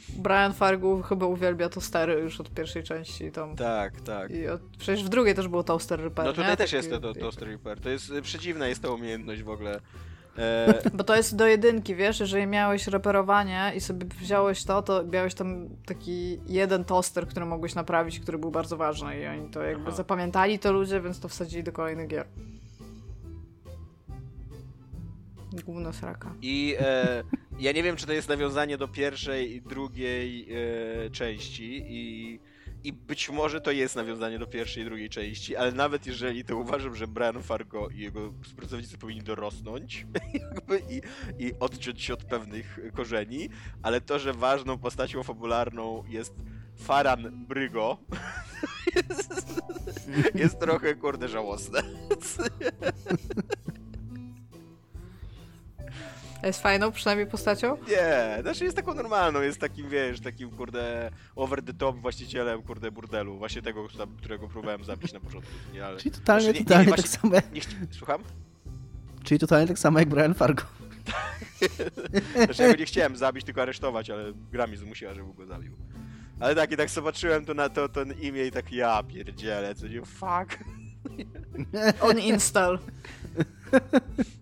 Brian 0.09 0.53
Fargu 0.53 1.01
chyba 1.01 1.25
uwielbia 1.25 1.69
tostery 1.69 2.13
już 2.13 2.39
od 2.39 2.53
pierwszej 2.53 2.83
części. 2.83 3.31
Tam. 3.31 3.55
tak, 3.55 4.01
tak. 4.01 4.31
I 4.31 4.47
od, 4.47 4.61
przecież 4.79 5.03
w 5.03 5.09
drugiej 5.09 5.35
też 5.35 5.47
był 5.47 5.63
Toaster 5.63 5.99
Repair, 6.01 6.27
No 6.27 6.33
tutaj 6.33 6.49
nie? 6.51 6.57
też 6.57 6.71
Taki- 6.71 6.75
jest 6.75 6.89
to, 6.89 6.99
to, 7.13 7.19
Toaster 7.19 7.47
Repair, 7.47 7.79
to 7.79 7.89
jest 7.89 8.09
y, 8.09 8.21
przedziwna 8.21 8.67
jest 8.67 8.81
ta 8.81 8.89
umiejętność 8.89 9.43
w 9.43 9.49
ogóle. 9.49 9.79
E, 10.37 10.81
Bo 10.93 11.03
to 11.03 11.15
jest 11.15 11.35
do 11.35 11.47
jedynki, 11.47 11.95
wiesz, 11.95 12.19
jeżeli 12.19 12.47
miałeś 12.47 12.87
reperowanie 12.87 13.71
i 13.75 13.81
sobie 13.81 14.05
wziąłeś 14.05 14.63
to, 14.63 14.81
to 14.81 15.03
miałeś 15.03 15.33
tam 15.33 15.69
taki 15.85 16.39
jeden 16.47 16.85
toster, 16.85 17.27
który 17.27 17.45
mogłeś 17.45 17.75
naprawić, 17.75 18.19
który 18.19 18.37
był 18.37 18.51
bardzo 18.51 18.77
ważny 18.77 19.19
i 19.19 19.27
oni 19.27 19.49
to 19.49 19.63
jakby 19.63 19.87
Aha. 19.87 19.97
zapamiętali 19.97 20.59
to 20.59 20.71
ludzie, 20.71 21.01
więc 21.01 21.19
to 21.19 21.27
wsadzili 21.27 21.63
do 21.63 21.71
kolejnych 21.71 22.07
gier. 22.07 22.25
Gówno 25.65 25.93
sraka. 25.93 26.33
I 26.41 26.75
e, 26.79 27.23
ja 27.59 27.71
nie 27.71 27.83
wiem, 27.83 27.95
czy 27.95 28.07
to 28.07 28.13
jest 28.13 28.29
nawiązanie 28.29 28.77
do 28.77 28.87
pierwszej 28.87 29.55
i 29.55 29.61
drugiej 29.61 30.47
e, 31.05 31.09
części 31.09 31.83
i, 31.87 32.39
i 32.83 32.93
być 32.93 33.29
może 33.29 33.61
to 33.61 33.71
jest 33.71 33.95
nawiązanie 33.95 34.39
do 34.39 34.47
pierwszej 34.47 34.83
i 34.83 34.85
drugiej 34.85 35.09
części, 35.09 35.55
ale 35.55 35.71
nawet 35.71 36.07
jeżeli 36.07 36.43
to 36.43 36.57
uważam, 36.57 36.95
że 36.95 37.07
Brian 37.07 37.43
Fargo 37.43 37.89
i 37.89 37.99
jego 37.99 38.33
współpracownicy 38.43 38.97
powinni 38.97 39.23
dorosnąć 39.23 40.05
jakby 40.51 40.81
i, 40.89 41.01
i 41.45 41.53
odciąć 41.59 42.01
się 42.01 42.13
od 42.13 42.23
pewnych 42.23 42.79
korzeni, 42.95 43.49
ale 43.81 44.01
to, 44.01 44.19
że 44.19 44.33
ważną 44.33 44.77
postacią 44.77 45.23
fabularną 45.23 46.03
jest 46.09 46.33
Faran 46.77 47.45
Brygo 47.47 47.97
jest, 48.95 49.61
jest 50.35 50.59
trochę, 50.59 50.95
kurde, 50.95 51.27
żałosne. 51.27 51.83
Jest 56.43 56.61
fajną 56.61 56.91
przynajmniej 56.91 57.27
postacią? 57.27 57.77
Nie, 57.87 58.41
znaczy 58.41 58.63
jest 58.63 58.75
taką 58.75 58.93
normalną, 58.93 59.41
jest 59.41 59.59
takim, 59.59 59.89
wiesz, 59.89 60.19
takim, 60.21 60.51
kurde, 60.51 61.11
over 61.35 61.63
the 61.63 61.73
top 61.73 61.97
właścicielem, 61.97 62.63
kurde, 62.63 62.91
burdelu. 62.91 63.37
Właśnie 63.37 63.61
tego, 63.61 63.87
którego 64.17 64.47
próbowałem 64.47 64.83
zabić 64.83 65.13
na 65.13 65.19
początku, 65.19 65.51
nie, 65.73 65.85
ale... 65.85 65.97
Czyli 65.97 66.11
totalnie, 66.11 66.43
Znaczy, 66.43 66.53
nie- 66.53 66.59
nie, 66.59 66.65
totalnie 66.65 66.87
właśnie- 66.87 67.03
tak 67.03 67.11
samo 67.21 67.35
jak, 67.35 67.51
Nie. 67.53 67.61
Słucham? 67.91 68.23
czyli 69.23 69.39
totalnie 69.39 69.67
tak 69.67 69.79
samo 69.79 69.99
jak 69.99 70.09
Brian 70.09 70.33
Fargo. 70.33 70.63
Znaczy, 72.45 72.63
ja 72.63 72.69
go 72.69 72.75
nie 72.75 72.85
chciałem 72.85 73.15
zabić, 73.17 73.45
tylko 73.45 73.61
aresztować, 73.61 74.09
ale 74.09 74.33
gra 74.51 74.67
mi 74.67 74.77
zmusiła, 74.77 75.13
żebym 75.13 75.33
go 75.33 75.45
zabił. 75.45 75.75
Ale 76.39 76.55
tak, 76.55 76.71
i 76.71 76.77
tak 76.77 76.89
zobaczyłem 76.89 77.45
to 77.45 77.53
na 77.53 77.69
to, 77.69 77.89
to 77.89 78.03
imię 78.03 78.45
i 78.45 78.51
tak, 78.51 78.71
ja 78.71 79.03
pierdzielę, 79.03 79.75
co 79.75 79.87
nie, 79.87 80.01
fuck. 80.05 80.59
On 82.01 82.19
install. 82.19 82.79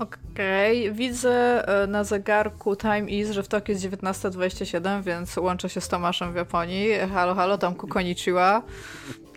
Okej, 0.00 0.92
widzę 0.92 1.64
e, 1.82 1.86
na 1.86 2.04
zegarku 2.04 2.76
Time 2.76 3.10
Is, 3.10 3.30
że 3.30 3.42
w 3.42 3.48
Tokio 3.48 3.72
jest 3.72 3.84
19.27, 3.84 5.02
więc 5.02 5.36
łączę 5.36 5.68
się 5.68 5.80
z 5.80 5.88
Tomaszem 5.88 6.32
w 6.32 6.36
Japonii. 6.36 6.88
Halo, 7.14 7.34
halo, 7.34 7.58
tam 7.58 7.74
Konichiwa. 7.74 8.62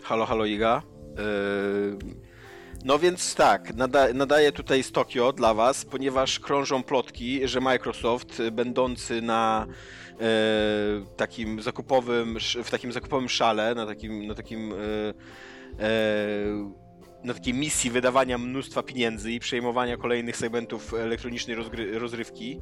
Halo, 0.04 0.26
halo 0.26 0.46
Iga. 0.46 0.82
Yy, 1.18 2.24
No 2.86 3.00
więc 3.00 3.36
tak, 3.36 3.76
nada, 3.76 4.14
nadaję 4.14 4.52
tutaj 4.52 4.84
z 4.84 4.92
Tokio 4.92 5.34
dla 5.34 5.54
was, 5.54 5.86
ponieważ 5.86 6.40
krążą 6.40 6.84
plotki, 6.84 7.48
że 7.48 7.62
Microsoft, 7.62 8.40
y, 8.40 8.52
będący 8.52 9.22
na 9.22 9.68
e, 10.20 10.26
takim 11.18 11.62
zakupowym, 11.62 12.38
w 12.64 12.72
takim 12.72 12.92
zakupowym 12.92 13.30
szale, 13.30 13.76
na 13.76 13.86
takim, 13.86 14.28
na 14.28 14.36
takim 14.36 14.72
e, 14.72 14.76
e, 14.76 16.74
na 17.24 17.34
takiej 17.34 17.54
misji 17.54 17.90
wydawania 17.90 18.38
mnóstwa 18.38 18.84
pieniędzy 18.84 19.32
i 19.32 19.40
przejmowania 19.40 19.98
kolejnych 19.98 20.38
segmentów 20.38 20.94
elektronicznej 20.94 21.58
rozrywki, 21.94 22.62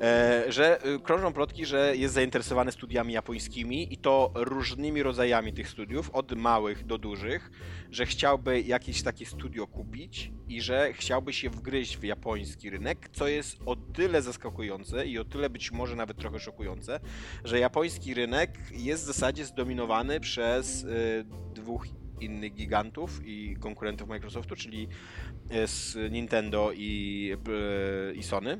e, 0.00 0.44
że 0.48 0.86
y, 0.86 1.00
krążą 1.00 1.32
plotki, 1.32 1.66
że 1.66 1.96
jest 1.96 2.14
zainteresowany 2.14 2.72
studiami 2.72 3.12
japońskimi 3.12 3.94
i 3.94 3.96
to 3.96 4.32
różnymi 4.34 5.02
rodzajami 5.02 5.52
tych 5.52 5.68
studiów, 5.68 6.10
od 6.10 6.32
małych 6.32 6.86
do 6.86 6.98
dużych, 6.98 7.50
że 7.90 8.06
chciałby 8.06 8.60
jakieś 8.60 9.02
takie 9.02 9.26
studio 9.26 9.66
kupić 9.66 10.32
i 10.48 10.60
że 10.60 10.92
chciałby 10.92 11.32
się 11.32 11.50
wgryźć 11.50 11.96
w 11.96 12.04
japoński 12.04 12.70
rynek, 12.70 13.08
co 13.12 13.28
jest 13.28 13.58
o 13.66 13.76
tyle 13.76 14.22
zaskakujące 14.22 15.06
i 15.06 15.18
o 15.18 15.24
tyle 15.24 15.50
być 15.50 15.72
może 15.72 15.96
nawet 15.96 16.16
trochę 16.16 16.40
szokujące, 16.40 17.00
że 17.44 17.58
japoński 17.58 18.14
rynek 18.14 18.58
jest 18.70 19.02
w 19.02 19.06
zasadzie 19.06 19.44
zdominowany 19.44 20.20
przez 20.20 20.84
y, 20.84 21.24
dwóch 21.54 21.99
innych 22.20 22.54
gigantów 22.54 23.20
i 23.24 23.56
konkurentów 23.60 24.08
Microsoftu, 24.08 24.56
czyli 24.56 24.88
e, 25.50 25.66
z 25.66 25.96
Nintendo 26.12 26.72
i, 26.74 27.32
e, 28.10 28.14
i 28.14 28.22
Sony. 28.22 28.58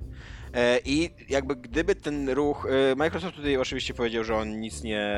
E, 0.55 0.79
I 0.85 1.11
jakby 1.29 1.57
gdyby 1.57 1.95
ten 1.95 2.29
ruch. 2.31 2.69
Microsoft 2.97 3.37
tutaj 3.37 3.57
oczywiście 3.57 3.95
powiedział, 3.95 4.25
że 4.25 4.37
on 4.37 4.61
nic 4.61 4.83
nie, 4.83 5.15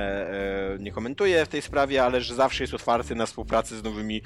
nie 0.78 0.92
komentuje 0.92 1.46
w 1.46 1.48
tej 1.48 1.62
sprawie, 1.62 2.04
ale 2.04 2.20
że 2.20 2.34
zawsze 2.34 2.64
jest 2.64 2.74
otwarty 2.74 3.14
na 3.14 3.26
współpracę 3.26 3.76
z 3.76 3.82
nowymi 3.82 4.22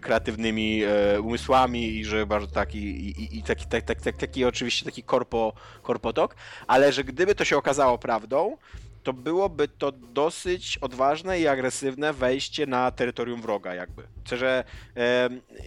kreatywnymi 0.00 0.82
umysłami 1.22 1.96
i 1.96 2.04
że 2.04 2.26
bardzo 2.26 2.46
taki 2.46 2.78
i, 2.78 3.38
i 3.38 3.42
taki, 3.42 3.66
taki, 3.66 3.86
taki, 3.86 4.18
taki 4.18 4.44
oczywiście 4.44 4.84
taki 4.84 5.02
korpo, 5.02 5.52
korpotok, 5.82 6.36
ale 6.66 6.92
że 6.92 7.04
gdyby 7.04 7.34
to 7.34 7.44
się 7.44 7.56
okazało 7.56 7.98
prawdą, 7.98 8.56
to 9.02 9.12
byłoby 9.12 9.68
to 9.68 9.92
dosyć 9.92 10.78
odważne 10.78 11.40
i 11.40 11.46
agresywne 11.46 12.12
wejście 12.12 12.66
na 12.66 12.90
terytorium 12.90 13.42
wroga 13.42 13.74
jakby. 13.74 14.02
Że 14.32 14.64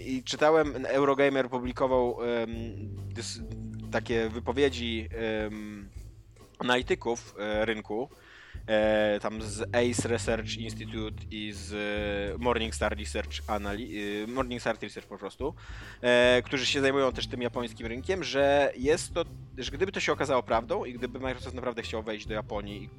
i 0.05 0.23
czytałem, 0.23 0.85
Eurogamer 0.85 1.49
publikował 1.49 2.17
takie 3.91 4.29
wypowiedzi 4.29 5.09
analityków 6.61 7.35
e, 7.39 7.65
rynku, 7.65 8.09
e, 8.67 9.19
tam 9.19 9.41
z 9.41 9.61
ACE 9.61 10.07
Research 10.07 10.57
Institute 10.57 11.23
i 11.31 11.51
z 11.53 12.39
Morningstar 12.41 12.97
Research 12.97 13.41
Anali 13.47 14.01
e, 14.23 14.27
Morningstar 14.27 14.77
Research 14.81 15.07
po 15.07 15.17
prostu, 15.17 15.53
e, 16.01 16.41
którzy 16.45 16.65
się 16.65 16.81
zajmują 16.81 17.11
też 17.11 17.27
tym 17.27 17.41
japońskim 17.41 17.87
rynkiem, 17.87 18.23
że 18.23 18.73
jest 18.77 19.13
to, 19.13 19.25
że 19.57 19.71
gdyby 19.71 19.91
to 19.91 19.99
się 19.99 20.11
okazało 20.11 20.43
prawdą 20.43 20.85
i 20.85 20.93
gdyby 20.93 21.19
Microsoft 21.19 21.55
naprawdę 21.55 21.81
chciał 21.81 22.03
wejść 22.03 22.27
do 22.27 22.33
Japonii 22.33 22.89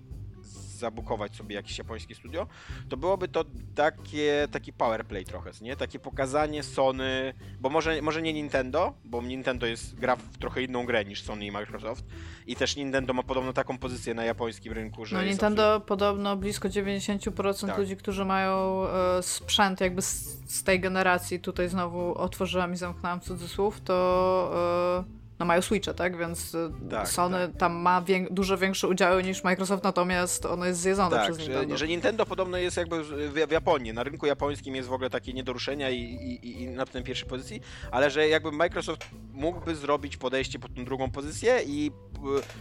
zabukować 0.83 1.37
sobie 1.37 1.55
jakieś 1.55 1.79
japońskie 1.79 2.15
studio, 2.15 2.47
to 2.89 2.97
byłoby 2.97 3.29
to 3.29 3.45
takie, 3.75 4.49
taki 4.51 4.73
powerplay 4.73 5.25
trochę, 5.25 5.51
nie? 5.61 5.77
Takie 5.77 5.99
pokazanie 5.99 6.63
Sony, 6.63 7.35
bo 7.61 7.69
może, 7.69 8.03
może 8.03 8.23
nie 8.23 8.33
Nintendo, 8.33 8.95
bo 9.05 9.23
Nintendo 9.23 9.67
jest 9.67 9.95
gra 9.95 10.17
w 10.17 10.39
trochę 10.39 10.63
inną 10.63 10.87
grę 10.87 11.05
niż 11.05 11.23
Sony 11.23 11.47
i 11.47 11.51
Microsoft 11.51 12.05
i 12.47 12.57
też 12.57 12.77
Nintendo 12.77 13.15
ma 13.15 13.23
podobno 13.23 13.53
taką 13.53 13.79
pozycję 13.79 14.15
na 14.15 14.25
japońskim 14.25 14.73
rynku, 14.73 15.05
że 15.05 15.17
No 15.17 15.25
Nintendo 15.25 15.81
podobno 15.81 16.37
blisko 16.37 16.69
90% 16.69 17.67
tak. 17.67 17.79
ludzi, 17.79 17.97
którzy 17.97 18.25
mają 18.25 18.87
e, 18.89 19.23
sprzęt 19.23 19.81
jakby 19.81 20.03
z, 20.03 20.41
z, 20.47 20.63
tej 20.63 20.81
generacji, 20.81 21.41
tutaj 21.41 21.69
znowu 21.69 22.15
otworzyłam 22.15 22.73
i 22.73 22.77
zamknęłam 22.77 23.21
cudzysłów, 23.21 23.81
to... 23.81 25.05
E, 25.09 25.22
no 25.43 25.47
mają 25.47 25.63
Switcha, 25.63 25.95
tak? 25.95 26.17
Więc 26.17 26.55
y, 26.55 26.71
tak, 26.91 27.09
Sony 27.09 27.49
tak. 27.49 27.57
tam 27.57 27.73
ma 27.73 28.03
wię 28.03 28.27
dużo 28.31 28.59
większe 28.59 28.89
udziały 28.89 29.23
niż 29.23 29.45
Microsoft, 29.45 29.85
natomiast 29.85 30.47
ono 30.47 30.67
jest 30.67 30.81
zjedzone 30.81 31.17
tak, 31.17 31.25
przez 31.25 31.39
Nintendo. 31.39 31.75
Że, 31.75 31.79
że 31.79 31.89
Nintendo 31.89 32.27
podobno 32.27 32.59
jest 32.59 32.77
jakby 32.77 33.05
w, 33.47 33.51
Japonii, 33.51 33.93
na 33.93 34.03
rynku 34.03 34.27
japońskim 34.27 34.77
jest 34.77 34.89
w 34.89 34.93
ogóle 34.93 35.11
takie 35.11 35.33
nie 35.33 35.45
do 35.45 35.53
ruszenia 35.53 35.91
i, 35.91 36.01
i, 36.01 36.63
i 36.63 36.69
na 36.69 36.87
tej 36.87 37.03
pierwszej 37.03 37.29
pozycji, 37.29 37.61
ale 37.91 38.11
że 38.11 38.29
jakby 38.29 38.53
Microsoft 38.53 39.07
mógłby 39.33 39.75
zrobić 39.75 40.17
podejście 40.17 40.59
pod 40.59 40.75
tą 40.75 40.85
drugą 40.85 41.11
pozycję 41.11 41.61
i 41.67 41.91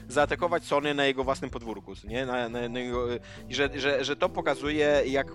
y, 0.09 0.11
zaatakować 0.13 0.63
Sony 0.63 0.93
na 0.93 1.05
jego 1.05 1.23
własnym 1.23 1.49
podwórku, 1.49 1.93
nie? 2.03 2.25
Na, 2.25 2.49
na, 2.49 2.69
na 2.69 2.79
jego, 2.79 3.13
y, 3.13 3.19
że, 3.49 3.69
że, 3.75 4.05
że 4.05 4.15
to 4.15 4.29
pokazuje, 4.29 5.03
jak 5.05 5.27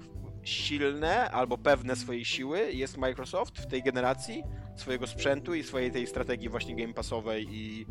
silne 0.46 1.30
albo 1.30 1.58
pewne 1.58 1.96
swojej 1.96 2.24
siły 2.24 2.72
jest 2.72 2.96
Microsoft 2.96 3.58
w 3.58 3.66
tej 3.66 3.82
generacji 3.82 4.42
swojego 4.76 5.06
sprzętu 5.06 5.54
i 5.54 5.62
swojej 5.62 5.90
tej 5.90 6.06
strategii 6.06 6.48
właśnie 6.48 6.76
game 6.76 6.94
passowej 6.94 7.46
i 7.50 7.86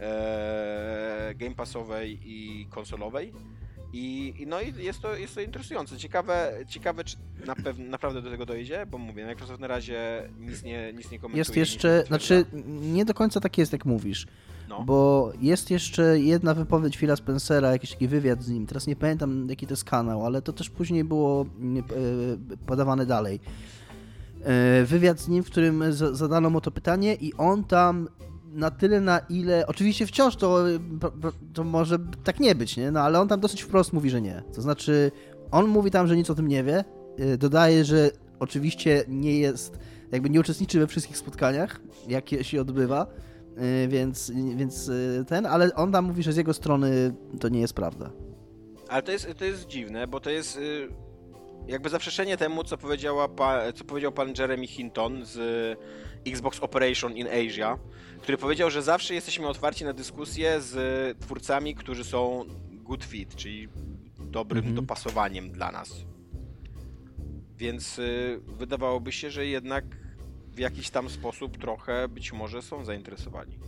e, 0.00 1.34
game 1.34 1.54
passowej 1.54 2.18
i 2.24 2.66
konsolowej. 2.70 3.32
I, 3.92 4.34
no 4.46 4.60
i 4.60 4.84
jest 4.84 5.00
to, 5.00 5.16
jest 5.16 5.34
to 5.34 5.40
interesujące. 5.40 5.98
Ciekawe, 5.98 6.52
ciekawe 6.68 7.04
czy 7.04 7.16
na 7.46 7.54
naprawdę 7.78 8.22
do 8.22 8.30
tego 8.30 8.46
dojdzie, 8.46 8.86
bo 8.86 8.98
mówię, 8.98 9.26
Microsoft 9.26 9.60
na 9.60 9.66
razie 9.66 10.28
nic 10.40 10.62
nie, 10.62 10.92
nic 10.92 11.10
nie 11.10 11.18
komentuje. 11.18 11.38
Jest 11.38 11.56
jeszcze, 11.56 11.98
nie 11.98 12.06
znaczy 12.06 12.44
nie 12.66 13.04
do 13.04 13.14
końca 13.14 13.40
tak 13.40 13.58
jest, 13.58 13.72
jak 13.72 13.84
mówisz. 13.84 14.26
No. 14.68 14.82
Bo 14.84 15.32
jest 15.40 15.70
jeszcze 15.70 16.20
jedna 16.20 16.54
wypowiedź 16.54 16.96
Phila 16.96 17.16
Spencera, 17.16 17.72
jakiś 17.72 17.90
taki 17.90 18.08
wywiad 18.08 18.42
z 18.42 18.48
nim. 18.48 18.66
Teraz 18.66 18.86
nie 18.86 18.96
pamiętam, 18.96 19.46
jaki 19.50 19.66
to 19.66 19.72
jest 19.72 19.84
kanał, 19.84 20.26
ale 20.26 20.42
to 20.42 20.52
też 20.52 20.70
później 20.70 21.04
było 21.04 21.42
e, 21.42 21.46
podawane 22.66 23.06
dalej. 23.06 23.40
E, 24.42 24.84
wywiad 24.84 25.20
z 25.20 25.28
nim, 25.28 25.42
w 25.42 25.50
którym 25.50 25.84
zadano 25.92 26.50
mu 26.50 26.60
to 26.60 26.70
pytanie 26.70 27.14
i 27.14 27.34
on 27.34 27.64
tam 27.64 28.08
na 28.52 28.70
tyle, 28.70 29.00
na 29.00 29.18
ile. 29.18 29.66
Oczywiście 29.66 30.06
wciąż 30.06 30.36
to, 30.36 30.64
to 31.54 31.64
może 31.64 31.98
tak 32.24 32.40
nie 32.40 32.54
być, 32.54 32.76
nie? 32.76 32.90
No 32.90 33.00
ale 33.00 33.20
on 33.20 33.28
tam 33.28 33.40
dosyć 33.40 33.62
wprost 33.62 33.92
mówi, 33.92 34.10
że 34.10 34.20
nie. 34.20 34.42
To 34.54 34.62
znaczy, 34.62 35.12
on 35.50 35.66
mówi 35.66 35.90
tam, 35.90 36.06
że 36.06 36.16
nic 36.16 36.30
o 36.30 36.34
tym 36.34 36.48
nie 36.48 36.64
wie. 36.64 36.84
E, 37.18 37.38
dodaje, 37.38 37.84
że 37.84 38.10
oczywiście 38.38 39.04
nie 39.08 39.38
jest, 39.38 39.78
jakby 40.12 40.30
nie 40.30 40.40
uczestniczy 40.40 40.78
we 40.78 40.86
wszystkich 40.86 41.16
spotkaniach, 41.16 41.80
jakie 42.08 42.44
się 42.44 42.60
odbywa. 42.60 43.06
Y, 43.62 43.88
więc, 43.88 44.32
więc 44.56 44.88
y, 44.88 45.24
ten, 45.28 45.46
ale 45.46 45.74
on 45.74 45.92
tam 45.92 46.04
mówi, 46.04 46.22
że 46.22 46.32
z 46.32 46.36
jego 46.36 46.54
strony 46.54 47.14
to 47.40 47.48
nie 47.48 47.60
jest 47.60 47.74
prawda. 47.74 48.10
Ale 48.88 49.02
to 49.02 49.12
jest, 49.12 49.28
to 49.38 49.44
jest 49.44 49.66
dziwne, 49.66 50.06
bo 50.06 50.20
to 50.20 50.30
jest 50.30 50.56
y, 50.56 50.88
jakby 51.66 51.88
zaprzeczenie 51.88 52.36
temu, 52.36 52.64
co, 52.64 52.78
powiedziała 52.78 53.28
co 53.74 53.84
powiedział 53.84 54.12
pan 54.12 54.32
Jeremy 54.38 54.66
Hinton 54.66 55.24
z 55.24 55.38
Xbox 56.26 56.60
Operation 56.60 57.16
in 57.16 57.26
Asia, 57.28 57.78
który 58.22 58.38
powiedział, 58.38 58.70
że 58.70 58.82
zawsze 58.82 59.14
jesteśmy 59.14 59.48
otwarci 59.48 59.84
na 59.84 59.92
dyskusję 59.92 60.60
z 60.60 61.18
twórcami, 61.18 61.74
którzy 61.74 62.04
są 62.04 62.44
good 62.72 63.04
fit, 63.04 63.34
czyli 63.36 63.68
dobrym 64.18 64.58
mhm. 64.58 64.76
dopasowaniem 64.76 65.50
dla 65.50 65.72
nas. 65.72 66.04
Więc 67.56 68.00
wydawałoby 68.46 69.12
się, 69.12 69.30
że 69.30 69.46
jednak 69.46 69.84
w 70.56 70.58
jakiś 70.58 70.90
tam 70.90 71.10
sposób 71.10 71.58
trochę 71.58 72.08
być 72.08 72.32
może 72.32 72.62
są 72.62 72.84
zainteresowani. 72.84 73.58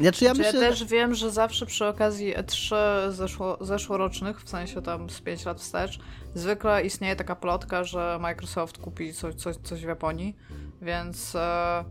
Znaczy 0.00 0.24
ja, 0.24 0.34
myślę... 0.34 0.60
ja 0.60 0.68
też 0.68 0.84
wiem, 0.84 1.14
że 1.14 1.30
zawsze 1.30 1.66
przy 1.66 1.86
okazji 1.86 2.34
E3 2.34 2.76
zeszło, 3.08 3.58
zeszłorocznych, 3.60 4.42
w 4.42 4.48
sensie 4.48 4.82
tam 4.82 5.10
z 5.10 5.20
5 5.20 5.44
lat 5.44 5.60
wstecz, 5.60 5.98
zwykle 6.34 6.82
istnieje 6.82 7.16
taka 7.16 7.36
plotka, 7.36 7.84
że 7.84 8.18
Microsoft 8.20 8.78
kupi 8.78 9.12
coś, 9.12 9.34
coś, 9.34 9.56
coś 9.56 9.80
w 9.80 9.88
Japonii, 9.88 10.36
więc, 10.82 11.34
e, 11.34 11.84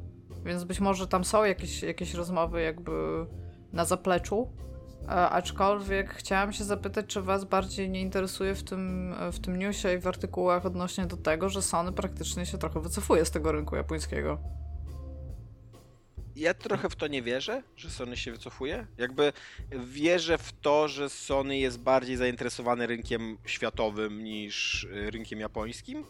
więc 0.46 0.64
być 0.64 0.80
może 0.80 1.08
tam 1.08 1.24
są 1.24 1.44
jakieś, 1.44 1.84
jakieś 1.84 2.14
rozmowy 2.14 2.62
jakby 2.62 2.92
na 3.74 3.86
zapleczu, 3.86 4.52
aczkolwiek 5.10 6.14
chciałam 6.14 6.54
się 6.54 6.64
zapytać, 6.64 7.06
czy 7.06 7.22
Was 7.22 7.46
bardziej 7.46 7.90
nie 7.90 8.02
interesuje 8.02 8.56
w 8.56 8.64
tym, 8.64 9.16
w 9.32 9.40
tym 9.40 9.60
newsie 9.60 9.88
i 9.94 9.98
w 9.98 10.08
artykułach 10.08 10.66
odnośnie 10.66 11.06
do 11.06 11.18
tego, 11.18 11.50
że 11.50 11.62
Sony 11.62 11.92
praktycznie 11.92 12.46
się 12.46 12.58
trochę 12.58 12.82
wycofuje 12.82 13.26
z 13.26 13.32
tego 13.32 13.52
rynku 13.52 13.76
japońskiego. 13.76 14.40
Ja 16.36 16.54
trochę 16.54 16.90
w 16.90 16.96
to 16.96 17.08
nie 17.08 17.22
wierzę, 17.22 17.64
że 17.76 17.90
Sony 17.90 18.18
się 18.18 18.32
wycofuje. 18.32 18.88
Jakby 18.98 19.34
wierzę 19.86 20.38
w 20.38 20.52
to, 20.62 20.88
że 20.88 21.10
Sony 21.10 21.58
jest 21.58 21.80
bardziej 21.80 22.18
zainteresowany 22.18 22.88
rynkiem 22.88 23.38
światowym 23.46 24.24
niż 24.24 24.84
y, 24.84 25.12
rynkiem 25.12 25.40
japońskim, 25.40 26.06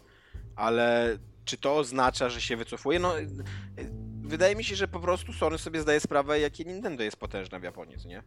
ale 0.56 1.18
czy 1.45 1.58
to 1.58 1.78
oznacza, 1.78 2.30
że 2.30 2.41
się 2.41 2.58
wycofuje? 2.58 3.00
No, 3.00 3.14
wydaje 4.22 4.56
mi 4.56 4.64
się, 4.64 4.76
że 4.76 4.88
po 4.88 5.00
prostu 5.00 5.34
Sony 5.34 5.58
sobie 5.58 5.82
zdaje 5.82 6.00
sprawę, 6.00 6.39
jakie 6.39 6.66
Nintendo 6.66 7.04
jest 7.04 7.18
potężne 7.18 7.60
w 7.60 7.64
Japonii, 7.64 8.08
nie? 8.08 8.24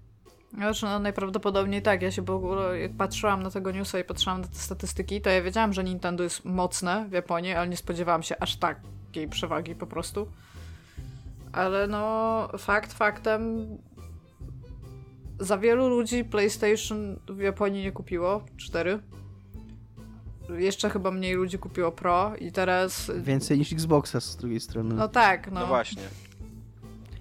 Znaczy, 0.55 0.86
no 0.86 0.98
najprawdopodobniej 0.98 1.82
tak. 1.82 2.03
Ja 2.03 2.11
się 2.11 2.22
w 2.22 2.30
ogóle, 2.30 2.78
jak 2.78 2.92
patrzyłam 2.92 3.42
na 3.42 3.50
tego 3.50 3.70
newsa 3.70 3.98
i 3.98 4.05
patrzyłam 4.05 4.40
na 4.40 4.46
te 4.46 4.59
statystyki, 4.59 5.20
to 5.20 5.30
ja 5.30 5.42
wiedziałam, 5.42 5.72
że 5.72 5.84
Nintendo 5.84 6.24
jest 6.24 6.44
mocne 6.44 7.07
w 7.09 7.12
Japonii, 7.12 7.53
ale 7.53 7.68
nie 7.68 7.76
spodziewałam 7.76 8.22
się 8.22 8.38
aż 8.40 8.57
takiej 8.57 9.28
przewagi 9.28 9.74
po 9.74 9.86
prostu. 9.86 10.28
Ale 11.53 11.86
no, 11.86 12.48
fakt 12.59 12.92
faktem, 12.92 13.66
za 15.40 15.59
wielu 15.59 15.88
ludzi 15.88 16.24
PlayStation 16.24 17.16
w 17.28 17.38
Japonii 17.38 17.82
nie 17.82 17.92
kupiło. 17.92 18.44
Cztery. 18.57 18.98
Jeszcze 20.59 20.90
chyba 20.90 21.11
mniej 21.11 21.34
ludzi 21.34 21.59
kupiło 21.59 21.92
Pro 21.92 22.32
i 22.36 22.53
teraz... 22.53 23.11
Więcej 23.16 23.59
niż 23.59 23.72
Xboxa 23.72 24.20
z 24.20 24.36
drugiej 24.36 24.61
strony. 24.61 24.94
No 24.94 25.09
tak, 25.09 25.50
no. 25.50 25.61
No 25.61 25.66
właśnie. 25.66 26.03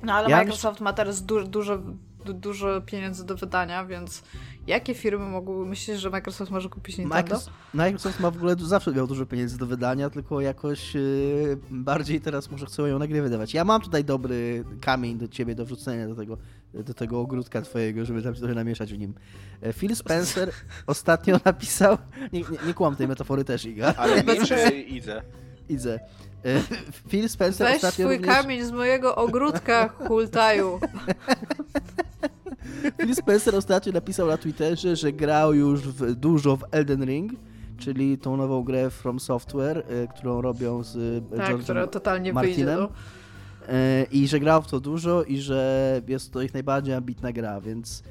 No 0.03 0.13
ale 0.13 0.29
ja 0.29 0.37
Microsoft 0.37 0.81
ma 0.81 0.93
teraz 0.93 1.25
du 1.25 1.43
dużo 1.43 1.77
du 1.77 1.97
dużo 2.23 2.81
pieniędzy 2.81 3.25
do 3.25 3.35
wydania, 3.35 3.85
więc 3.85 4.23
jakie 4.67 4.93
firmy 4.93 5.25
mogły 5.25 5.65
myśleć, 5.65 5.99
że 5.99 6.09
Microsoft 6.09 6.51
może 6.51 6.69
kupić 6.69 6.97
Nintendo? 6.97 7.39
Microsoft 7.73 8.19
ma 8.19 8.31
w 8.31 8.37
ogóle 8.37 8.55
zawsze 8.59 8.91
miał 8.91 9.07
dużo 9.07 9.25
pieniędzy 9.25 9.57
do 9.57 9.65
wydania, 9.65 10.09
tylko 10.09 10.41
jakoś 10.41 10.95
yy, 10.95 11.57
bardziej 11.69 12.21
teraz 12.21 12.51
może 12.51 12.65
chcą 12.65 12.85
ją 12.85 12.99
na 12.99 13.07
gry 13.07 13.21
wydawać. 13.21 13.53
Ja 13.53 13.63
mam 13.63 13.81
tutaj 13.81 14.03
dobry 14.03 14.63
kamień 14.81 15.17
do 15.17 15.27
ciebie 15.27 15.55
do 15.55 15.65
wrzucenia 15.65 16.07
do 16.07 16.15
tego, 16.15 16.37
do 16.73 16.93
tego 16.93 17.19
ogródka 17.19 17.61
twojego, 17.61 18.05
żeby 18.05 18.21
tam 18.21 18.33
trochę 18.33 18.53
namieszać 18.53 18.93
w 18.93 18.97
nim. 18.97 19.13
E, 19.61 19.73
Phil 19.73 19.95
Spencer 19.95 20.51
ostatnio 20.87 21.39
napisał, 21.45 21.97
nie, 22.33 22.39
nie, 22.39 22.67
nie 22.67 22.73
kłam 22.73 22.95
tej 22.95 23.07
metafory 23.07 23.43
też, 23.43 23.65
Iga. 23.65 23.93
Ale 23.97 24.23
mi 24.23 24.47
czy 24.47 24.71
idę? 24.97 25.21
E, 26.45 26.61
Phil 27.09 27.29
Spencer 27.29 27.67
Weź 27.67 27.75
ostatnio 27.75 28.05
swój 28.05 28.17
również... 28.17 28.35
kamień 28.35 28.63
z 28.63 28.71
mojego 28.71 29.15
ogródka, 29.15 29.87
hultaju. 30.07 30.79
Phil 32.97 33.15
Spencer 33.15 33.55
ostatnio 33.55 33.93
napisał 33.93 34.27
na 34.27 34.37
Twitterze, 34.37 34.95
że 34.95 35.11
grał 35.11 35.53
już 35.53 35.81
w, 35.81 36.15
dużo 36.15 36.57
w 36.57 36.63
Elden 36.71 37.05
Ring, 37.05 37.31
czyli 37.77 38.17
tą 38.17 38.37
nową 38.37 38.63
grę 38.63 38.89
From 38.89 39.19
Software, 39.19 39.77
y, 39.77 40.07
którą 40.15 40.41
robią 40.41 40.83
z 40.83 40.95
y, 40.95 41.21
tak, 41.37 41.49
George'em 41.49 41.63
która 41.63 41.87
totalnie 41.87 42.33
Martinem. 42.33 42.65
wyjdzie. 42.65 42.81
No. 42.81 42.89
Y, 43.73 44.07
I 44.11 44.27
że 44.27 44.39
grał 44.39 44.61
w 44.61 44.67
to 44.67 44.79
dużo 44.79 45.23
i 45.23 45.37
że 45.37 46.01
jest 46.07 46.31
to 46.31 46.41
ich 46.41 46.53
najbardziej 46.53 46.93
ambitna 46.93 47.31
gra, 47.31 47.61
więc 47.61 48.03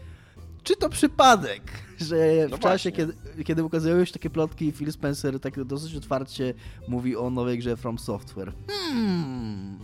czy 0.62 0.77
to 0.77 0.89
przypadek, 0.89 1.62
że 2.01 2.16
No 2.51 2.57
w 2.57 2.61
czasie, 2.61 2.93
kiedy, 2.93 3.15
kiedy 3.45 3.65
ukazują 3.65 4.05
się 4.05 4.12
takie 4.12 4.31
plotki, 4.31 4.73
Phil 4.73 4.93
Spencer 4.93 5.41
tak 5.41 5.65
dosyć 5.65 5.97
otwarcie 5.97 6.55
mówi 6.89 7.16
o 7.16 7.31
nowej 7.31 7.59
grze 7.59 7.77
From 7.77 7.99
Software. 7.99 8.53
Hmm. 8.66 9.78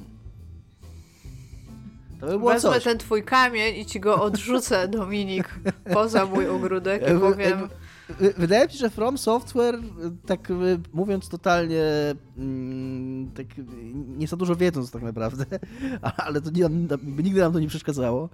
To 2.20 2.26
by 2.26 2.38
było 2.38 2.52
Wezmę 2.52 2.70
coś. 2.70 2.84
ten 2.84 2.98
twój 2.98 3.24
kamień 3.24 3.76
i 3.76 3.86
ci 3.86 4.00
go 4.00 4.22
odrzucę, 4.22 4.88
Dominik, 4.88 5.54
poza 5.92 6.26
mój 6.26 6.48
ogródek 6.48 7.02
i 7.02 7.20
powiem... 7.20 7.68
Wydaje 8.36 8.66
mi 8.66 8.72
się, 8.72 8.78
że 8.78 8.90
From 8.90 9.18
Software, 9.18 9.74
e, 9.74 9.80
tak 10.26 10.50
e, 10.50 10.54
mówiąc 10.92 11.28
totalnie, 11.28 11.82
mm, 12.38 13.30
tak 13.30 13.46
e, 13.46 13.62
nie 14.18 14.26
za 14.26 14.36
dużo 14.36 14.56
wiedząc 14.56 14.90
tak 14.90 15.02
naprawdę, 15.02 15.44
ale 16.26 16.40
to 16.40 16.50
nie, 16.50 16.64
nigdy 17.22 17.40
nam 17.40 17.52
to 17.52 17.60
nie 17.60 17.68
przeszkadzało, 17.68 18.28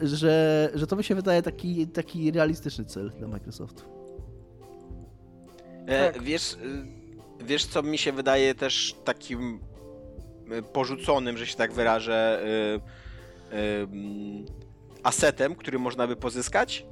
że, 0.00 0.70
że 0.74 0.86
to 0.86 0.96
mi 0.96 1.04
się 1.04 1.14
wydaje 1.14 1.42
taki, 1.42 1.86
taki 1.86 2.30
realistyczny 2.30 2.84
cel 2.84 3.10
dla 3.18 3.28
Microsoftu. 3.28 3.82
E, 5.86 6.12
Tak. 6.12 6.22
wiesz, 6.22 6.56
wiesz, 7.40 7.66
co 7.66 7.82
mi 7.82 7.98
się 7.98 8.12
wydaje 8.12 8.54
też 8.54 8.96
takim 9.04 9.60
porzuconym, 10.72 11.36
że 11.36 11.46
się 11.46 11.56
tak 11.56 11.72
wyrażę, 11.72 12.42
y, 13.52 13.56
y, 13.56 13.58
mm, 13.92 14.44
asetem, 15.02 15.54
który 15.54 15.78
można 15.78 16.06
by 16.06 16.16
pozyskać? 16.16 16.86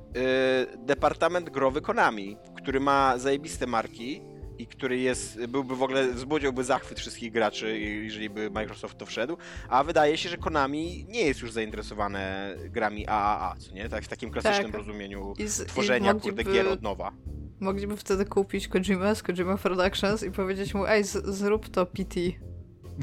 Y, 0.74 0.78
Departament 0.78 1.50
growy 1.50 1.80
Konami, 1.80 2.36
który 2.56 2.80
ma 2.80 3.18
zajebiste 3.18 3.66
marki 3.66 4.22
i 4.58 4.66
który 4.66 4.98
jest, 4.98 5.46
byłby 5.46 5.76
w 5.76 5.82
ogóle, 5.82 6.12
wzbudziłby 6.12 6.64
zachwyt 6.64 7.00
wszystkich 7.00 7.32
graczy, 7.32 7.78
jeżeli 7.80 8.30
by 8.30 8.50
Microsoft 8.50 8.98
to 8.98 9.06
wszedł, 9.06 9.36
a 9.68 9.84
wydaje 9.84 10.16
się, 10.16 10.28
że 10.28 10.36
Konami 10.36 11.06
nie 11.08 11.20
jest 11.20 11.40
już 11.40 11.52
zainteresowane 11.52 12.54
grami 12.68 13.06
AAA, 13.06 13.56
co 13.58 13.74
nie? 13.74 13.88
Tak, 13.88 14.04
w 14.04 14.08
takim 14.08 14.30
klasycznym 14.30 14.72
Tak. 14.72 14.78
rozumieniu 14.80 15.34
z- 15.46 15.66
tworzenia, 15.66 16.14
kurde, 16.14 16.44
gier 16.44 16.68
od 16.68 16.82
nowa. 16.82 17.12
Mogliby 17.60 17.96
wtedy 17.96 18.24
kupić 18.24 18.68
Kojima 18.68 19.14
z 19.14 19.22
Kojima 19.22 19.56
Productions 19.56 20.22
i 20.22 20.30
powiedzieć 20.30 20.74
mu, 20.74 20.86
ej, 20.86 21.04
z- 21.04 21.24
zrób 21.26 21.68
to 21.68 21.86
PT. 21.86 22.20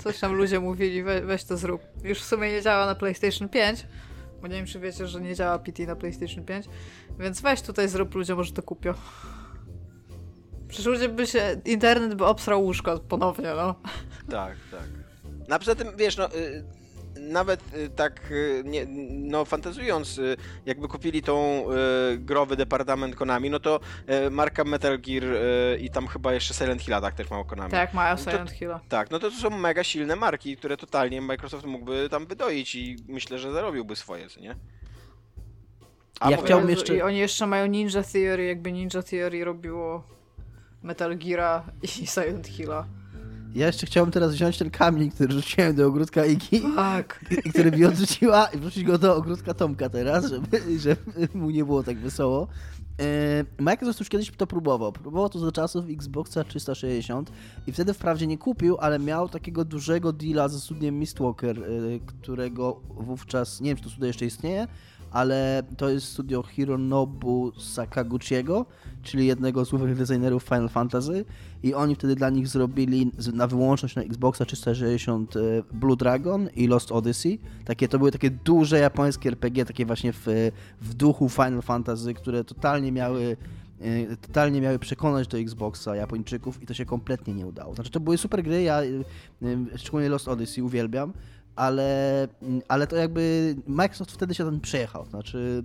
Coś 0.03 0.19
tam 0.19 0.34
ludzie 0.35 0.59
mówili, 0.59 1.03
we, 1.03 1.21
weź 1.21 1.43
to 1.43 1.57
zrób. 1.57 1.81
Już 2.03 2.19
w 2.19 2.23
sumie 2.25 2.51
nie 2.51 2.61
działa 2.61 2.85
na 2.85 2.95
PlayStation 2.95 3.49
5, 3.49 3.85
bo 4.41 4.47
nie 4.47 4.55
wiem, 4.55 4.65
czy 4.65 4.80
wiecie, 4.80 5.07
że 5.07 5.22
nie 5.22 5.35
działa 5.35 5.59
PT 5.59 5.85
na 5.85 5.95
PlayStation 5.95 6.45
5, 6.45 6.65
więc 7.19 7.41
weź 7.41 7.61
tutaj 7.61 7.89
zrób, 7.89 8.15
ludzie 8.15 8.35
może 8.35 8.51
to 8.51 8.64
kupią. 8.64 8.93
Przecież 10.68 10.85
ludzie 10.85 11.09
by 11.09 11.27
się, 11.27 11.61
internet 11.65 12.15
by 12.15 12.26
obsrał 12.26 12.64
łóżko 12.64 12.99
ponownie, 12.99 13.53
no. 13.55 13.76
Tak, 14.30 14.55
tak. 14.72 14.88
No 15.47 15.55
a 15.55 15.59
poza 15.59 15.76
tym, 15.76 15.88
wiesz, 15.97 16.18
no, 16.18 16.35
y, 16.35 16.64
nawet 17.19 17.73
y, 17.73 17.89
tak, 17.89 18.31
y, 18.31 18.61
nie, 18.65 18.85
no, 19.10 19.45
fantazując, 19.45 20.18
y, 20.18 20.38
jakby 20.65 20.88
kupili 20.88 21.22
tą 21.22 21.65
y, 22.14 22.18
growy 22.18 22.56
departament 22.56 23.15
Konami, 23.15 23.49
no 23.49 23.60
to 23.60 23.80
y, 24.27 24.30
marka 24.31 24.64
Metal 24.64 24.99
Gear 24.99 25.23
y, 25.23 25.77
i 25.80 25.89
tam 25.89 26.07
chyba 26.07 26.34
jeszcze 26.34 26.53
Silent 26.53 26.81
Hill 26.81 26.94
tak 27.02 27.15
też 27.15 27.30
ma 27.30 27.44
Konami. 27.44 27.72
Tak, 27.72 27.94
mają 27.94 28.15
to- 28.15 28.22
Silent 28.31 28.52
Hilla. 28.52 28.80
Tak, 28.89 29.11
no 29.11 29.19
to, 29.19 29.31
to 29.31 29.38
są 29.38 29.49
mega 29.49 29.84
silne 29.84 30.15
marki, 30.15 30.57
które 30.57 30.77
totalnie 30.77 31.22
Microsoft 31.22 31.65
mógłby 31.65 32.07
tam 32.11 32.26
wydoić 32.26 32.76
i 32.76 32.95
myślę, 33.07 33.39
że 33.39 33.52
zarobiłby 33.53 33.95
swoje, 33.95 34.30
co 34.30 34.39
nie? 34.39 34.56
Ja 36.22 36.30
mówię, 36.30 36.41
chciałbym 36.45 36.69
jeszcze- 36.69 36.95
I 36.95 37.02
oni 37.02 37.18
jeszcze 37.18 37.48
mają 37.48 37.65
Ninja 37.65 38.03
Theory, 38.14 38.45
jakby 38.45 38.72
Ninja 38.72 39.03
Theory 39.10 39.45
robiło 39.45 40.03
Metal 40.84 41.18
Geara 41.18 41.64
i 41.84 41.88
Silent 42.07 42.48
Hilla. 42.48 42.85
Ja 43.56 43.68
jeszcze 43.68 43.86
chciałbym 43.86 44.11
teraz 44.11 44.34
wziąć 44.34 44.57
ten 44.57 44.69
kamień, 44.69 45.11
który 45.11 45.34
rzuciłem 45.34 45.76
do 45.76 45.88
ogródka 45.88 46.26
Iki, 46.26 46.61
Tak. 46.76 47.26
i 47.45 47.49
który 47.49 47.72
mi 47.72 47.86
odrzuciła 47.86 48.45
i 48.45 48.57
wrzucić 48.57 48.84
go 48.84 48.98
do 48.98 49.15
ogródka 49.15 49.53
Tomka 49.53 49.90
teraz, 49.90 50.30
żeby, 50.30 50.80
żeby 50.80 51.28
mu 51.34 51.49
nie 51.49 51.65
było 51.65 51.84
tak 51.84 51.98
wesoło. 51.98 52.48
E, 53.02 53.45
Microsoft 53.60 53.99
już 53.99 54.10
kiedyś 54.10 54.32
to 54.32 54.48
próbował. 54.48 54.91
Próbował 54.91 55.30
to 55.30 55.40
za 55.40 55.52
czasów 55.52 55.86
Xboxa 55.90 56.44
360 56.44 57.32
i 57.68 57.72
wtedy 57.72 57.94
wprawdzie 57.94 58.28
nie 58.28 58.38
kupił, 58.38 58.78
ale 58.80 58.99
miał 58.99 59.30
takiego 59.30 59.65
dużego 59.65 60.14
deala 60.14 60.48
ze 60.48 60.60
studiem 60.60 60.99
Mistwalker, 60.99 61.60
e, 61.60 61.65
którego 62.06 62.82
wówczas, 62.90 63.61
nie 63.61 63.69
wiem 63.69 63.78
czy 63.78 63.84
to 63.84 63.90
studio 63.90 64.07
jeszcze 64.07 64.26
istnieje, 64.26 64.68
ale 65.11 65.63
to 65.77 65.89
jest 65.89 66.07
studio 66.07 66.43
Hironobu 66.43 67.51
Sakaguchiego, 67.59 68.65
czyli 69.03 69.27
jednego 69.27 69.65
z 69.65 69.69
głównych 69.69 69.97
designerów 69.97 70.43
Final 70.43 70.69
Fantasy 70.69 71.25
i 71.63 71.73
oni 71.73 71.95
wtedy 71.95 72.15
dla 72.15 72.29
nich 72.29 72.47
zrobili 72.47 73.11
na 73.34 73.47
wyłączność 73.47 73.95
na 73.95 74.01
Xboxa 74.01 74.45
360 74.45 75.35
e, 75.35 75.39
Blue 75.73 75.97
Dragon 75.97 76.49
i 76.55 76.67
Lost 76.67 76.91
Odyssey. 76.91 77.39
Takie, 77.65 77.88
to 77.88 77.97
były 77.97 78.11
takie 78.11 78.29
duże 78.29 78.79
japońskie 78.79 79.29
RPG, 79.29 79.65
takie 79.65 79.85
właśnie 79.85 80.13
w, 80.13 80.25
w 80.81 80.93
duchu 80.93 81.29
Final 81.29 81.61
Fantasy, 81.61 82.13
które 82.13 82.43
totalnie 82.43 82.91
miały 82.91 83.38
e, 83.81 84.15
totalnie 84.15 84.61
miały 84.61 84.79
przekonać 84.79 85.27
do 85.27 85.38
Xboxa 85.38 85.95
Japończyków 85.95 86.61
i 86.63 86.65
to 86.65 86.73
się 86.73 86.85
kompletnie 86.85 87.34
nie 87.34 87.47
udało. 87.47 87.75
Znaczy 87.75 87.91
to 87.91 87.99
były 87.99 88.17
super 88.17 88.43
gry, 88.43 88.61
ja 88.61 88.81
e, 88.81 89.77
szczególnie 89.77 90.09
Lost 90.09 90.27
Odyssey 90.27 90.61
uwielbiam, 90.61 91.13
ale, 91.57 92.27
mm, 92.41 92.61
ale 92.67 92.88
to 92.88 92.95
jakby 92.95 93.55
Microsoft 93.67 94.11
wtedy 94.11 94.35
się 94.35 94.45
tam 94.45 94.59
przejechał. 94.59 95.05
Znaczy 95.05 95.63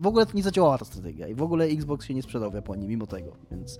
w 0.00 0.06
ogóle 0.06 0.26
to 0.26 0.32
nie 0.34 0.42
zadziałała 0.42 0.78
ta 0.78 0.84
strategia 0.84 1.28
i 1.28 1.34
w 1.34 1.42
ogóle 1.42 1.64
Xbox 1.64 2.06
się 2.06 2.14
nie 2.14 2.22
sprzedał 2.22 2.50
w 2.50 2.54
Japonii 2.54 2.88
mimo 2.88 3.06
tego, 3.06 3.32
więc 3.50 3.78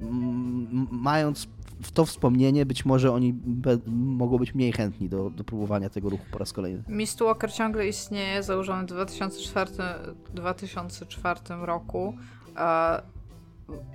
mm, 0.00 0.88
mając 0.90 1.48
w 1.82 1.92
to 1.92 2.04
wspomnienie, 2.04 2.66
być 2.66 2.84
może 2.84 3.12
oni 3.12 3.32
be, 3.32 3.78
mogą 3.86 4.38
być 4.38 4.54
mniej 4.54 4.72
chętni 4.72 5.08
do, 5.08 5.30
do 5.30 5.44
próbowania 5.44 5.90
tego 5.90 6.10
ruchu 6.10 6.24
po 6.30 6.38
raz 6.38 6.52
kolejny. 6.52 6.82
Mistwalker 6.88 7.52
ciągle 7.52 7.88
istnieje, 7.88 8.42
założony 8.42 8.82
w 8.82 8.86
2004, 8.86 9.70
2004 10.34 11.40
roku. 11.48 12.14
A 12.54 13.02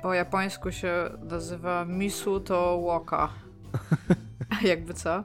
po 0.01 0.13
japońsku 0.13 0.71
się 0.71 1.09
nazywa 1.29 1.85
Misu 1.85 2.39
to 2.39 2.81
Woka. 2.81 3.29
Jakby 4.61 4.93
co. 4.93 5.23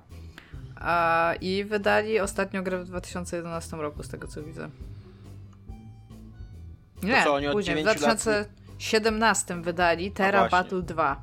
A, 0.84 1.34
I 1.40 1.64
wydali 1.64 2.20
ostatnio 2.20 2.62
grę 2.62 2.78
w 2.78 2.84
2011 2.84 3.76
roku, 3.76 4.02
z 4.02 4.08
tego 4.08 4.28
co 4.28 4.42
widzę. 4.42 4.68
Nie, 7.02 7.24
co, 7.24 7.34
oni 7.34 7.46
od 7.46 7.52
później, 7.52 7.76
w 7.76 7.78
9 7.78 8.00
lat- 8.00 8.16
2017 8.16 9.62
wydali 9.62 10.10
Terra. 10.10 10.48
Battle 10.48 10.82
2. 10.82 11.22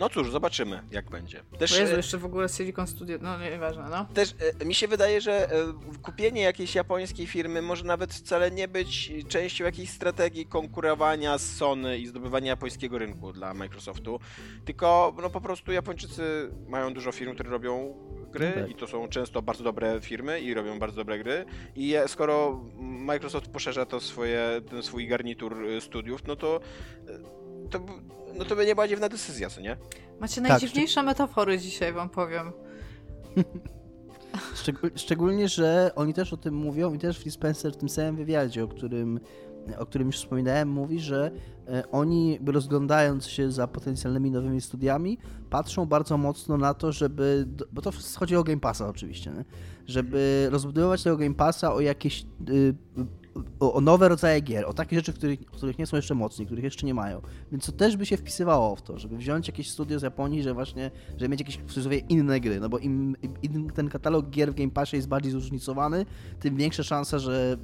No 0.00 0.08
cóż, 0.08 0.30
zobaczymy, 0.30 0.82
jak 0.90 1.10
będzie. 1.10 1.42
Też, 1.58 1.78
Jezu, 1.78 1.94
e, 1.94 1.96
jeszcze 1.96 2.18
w 2.18 2.24
ogóle 2.24 2.48
Silicon 2.48 2.86
Studio, 2.86 3.18
no 3.20 3.38
nieważne, 3.38 3.88
no. 3.90 4.06
Też 4.14 4.34
e, 4.60 4.64
mi 4.64 4.74
się 4.74 4.88
wydaje, 4.88 5.20
że 5.20 5.52
e, 5.52 5.72
kupienie 6.02 6.42
jakiejś 6.42 6.74
japońskiej 6.74 7.26
firmy 7.26 7.62
może 7.62 7.84
nawet 7.84 8.14
wcale 8.14 8.50
nie 8.50 8.68
być 8.68 9.12
częścią 9.28 9.64
jakiejś 9.64 9.90
strategii 9.90 10.46
konkurowania 10.46 11.38
z 11.38 11.56
Sony 11.56 11.98
i 11.98 12.06
zdobywania 12.06 12.48
japońskiego 12.48 12.98
rynku 12.98 13.32
dla 13.32 13.54
Microsoftu, 13.54 14.20
tylko 14.64 15.14
no 15.22 15.30
po 15.30 15.40
prostu 15.40 15.72
Japończycy 15.72 16.50
mają 16.68 16.94
dużo 16.94 17.12
firm, 17.12 17.34
które 17.34 17.50
robią 17.50 17.94
gry 18.30 18.52
tak. 18.52 18.70
i 18.70 18.74
to 18.74 18.86
są 18.86 19.08
często 19.08 19.42
bardzo 19.42 19.64
dobre 19.64 20.00
firmy 20.00 20.40
i 20.40 20.54
robią 20.54 20.78
bardzo 20.78 20.96
dobre 20.96 21.18
gry 21.18 21.44
i 21.76 21.94
skoro 22.06 22.64
Microsoft 22.78 23.48
poszerza 23.48 23.86
to 23.86 24.00
swoje, 24.00 24.60
ten 24.70 24.82
swój 24.82 25.08
garnitur 25.08 25.66
studiów, 25.80 26.26
no 26.26 26.36
to 26.36 26.60
e, 27.08 27.40
to, 27.70 27.86
no 28.38 28.44
to 28.44 28.56
będzie 28.56 28.74
bardziej 28.74 28.96
dziwna 28.96 29.08
decyzja, 29.08 29.50
co 29.50 29.60
nie? 29.60 29.76
Macie 30.20 30.40
Tak, 30.40 30.50
najdziwniejsze 30.50 31.02
metafory 31.02 31.58
dzisiaj, 31.58 31.92
wam 31.92 32.08
powiem. 32.10 32.52
Szczeg- 34.54 34.90
szczególnie, 34.98 35.48
że 35.48 35.90
oni 35.96 36.14
też 36.14 36.32
o 36.32 36.36
tym 36.36 36.54
mówią 36.54 36.94
i 36.94 36.98
też 36.98 37.18
Phil 37.18 37.32
Spencer 37.32 37.72
w 37.72 37.76
tym 37.76 37.88
samym 37.88 38.16
wywiadzie, 38.16 38.64
o 38.64 38.68
którym, 38.68 39.20
o 39.78 39.86
którym 39.86 40.06
już 40.06 40.16
wspominałem, 40.16 40.68
mówi, 40.68 41.00
że 41.00 41.30
e, 41.68 41.90
oni 41.90 42.38
by 42.40 42.52
rozglądając 42.52 43.26
się 43.26 43.52
za 43.52 43.66
potencjalnymi 43.66 44.30
nowymi 44.30 44.60
studiami, 44.60 45.18
patrzą 45.50 45.86
bardzo 45.86 46.18
mocno 46.18 46.56
na 46.56 46.74
to, 46.74 46.92
żeby, 46.92 47.44
do- 47.46 47.66
bo 47.72 47.82
to 47.82 47.92
wszystko 47.92 48.20
chodzi 48.20 48.36
o 48.36 48.44
Game 48.44 48.60
Passa 48.60 48.88
oczywiście, 48.88 49.30
nie? 49.30 49.44
żeby 49.86 50.48
rozbudować 50.50 51.02
tego 51.02 51.16
Game 51.16 51.34
Passa 51.34 51.74
o 51.74 51.80
jakieś 51.80 52.24
y, 52.50 52.74
o, 53.60 53.72
o 53.72 53.80
nowe 53.80 54.08
rodzaje 54.08 54.40
gier, 54.40 54.64
o 54.66 54.72
takie 54.72 54.96
rzeczy, 54.96 55.12
których, 55.12 55.46
których 55.46 55.78
nie 55.78 55.86
są 55.86 55.96
jeszcze 55.96 56.14
mocni, 56.14 56.46
których 56.46 56.64
jeszcze 56.64 56.86
nie 56.86 56.94
mają. 56.94 57.20
Więc 57.52 57.66
to 57.66 57.72
też 57.72 57.96
by 57.96 58.06
się 58.06 58.16
wpisywało 58.16 58.76
w 58.76 58.82
to, 58.82 58.98
żeby 58.98 59.16
wziąć 59.16 59.46
jakieś 59.48 59.70
studio 59.70 59.98
z 59.98 60.02
Japonii, 60.02 60.42
że 60.42 60.54
właśnie, 60.54 60.90
żeby 61.18 61.28
mieć 61.28 61.40
jakieś 61.40 61.56
w 61.58 61.66
cudzysłowie 61.66 61.98
inne 61.98 62.40
gry, 62.40 62.60
no 62.60 62.68
bo 62.68 62.78
im, 62.78 63.16
im 63.42 63.70
ten 63.70 63.88
katalog 63.88 64.30
gier 64.30 64.52
w 64.52 64.54
Game 64.54 64.70
Passie 64.70 64.96
jest 64.96 65.08
bardziej 65.08 65.32
zróżnicowany, 65.32 66.06
tym 66.40 66.56
większa 66.56 66.82
szansa, 66.82 67.18
że, 67.18 67.56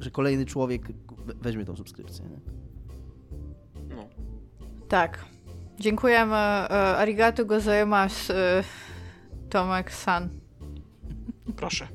że 0.00 0.10
kolejny 0.10 0.46
człowiek 0.46 0.86
we- 1.26 1.34
weźmie 1.34 1.64
tą 1.64 1.76
subskrypcję. 1.76 2.24
Nie? 2.24 2.38
No. 3.96 4.08
Tak. 4.88 5.24
Dziękujemy. 5.80 6.34
e, 6.36 6.68
Arigato 6.96 7.44
gozaimasu, 7.44 8.32
e, 8.32 8.64
Tomek 9.50 9.92
San. 9.92 10.28
Proszę. 11.56 11.88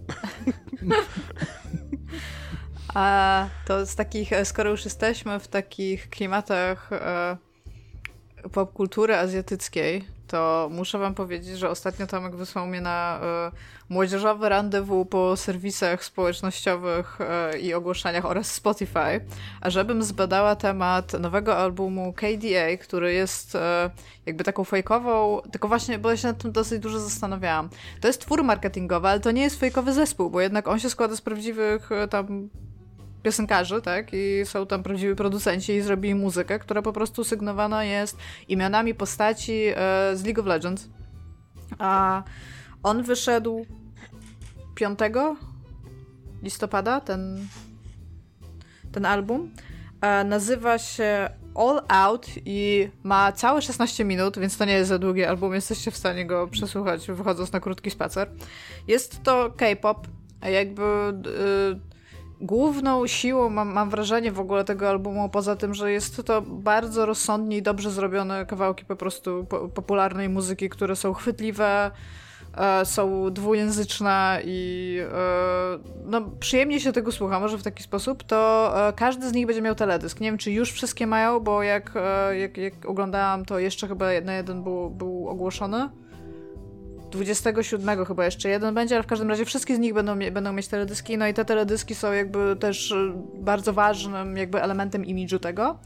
A 2.94 3.48
to 3.66 3.86
z 3.86 3.96
takich, 3.96 4.30
skoro 4.44 4.70
już 4.70 4.86
jesteśmy 4.86 5.40
w 5.40 5.48
takich 5.48 6.10
klimatach 6.10 6.94
e, 6.94 7.38
popkultury 8.52 9.16
azjatyckiej, 9.16 10.06
to 10.30 10.70
muszę 10.72 10.98
wam 10.98 11.16
powiedzieć, 11.16 11.58
że 11.58 11.70
ostatnio 11.70 12.08
Tomek 12.08 12.36
wysłał 12.36 12.68
mnie 12.68 12.82
na 12.82 13.20
y, 13.50 13.94
młodzieżowy 13.94 14.50
randewu 14.50 15.06
po 15.06 15.38
serwisach 15.38 16.04
społecznościowych 16.04 17.18
y, 17.56 17.60
i 17.60 17.74
ogłoszeniach 17.74 18.26
oraz 18.26 18.52
Spotify, 18.52 19.22
a 19.62 19.70
żebym 19.70 20.04
zbadała 20.04 20.56
temat 20.56 21.14
nowego 21.20 21.58
albumu 21.58 22.14
KDA, 22.14 22.78
który 22.82 23.14
jest 23.14 23.56
y, 23.56 23.60
jakby 24.26 24.44
taką 24.44 24.64
fejkową, 24.64 25.42
tylko 25.52 25.68
właśnie, 25.68 26.00
bo 26.00 26.10
ja 26.10 26.18
się 26.18 26.28
nad 26.28 26.38
tym 26.38 26.52
dosyć 26.52 26.80
dużo 26.80 27.00
zastanawiałam. 27.00 27.70
To 28.02 28.08
jest 28.08 28.22
twór 28.22 28.44
marketingowy, 28.44 29.08
ale 29.08 29.20
to 29.20 29.32
nie 29.32 29.42
jest 29.42 29.60
fejkowy 29.60 29.94
zespół, 29.94 30.30
bo 30.30 30.42
jednak 30.42 30.68
on 30.68 30.80
się 30.80 30.90
składa 30.90 31.16
z 31.16 31.22
prawdziwych 31.22 31.90
tam 32.10 32.50
piosenkarzy, 33.24 33.82
tak? 33.82 34.08
I 34.14 34.42
są 34.46 34.68
tam 34.68 34.84
prawdziwi 34.84 35.16
producenci 35.16 35.74
i 35.74 35.82
zrobili 35.82 36.16
muzykę, 36.16 36.60
która 36.60 36.82
po 36.82 36.94
prostu 36.94 37.24
sygnowana 37.24 37.84
jest 37.84 38.18
imionami 38.48 38.96
postaci 38.96 39.64
e, 39.76 39.76
z 40.16 40.24
League 40.24 40.42
of 40.42 40.46
Legends. 40.46 40.90
A 41.80 42.24
on 42.84 43.04
wyszedł 43.04 43.66
5 44.76 45.00
listopada, 46.44 47.02
ten, 47.02 47.48
ten 48.92 49.06
album. 49.06 49.52
E, 50.02 50.24
nazywa 50.24 50.78
się 50.78 51.30
All 51.56 51.82
Out 51.88 52.28
i 52.46 52.90
ma 53.04 53.32
całe 53.32 53.62
16 53.62 54.06
minut, 54.06 54.40
więc 54.40 54.58
to 54.58 54.66
nie 54.66 54.74
jest 54.74 54.90
za 54.90 55.00
długi 55.00 55.26
album, 55.26 55.54
jesteście 55.54 55.92
w 55.92 55.98
stanie 55.98 56.26
go 56.26 56.48
przesłuchać 56.48 57.08
wychodząc 57.08 57.52
na 57.52 57.60
krótki 57.60 57.92
spacer. 57.92 58.32
Jest 58.88 59.24
to 59.24 59.54
K-pop, 59.58 60.08
jakby... 60.42 60.84
Y, 61.86 61.99
główną 62.42 63.08
siłą, 63.08 63.50
mam, 63.50 63.74
mam 63.74 63.90
wrażenie 63.90 64.32
w 64.32 64.40
ogóle 64.40 64.64
tego 64.64 64.90
albumu, 64.90 65.30
poza 65.30 65.56
tym, 65.56 65.74
że 65.74 65.92
jest 65.92 66.24
to 66.26 66.42
bardzo 66.42 67.06
rozsądnie 67.06 67.58
i 67.58 67.62
dobrze 67.62 67.92
zrobione 67.92 68.46
kawałki 68.46 68.86
po 68.86 68.96
prostu 68.96 69.46
po, 69.50 69.70
popularnej 69.70 70.30
muzyki, 70.30 70.70
które 70.70 70.96
są 70.96 71.14
chwytliwe, 71.14 71.92
e, 72.58 72.86
są 72.86 73.34
dwujęzyczne 73.34 74.42
i 74.46 74.98
e, 75.14 75.80
no, 76.06 76.22
przyjemnie 76.40 76.80
się 76.80 76.94
tego 76.94 77.12
słucha, 77.12 77.40
może 77.40 77.58
w 77.58 77.64
taki 77.64 77.84
sposób, 77.84 78.24
to 78.24 78.72
e, 78.88 78.94
każdy 78.94 79.30
z 79.30 79.34
nich 79.34 79.46
będzie 79.48 79.62
miał 79.62 79.76
teledysk. 79.76 80.20
Nie 80.20 80.28
wiem, 80.28 80.38
czy 80.38 80.52
już 80.52 80.72
wszystkie 80.72 81.08
mają, 81.08 81.40
bo 81.40 81.64
jak, 81.64 81.92
e, 81.96 82.38
jak, 82.38 82.58
jak 82.58 82.86
oglądałam, 82.86 83.46
to 83.46 83.60
jeszcze 83.60 83.88
chyba 83.88 84.06
na 84.24 84.34
jeden 84.34 84.64
był, 84.64 84.90
był 84.90 85.28
ogłoszony. 85.28 85.90
27 87.10 88.06
chyba 88.06 88.26
jeszcze 88.26 88.50
jeden 88.50 88.76
będzie, 88.76 88.96
ale 88.96 89.04
w 89.04 89.08
każdym 89.08 89.30
razie 89.30 89.46
wszystkie 89.46 89.76
z 89.76 89.80
nich 89.80 89.94
będą, 89.94 90.20
będą 90.32 90.54
mieć 90.54 90.68
teledyski, 90.68 91.18
no 91.18 91.28
i 91.28 91.34
te 91.34 91.46
teledyski 91.46 91.96
są 91.96 92.12
jakby 92.12 92.56
też 92.56 92.92
y, 92.92 93.14
bardzo 93.36 93.74
ważnym 93.74 94.38
jakby 94.38 94.62
elementem 94.62 95.06
imidżu 95.06 95.40
tego. 95.40 95.80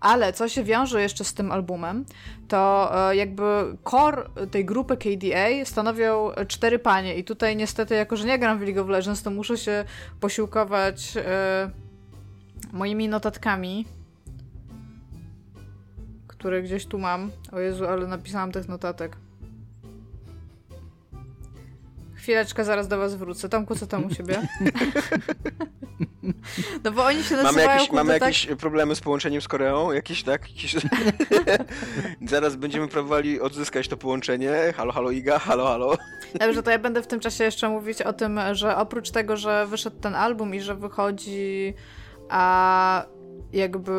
Ale 0.00 0.32
co 0.32 0.48
się 0.48 0.64
wiąże 0.64 1.02
jeszcze 1.02 1.24
z 1.24 1.34
tym 1.34 1.52
albumem, 1.52 2.04
to 2.48 2.92
y, 3.12 3.16
jakby 3.16 3.42
core 3.90 4.30
tej 4.50 4.64
grupy 4.64 4.96
KDA 4.96 5.64
stanowią 5.64 6.30
cztery 6.48 6.78
panie 6.78 7.14
i 7.14 7.24
tutaj 7.24 7.56
niestety, 7.56 7.94
jako 7.94 8.16
że 8.16 8.26
nie 8.26 8.38
gram 8.38 8.58
w 8.58 8.62
League 8.62 8.80
of 8.82 8.88
Legends, 8.88 9.22
to 9.22 9.30
muszę 9.30 9.58
się 9.58 9.84
posiłkować 10.20 11.16
y, 11.16 11.20
moimi 12.72 13.08
notatkami, 13.08 13.86
które 16.26 16.62
gdzieś 16.62 16.86
tu 16.86 16.98
mam. 16.98 17.30
O 17.52 17.60
Jezu, 17.60 17.86
ale 17.86 18.06
napisałam 18.06 18.52
tych 18.52 18.68
notatek. 18.68 19.16
Chwileczkę, 22.20 22.64
zaraz 22.64 22.88
do 22.88 22.98
was 22.98 23.14
wrócę. 23.14 23.48
Tomku, 23.48 23.74
co 23.74 23.86
tam 23.86 24.04
u 24.04 24.14
ciebie? 24.14 24.40
no 26.84 26.92
bo 26.92 27.04
oni 27.04 27.22
się 27.22 27.36
nazywają... 27.36 27.56
Mamy 27.56 27.62
jakieś, 27.62 27.92
mamy 27.92 28.12
tak... 28.12 28.22
jakieś 28.22 28.46
problemy 28.46 28.96
z 28.96 29.00
połączeniem 29.00 29.40
z 29.40 29.48
Koreą? 29.48 29.92
Jakieś, 29.92 30.22
tak? 30.22 30.48
Jakieś... 30.48 30.76
zaraz 32.30 32.56
będziemy 32.56 32.88
próbowali 32.88 33.40
odzyskać 33.40 33.88
to 33.88 33.96
połączenie. 33.96 34.72
Halo, 34.76 34.92
halo 34.92 35.10
Iga, 35.10 35.38
halo, 35.38 35.66
halo. 35.66 35.96
Dobrze, 36.40 36.62
to 36.62 36.70
ja 36.70 36.78
będę 36.78 37.02
w 37.02 37.06
tym 37.06 37.20
czasie 37.20 37.44
jeszcze 37.44 37.68
mówić 37.68 38.02
o 38.02 38.12
tym, 38.12 38.40
że 38.52 38.76
oprócz 38.76 39.10
tego, 39.10 39.36
że 39.36 39.66
wyszedł 39.66 40.00
ten 40.00 40.14
album 40.14 40.54
i 40.54 40.60
że 40.60 40.74
wychodzi 40.74 41.74
a 42.28 43.04
jakby 43.52 43.92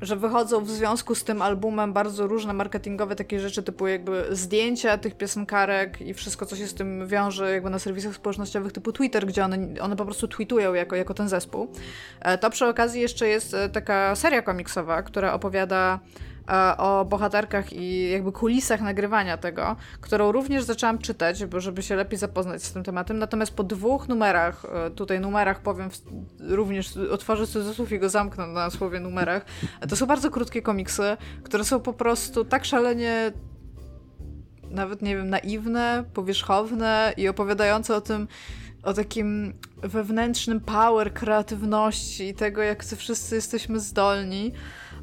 że 0.00 0.16
wychodzą 0.16 0.64
w 0.64 0.70
związku 0.70 1.14
z 1.14 1.24
tym 1.24 1.42
albumem 1.42 1.92
bardzo 1.92 2.26
różne 2.26 2.52
marketingowe 2.52 3.16
takie 3.16 3.40
rzeczy, 3.40 3.62
typu 3.62 3.86
jakby 3.86 4.24
zdjęcia 4.30 4.98
tych 4.98 5.16
piosenkarek 5.16 6.00
i 6.00 6.14
wszystko, 6.14 6.46
co 6.46 6.56
się 6.56 6.66
z 6.66 6.74
tym 6.74 7.08
wiąże 7.08 7.52
jakby 7.52 7.70
na 7.70 7.78
serwisach 7.78 8.14
społecznościowych 8.14 8.72
typu 8.72 8.92
Twitter, 8.92 9.26
gdzie 9.26 9.44
one, 9.44 9.58
one 9.80 9.96
po 9.96 10.04
prostu 10.04 10.28
tweetują 10.28 10.74
jako, 10.74 10.96
jako 10.96 11.14
ten 11.14 11.28
zespół. 11.28 11.68
E, 12.20 12.38
to 12.38 12.50
przy 12.50 12.66
okazji 12.66 13.00
jeszcze 13.00 13.28
jest 13.28 13.54
e, 13.54 13.68
taka 13.68 14.16
seria 14.16 14.42
komiksowa, 14.42 15.02
która 15.02 15.32
opowiada 15.32 16.00
o 16.78 17.04
bohaterkach 17.04 17.72
i 17.72 18.10
jakby 18.10 18.32
kulisach 18.32 18.80
nagrywania 18.80 19.36
tego, 19.36 19.76
którą 20.00 20.32
również 20.32 20.64
zaczęłam 20.64 20.98
czytać, 20.98 21.46
bo 21.46 21.60
żeby 21.60 21.82
się 21.82 21.96
lepiej 21.96 22.18
zapoznać 22.18 22.62
z 22.62 22.72
tym 22.72 22.84
tematem. 22.84 23.18
Natomiast 23.18 23.54
po 23.54 23.64
dwóch 23.64 24.08
numerach, 24.08 24.64
e, 24.86 24.90
tutaj 24.90 25.20
numerach 25.20 25.60
powiem, 25.60 25.90
również 26.40 26.96
otworzę 26.96 27.46
cudzysłów 27.46 27.92
i 27.92 27.98
go 27.98 28.08
zamknę 28.08 28.46
na 28.46 28.70
słowie 28.70 29.00
numerach, 29.00 29.44
to 29.88 29.96
są 29.96 30.06
bardzo 30.06 30.30
krótkie 30.30 30.62
komiksy, 30.62 31.16
które 31.42 31.64
są 31.64 31.80
po 31.80 31.92
prostu 31.92 32.44
tak 32.44 32.64
szalenie 32.64 33.32
nawet, 34.70 35.02
nie 35.02 35.16
wiem, 35.16 35.30
naiwne, 35.30 36.04
powierzchowne 36.14 37.12
i 37.16 37.28
opowiadające 37.28 37.96
o 37.96 38.00
tym, 38.00 38.28
o 38.82 38.94
takim 38.94 39.54
wewnętrznym 39.82 40.60
power, 40.60 41.12
kreatywności 41.12 42.28
i 42.28 42.34
tego, 42.34 42.62
jak 42.62 42.84
wszyscy 42.84 43.34
jesteśmy 43.34 43.80
zdolni, 43.80 44.52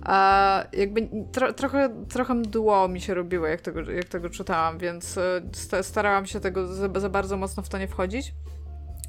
a 0.04 0.64
jakby 0.74 1.10
tro, 1.32 1.54
trochę, 1.54 2.06
trochę 2.10 2.34
mdło 2.34 2.88
mi 2.88 3.02
się 3.02 3.14
robiło, 3.14 3.48
jak 3.48 3.62
tego, 3.62 3.92
jak 3.92 4.06
tego 4.06 4.30
czytałam, 4.30 4.78
więc 4.78 5.18
e, 5.74 5.84
starałam 5.84 6.26
się 6.26 6.40
tego 6.40 6.68
za, 6.68 7.00
za 7.00 7.10
bardzo 7.10 7.38
mocno 7.38 7.64
w 7.64 7.70
to 7.70 7.78
nie 7.78 7.88
wchodzić. 7.88 8.34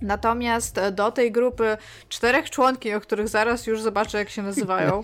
Natomiast 0.02 0.78
e, 0.78 0.92
do 0.92 1.12
tej 1.12 1.32
grupy 1.32 1.76
czterech 2.08 2.50
członki, 2.50 2.94
o 2.94 3.00
których 3.00 3.28
zaraz 3.28 3.66
już 3.66 3.82
zobaczę, 3.82 4.18
jak 4.18 4.30
się 4.30 4.42
nazywają. 4.42 5.02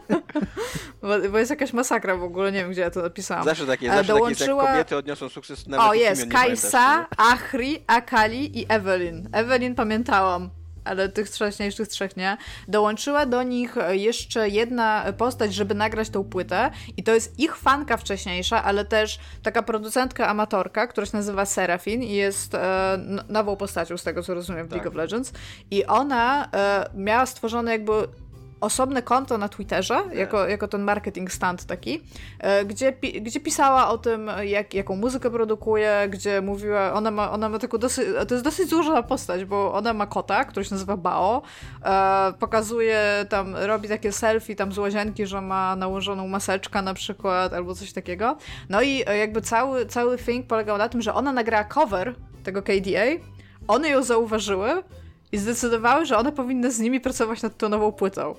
bo, 1.02 1.08
bo, 1.30 1.38
jest 1.38 1.50
jakaś 1.50 1.72
masakra 1.72 2.16
w 2.16 2.22
ogóle, 2.22 2.52
nie 2.52 2.58
wiem, 2.58 2.70
gdzie 2.70 2.80
ja 2.80 2.90
to 2.90 3.02
napisałam. 3.02 3.44
Zawsze 3.44 3.66
takie, 3.66 3.86
zawsze 3.86 4.04
dołączyła... 4.04 4.62
takie 4.62 4.72
kobiety 4.72 4.96
odniosą 4.96 5.28
sukces 5.28 5.66
nawet 5.66 5.86
O, 5.86 5.94
jest, 5.94 6.28
Kajsa, 6.28 7.06
Achri, 7.16 7.84
Akali 7.86 8.60
i 8.60 8.66
Evelyn. 8.68 9.28
Evelyn 9.32 9.74
pamiętałam 9.74 10.59
ale 10.84 11.08
tych 11.08 11.28
wcześniejszych 11.28 11.88
trzech 11.88 12.16
nie. 12.16 12.36
Dołączyła 12.68 13.26
do 13.26 13.42
nich 13.42 13.74
jeszcze 13.90 14.48
jedna 14.48 15.04
postać, 15.18 15.54
żeby 15.54 15.74
nagrać 15.74 16.10
tą 16.10 16.24
płytę 16.24 16.70
i 16.96 17.02
to 17.02 17.14
jest 17.14 17.38
ich 17.38 17.56
fanka 17.56 17.96
wcześniejsza, 17.96 18.64
ale 18.64 18.84
też 18.84 19.18
taka 19.42 19.62
producentka 19.62 20.28
amatorka, 20.28 20.86
która 20.86 21.06
się 21.06 21.16
nazywa 21.16 21.46
Serafin 21.46 22.02
i 22.02 22.12
jest 22.12 22.54
e, 22.54 22.98
nową 23.28 23.56
postacią 23.56 23.96
z 23.96 24.02
tego, 24.02 24.22
co 24.22 24.34
rozumiem 24.34 24.66
w 24.66 24.70
tak. 24.70 24.76
League 24.76 24.88
of 24.88 24.94
Legends 24.94 25.32
i 25.70 25.86
ona 25.86 26.48
e, 26.54 26.90
miała 26.94 27.26
stworzone 27.26 27.72
jakby 27.72 27.92
osobne 28.60 29.02
konto 29.02 29.38
na 29.38 29.48
Twitterze, 29.48 29.94
tak. 29.94 30.14
jako, 30.14 30.48
jako 30.48 30.68
ten 30.68 30.82
marketing 30.82 31.32
stand 31.32 31.64
taki, 31.64 32.02
e, 32.38 32.64
gdzie, 32.64 32.92
gdzie 33.20 33.40
pisała 33.40 33.88
o 33.88 33.98
tym, 33.98 34.30
jak, 34.42 34.74
jaką 34.74 34.96
muzykę 34.96 35.30
produkuje, 35.30 36.08
gdzie 36.10 36.40
mówiła, 36.40 36.92
ona 36.92 37.10
ma, 37.10 37.30
ona 37.30 37.48
ma 37.48 37.58
taką 37.58 37.78
dosyć, 37.78 38.06
to 38.28 38.34
jest 38.34 38.44
dosyć 38.44 38.70
złożona 38.70 39.02
postać, 39.02 39.44
bo 39.44 39.74
ona 39.74 39.92
ma 39.92 40.06
kota, 40.06 40.44
który 40.44 40.64
się 40.64 40.74
nazywa 40.74 40.96
Bao, 40.96 41.42
e, 41.84 42.32
pokazuje 42.38 43.26
tam, 43.28 43.56
robi 43.56 43.88
takie 43.88 44.12
selfie 44.12 44.56
tam 44.56 44.72
z 44.72 44.78
łazienki, 44.78 45.26
że 45.26 45.40
ma 45.40 45.76
nałożoną 45.76 46.28
maseczkę 46.28 46.82
na 46.82 46.94
przykład, 46.94 47.52
albo 47.52 47.74
coś 47.74 47.92
takiego. 47.92 48.36
No 48.68 48.82
i 48.82 49.02
e, 49.06 49.16
jakby 49.16 49.42
cały, 49.42 49.86
cały 49.86 50.18
thing 50.18 50.46
polegał 50.46 50.78
na 50.78 50.88
tym, 50.88 51.02
że 51.02 51.14
ona 51.14 51.32
nagrała 51.32 51.64
cover 51.64 52.14
tego 52.42 52.62
KDA, 52.62 53.06
one 53.68 53.88
ją 53.88 54.02
zauważyły, 54.02 54.82
i 55.32 55.38
zdecydowały, 55.38 56.06
że 56.06 56.18
one 56.18 56.32
powinny 56.32 56.70
z 56.70 56.78
nimi 56.78 57.00
pracować 57.00 57.42
nad 57.42 57.56
tą 57.56 57.68
nową 57.68 57.92
płytą. 57.92 58.34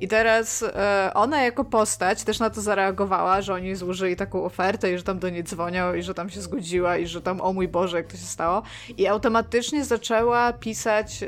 I 0.00 0.08
teraz 0.08 0.62
e, 0.62 1.10
ona 1.14 1.42
jako 1.42 1.64
postać 1.64 2.24
też 2.24 2.38
na 2.38 2.50
to 2.50 2.60
zareagowała, 2.60 3.42
że 3.42 3.54
oni 3.54 3.74
złożyli 3.74 4.16
taką 4.16 4.44
ofertę 4.44 4.92
i 4.92 4.98
że 4.98 5.04
tam 5.04 5.18
do 5.18 5.30
niej 5.30 5.44
dzwonią 5.44 5.94
i 5.94 6.02
że 6.02 6.14
tam 6.14 6.30
się 6.30 6.40
zgodziła 6.40 6.96
i 6.96 7.06
że 7.06 7.22
tam 7.22 7.40
o 7.40 7.52
mój 7.52 7.68
Boże, 7.68 7.96
jak 7.96 8.06
to 8.06 8.16
się 8.16 8.24
stało. 8.24 8.62
I 8.98 9.06
automatycznie 9.06 9.84
zaczęła 9.84 10.52
pisać... 10.52 11.22
E, 11.22 11.26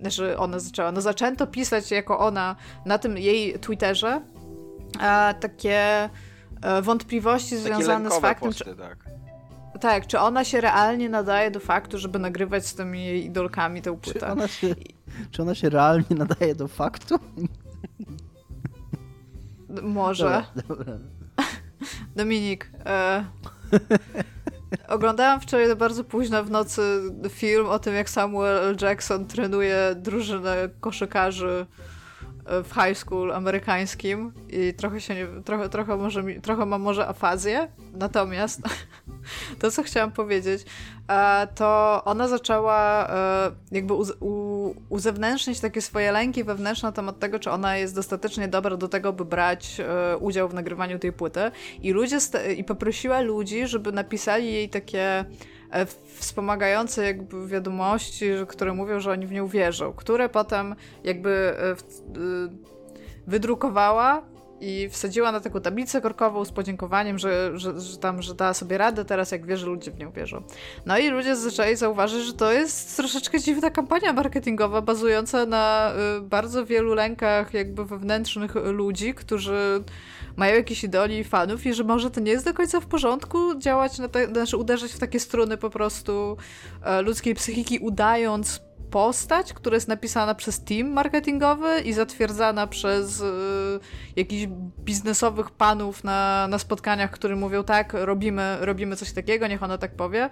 znaczy 0.00 0.38
ona 0.38 0.58
zaczęła, 0.58 0.92
no 0.92 1.00
zaczęto 1.00 1.46
pisać 1.46 1.90
jako 1.90 2.18
ona 2.18 2.56
na 2.86 2.98
tym 2.98 3.18
jej 3.18 3.58
Twitterze 3.58 4.20
takie 5.40 6.10
e, 6.62 6.82
wątpliwości 6.82 7.56
takie 7.56 7.74
związane 7.74 8.10
z 8.10 8.18
faktem, 8.18 8.48
posty, 8.48 8.74
tak. 8.76 9.07
Tak, 9.80 10.06
czy 10.06 10.18
ona 10.18 10.44
się 10.44 10.60
realnie 10.60 11.08
nadaje 11.08 11.50
do 11.50 11.60
faktu, 11.60 11.98
żeby 11.98 12.18
nagrywać 12.18 12.66
z 12.66 12.74
tymi 12.74 13.04
jej 13.04 13.24
idolkami 13.24 13.82
tę 13.82 13.98
płytę? 14.00 14.20
Czy 14.20 14.26
ona 14.26 14.48
się, 14.48 14.74
czy 15.30 15.42
ona 15.42 15.54
się 15.54 15.68
realnie 15.68 16.16
nadaje 16.16 16.54
do 16.54 16.68
faktu? 16.68 17.18
Może. 19.82 20.24
Dobra, 20.24 20.62
dobra. 20.68 20.98
Dominik, 22.16 22.70
e... 22.86 23.24
Oglądałam 24.88 25.40
wczoraj 25.40 25.76
bardzo 25.76 26.04
późno 26.04 26.44
w 26.44 26.50
nocy 26.50 26.82
film 27.30 27.66
o 27.66 27.78
tym, 27.78 27.94
jak 27.94 28.10
Samuel 28.10 28.56
L. 28.58 28.76
Jackson 28.80 29.26
trenuje 29.26 29.94
drużynę 29.96 30.68
koszykarzy 30.80 31.66
w 32.48 32.74
high 32.74 32.96
school 32.96 33.32
amerykańskim 33.32 34.32
i 34.48 34.74
trochę 34.74 35.00
się 35.00 35.14
nie, 35.14 35.26
trochę, 35.44 35.68
trochę, 35.68 35.96
może 35.96 36.22
trochę 36.42 36.66
mam 36.66 36.82
może 36.82 37.08
afazję, 37.08 37.68
natomiast 37.92 38.60
to, 39.60 39.70
co 39.70 39.82
chciałam 39.82 40.12
powiedzieć, 40.12 40.64
e, 41.08 41.48
to 41.54 42.02
ona 42.04 42.28
zaczęła 42.28 43.08
e, 43.08 43.50
jakby 43.72 43.94
uzewnętrznić 44.88 45.60
takie 45.60 45.82
swoje 45.82 46.12
lęki 46.12 46.44
wewnętrzne 46.44 46.88
na 46.88 46.92
temat 46.92 47.18
tego, 47.18 47.38
czy 47.38 47.50
ona 47.50 47.76
jest 47.76 47.94
dostatecznie 47.94 48.48
dobra 48.48 48.76
do 48.76 48.88
tego, 48.88 49.12
by 49.12 49.24
brać 49.24 49.80
e, 49.80 50.16
udział 50.16 50.48
w 50.48 50.54
nagrywaniu 50.54 50.98
tej 50.98 51.12
płyty. 51.12 51.40
I 51.82 51.92
ludzie 51.92 52.18
i 52.56 52.64
poprosiła 52.64 53.20
ludzi, 53.20 53.66
żeby 53.66 53.92
napisali 53.92 54.52
jej 54.52 54.68
takie 54.68 55.24
wspomagające 56.14 57.04
jakby 57.04 57.46
wiadomości, 57.46 58.26
które 58.48 58.72
mówią, 58.72 59.00
że 59.00 59.10
oni 59.10 59.26
w 59.26 59.32
nią 59.32 59.46
wierzą, 59.46 59.92
które 59.92 60.28
potem 60.28 60.74
jakby 61.04 61.54
wydrukowała 63.26 64.22
i 64.60 64.88
wsadziła 64.88 65.32
na 65.32 65.40
taką 65.40 65.60
tablicę 65.60 66.00
korkową 66.00 66.44
z 66.44 66.52
podziękowaniem, 66.52 67.18
że, 67.18 67.58
że, 67.58 67.80
że, 67.80 67.98
tam, 67.98 68.22
że 68.22 68.34
dała 68.34 68.54
sobie 68.54 68.78
radę 68.78 69.04
teraz, 69.04 69.32
jak 69.32 69.46
wie, 69.46 69.56
że 69.56 69.66
ludzie 69.66 69.90
w 69.90 69.98
nią 69.98 70.10
wierzą. 70.10 70.42
No 70.86 70.98
i 70.98 71.08
ludzie 71.08 71.36
zaczęli 71.36 71.76
zauważyć, 71.76 72.24
że 72.24 72.32
to 72.32 72.52
jest 72.52 72.96
troszeczkę 72.96 73.40
dziwna 73.40 73.70
kampania 73.70 74.12
marketingowa, 74.12 74.82
bazująca 74.82 75.46
na 75.46 75.92
y, 76.18 76.20
bardzo 76.20 76.66
wielu 76.66 76.94
lękach 76.94 77.54
jakby 77.54 77.84
wewnętrznych 77.84 78.54
ludzi, 78.54 79.14
którzy 79.14 79.82
mają 80.36 80.54
jakieś 80.54 80.84
idoli 80.84 81.18
i 81.18 81.24
fanów 81.24 81.66
i 81.66 81.74
że 81.74 81.84
może 81.84 82.10
to 82.10 82.20
nie 82.20 82.32
jest 82.32 82.44
do 82.44 82.54
końca 82.54 82.80
w 82.80 82.86
porządku 82.86 83.58
działać, 83.58 83.98
na 83.98 84.08
te, 84.08 84.26
znaczy 84.26 84.56
uderzać 84.56 84.92
w 84.92 84.98
takie 84.98 85.20
struny 85.20 85.56
po 85.56 85.70
prostu 85.70 86.36
y, 86.98 87.02
ludzkiej 87.02 87.34
psychiki, 87.34 87.78
udając 87.78 88.67
postać, 88.90 89.52
która 89.52 89.74
jest 89.74 89.88
napisana 89.88 90.34
przez 90.34 90.64
team 90.64 90.88
marketingowy 90.88 91.80
i 91.80 91.92
zatwierdzana 91.92 92.66
przez 92.66 93.20
y, 93.20 93.24
jakichś 94.16 94.46
biznesowych 94.84 95.50
panów 95.50 96.04
na, 96.04 96.48
na 96.50 96.58
spotkaniach, 96.58 97.10
którzy 97.10 97.36
mówią 97.36 97.64
tak, 97.64 97.92
robimy, 97.94 98.56
robimy 98.60 98.96
coś 98.96 99.12
takiego, 99.12 99.46
niech 99.46 99.62
ona 99.62 99.78
tak 99.78 99.96
powie. 99.96 100.30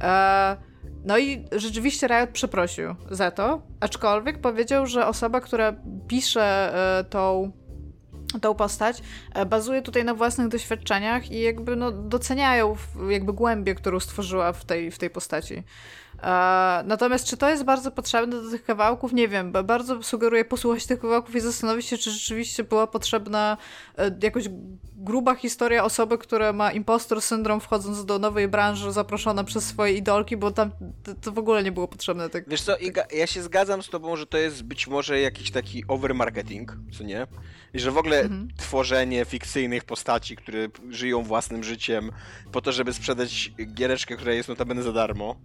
E, 0.00 0.56
no 1.04 1.18
i 1.18 1.44
rzeczywiście 1.52 2.06
Riot 2.06 2.30
przeprosił 2.30 2.94
za 3.10 3.30
to, 3.30 3.62
aczkolwiek 3.80 4.40
powiedział, 4.40 4.86
że 4.86 5.06
osoba, 5.06 5.40
która 5.40 5.72
pisze 6.08 6.74
e, 6.98 7.04
tą 7.04 7.52
tą 8.40 8.54
postać, 8.54 9.02
e, 9.34 9.46
bazuje 9.46 9.82
tutaj 9.82 10.04
na 10.04 10.14
własnych 10.14 10.48
doświadczeniach 10.48 11.30
i 11.30 11.40
jakby 11.40 11.76
no, 11.76 11.92
doceniają 11.92 12.76
jakby 13.08 13.32
głębię, 13.32 13.74
którą 13.74 14.00
stworzyła 14.00 14.52
w 14.52 14.64
tej, 14.64 14.90
w 14.90 14.98
tej 14.98 15.10
postaci. 15.10 15.62
E, 16.22 16.82
natomiast 16.86 17.26
czy 17.26 17.36
to 17.36 17.50
jest 17.50 17.64
bardzo 17.64 17.90
potrzebne 17.90 18.42
do 18.42 18.50
tych 18.50 18.64
kawałków? 18.64 19.12
Nie 19.12 19.28
wiem. 19.28 19.52
Bardzo 19.52 20.02
sugeruję 20.02 20.44
posłuchać 20.44 20.86
tych 20.86 21.00
kawałków 21.00 21.36
i 21.36 21.40
zastanowić 21.40 21.86
się, 21.86 21.98
czy 21.98 22.10
rzeczywiście 22.10 22.64
była 22.64 22.86
potrzebna 22.86 23.56
e, 23.98 24.16
jakoś 24.22 24.44
gruba 24.96 25.34
historia 25.34 25.84
osoby, 25.84 26.18
która 26.18 26.52
ma 26.52 26.72
impostor 26.72 27.22
syndrom 27.22 27.60
wchodząc 27.60 28.04
do 28.04 28.18
nowej 28.18 28.48
branży, 28.48 28.92
zaproszona 28.92 29.44
przez 29.44 29.64
swoje 29.64 29.92
idolki, 29.92 30.36
bo 30.36 30.50
tam 30.50 30.70
to 31.22 31.32
w 31.32 31.38
ogóle 31.38 31.62
nie 31.62 31.72
było 31.72 31.88
potrzebne. 31.88 32.30
Tak, 32.30 32.48
Wiesz 32.48 32.62
co, 32.62 32.76
Iga, 32.76 33.04
ja 33.12 33.26
się 33.26 33.42
zgadzam 33.42 33.82
z 33.82 33.88
tobą, 33.88 34.16
że 34.16 34.26
to 34.26 34.38
jest 34.38 34.62
być 34.62 34.86
może 34.86 35.20
jakiś 35.20 35.50
taki 35.50 35.84
overmarketing, 35.88 36.76
co 36.98 37.04
nie? 37.04 37.26
I 37.74 37.80
że 37.80 37.90
w 37.90 37.98
ogóle 37.98 38.20
mhm. 38.20 38.48
tworzenie 38.56 39.24
fikcyjnych 39.24 39.84
postaci, 39.84 40.36
które 40.36 40.68
żyją 40.88 41.22
własnym 41.22 41.64
życiem 41.64 42.10
po 42.52 42.60
to, 42.60 42.72
żeby 42.72 42.92
sprzedać 42.92 43.52
giereczkę, 43.74 44.16
która 44.16 44.32
jest 44.32 44.48
notabene 44.48 44.82
za 44.82 44.92
darmo, 44.92 45.36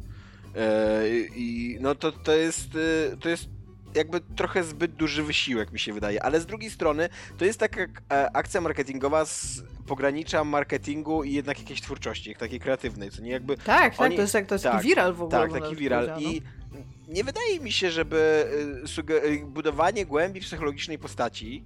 I 1.35 1.77
no 1.81 1.95
to, 1.95 2.11
to 2.11 2.35
jest 2.35 2.67
e, 2.75 3.17
to 3.17 3.29
jest 3.29 3.49
jakby 3.95 4.21
trochę 4.35 4.63
zbyt 4.63 4.91
duży 4.95 5.23
wysiłek, 5.23 5.71
mi 5.71 5.79
się 5.79 5.93
wydaje. 5.93 6.23
Ale 6.23 6.41
z 6.41 6.45
drugiej 6.45 6.71
strony, 6.71 7.09
to 7.37 7.45
jest 7.45 7.59
taka 7.59 7.81
e, 7.81 7.87
akcja 8.35 8.61
marketingowa 8.61 9.25
z 9.25 9.63
pogranicza 9.87 10.43
marketingu 10.43 11.23
i 11.23 11.33
jednak 11.33 11.59
jakiejś 11.59 11.81
twórczości, 11.81 12.35
takiej 12.35 12.59
kreatywnej, 12.59 13.11
co 13.11 13.21
nie 13.21 13.31
jakby... 13.31 13.57
Tak, 13.57 13.97
tak, 13.97 14.15
to 14.15 14.21
jest, 14.21 14.33
jak, 14.33 14.45
to 14.45 14.55
jest 14.55 14.63
tak, 14.63 14.73
taki 14.73 14.87
viral 14.87 15.13
w 15.13 15.21
ogóle. 15.21 15.49
Tak, 15.49 15.61
taki 15.61 15.75
viral. 15.75 16.19
I 16.19 16.41
nie 17.07 17.23
wydaje 17.23 17.59
mi 17.59 17.71
się, 17.71 17.91
żeby 17.91 18.47
budowanie 19.45 20.05
głębi 20.05 20.41
psychologicznej 20.41 20.99
postaci 20.99 21.63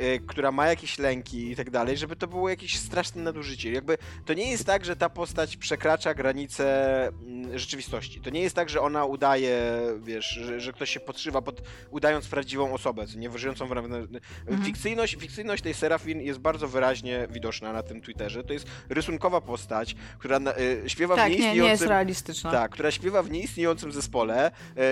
Y, 0.00 0.20
która 0.26 0.52
ma 0.52 0.66
jakieś 0.66 0.98
lęki 0.98 1.50
i 1.50 1.56
tak 1.56 1.70
dalej, 1.70 1.96
żeby 1.96 2.16
to 2.16 2.26
było 2.26 2.48
jakieś 2.48 2.78
straszne 2.78 3.22
nadużycie. 3.22 3.72
Jakby 3.72 3.98
to 4.24 4.34
nie 4.34 4.50
jest 4.50 4.64
tak, 4.64 4.84
że 4.84 4.96
ta 4.96 5.08
postać 5.08 5.56
przekracza 5.56 6.14
granice 6.14 7.06
mm, 7.08 7.58
rzeczywistości. 7.58 8.20
To 8.20 8.30
nie 8.30 8.40
jest 8.40 8.56
tak, 8.56 8.68
że 8.68 8.80
ona 8.80 9.04
udaje, 9.04 9.80
wiesz, 10.02 10.28
że, 10.28 10.60
że 10.60 10.72
ktoś 10.72 10.90
się 10.90 11.00
podszywa 11.00 11.42
pod, 11.42 11.62
udając 11.90 12.28
prawdziwą 12.28 12.72
osobę, 12.72 13.06
co 13.06 13.18
nie 13.18 13.38
żyjącą 13.38 13.68
w 13.68 13.72
mhm. 13.72 14.64
fikcyjność, 14.64 15.16
fikcyjność 15.16 15.62
tej 15.62 15.74
Serafin 15.74 16.20
jest 16.20 16.38
bardzo 16.38 16.68
wyraźnie 16.68 17.28
widoczna 17.30 17.72
na 17.72 17.82
tym 17.82 18.00
Twitterze. 18.00 18.44
To 18.44 18.52
jest 18.52 18.66
rysunkowa 18.88 19.40
postać, 19.40 19.96
która 20.18 20.38
y, 20.38 20.90
śpiewa 20.90 21.16
tak, 21.16 21.26
w 21.26 21.28
nieistniejącym... 21.28 21.62
Nie, 21.62 21.64
nie 21.64 21.70
jest 21.70 21.86
realistyczna. 21.86 22.50
Tak, 22.50 22.70
która 22.70 22.90
śpiewa 22.90 23.22
w 23.22 23.30
nieistniejącym 23.30 23.92
zespole, 23.92 24.50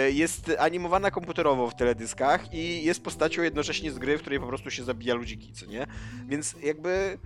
y, 0.08 0.12
jest 0.12 0.52
animowana 0.58 1.10
komputerowo 1.10 1.70
w 1.70 1.76
teledyskach 1.76 2.54
i 2.54 2.84
jest 2.84 3.02
postacią 3.02 3.42
jednocześnie 3.42 3.92
z 3.92 3.98
gry, 3.98 4.18
w 4.18 4.20
której 4.20 4.40
po 4.40 4.46
prostu 4.46 4.70
się 4.70 4.84
zabija 4.84 4.97
zabija 4.98 5.14
ludziki, 5.14 5.52
co 5.52 5.66
nie? 5.66 5.86
Więc 6.28 6.56
jakby 6.62 7.18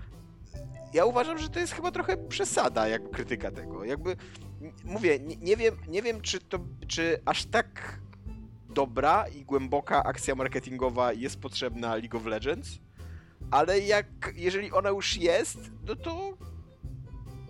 ja 0.94 1.04
uważam, 1.04 1.38
że 1.38 1.48
to 1.48 1.60
jest 1.60 1.72
chyba 1.72 1.90
trochę 1.90 2.16
przesada, 2.16 2.88
jakby 2.88 3.08
krytyka 3.08 3.50
tego. 3.50 3.84
Jakby 3.84 4.16
mówię, 4.84 5.18
nie, 5.18 5.36
nie, 5.36 5.56
wiem, 5.56 5.76
nie 5.88 6.02
wiem, 6.02 6.20
czy 6.20 6.40
to, 6.40 6.58
czy 6.86 7.20
aż 7.24 7.44
tak 7.44 8.00
dobra 8.68 9.28
i 9.28 9.44
głęboka 9.44 10.04
akcja 10.04 10.34
marketingowa 10.34 11.12
jest 11.12 11.40
potrzebna 11.40 11.96
League 11.96 12.16
of 12.16 12.26
Legends, 12.26 12.78
ale 13.50 13.80
jak, 13.80 14.06
jeżeli 14.34 14.72
ona 14.72 14.88
już 14.88 15.16
jest, 15.16 15.58
no 15.86 15.96
to 15.96 16.36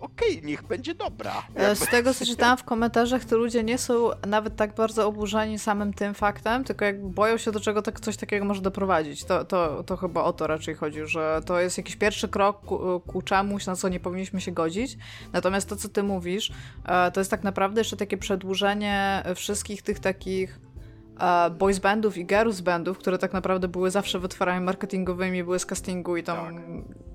okej, 0.03 0.37
okay, 0.37 0.47
niech 0.47 0.63
będzie 0.63 0.95
dobra. 0.95 1.43
E, 1.55 1.75
z 1.75 1.87
tego, 1.87 2.13
co 2.13 2.25
czytałam 2.25 2.57
w 2.57 2.63
komentarzach, 2.63 3.25
to 3.25 3.37
ludzie 3.37 3.63
nie 3.63 3.77
są 3.77 4.09
nawet 4.27 4.55
tak 4.55 4.75
bardzo 4.75 5.07
oburzeni 5.07 5.59
samym 5.59 5.93
tym 5.93 6.13
faktem, 6.13 6.63
tylko 6.63 6.85
jakby 6.85 7.09
boją 7.09 7.37
się, 7.37 7.51
do 7.51 7.59
czego 7.59 7.81
tak, 7.81 7.99
coś 7.99 8.17
takiego 8.17 8.45
może 8.45 8.61
doprowadzić. 8.61 9.23
To, 9.23 9.45
to, 9.45 9.83
to 9.83 9.97
chyba 9.97 10.23
o 10.23 10.33
to 10.33 10.47
raczej 10.47 10.75
chodzi, 10.75 10.99
że 11.05 11.41
to 11.45 11.59
jest 11.59 11.77
jakiś 11.77 11.95
pierwszy 11.95 12.27
krok 12.27 12.61
ku, 12.61 13.01
ku 13.07 13.21
czemuś, 13.21 13.65
na 13.65 13.75
co 13.75 13.89
nie 13.89 13.99
powinniśmy 13.99 14.41
się 14.41 14.51
godzić. 14.51 14.97
Natomiast 15.33 15.69
to, 15.69 15.75
co 15.75 15.89
ty 15.89 16.03
mówisz, 16.03 16.51
e, 16.85 17.11
to 17.11 17.19
jest 17.19 17.31
tak 17.31 17.43
naprawdę 17.43 17.81
jeszcze 17.81 17.97
takie 17.97 18.17
przedłużenie 18.17 19.23
wszystkich 19.35 19.81
tych 19.81 19.99
takich 19.99 20.59
boys 21.57 21.79
bandów 21.79 22.17
i 22.17 22.25
girls 22.25 22.61
bandów, 22.61 22.97
które 22.97 23.17
tak 23.17 23.33
naprawdę 23.33 23.67
były 23.67 23.91
zawsze 23.91 24.19
wytwarami 24.19 24.65
marketingowymi, 24.65 25.43
były 25.43 25.59
z 25.59 25.65
castingu 25.65 26.17
i 26.17 26.23
tam 26.23 26.55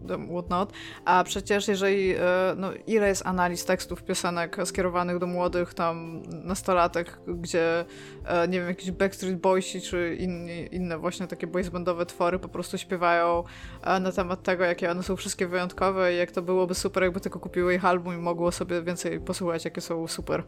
tak. 0.08 0.20
whatnot, 0.20 0.72
a 1.04 1.24
przecież 1.24 1.68
jeżeli, 1.68 2.14
e, 2.14 2.20
no 2.56 2.70
ile 2.86 3.08
jest 3.08 3.26
analiz 3.26 3.64
tekstów 3.64 4.02
piosenek 4.02 4.56
skierowanych 4.64 5.18
do 5.18 5.26
młodych 5.26 5.74
tam 5.74 6.22
nastolatek, 6.44 7.18
gdzie 7.26 7.84
e, 8.24 8.48
nie 8.48 8.58
wiem, 8.58 8.68
jakieś 8.68 8.90
Backstreet 8.90 9.40
Boysi 9.40 9.80
czy 9.80 10.16
inni, 10.20 10.74
inne 10.74 10.98
właśnie 10.98 11.26
takie 11.26 11.46
boys 11.46 11.68
bandowe 11.68 12.06
twory 12.06 12.38
po 12.38 12.48
prostu 12.48 12.78
śpiewają 12.78 13.44
e, 13.82 14.00
na 14.00 14.12
temat 14.12 14.42
tego, 14.42 14.64
jakie 14.64 14.90
one 14.90 15.02
są 15.02 15.16
wszystkie 15.16 15.46
wyjątkowe 15.46 16.14
i 16.14 16.16
jak 16.16 16.30
to 16.30 16.42
byłoby 16.42 16.74
super, 16.74 17.02
jakby 17.02 17.20
tylko 17.20 17.40
kupiły 17.40 17.74
ich 17.74 17.84
album 17.84 18.14
i 18.14 18.18
mogło 18.18 18.52
sobie 18.52 18.82
więcej 18.82 19.20
posłuchać, 19.20 19.64
jakie 19.64 19.80
są 19.80 20.06
super. 20.08 20.44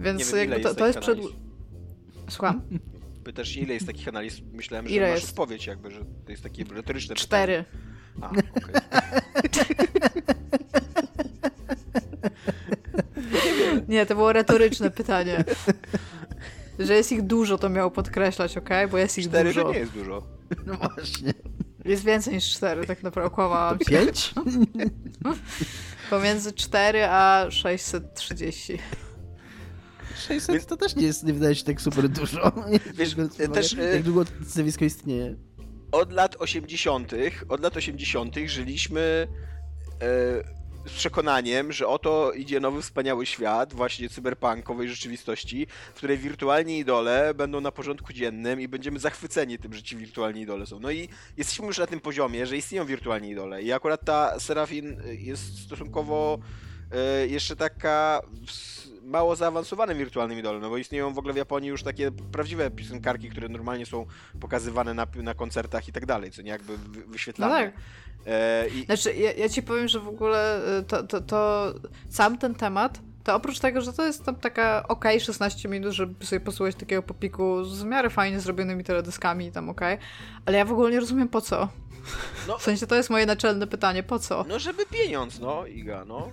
Więc 0.00 0.32
wiem, 0.32 0.50
jakby 0.50 0.68
to, 0.68 0.74
to 0.74 0.86
jest 0.86 0.98
przed... 0.98 1.18
Słucham? 2.28 2.62
Pytasz 3.24 3.56
ile 3.56 3.74
jest 3.74 3.86
takich 3.86 4.08
analiz? 4.08 4.40
Myślałem, 4.52 4.88
że 4.88 4.94
ile 4.94 5.10
masz 5.10 5.20
jest? 5.20 5.30
odpowiedź 5.30 5.66
jakby, 5.66 5.90
że 5.90 6.00
to 6.24 6.30
jest 6.30 6.42
takie 6.42 6.64
retoryczne 6.64 7.14
Cztery. 7.14 7.64
Pytanie. 7.64 7.84
A, 8.20 8.30
okay. 9.46 9.64
Nie, 13.88 14.06
to 14.06 14.14
było 14.14 14.32
retoryczne 14.32 14.90
pytanie. 14.90 15.44
Że 16.78 16.94
jest 16.94 17.12
ich 17.12 17.22
dużo, 17.22 17.58
to 17.58 17.68
miało 17.68 17.90
podkreślać, 17.90 18.56
ok? 18.56 18.68
Bo 18.90 18.98
jest 18.98 19.18
ich 19.18 19.28
cztery 19.28 19.48
dużo. 19.48 19.60
Cztery 19.60 19.74
nie 19.74 19.80
jest 19.80 19.92
dużo. 19.92 20.22
No 20.66 20.74
właśnie. 20.74 21.32
Jest 21.84 22.04
więcej 22.04 22.34
niż 22.34 22.50
cztery, 22.50 22.86
tak 22.86 23.02
naprawdę 23.02 23.32
okłamałam 23.32 23.78
się. 23.78 23.84
Pięć? 23.84 24.34
Pomiędzy 26.10 26.52
4 26.52 27.04
a 27.04 27.46
630. 27.50 28.78
600 30.16 30.54
Więc... 30.54 30.66
to 30.66 30.76
też 30.76 30.96
nie 30.96 31.06
jest, 31.06 31.24
nie 31.24 31.32
wydaje 31.32 31.54
się 31.54 31.64
tak 31.64 31.80
super 31.80 32.08
dużo. 32.08 32.52
Wiesz, 32.94 33.16
też, 33.54 33.72
jak 33.72 33.80
e, 33.80 34.02
długo 34.02 34.24
zjawisko 34.46 34.84
istnieje? 34.84 35.36
Od 35.92 36.12
lat 36.12 36.36
80., 36.38 37.12
od 37.48 37.60
lat 37.60 37.76
80. 37.76 38.36
żyliśmy 38.46 39.28
e, 40.02 40.64
z 40.86 40.92
przekonaniem, 40.92 41.72
że 41.72 41.86
oto 41.88 42.32
idzie 42.32 42.60
nowy 42.60 42.82
wspaniały 42.82 43.26
świat 43.26 43.74
właśnie 43.74 44.08
cyberpunkowej 44.08 44.88
rzeczywistości, 44.88 45.66
w 45.94 45.96
której 45.96 46.18
wirtualni 46.18 46.78
idole 46.78 47.34
będą 47.34 47.60
na 47.60 47.72
porządku 47.72 48.12
dziennym 48.12 48.60
i 48.60 48.68
będziemy 48.68 48.98
zachwyceni 48.98 49.58
tym, 49.58 49.74
że 49.74 49.82
ci 49.82 49.96
wirtualni 49.96 50.40
idole 50.40 50.66
są. 50.66 50.80
No 50.80 50.90
i 50.90 51.08
jesteśmy 51.36 51.66
już 51.66 51.78
na 51.78 51.86
tym 51.86 52.00
poziomie, 52.00 52.46
że 52.46 52.56
istnieją 52.56 52.86
wirtualni 52.86 53.30
idole 53.30 53.62
i 53.62 53.72
akurat 53.72 54.04
ta 54.04 54.40
Serafin 54.40 55.02
jest 55.18 55.58
stosunkowo 55.64 56.38
e, 56.92 57.26
jeszcze 57.26 57.56
taka 57.56 58.20
mało 59.04 59.36
zaawansowanym 59.36 59.98
wirtualnym 59.98 60.38
idolem, 60.38 60.62
no 60.62 60.70
bo 60.70 60.76
istnieją 60.76 61.14
w 61.14 61.18
ogóle 61.18 61.34
w 61.34 61.36
Japonii 61.36 61.70
już 61.70 61.82
takie 61.82 62.10
prawdziwe 62.10 62.70
piosenkarki, 62.70 63.30
które 63.30 63.48
normalnie 63.48 63.86
są 63.86 64.06
pokazywane 64.40 64.94
na, 64.94 65.06
na 65.14 65.34
koncertach 65.34 65.88
i 65.88 65.92
tak 65.92 66.06
dalej, 66.06 66.30
co 66.30 66.42
nie 66.42 66.50
jakby 66.50 66.78
wyświetlane. 67.06 67.64
No 67.64 67.72
tak. 67.72 67.80
E, 68.26 68.68
i... 68.68 68.84
Znaczy, 68.84 69.14
ja, 69.14 69.32
ja, 69.32 69.48
ci 69.48 69.62
powiem, 69.62 69.88
że 69.88 70.00
w 70.00 70.08
ogóle 70.08 70.64
e, 70.78 70.82
to, 70.82 71.02
to, 71.02 71.20
to 71.20 71.72
sam 72.08 72.38
ten 72.38 72.54
temat 72.54 73.00
to 73.24 73.34
oprócz 73.34 73.58
tego, 73.58 73.80
że 73.80 73.92
to 73.92 74.06
jest 74.06 74.24
tam 74.24 74.36
taka 74.36 74.88
ok 74.88 75.04
16 75.20 75.68
minut, 75.68 75.92
żeby 75.92 76.26
sobie 76.26 76.40
posłuchać 76.40 76.74
takiego 76.74 77.02
popiku 77.02 77.64
z 77.64 77.82
w 77.82 77.86
miarę 77.86 78.10
fajnie 78.10 78.40
zrobionymi 78.40 78.84
teledyskami 78.84 79.52
tam 79.52 79.70
ok, 79.70 79.80
ale 80.46 80.58
ja 80.58 80.64
w 80.64 80.72
ogóle 80.72 80.90
nie 80.90 81.00
rozumiem 81.00 81.28
po 81.28 81.40
co. 81.40 81.68
No, 82.48 82.58
w 82.58 82.62
sensie 82.62 82.86
to 82.86 82.94
jest 82.94 83.10
moje 83.10 83.26
naczelne 83.26 83.66
pytanie, 83.66 84.02
po 84.02 84.18
co? 84.18 84.44
No 84.48 84.58
żeby 84.58 84.86
pieniądz, 84.86 85.40
no 85.40 85.66
Iga, 85.66 86.04
no. 86.04 86.30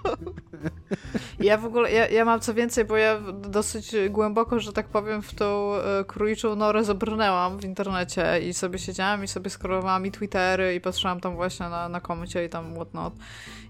ja 1.40 1.58
w 1.58 1.64
ogóle, 1.64 1.92
ja, 1.92 2.08
ja 2.08 2.24
mam 2.24 2.40
co 2.40 2.54
więcej, 2.54 2.84
bo 2.84 2.96
ja 2.96 3.20
dosyć 3.32 3.92
głęboko, 4.10 4.60
że 4.60 4.72
tak 4.72 4.86
powiem, 4.88 5.22
w 5.22 5.34
tą 5.34 5.74
e, 5.74 6.04
króliczą 6.04 6.56
norę 6.56 6.84
zabrnęłam 6.84 7.58
w 7.58 7.64
internecie 7.64 8.40
i 8.48 8.54
sobie 8.54 8.78
siedziałam 8.78 9.24
i 9.24 9.28
sobie 9.28 9.50
skrolowałam 9.50 10.06
i 10.06 10.10
Twittery 10.10 10.74
i 10.74 10.80
patrzyłam 10.80 11.20
tam 11.20 11.36
właśnie 11.36 11.68
na, 11.68 11.88
na 11.88 12.00
komucie 12.00 12.44
i 12.44 12.48
tam 12.48 12.74
whatnot. 12.74 13.14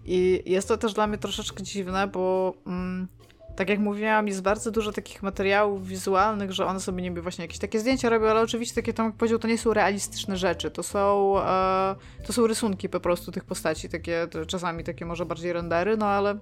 I 0.05 0.43
jest 0.47 0.69
to 0.69 0.77
też 0.77 0.95
dla 0.95 1.07
mnie 1.07 1.19
troszeczkę 1.19 1.63
dziwne, 1.63 2.07
bo 2.07 2.55
mm, 2.67 3.09
tak 3.57 3.69
jak 3.69 3.79
mówiłam, 3.79 4.29
jest 4.29 4.43
bardzo 4.43 4.71
dużo 4.71 4.93
takich 4.93 5.23
materiałów 5.23 5.87
wizualnych, 5.87 6.53
że 6.53 6.67
one 6.67 6.81
sobie 6.81 7.03
niby 7.03 7.23
właśnie 7.23 7.45
jakieś 7.45 7.59
takie 7.59 7.81
zdjęcia 7.81 8.09
robią, 8.09 8.27
ale 8.27 8.41
oczywiście 8.41 8.75
takie 8.75 8.93
tam 8.93 9.07
jak 9.07 9.15
powiedział, 9.15 9.39
to 9.39 9.49
nie 9.49 9.59
są 9.59 9.73
realistyczne 9.73 10.37
rzeczy, 10.37 10.71
to 10.71 10.83
są 10.83 11.35
e, 11.41 11.95
to 12.27 12.33
są 12.33 12.47
rysunki 12.47 12.89
po 12.89 13.01
prostu 13.01 13.33
tych 13.33 13.45
postaci, 13.45 13.89
takie 13.89 14.27
czasami 14.47 14.85
takie 14.85 15.07
może 15.07 15.27
bardziej 15.27 15.53
rendery, 15.53 15.97
no 15.97 16.07
ale 16.07 16.39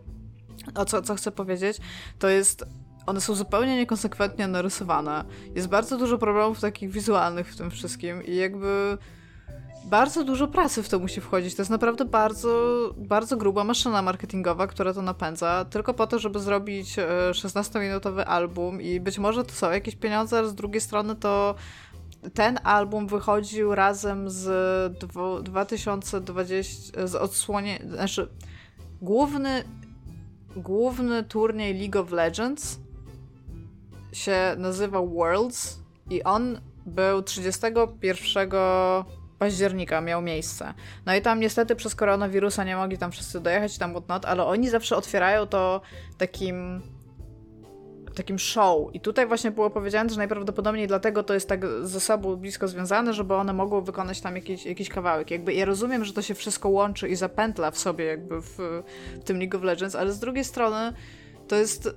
o 0.74 0.84
co, 0.84 1.02
co 1.02 1.14
chcę 1.14 1.32
powiedzieć, 1.32 1.76
to 2.18 2.28
jest 2.28 2.64
one 3.06 3.20
są 3.20 3.34
zupełnie 3.34 3.76
niekonsekwentnie 3.76 4.48
narysowane. 4.48 5.24
Jest 5.55 5.68
bardzo 5.68 5.98
dużo 5.98 6.18
problemów 6.18 6.60
takich 6.60 6.90
wizualnych 6.90 7.52
w 7.52 7.56
tym 7.56 7.70
wszystkim 7.70 8.24
i 8.24 8.36
jakby 8.36 8.98
bardzo 9.85 10.25
dużo 10.25 10.49
pracy 10.49 10.83
w 10.83 10.89
to 10.89 10.99
musi 10.99 11.21
wchodzić. 11.21 11.55
To 11.55 11.63
jest 11.63 11.71
naprawdę 11.71 12.05
bardzo, 12.05 12.95
bardzo 12.97 13.37
gruba 13.37 13.65
maszyna 13.65 14.03
marketingowa, 14.03 14.67
która 14.67 14.95
to 14.95 15.03
napędza, 15.03 15.65
tylko 15.65 15.95
po 15.95 16.07
to, 16.07 16.19
żeby 16.19 16.41
zrobić 16.41 16.97
16-minutowy 17.33 18.21
e, 18.21 18.27
album 18.27 18.81
i 18.83 19.01
być 19.01 19.19
może 19.19 19.45
to 19.45 19.53
są 19.53 19.71
jakieś 19.71 19.97
pieniądze, 19.97 20.39
ale 20.39 20.49
z 20.49 20.55
drugiej 20.55 20.81
strony 20.81 21.17
to 21.17 21.55
ten 22.35 22.59
album 22.65 23.07
wychodził 23.07 23.75
razem 23.75 24.31
z 24.31 24.99
2020, 25.45 27.07
z 27.07 27.15
odsłonie, 27.15 27.83
znaczy 27.89 28.29
główny, 29.03 29.65
główny 30.57 31.25
turniej 31.25 31.79
League 31.79 32.01
of 32.01 32.11
Legends 32.11 32.79
się 34.13 34.55
nazywał 34.59 35.09
Worlds 35.09 35.79
i 36.11 36.23
on 36.23 36.61
był 36.87 37.23
31 37.23 38.51
października 39.43 40.01
miał 40.01 40.23
miejsce. 40.23 40.74
No 41.06 41.14
i 41.14 41.20
tam 41.23 41.40
niestety 41.40 41.77
przez 41.77 41.94
koronawirusa 41.94 42.64
nie 42.64 42.77
mogli 42.77 42.98
tam 42.98 43.12
wszyscy 43.12 43.40
dojechać, 43.40 43.78
tam 43.78 43.90
whatnot, 43.90 44.24
ale 44.24 44.44
oni 44.44 44.69
zawsze 44.69 44.97
otwierają 44.97 45.47
to 45.47 45.81
takim 46.19 46.82
takim 48.14 48.39
show. 48.39 48.94
I 48.94 49.01
tutaj 49.01 49.27
właśnie 49.27 49.51
było 49.51 49.70
powiedziane, 49.70 50.10
że 50.10 50.16
najprawdopodobniej 50.16 50.86
dlatego 50.86 51.23
to 51.23 51.35
jest 51.35 51.48
tak 51.48 51.66
ze 51.82 52.01
sobą 52.01 52.36
blisko 52.36 52.69
związane, 52.69 53.12
żeby 53.12 53.35
one 53.35 53.52
mogły 53.52 53.82
wykonać 53.82 54.20
tam 54.20 54.36
jakiś, 54.36 54.66
jakiś 54.66 54.89
kawałek. 54.89 55.31
Jakby 55.31 55.55
ja 55.55 55.64
rozumiem, 55.64 56.05
że 56.05 56.12
to 56.12 56.23
się 56.23 56.35
wszystko 56.35 56.69
łączy 56.69 57.09
i 57.09 57.16
zapętla 57.16 57.70
w 57.70 57.78
sobie 57.78 58.05
jakby 58.05 58.40
w, 58.40 58.59
w 59.20 59.24
tym 59.24 59.39
League 59.39 59.56
of 59.56 59.62
Legends, 59.62 59.94
ale 59.94 60.12
z 60.12 60.19
drugiej 60.19 60.44
strony 60.44 60.93
to 61.48 61.56
jest 61.56 61.90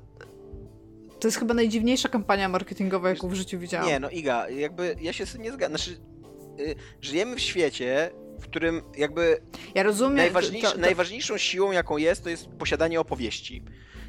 to 1.19 1.27
jest 1.27 1.37
chyba 1.37 1.53
najdziwniejsza 1.53 2.09
kampania 2.09 2.49
marketingowa, 2.49 3.09
jaką 3.09 3.27
w 3.27 3.33
życiu 3.33 3.59
widziałam. 3.59 3.87
Nie, 3.87 3.99
no 3.99 4.09
Iga, 4.09 4.49
jakby 4.49 4.95
ja 5.01 5.13
się 5.13 5.25
z 5.25 5.31
tym 5.31 5.41
nie 5.41 5.51
zgadzam. 5.51 5.77
Znaczy, 5.77 5.99
Y, 6.59 6.75
żyjemy 7.01 7.35
w 7.35 7.39
świecie, 7.39 8.11
w 8.39 8.43
którym 8.43 8.81
jakby 8.97 9.41
ja 9.75 9.83
rozumiem, 9.83 10.15
najważniejsz, 10.15 10.65
to, 10.65 10.71
to... 10.71 10.77
najważniejszą 10.77 11.37
siłą, 11.37 11.71
jaką 11.71 11.97
jest, 11.97 12.23
to 12.23 12.29
jest 12.29 12.47
posiadanie 12.47 12.99
opowieści. 12.99 13.63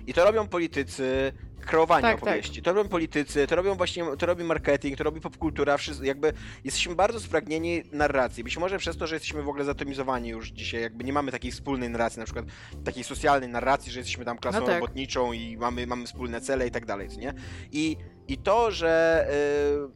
I 0.06 0.14
to 0.14 0.24
robią 0.24 0.48
politycy, 0.48 1.32
kreowanie 1.66 2.02
tak, 2.02 2.16
opowieści. 2.16 2.54
Tak. 2.54 2.64
To 2.64 2.72
robią 2.72 2.88
politycy, 2.88 3.46
to 3.46 3.56
robią 3.56 3.74
właśnie, 3.74 4.04
to 4.18 4.26
robi 4.26 4.44
marketing, 4.44 4.98
to 4.98 5.04
robi 5.04 5.20
popkultura, 5.20 5.76
jakby 6.02 6.32
jesteśmy 6.64 6.94
bardzo 6.94 7.20
spragnieni 7.20 7.82
narracji. 7.92 8.44
Być 8.44 8.56
może 8.56 8.78
przez 8.78 8.96
to, 8.96 9.06
że 9.06 9.14
jesteśmy 9.14 9.42
w 9.42 9.48
ogóle 9.48 9.64
zatomizowani 9.64 10.28
już 10.28 10.48
dzisiaj, 10.48 10.82
jakby 10.82 11.04
nie 11.04 11.12
mamy 11.12 11.32
takiej 11.32 11.52
wspólnej 11.52 11.90
narracji, 11.90 12.18
na 12.18 12.24
przykład 12.24 12.44
takiej 12.84 13.04
socjalnej 13.04 13.48
narracji, 13.48 13.92
że 13.92 13.98
jesteśmy 13.98 14.24
tam 14.24 14.38
klasą 14.38 14.60
no 14.60 14.66
tak. 14.66 14.74
robotniczą 14.74 15.32
i 15.32 15.56
mamy, 15.56 15.86
mamy 15.86 16.06
wspólne 16.06 16.40
cele 16.40 16.66
i 16.66 16.70
tak 16.70 16.86
dalej, 16.86 17.08
nie? 17.18 17.34
I, 17.72 17.96
i 18.28 18.38
to, 18.38 18.70
że... 18.70 19.26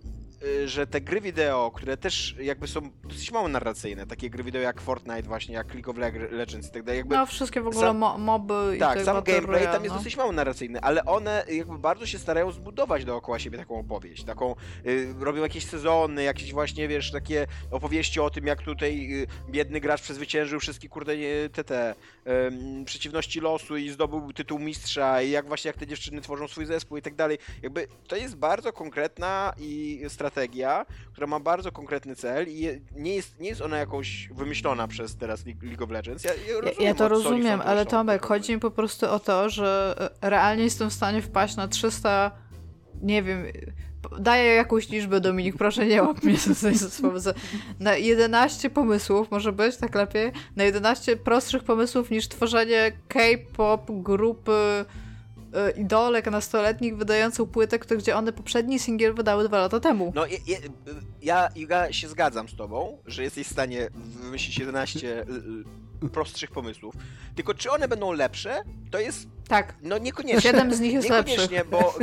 Yy, 0.05 0.20
że 0.65 0.87
te 0.87 1.01
gry 1.01 1.21
wideo, 1.21 1.71
które 1.75 1.97
też 1.97 2.35
jakby 2.41 2.69
są 2.69 2.91
dosyć 3.05 3.33
mało 3.33 3.49
narracyjne, 3.49 4.07
takie 4.07 4.31
gry 4.31 4.45
wideo 4.45 4.63
jak 4.63 4.81
Fortnite 4.81 5.23
właśnie, 5.23 5.55
jak 5.55 5.75
League 5.75 5.91
of 5.91 5.97
Legends 6.31 6.69
i 6.69 6.71
tak 6.71 6.83
dalej, 6.83 6.99
jakby... 6.99 7.17
No 7.17 7.27
wszystkie 7.27 7.61
w 7.61 7.67
ogóle 7.67 7.87
sam, 7.87 7.97
mo 7.97 8.19
moby 8.19 8.77
i 8.77 8.79
Tak, 8.79 9.03
sam 9.03 9.23
gameplay 9.23 9.65
tam 9.65 9.85
jest 9.85 9.95
no. 9.95 9.99
dosyć 9.99 10.17
mało 10.17 10.33
narracyjny, 10.33 10.81
ale 10.81 11.05
one 11.05 11.45
jakby 11.49 11.79
bardzo 11.79 12.07
się 12.07 12.19
starają 12.19 12.53
zbudować 12.53 13.05
dookoła 13.05 13.39
siebie 13.39 13.59
taką 13.59 13.79
opowieść, 13.79 14.25
taką, 14.25 14.55
y, 14.87 15.15
robią 15.21 15.43
jakieś 15.43 15.67
sezony, 15.67 16.23
jakieś 16.23 16.53
właśnie, 16.53 16.89
wiesz, 16.89 17.13
takie 17.13 17.47
opowieści 17.71 18.21
o 18.21 18.31
tym, 18.31 18.47
jak 18.47 18.63
tutaj 18.63 19.23
y, 19.23 19.27
biedny 19.51 19.81
gracz 19.81 20.03
przezwyciężył 20.03 20.61
wszystkie, 20.61 20.89
kurde, 20.89 21.13
te, 21.53 21.65
te 21.65 21.93
y, 21.93 22.85
przeciwności 22.85 23.41
losu 23.41 23.77
i 23.77 23.91
zdobył 23.91 24.33
tytuł 24.33 24.59
mistrza 24.59 25.23
i 25.23 25.31
jak 25.31 25.47
właśnie, 25.47 25.69
jak 25.69 25.77
te 25.77 25.87
dziewczyny 25.87 26.21
tworzą 26.21 26.49
swój 26.49 26.67
zespół 26.67 26.97
i 26.97 27.03
tak 27.03 27.15
dalej, 27.15 27.39
jakby 27.63 27.87
to 28.09 28.17
jest 28.17 28.37
bardzo 28.37 28.73
konkretna 28.73 29.53
i 29.59 30.01
strategia 30.09 30.30
strategia, 30.31 30.87
która 31.13 31.27
ma 31.27 31.41
bardzo 31.41 31.73
konkretny 31.73 32.17
cel 32.17 32.49
i 32.49 32.81
nie 32.97 33.15
jest, 33.15 33.41
nie 33.41 33.49
jest 33.49 33.61
ona 33.61 33.79
jakąś 33.79 34.29
wymyślona 34.29 34.89
przez 34.89 35.17
teraz 35.17 35.45
League 35.47 35.85
of 35.85 35.91
Legends. 35.91 36.25
Ja, 36.25 36.31
ja, 36.35 36.61
rozumiem, 36.61 36.75
ja 36.81 36.95
to 36.95 37.09
rozumiem, 37.09 37.61
ale 37.65 37.87
Tomek, 37.87 38.27
chodzi 38.27 38.53
mi 38.55 38.61
po 38.61 38.71
prostu 38.71 39.11
o 39.11 39.19
to, 39.19 39.49
że 39.51 39.95
e, 40.23 40.31
realnie 40.31 40.65
jestem 40.65 40.91
w 40.91 40.93
stanie 40.93 41.23
wpaść 41.23 41.57
na 41.57 41.69
300, 41.69 42.31
nie 43.03 43.23
wiem, 43.23 43.45
daję 44.19 44.55
jakąś 44.55 44.89
liczbę, 44.89 45.21
Dominik, 45.21 45.57
proszę 45.57 45.87
nie 45.87 46.03
łap 46.03 46.23
mnie 46.23 46.37
za 47.15 47.35
Na 47.81 47.97
11 47.97 48.71
pomysłów, 48.71 49.31
może 49.31 49.53
być, 49.53 49.77
tak 49.77 49.95
lepiej, 49.95 50.33
na 50.57 50.65
11 50.65 51.17
prostszych 51.17 51.65
pomysłów 51.65 52.11
niż 52.11 52.29
tworzenie 52.29 52.93
K-pop 53.09 53.91
grupy 53.91 54.85
idolek 55.77 56.31
nastoletnich 56.31 56.97
wydającą 56.97 57.47
płytę, 57.47 57.79
gdzie 57.79 58.17
one 58.17 58.33
poprzedni 58.33 58.79
singiel 58.79 59.15
wydały 59.15 59.49
dwa 59.49 59.59
lata 59.59 59.81
temu. 59.81 60.13
No 60.15 60.27
ja, 60.27 60.59
ja, 61.23 61.49
ja 61.57 61.93
się 61.93 62.09
zgadzam 62.09 62.49
z 62.49 62.57
tobą, 62.57 62.99
że 63.07 63.23
jesteś 63.23 63.47
w 63.47 63.51
stanie 63.51 63.89
wymyślić 63.95 64.59
11 64.59 65.27
prostszych 66.09 66.51
pomysłów. 66.51 66.95
Tylko 67.35 67.55
czy 67.55 67.71
one 67.71 67.89
będą 67.89 68.13
lepsze, 68.13 68.63
to 68.91 68.99
jest. 68.99 69.29
Tak. 69.49 69.75
No 69.83 69.99
niekoniecznie. 69.99 70.41
Siedem 70.41 70.75
z 70.75 70.81
nich 70.81 70.93
jest 70.93 71.11
niekoniecznie, 71.11 71.59
lepszych. 71.59 71.71
bo 71.71 71.95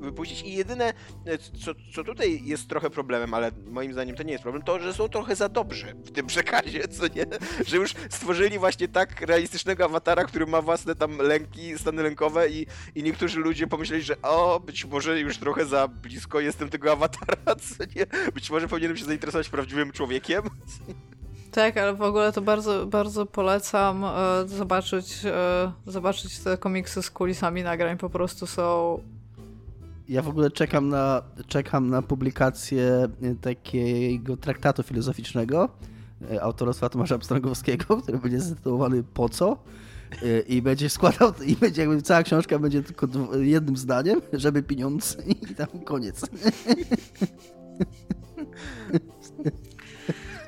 wypuścić 0.00 0.42
i 0.42 0.52
jedyne, 0.52 0.92
y, 1.26 1.38
co, 1.64 1.72
co 1.94 2.04
tutaj 2.04 2.40
jest 2.44 2.68
trochę 2.68 2.90
problemem, 2.90 3.34
ale 3.34 3.50
moim 3.66 3.92
zdaniem 3.92 4.16
to 4.16 4.22
nie 4.22 4.32
jest 4.32 4.42
problem, 4.42 4.62
to, 4.62 4.80
że 4.80 4.94
są 4.94 5.08
trochę 5.08 5.36
za 5.36 5.48
dobrzy 5.48 5.94
w 6.04 6.10
tym 6.10 6.26
przekazie, 6.26 6.88
co 6.88 7.06
nie? 7.06 7.26
Że 7.66 7.76
już 7.76 7.94
stworzyli 8.10 8.58
właśnie 8.58 8.88
tak 8.88 9.20
realistycznego 9.20 9.84
awatara, 9.84 10.24
który 10.24 10.46
ma 10.46 10.62
własne 10.62 10.94
tam 10.94 11.18
lęki, 11.18 11.78
stany 11.78 12.02
lękowe 12.02 12.48
i, 12.48 12.66
i 12.94 13.02
niektórzy 13.02 13.40
ludzie 13.40 13.66
pomyśleli, 13.66 14.02
że 14.02 14.22
o, 14.22 14.60
być 14.60 14.84
może 14.84 15.20
już 15.20 15.38
trochę 15.38 15.66
za 15.66 15.88
blisko 15.88 16.40
jestem 16.40 16.68
tego 16.68 16.92
awatara, 16.92 17.56
co 17.56 17.84
nie? 17.96 18.30
Być 18.32 18.50
może 18.50 18.68
powinienem 18.68 18.96
się 18.96 19.04
zainteresować 19.04 19.48
prawdziwym 19.48 19.92
człowiekiem. 19.92 20.42
Tak, 21.50 21.76
ale 21.76 21.94
w 21.94 22.02
ogóle 22.02 22.32
to 22.32 22.42
bardzo, 22.42 22.86
bardzo 22.86 23.26
polecam 23.26 24.04
e, 24.04 24.08
zobaczyć, 24.46 25.24
e, 25.24 25.72
zobaczyć 25.86 26.38
te 26.38 26.56
komiksy 26.56 27.02
z 27.02 27.10
kulisami 27.10 27.62
nagrań, 27.62 27.98
po 27.98 28.10
prostu 28.10 28.46
są... 28.46 28.98
Ja 30.08 30.22
w 30.22 30.28
ogóle 30.28 30.50
czekam 30.50 30.88
na, 30.88 31.22
czekam 31.46 31.90
na 31.90 32.02
publikację 32.02 33.08
takiego 33.40 34.36
traktatu 34.36 34.82
filozoficznego 34.82 35.68
e, 36.30 36.42
autorstwa 36.42 36.88
Tomasza 36.88 37.18
Pstrągowskiego, 37.18 37.96
który 38.02 38.18
będzie 38.18 38.40
zatytułowany 38.40 39.02
Po 39.02 39.28
co? 39.28 39.56
y, 40.22 40.44
i 40.48 40.62
będzie 40.62 40.90
składał, 40.90 41.32
i 41.46 41.56
będzie 41.56 41.82
jakby 41.82 42.02
cała 42.02 42.22
książka 42.22 42.58
będzie 42.58 42.82
tylko 42.82 43.08
jednym 43.40 43.76
zdaniem, 43.76 44.20
żeby 44.32 44.62
pieniądze 44.62 45.22
i 45.26 45.54
tam 45.54 45.68
koniec. 45.84 46.20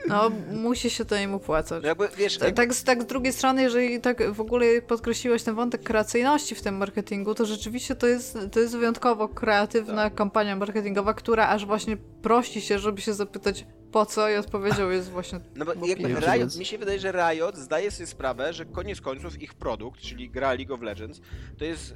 No, 0.08 0.30
musi 0.52 0.90
się 0.90 1.04
to 1.04 1.16
im 1.16 1.34
opłacać. 1.34 1.84
Jakby, 1.84 2.08
wiesz, 2.16 2.38
tak, 2.38 2.54
tak, 2.54 2.74
z, 2.74 2.84
tak 2.84 3.02
z 3.02 3.06
drugiej 3.06 3.32
strony, 3.32 3.62
jeżeli 3.62 4.00
tak 4.00 4.32
w 4.32 4.40
ogóle 4.40 4.82
podkreśliłeś 4.82 5.42
ten 5.42 5.54
wątek 5.54 5.82
kreacyjności 5.82 6.54
w 6.54 6.62
tym 6.62 6.76
marketingu, 6.76 7.34
to 7.34 7.44
rzeczywiście 7.44 7.94
to 7.94 8.06
jest, 8.06 8.38
to 8.52 8.60
jest 8.60 8.76
wyjątkowo 8.76 9.28
kreatywna 9.28 10.04
tak. 10.04 10.14
kampania 10.14 10.56
marketingowa, 10.56 11.14
która 11.14 11.48
aż 11.48 11.66
właśnie 11.66 11.96
prosi 12.22 12.60
się, 12.60 12.78
żeby 12.78 13.00
się 13.00 13.14
zapytać 13.14 13.66
po 13.92 14.06
co 14.06 14.30
i 14.30 14.36
odpowiedzią 14.36 14.90
jest 14.90 15.10
właśnie... 15.10 15.40
No 15.56 15.64
bo 15.64 15.86
jakby 15.86 16.08
Riot, 16.08 16.56
mi 16.56 16.64
się 16.64 16.78
wydaje, 16.78 17.00
że 17.00 17.12
Riot 17.12 17.56
zdaje 17.56 17.90
sobie 17.90 18.06
sprawę, 18.06 18.52
że 18.52 18.64
koniec 18.64 19.00
końców 19.00 19.42
ich 19.42 19.54
produkt, 19.54 20.00
czyli 20.00 20.30
gra 20.30 20.52
League 20.54 20.74
of 20.74 20.82
Legends, 20.82 21.20
to 21.58 21.64
jest 21.64 21.94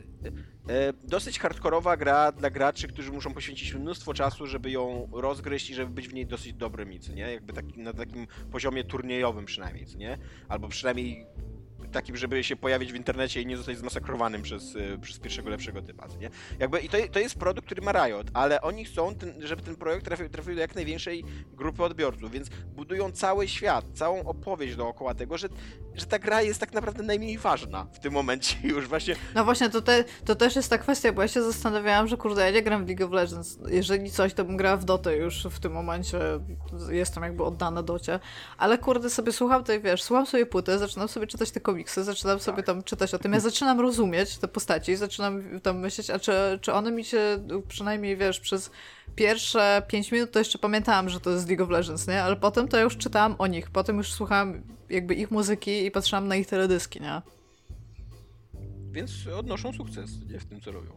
e, 0.69 0.93
dosyć 1.05 1.39
hardkorowa 1.39 1.97
gra 1.97 2.33
dla 2.33 2.51
graczy, 2.51 2.89
którzy 2.89 3.12
muszą 3.12 3.35
poświęcić 3.35 3.75
mnóstwo 3.75 4.15
czasu, 4.15 4.47
żeby 4.47 4.71
ją 4.71 5.09
rozgryźć 5.12 5.71
i 5.71 5.75
żeby 5.75 5.93
być 5.93 6.09
w 6.09 6.15
niej 6.15 6.27
dosyć 6.27 6.53
dobrymi, 6.55 7.01
co 7.01 7.12
nie? 7.12 7.33
Jakby 7.33 7.53
taki, 7.53 7.81
na 7.81 7.93
takim 7.93 8.27
poziomie 8.53 8.85
turniejowym 8.85 9.45
przynajmniej, 9.45 9.87
nie? 9.97 10.19
Albo 10.49 10.69
przynajmniej 10.69 11.27
takim, 11.95 12.16
żeby 12.16 12.45
się 12.45 12.57
pojawić 12.57 12.93
w 12.93 12.97
internecie 12.97 13.43
i 13.43 13.47
nie 13.47 13.57
zostać 13.57 13.79
zmasakrowanym 13.79 14.43
przez, 14.43 14.75
y, 14.75 14.99
przez 15.01 15.19
pierwszego 15.19 15.51
lepszego 15.51 15.83
typa, 15.83 16.07
nie? 16.21 16.31
Jakby, 16.59 16.81
I 16.81 16.89
to, 16.89 16.99
to 17.12 17.19
jest 17.19 17.39
produkt, 17.39 17.66
który 17.66 17.83
ma 17.83 17.93
Riot, 17.93 18.27
ale 18.35 18.61
oni 18.62 18.85
chcą, 18.85 19.15
ten, 19.15 19.43
żeby 19.43 19.62
ten 19.62 19.77
projekt 19.77 20.05
trafił, 20.05 20.29
trafił 20.29 20.55
do 20.55 20.61
jak 20.61 20.75
największej 20.75 21.25
grupy 21.53 21.85
odbiorców, 21.85 22.31
więc 22.31 22.49
budują 22.49 23.12
cały 23.12 23.49
świat, 23.49 23.85
całą 23.95 24.25
opowieść 24.25 24.77
dookoła 24.77 25.15
tego, 25.15 25.39
że, 25.39 25.49
że 25.95 26.07
ta 26.07 26.19
gra 26.19 26.43
jest 26.43 26.61
tak 26.61 26.73
naprawdę 26.73 27.03
najmniej 27.03 27.39
ważna 27.39 27.87
w 27.93 27.99
tym 27.99 28.12
momencie 28.12 28.57
już 28.75 28.89
właśnie. 28.89 29.16
No 29.35 29.45
właśnie, 29.45 29.71
to, 29.71 29.83
te, 29.83 30.05
to 30.25 30.35
też 30.35 30.57
jest 30.57 30.71
ta 30.71 30.79
kwestia, 30.79 31.12
bo 31.12 31.23
ja 31.23 31.29
się 31.29 31.43
zastanawiałam, 31.43 32.09
że 32.09 32.16
kurde, 32.16 32.45
ja 32.45 32.51
nie 32.51 32.62
gram 32.62 32.85
w 32.85 32.89
League 32.89 33.05
of 33.05 33.12
Legends. 33.12 33.59
Jeżeli 33.69 34.11
coś, 34.11 34.35
to 34.35 34.45
bym 34.45 34.57
grała 34.57 34.77
w 34.77 34.85
Dotę 34.85 35.16
już 35.16 35.47
w 35.51 35.61
tym 35.61 35.73
momencie. 35.73 36.19
Jestem 36.91 37.23
jakby 37.23 37.45
oddana 37.45 37.83
Docie. 37.83 38.21
Ale 38.59 38.79
kurde, 38.79 39.11
sobie 39.11 39.33
słucham 39.33 39.65
tej, 39.65 39.81
wiesz, 39.81 40.03
słucham 40.03 40.27
sobie 40.27 40.47
płytę, 40.47 40.79
zaczynam 40.79 41.09
sobie 41.09 41.27
czytać 41.27 41.51
te 41.51 41.61
komiksy, 41.61 41.84
komiksy, 41.85 42.05
zaczynam 42.05 42.40
sobie 42.40 42.62
tam 42.62 42.82
czytać 42.82 43.15
o 43.15 43.19
tym. 43.19 43.32
Ja 43.32 43.40
zaczynam 43.40 43.81
rozumieć 43.81 44.39
te 44.39 44.48
postaci, 44.48 44.97
zaczynam 44.97 45.61
tam 45.61 45.78
myśleć, 45.78 46.11
a 46.11 46.19
czy, 46.19 46.32
czy 46.61 46.73
one 46.73 46.93
mi 46.93 47.05
się 47.05 47.19
przynajmniej, 47.69 48.16
wiesz, 48.16 48.40
przez 48.40 48.70
pierwsze 49.16 49.82
5 49.89 50.12
minut 50.12 50.31
to 50.31 50.39
jeszcze 50.39 50.59
pamiętałam, 50.59 51.09
że 51.09 51.20
to 51.20 51.31
jest 51.31 51.48
League 51.48 51.65
of 51.65 51.70
Legends, 51.70 52.09
nie? 52.09 52.23
Ale 52.23 52.36
potem 52.36 52.69
to 52.69 52.77
ja 52.77 52.82
już 52.82 52.97
czytałam 52.97 53.35
o 53.39 53.47
nich, 53.47 53.70
potem 53.70 53.97
już 53.97 54.12
słuchałam 54.12 54.62
jakby 54.90 55.15
ich 55.15 55.31
muzyki 55.31 55.86
i 55.86 55.90
patrzyłam 55.90 56.28
na 56.28 56.36
ich 56.36 56.47
teledyski, 56.47 57.01
nie? 57.01 57.23
Więc 58.90 59.12
odnoszą 59.39 59.73
sukces 59.73 60.11
nie, 60.31 60.40
w 60.40 60.44
tym, 60.44 60.61
co 60.61 60.73
robią. 60.73 60.90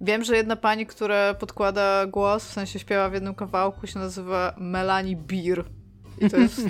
Wiem, 0.00 0.24
że 0.24 0.36
jedna 0.36 0.56
pani, 0.56 0.86
która 0.86 1.34
podkłada 1.34 2.06
głos, 2.06 2.44
w 2.44 2.52
sensie 2.52 2.78
śpiewa 2.78 3.10
w 3.10 3.14
jednym 3.14 3.34
kawałku, 3.34 3.86
się 3.86 3.98
nazywa 3.98 4.54
Melanie 4.58 5.16
Beer. 5.16 5.64
I 6.20 6.30
to 6.30 6.36
jest, 6.36 6.60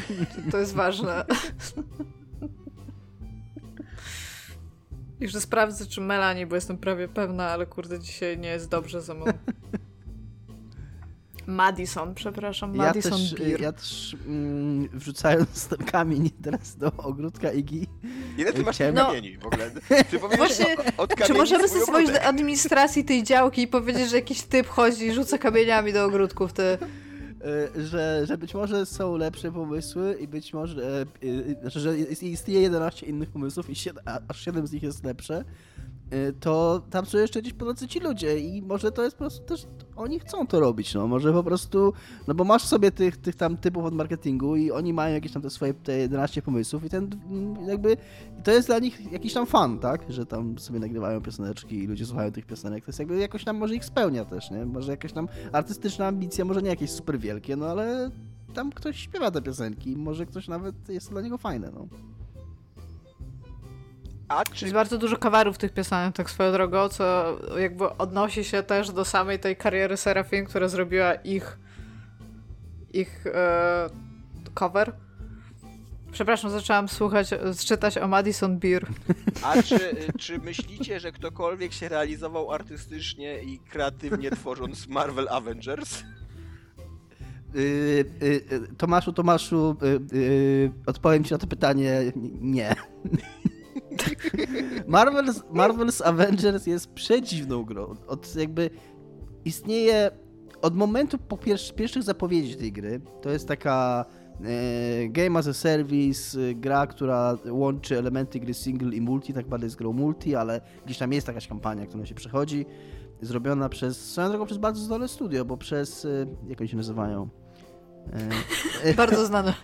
to 0.51 0.59
jest 0.59 0.74
ważne. 0.74 1.24
Jeszcze 5.20 5.40
sprawdzę, 5.40 5.86
czy 5.86 6.01
Melanie, 6.01 6.47
bo 6.47 6.55
jestem 6.55 6.78
prawie 6.78 7.09
pewna, 7.09 7.48
ale 7.48 7.66
kurde, 7.66 8.01
dzisiaj 8.01 8.39
nie 8.39 8.48
jest 8.48 8.69
dobrze 8.69 9.02
ze 9.02 9.14
mną. 9.14 9.24
Madison, 11.47 12.14
przepraszam, 12.14 12.77
Madison 12.77 13.12
ja 13.12 13.19
też, 13.19 13.35
Beer. 13.35 13.60
Ja 13.60 13.73
też 13.73 14.16
mm, 14.27 14.89
wrzucając 14.93 15.66
ten 15.66 15.78
kamień 15.78 16.31
teraz 16.43 16.77
do 16.77 16.93
ogródka 16.93 17.52
Igi. 17.52 17.86
Ile 18.39 18.52
ty 18.52 18.62
masz 18.62 18.74
chciałem... 18.74 18.94
no, 18.94 19.06
kamieni 19.06 19.39
w 19.39 19.47
ogóle? 19.47 19.70
Ty 20.10 20.19
Właśnie, 20.19 20.77
od 20.97 21.14
czy 21.27 21.35
możemy 21.35 21.69
sobie 21.69 21.81
spojrzeć 21.81 22.14
do 22.14 22.23
administracji 22.23 23.05
tej 23.05 23.23
działki 23.23 23.62
i 23.62 23.69
powiedzieć, 23.69 24.10
że 24.10 24.16
jakiś 24.16 24.43
typ 24.43 24.66
chodzi 24.66 25.06
i 25.06 25.12
rzuca 25.12 25.39
kamieniami 25.39 25.93
do 25.93 26.05
ogródków? 26.05 26.52
Ty... 26.52 26.78
E, 27.43 27.82
że, 27.82 28.27
że 28.27 28.39
być 28.39 28.55
może 28.55 28.86
są 28.86 29.16
lepsze 29.16 29.52
pomysły 29.52 30.16
i 30.20 30.28
być 30.28 30.52
może, 30.52 31.06
e, 31.23 31.60
znaczy, 31.60 31.81
że 31.81 31.98
istnieje 31.98 32.60
11 32.60 33.06
innych 33.06 33.31
pomysłów 33.31 33.70
i 33.70 33.74
7, 33.74 34.05
aż 34.28 34.40
7 34.40 34.66
z 34.66 34.73
nich 34.73 34.82
jest 34.82 35.05
lepsze, 35.05 35.44
to 36.40 36.82
tam 36.90 37.06
są 37.06 37.18
jeszcze 37.18 37.43
gdzieś 37.43 37.52
po 37.52 37.74
ci 37.74 38.01
ludzie 38.01 38.39
i 38.39 38.62
może 38.62 38.93
to 38.93 39.02
jest 39.02 39.16
po 39.16 39.18
prostu 39.18 39.44
też, 39.44 39.66
oni 39.97 40.20
chcą 40.20 40.47
to 40.47 40.60
robić, 40.60 40.94
no, 40.94 41.06
może 41.06 41.32
po 41.32 41.43
prostu, 41.43 41.93
no 42.28 42.34
bo 42.34 42.44
masz 42.44 42.62
sobie 42.62 42.90
tych, 42.90 43.16
tych 43.16 43.36
tam 43.36 43.56
typów 43.56 43.84
od 43.84 43.94
marketingu 43.94 44.56
i 44.56 44.70
oni 44.70 44.93
mają 44.93 45.14
jakieś 45.14 45.32
tam 45.32 45.43
te 45.43 45.51
swoje 45.51 45.74
te 45.74 45.98
11 45.98 46.43
pomysłów 46.43 46.84
i 46.84 46.89
ten 46.89 47.10
mm, 47.30 47.68
jakby, 47.68 47.97
to 48.44 48.51
jest 48.51 48.68
dla 48.68 48.78
nich 48.78 49.12
jakiś 49.12 49.32
tam 49.32 49.47
fan, 49.47 49.78
tak, 49.78 50.05
że 50.09 50.26
tam 50.26 50.59
sobie 50.59 50.80
nagrywają 50.80 51.20
pioseneczki 51.20 51.78
i 51.78 51.86
ludzie 51.86 52.06
słuchają 52.06 52.32
tych 52.32 52.47
piosenek, 52.47 52.84
to 52.84 52.89
jest 52.89 52.98
jakby 52.98 53.18
jakoś 53.18 53.44
tam 53.44 53.56
może 53.56 53.74
ich 53.74 53.84
spełnia 53.84 54.24
też, 54.24 54.51
nie, 54.51 54.66
może 54.66 54.90
jakaś 54.90 55.12
tam 55.12 55.28
artystyczna 55.52 56.06
ambicja, 56.06 56.44
może 56.44 56.62
nie 56.62 56.70
jakieś 56.70 56.90
super 56.90 57.18
wielkie, 57.18 57.56
no 57.56 57.66
ale 57.66 58.10
tam 58.55 58.72
ktoś 58.72 58.97
śpiewa 58.97 59.30
te 59.30 59.43
piosenki, 59.43 59.97
może 59.97 60.26
ktoś 60.26 60.48
nawet 60.48 60.89
jest 60.89 61.10
dla 61.10 61.20
niego 61.20 61.39
fajne, 61.39 61.70
no. 61.74 61.86
A 64.28 64.44
czy... 64.44 64.65
Jest 64.65 64.74
bardzo 64.74 64.99
dużo 64.99 65.16
kawarów 65.16 65.59
tych 65.59 65.73
piosenek, 65.73 66.16
tak 66.16 66.31
swoją 66.31 66.53
drogą, 66.53 66.89
co 66.89 67.36
jakby 67.59 67.97
odnosi 67.97 68.44
się 68.44 68.62
też 68.62 68.93
do 68.93 69.05
samej 69.05 69.39
tej 69.39 69.57
kariery 69.57 69.97
Serafin, 69.97 70.44
która 70.44 70.69
zrobiła 70.69 71.15
ich 71.15 71.59
ich 72.93 73.27
e, 73.27 73.89
cover. 74.55 74.93
Przepraszam, 76.12 76.51
zaczęłam 76.51 76.89
słuchać, 76.89 77.31
czytać 77.66 77.99
o 77.99 78.09
Madison 78.09 78.59
Beer. 78.59 78.86
A 79.43 79.62
czy, 79.62 79.97
czy 80.19 80.39
myślicie, 80.39 81.01
że 81.01 81.12
ktokolwiek 81.12 81.73
się 81.73 81.89
realizował 81.89 82.53
artystycznie 82.53 83.43
i 83.43 83.59
kreatywnie 83.59 84.31
tworząc 84.31 84.89
Marvel 84.89 85.28
Avengers? 85.28 86.03
Yy, 87.55 88.05
yy, 88.20 88.61
Tomaszu, 88.78 89.12
Tomaszu, 89.12 89.77
yy, 90.12 90.73
odpowiem 90.86 91.24
ci 91.24 91.32
na 91.32 91.39
to 91.39 91.47
pytanie 91.47 92.12
nie. 92.40 92.74
Marvel's, 94.89 95.43
Marvel's 95.52 96.02
Avengers 96.05 96.66
jest 96.66 96.93
przedziwną 96.93 97.64
grą. 97.64 97.94
Od 98.06 98.36
jakby 98.36 98.70
istnieje 99.44 100.10
od 100.62 100.77
momentu 100.77 101.19
po 101.19 101.39
pierwszych 101.77 102.02
zapowiedzi 102.02 102.56
tej 102.56 102.73
gry. 102.73 103.01
To 103.23 103.31
jest 103.31 103.48
taka 103.48 104.05
e, 104.40 105.09
game 105.09 105.39
as 105.39 105.48
a 105.48 105.55
service, 105.55 106.40
e, 106.40 106.55
gra, 106.55 106.86
która 106.86 107.36
łączy 107.51 107.98
elementy 107.98 108.40
gry 108.40 108.55
single 108.55 108.97
i 108.97 109.01
multi, 109.01 109.35
tak 109.35 109.48
bardzo 109.48 109.66
jest 109.66 109.77
grą 109.77 109.93
multi, 109.93 110.36
ale 110.36 110.60
gdzieś 110.85 110.98
tam 110.98 111.12
jest 111.12 111.28
jakaś 111.28 111.48
kampania, 111.48 111.86
która 111.86 112.06
się 112.06 112.14
przechodzi. 112.14 112.66
Zrobiona 113.20 113.69
przez, 113.69 114.10
swoją 114.10 114.28
drogą 114.28 114.47
przez 114.47 114.59
bardzo 114.59 114.81
zdolne 114.81 115.09
studio, 115.09 115.44
bo 115.44 115.56
przez, 115.56 116.05
e, 116.05 116.27
jak 116.48 116.60
oni 116.60 116.69
się 116.69 116.77
nazywają? 116.77 117.28
E, 118.83 118.95
bardzo 118.95 119.27
znane. 119.27 119.55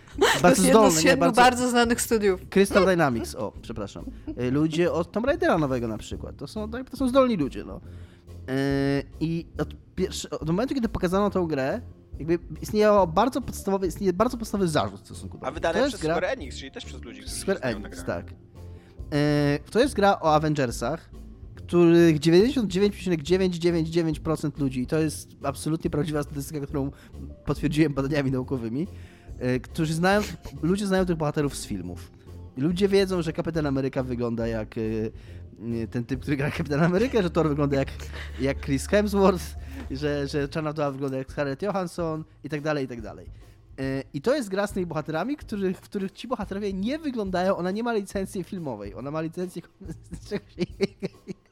Bardzo 0.43 0.62
zdolne, 0.62 0.90
z 0.90 1.01
siedmiu 1.02 1.20
bardzo... 1.20 1.43
bardzo 1.43 1.70
znanych 1.70 2.01
studiów. 2.01 2.40
Crystal 2.51 2.86
Dynamics, 2.86 3.35
o, 3.35 3.52
przepraszam. 3.62 4.05
E, 4.36 4.51
ludzie 4.51 4.93
od 4.93 5.12
Tomb 5.12 5.27
Raidera 5.27 5.59
nowego 5.59 5.89
na 5.89 5.98
przykład. 5.98 6.36
To 6.36 6.47
są, 6.47 6.70
to 6.70 6.97
są 6.97 7.09
zdolni 7.09 7.36
ludzie, 7.36 7.65
no. 7.65 7.81
E, 8.48 9.02
I 9.20 9.47
od, 9.59 9.69
pierwszy, 9.94 10.31
od 10.31 10.51
momentu, 10.51 10.74
kiedy 10.74 10.89
pokazano 10.89 11.31
tą 11.31 11.47
grę, 11.47 11.81
jakby 12.19 12.39
istniało 12.60 13.06
bardzo 13.06 13.40
podstawowy, 13.40 13.86
istnieje 13.86 14.12
bardzo 14.12 14.36
podstawowy 14.36 14.69
zarzut 14.69 15.01
w 15.01 15.05
stosunku 15.05 15.39
do 15.39 15.47
A 15.47 15.51
wydane 15.51 15.89
przez 15.89 16.01
gra... 16.01 16.15
Square 16.15 16.32
Enix, 16.32 16.56
czyli 16.56 16.70
też 16.70 16.85
przez 16.85 17.02
ludzi, 17.02 17.20
którzy 17.20 17.36
Square 17.36 17.59
Enix, 17.60 18.05
tak. 18.05 18.27
To 19.70 19.81
jest 19.81 19.94
gra 19.94 20.20
o 20.20 20.35
Avengersach, 20.35 21.10
których 21.68 22.20
99,999% 22.20 24.60
ludzi, 24.60 24.80
i 24.80 24.86
to 24.86 24.98
jest 24.98 25.28
absolutnie 25.42 25.90
prawdziwa 25.90 26.22
statystyka, 26.22 26.66
którą 26.66 26.90
potwierdziłem 27.44 27.94
badaniami 27.94 28.30
naukowymi, 28.30 28.86
e, 29.38 29.60
którzy 29.60 29.94
znają, 29.94 30.20
ludzie 30.62 30.86
znają 30.86 31.06
tych 31.06 31.16
bohaterów 31.16 31.56
z 31.56 31.66
filmów. 31.66 32.12
Ludzie 32.56 32.88
wiedzą, 32.88 33.22
że 33.22 33.32
Kapitan 33.32 33.66
Ameryka 33.66 34.02
wygląda 34.02 34.46
jak 34.46 34.74
e, 34.78 34.80
ten 35.86 36.04
typ, 36.04 36.20
który 36.20 36.36
gra 36.36 36.50
Kapitan 36.50 36.82
Amerykę, 36.82 37.22
że 37.22 37.30
Thor 37.30 37.48
wygląda 37.48 37.76
jak, 37.76 37.88
jak 38.40 38.60
Chris 38.60 38.86
Hemsworth, 38.86 39.56
że, 39.90 40.28
że 40.28 40.48
Czarna 40.48 40.72
Wdowa 40.72 40.90
wygląda 40.90 41.18
jak 41.18 41.32
Scarlett 41.32 41.62
Johansson 41.62 42.24
i 42.44 42.48
tak 42.48 42.60
dalej, 42.60 42.84
i 42.84 42.88
tak 42.88 43.00
dalej. 43.00 43.26
E, 43.78 44.02
I 44.14 44.20
to 44.20 44.34
jest 44.34 44.48
gra 44.48 44.66
z 44.66 44.72
tymi 44.72 44.86
bohaterami, 44.86 45.36
których, 45.36 45.76
w 45.76 45.80
których 45.80 46.12
ci 46.12 46.28
bohaterowie 46.28 46.72
nie 46.72 46.98
wyglądają, 46.98 47.56
ona 47.56 47.70
nie 47.70 47.82
ma 47.82 47.92
licencji 47.92 48.44
filmowej, 48.44 48.94
ona 48.94 49.10
ma 49.10 49.20
licencję 49.20 49.62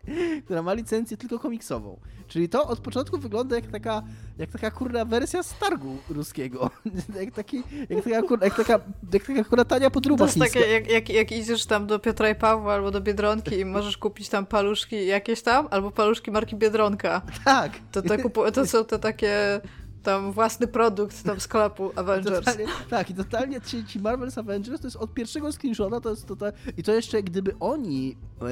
która 0.44 0.62
ma 0.62 0.74
licencję 0.74 1.16
tylko 1.16 1.38
komiksową. 1.38 2.00
Czyli 2.28 2.48
to 2.48 2.68
od 2.68 2.80
początku 2.80 3.18
wygląda 3.18 3.56
jak 3.56 3.66
taka, 3.66 4.02
jak 4.38 4.50
taka 4.50 4.70
kurna 4.70 5.04
wersja 5.04 5.42
stargu 5.42 5.96
ruskiego. 6.08 6.70
jak, 7.20 7.34
taki, 7.34 7.62
jak, 7.90 8.04
taka, 8.04 8.44
jak, 8.44 8.56
taka, 8.56 8.80
jak 9.12 9.26
taka 9.26 9.44
kurna 9.44 9.64
tania 9.64 9.90
podróba 9.90 10.18
To 10.18 10.24
jest 10.24 10.38
takie, 10.38 10.60
jak, 10.60 10.90
jak, 10.90 11.08
jak 11.08 11.32
idziesz 11.32 11.66
tam 11.66 11.86
do 11.86 11.98
Piotra 11.98 12.30
i 12.30 12.34
Pawła 12.34 12.74
albo 12.74 12.90
do 12.90 13.00
Biedronki 13.00 13.58
i 13.58 13.64
możesz 13.64 13.98
kupić 13.98 14.28
tam 14.28 14.46
paluszki 14.46 15.06
jakieś 15.06 15.42
tam, 15.42 15.68
albo 15.70 15.90
paluszki 15.90 16.30
marki 16.30 16.56
Biedronka. 16.56 17.22
Tak. 17.44 17.72
To, 17.92 18.02
to, 18.02 18.52
to 18.52 18.66
są 18.66 18.84
te 18.84 18.98
takie 18.98 19.60
tam 20.06 20.32
własny 20.32 20.66
produkt 20.66 21.22
tam 21.22 21.40
sklepu 21.40 21.90
Avengers. 21.96 22.38
Totalnie, 22.38 22.66
tak, 22.90 23.10
i 23.10 23.14
totalnie 23.14 23.60
ci, 23.60 23.84
ci 23.84 24.00
Marvel's 24.00 24.38
Avengers 24.40 24.80
to 24.80 24.86
jest 24.86 24.96
od 24.96 25.14
pierwszego 25.14 25.52
screenshota, 25.52 26.00
to 26.00 26.10
jest 26.10 26.26
total... 26.26 26.52
I 26.76 26.82
to 26.82 26.92
jeszcze 26.92 27.22
gdyby 27.22 27.54
oni, 27.60 28.16
e, 28.42 28.46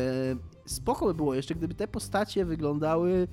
spoko 0.67 1.07
by 1.07 1.15
było 1.15 1.35
jeszcze, 1.35 1.55
gdyby 1.55 1.75
te 1.75 1.89
postacie 1.89 2.45
wyglądały 2.45 3.29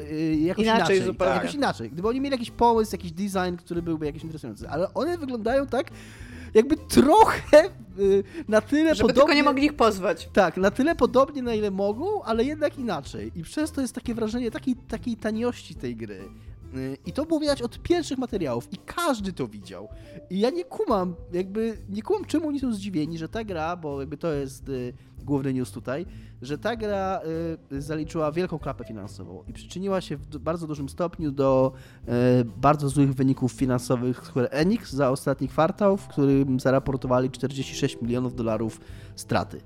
e, 0.00 0.34
jakoś 0.34 0.64
Inaczej 0.64 0.96
inaczej. 0.96 1.02
zupełnie. 1.02 1.34
Jakoś 1.34 1.54
inaczej. 1.54 1.90
Gdyby 1.90 2.08
oni 2.08 2.20
mieli 2.20 2.32
jakiś 2.32 2.50
pomysł, 2.50 2.92
jakiś 2.92 3.12
design, 3.12 3.56
który 3.58 3.82
byłby 3.82 4.06
jakiś 4.06 4.22
interesujący. 4.22 4.68
Ale 4.68 4.94
one 4.94 5.18
wyglądają 5.18 5.66
tak, 5.66 5.90
jakby 6.54 6.76
trochę 6.76 7.64
e, 7.64 7.70
na 8.48 8.60
tyle 8.60 8.94
Żeby 8.94 9.08
podobnie... 9.08 9.22
tylko 9.22 9.34
nie 9.34 9.42
mogli 9.42 9.64
ich 9.64 9.76
pozwać. 9.76 10.28
Tak, 10.32 10.56
na 10.56 10.70
tyle 10.70 10.94
podobnie, 10.94 11.42
na 11.42 11.54
ile 11.54 11.70
mogą, 11.70 12.22
ale 12.22 12.44
jednak 12.44 12.78
inaczej. 12.78 13.32
I 13.34 13.42
przez 13.42 13.72
to 13.72 13.80
jest 13.80 13.94
takie 13.94 14.14
wrażenie 14.14 14.50
takiej, 14.50 14.76
takiej 14.76 15.16
taniości 15.16 15.74
tej 15.74 15.96
gry. 15.96 16.20
Yy, 16.74 16.96
I 17.06 17.12
to 17.12 17.26
było 17.26 17.40
widać 17.40 17.62
od 17.62 17.82
pierwszych 17.82 18.18
materiałów 18.18 18.72
i 18.72 18.76
każdy 18.86 19.32
to 19.32 19.48
widział. 19.48 19.88
I 20.30 20.40
ja 20.40 20.50
nie 20.50 20.64
kumam, 20.64 21.14
jakby 21.32 21.78
nie 21.88 22.02
kumam 22.02 22.24
czemu 22.24 22.48
oni 22.48 22.60
są 22.60 22.72
zdziwieni, 22.72 23.18
że 23.18 23.28
ta 23.28 23.44
gra, 23.44 23.76
bo 23.76 24.00
jakby 24.00 24.16
to 24.16 24.32
jest 24.32 24.68
y, 24.68 24.92
główny 25.24 25.54
news 25.54 25.70
tutaj, 25.70 26.06
że 26.42 26.58
ta 26.58 26.76
gra 26.76 27.20
y, 27.72 27.82
zaliczyła 27.82 28.32
wielką 28.32 28.58
klapę 28.58 28.84
finansową 28.84 29.44
i 29.48 29.52
przyczyniła 29.52 30.00
się 30.00 30.16
w 30.16 30.38
bardzo 30.38 30.66
dużym 30.66 30.88
stopniu 30.88 31.30
do 31.30 31.72
y, 32.02 32.44
bardzo 32.44 32.88
złych 32.88 33.14
wyników 33.14 33.52
finansowych 33.52 34.26
Square 34.26 34.48
Enix 34.50 34.92
za 34.92 35.10
ostatni 35.10 35.48
kwartał, 35.48 35.96
w 35.96 36.08
którym 36.08 36.60
zaraportowali 36.60 37.30
46 37.30 38.02
milionów 38.02 38.34
dolarów 38.34 38.80
straty. 39.16 39.60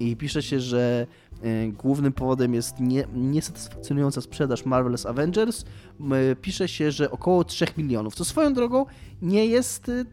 I 0.00 0.16
pisze 0.16 0.42
się, 0.42 0.60
że 0.60 1.06
y, 1.27 1.27
głównym 1.72 2.12
powodem 2.12 2.54
jest 2.54 2.80
nie, 2.80 3.04
niesatysfakcjonująca 3.14 4.20
sprzedaż 4.20 4.64
Marvel's 4.64 5.08
Avengers. 5.08 5.64
Pisze 6.42 6.68
się, 6.68 6.90
że 6.90 7.10
około 7.10 7.44
3 7.44 7.66
milionów, 7.76 8.14
co 8.14 8.24
swoją 8.24 8.52
drogą 8.52 8.86
nie 9.22 9.46
jest 9.46 9.88
y, 9.88 10.06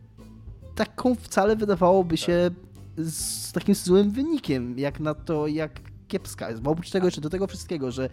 taką 0.76 1.16
wcale 1.16 1.56
wydawałoby 1.56 2.18
się 2.18 2.52
z 2.98 3.52
takim 3.52 3.76
złym 3.76 4.12
wynikiem, 4.12 4.80
jak 4.80 5.00
na 5.00 5.14
to, 5.14 5.48
jak 5.48 5.80
kiepska 6.08 6.50
jest. 6.50 6.62
Bo 6.62 6.72
oprócz 6.72 6.90
tego 6.90 7.08
jeszcze 7.08 7.22
do 7.22 7.30
tego 7.30 7.48
wszystkiego, 7.48 7.92
że, 7.92 8.10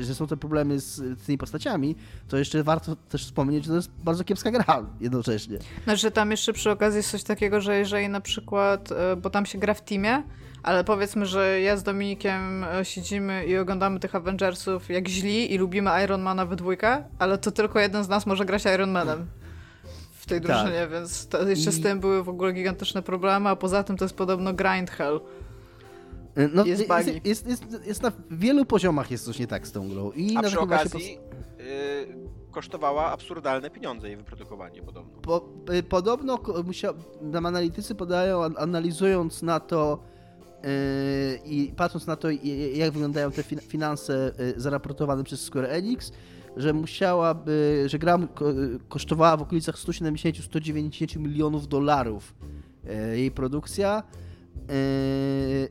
że 0.00 0.14
są 0.14 0.26
te 0.26 0.36
problemy 0.36 0.80
z, 0.80 1.22
tymi 1.26 1.38
postaciami, 1.38 1.96
to 2.28 2.38
jeszcze 2.38 2.62
warto 2.62 2.96
też 2.96 3.24
wspomnieć, 3.24 3.64
że 3.64 3.70
to 3.70 3.76
jest 3.76 3.90
bardzo 4.04 4.24
kiepska 4.24 4.50
gra 4.50 4.86
jednocześnie. 5.00 5.58
Znaczy 5.84 6.10
tam 6.10 6.30
jeszcze 6.30 6.52
przy 6.52 6.70
okazji 6.70 6.96
jest 6.96 7.10
coś 7.10 7.22
takiego, 7.22 7.60
że 7.60 7.78
jeżeli 7.78 8.08
na 8.08 8.20
przykład, 8.20 8.92
e, 8.92 9.16
bo 9.16 9.30
tam 9.30 9.46
się 9.46 9.58
gra 9.58 9.74
w 9.74 9.84
teamie, 9.84 10.22
ale 10.62 10.84
powiedzmy, 10.84 11.26
że 11.26 11.60
ja 11.60 11.76
z 11.76 11.82
Dominikiem 11.82 12.64
e, 12.64 12.84
siedzimy 12.84 13.46
i 13.46 13.58
oglądamy 13.58 14.00
tych 14.00 14.14
Avengersów 14.14 14.90
jak 14.90 15.08
źli 15.08 15.54
i 15.54 15.58
lubimy 15.58 15.90
Ironmana 16.04 16.46
we 16.46 16.56
dwójkę, 16.56 17.04
ale 17.18 17.38
to 17.38 17.50
tylko 17.52 17.80
jeden 17.80 18.04
z 18.04 18.08
nas 18.08 18.26
może 18.26 18.44
grać 18.44 18.64
Ironmanem 18.74 19.26
w 20.12 20.26
tej 20.26 20.40
Tak. 20.40 20.46
drużynie, 20.50 20.88
więc 20.88 21.28
to 21.28 21.48
jeszcze 21.48 21.70
I- 21.70 21.72
z 21.72 21.82
tym 21.82 22.00
były 22.00 22.22
w 22.22 22.28
ogóle 22.28 22.52
gigantyczne 22.52 23.02
problemy, 23.02 23.48
a 23.48 23.56
poza 23.56 23.82
tym 23.84 23.96
to 23.96 24.04
jest 24.04 24.14
podobno 24.16 24.52
grind 24.52 24.90
hell. 24.90 25.20
No, 26.54 26.64
Jest 26.64 26.88
jest, 26.88 27.24
jest, 27.26 27.46
jest, 27.46 27.64
jest 27.86 28.02
na 28.02 28.12
wielu 28.30 28.64
poziomach 28.64 29.10
jest 29.10 29.24
coś 29.24 29.38
nie 29.38 29.46
tak 29.46 29.66
z 29.66 29.72
tą 29.72 29.88
grą. 29.88 30.12
I 30.12 30.36
A 30.36 30.42
na 30.42 30.48
przy 30.48 30.60
okazji 30.60 31.18
y, 31.60 32.06
kosztowała 32.50 33.12
absurdalne 33.12 33.70
pieniądze 33.70 34.08
jej 34.08 34.16
wyprodukowanie 34.16 34.82
podobno. 34.82 35.18
Po, 35.22 35.48
y, 35.74 35.82
podobno 35.82 36.38
musiał, 36.64 36.94
nam 37.20 37.46
analitycy 37.46 37.94
podają, 37.94 38.44
an- 38.44 38.54
analizując 38.58 39.42
na 39.42 39.60
to 39.60 39.98
yy, 40.04 40.11
i 41.44 41.72
patrząc 41.76 42.06
na 42.06 42.16
to, 42.16 42.28
jak 42.74 42.92
wyglądają 42.92 43.30
te 43.32 43.42
fin- 43.42 43.60
finanse 43.60 44.32
y, 44.56 44.60
zaraportowane 44.60 45.24
przez 45.24 45.40
Square 45.40 45.66
Enix, 45.70 46.12
że 46.56 46.72
musiałaby, 46.72 47.84
że 47.86 47.98
gra 47.98 48.18
ko- 48.34 48.44
kosztowała 48.88 49.36
w 49.36 49.42
okolicach 49.42 49.76
170-190 49.76 51.18
milionów 51.18 51.68
dolarów 51.68 52.34
y, 53.12 53.18
jej 53.18 53.30
produkcja. 53.30 54.02
y, 54.70 55.68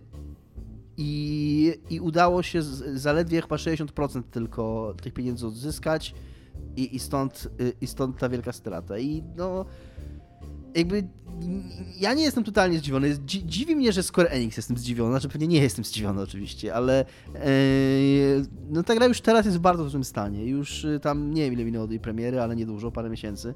I, 0.98 1.74
I 1.90 2.00
udało 2.00 2.44
się 2.44 2.62
zaledwie 2.96 3.42
chyba 3.42 3.56
60% 3.56 4.24
tylko 4.32 4.94
tych 5.02 5.14
pieniędzy 5.14 5.48
odzyskać 5.48 6.16
i, 6.76 6.96
i, 6.96 7.00
stąd, 7.00 7.48
y, 7.62 7.74
i 7.82 7.88
stąd 7.88 8.18
ta 8.18 8.30
wielka 8.30 8.52
strata. 8.52 9.00
I 9.00 9.24
no, 9.38 9.66
jakby 10.76 11.03
ja 11.99 12.14
nie 12.14 12.23
jestem 12.23 12.43
totalnie 12.43 12.77
zdziwiony. 12.80 13.18
Dzi 13.26 13.45
dziwi 13.45 13.76
mnie, 13.76 13.91
że 13.91 14.03
Square 14.03 14.27
Enix 14.30 14.57
jestem 14.57 14.77
zdziwiony. 14.77 15.11
Znaczy 15.11 15.30
pewnie 15.30 15.48
nie 15.48 15.61
jestem 15.61 15.85
zdziwiony 15.85 16.22
oczywiście, 16.22 16.73
ale 16.76 17.06
e, 17.35 17.45
no 18.69 18.84
ta 18.84 18.95
gra 18.95 19.06
już 19.06 19.22
teraz 19.22 19.45
jest 19.45 19.57
w 19.57 19.61
bardzo 19.61 19.89
złym 19.89 20.03
stanie. 20.03 20.45
Już 20.45 20.84
y, 20.84 20.99
tam 20.99 21.34
nie 21.34 21.43
wiem 21.43 21.53
ile 21.53 21.65
minęło 21.65 21.88
do 21.88 21.93
jej 21.93 21.99
premiery, 21.99 22.41
ale 22.41 22.56
niedużo, 22.56 22.91
parę 22.91 23.10
miesięcy. 23.10 23.53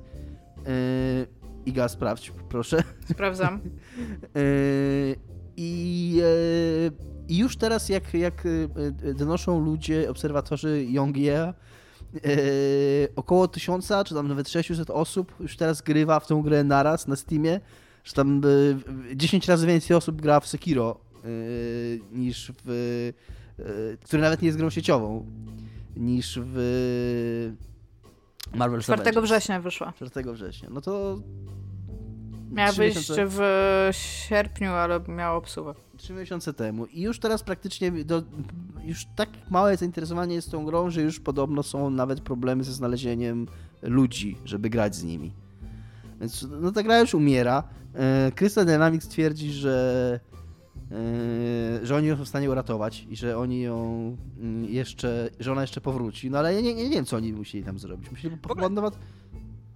E, 0.65 1.25
Iga, 1.65 1.89
sprawdź, 1.89 2.31
proszę. 2.49 2.83
Sprawdzam. 3.11 3.59
E, 4.35 4.39
I, 5.57 6.21
e, 6.23 7.33
już 7.33 7.57
teraz, 7.57 7.89
jak, 7.89 8.13
jak 8.13 8.43
e, 9.05 9.13
donoszą 9.13 9.59
ludzie, 9.59 10.09
obserwatorzy 10.09 10.69
e, 10.69 10.83
około 13.15 13.47
tysiąca, 13.47 14.03
czy 14.03 14.15
tam 14.15 14.27
nawet 14.27 14.49
600 14.49 14.89
osób 14.89 15.35
już 15.39 15.57
teraz 15.57 15.81
grywa 15.81 16.19
w 16.19 16.27
tą 16.27 16.41
grę 16.41 16.63
naraz 16.63 17.07
na 17.07 17.15
Steamie, 17.15 17.59
że 18.03 18.13
tam 18.13 18.41
e, 19.11 19.15
10 19.15 19.47
razy 19.47 19.67
więcej 19.67 19.97
osób 19.97 20.21
gra 20.21 20.39
w 20.39 20.47
Sekiro 20.47 20.99
e, 21.15 21.27
niż 22.11 22.51
w... 22.65 23.11
który 24.03 24.21
nawet 24.21 24.41
nie 24.41 24.45
jest 24.45 24.57
grą 24.57 24.69
sieciową, 24.69 25.25
niż 25.95 26.39
w 26.43 27.53
Marvel 28.53 28.81
4 28.81 29.21
września 29.21 29.61
wyszła. 29.61 29.93
4 30.05 30.33
września. 30.33 30.69
No 30.71 30.81
to... 30.81 31.19
Miała 32.51 32.71
wyjść 32.71 32.97
miesiące- 32.97 33.27
w 33.27 33.89
sierpniu, 33.91 34.71
ale 34.71 34.99
miała 35.07 35.35
obsługę. 35.35 35.73
Trzy 35.97 36.13
miesiące 36.13 36.53
temu. 36.53 36.85
I 36.85 37.01
już 37.01 37.19
teraz 37.19 37.43
praktycznie 37.43 37.91
do, 37.91 38.23
już 38.83 39.05
tak 39.15 39.29
małe 39.49 39.77
zainteresowanie 39.77 40.35
jest 40.35 40.51
tą 40.51 40.65
grą, 40.65 40.89
że 40.89 41.01
już 41.01 41.19
podobno 41.19 41.63
są 41.63 41.89
nawet 41.89 42.19
problemy 42.21 42.63
ze 42.63 42.73
znalezieniem 42.73 43.47
ludzi, 43.81 44.37
żeby 44.45 44.69
grać 44.69 44.95
z 44.95 45.03
nimi. 45.03 45.31
Więc 46.19 46.47
no 46.61 46.71
ta 46.71 46.83
gra 46.83 46.99
już 46.99 47.13
umiera. 47.13 47.63
E, 47.95 48.31
Crystal 48.35 48.65
Dynamics 48.65 49.07
twierdzi, 49.07 49.51
że 49.51 50.19
e, 50.91 51.85
że 51.85 51.95
oni 51.95 52.07
ją 52.07 52.17
są 52.17 52.25
w 52.25 52.27
stanie 52.27 52.49
uratować 52.51 53.07
i 53.09 53.15
że 53.15 53.37
oni 53.37 53.61
ją 53.61 54.17
mm, 54.39 54.65
jeszcze, 54.65 55.29
że 55.39 55.51
ona 55.51 55.61
jeszcze 55.61 55.81
powróci. 55.81 56.29
No 56.31 56.37
ale 56.37 56.53
ja 56.53 56.61
nie, 56.61 56.73
nie 56.75 56.89
wiem, 56.89 57.05
co 57.05 57.17
oni 57.17 57.33
musieli 57.33 57.63
tam 57.63 57.79
zrobić. 57.79 58.11
Musieli 58.11 58.37
po- 58.37 58.49
ogóle- 58.49 58.67
od 58.67 58.73
nowa, 58.73 58.91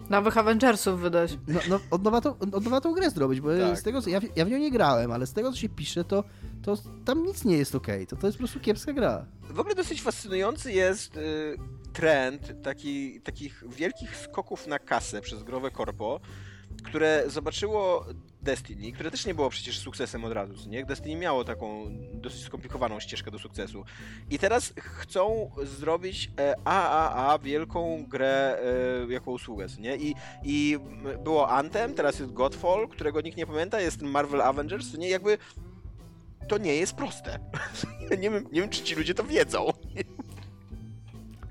Nowych 0.10 0.38
Avengersów 0.38 1.00
wydać. 1.02 1.38
no, 1.48 1.60
no, 1.70 1.80
od, 1.92 2.04
nowa 2.04 2.22
tą, 2.22 2.38
od 2.40 2.64
nowa 2.64 2.82
tą 2.82 2.94
grę 2.94 3.10
zrobić, 3.10 3.42
bo 3.42 3.50
Tak. 3.58 3.80
z 3.80 3.84
tego, 3.84 4.02
co- 4.02 4.10
ja, 4.10 4.20
w- 4.20 4.38
ja 4.38 4.46
w 4.46 4.50
nią 4.50 4.58
nie 4.58 4.72
grałem, 4.72 5.12
ale 5.12 5.28
z 5.28 5.34
tego, 5.34 5.52
co 5.52 5.58
się 5.58 5.70
pisze, 5.70 6.04
to, 6.04 6.24
to 6.64 6.78
tam 7.06 7.24
nic 7.26 7.46
nie 7.46 7.58
jest 7.58 7.76
okej. 7.76 8.08
To, 8.08 8.16
to 8.16 8.28
jest 8.28 8.38
po 8.38 8.42
prostu 8.42 8.60
kiepska 8.60 8.94
gra. 8.94 9.26
W 9.50 9.60
ogóle 9.60 9.76
dosyć 9.76 10.02
fascynujący 10.02 10.72
jest 10.72 11.18
y, 11.18 11.56
trend 11.94 12.64
taki, 12.64 13.22
takich 13.22 13.64
wielkich 13.76 14.16
skoków 14.18 14.68
na 14.68 14.80
kasę 14.80 15.22
przez 15.22 15.44
growe 15.44 15.72
korpo, 15.72 16.20
które 16.84 17.24
zobaczyło 17.28 18.06
Destiny, 18.42 18.92
które 18.92 19.12
też 19.12 19.26
nie 19.26 19.34
było 19.34 19.50
przecież 19.50 19.80
sukcesem 19.80 20.26
od 20.26 20.34
razu, 20.34 20.70
nie? 20.70 20.86
Destiny 20.86 21.16
miało 21.16 21.44
taką 21.44 21.86
dosyć 22.14 22.44
skomplikowaną 22.44 23.00
ścieżkę 23.00 23.32
do 23.32 23.40
sukcesu. 23.40 23.84
I 24.30 24.40
teraz 24.40 24.74
chcą 24.78 25.52
zrobić 25.64 26.32
e, 26.40 26.56
AAA 26.66 27.40
wielką 27.40 28.06
grę 28.08 28.60
e, 29.10 29.14
jako 29.14 29.32
usługę, 29.32 29.68
nie? 29.80 29.98
I, 29.98 30.16
I 30.44 30.78
było 31.24 31.50
Anthem, 31.50 31.94
teraz 31.94 32.20
jest 32.20 32.34
Godfall, 32.34 32.88
którego 32.88 33.22
nikt 33.22 33.38
nie 33.38 33.48
pamięta, 33.48 33.82
jest 33.82 34.02
Marvel 34.02 34.42
Avengers, 34.42 34.98
nie? 34.98 35.10
Jakby 35.10 35.38
to 36.48 36.58
nie 36.58 36.76
jest 36.76 36.96
proste. 36.96 37.40
nie, 38.22 38.30
wiem, 38.30 38.46
nie 38.52 38.62
wiem, 38.62 38.70
czy 38.70 38.84
ci 38.84 38.96
ludzie 38.96 39.14
to 39.14 39.24
wiedzą. 39.24 39.74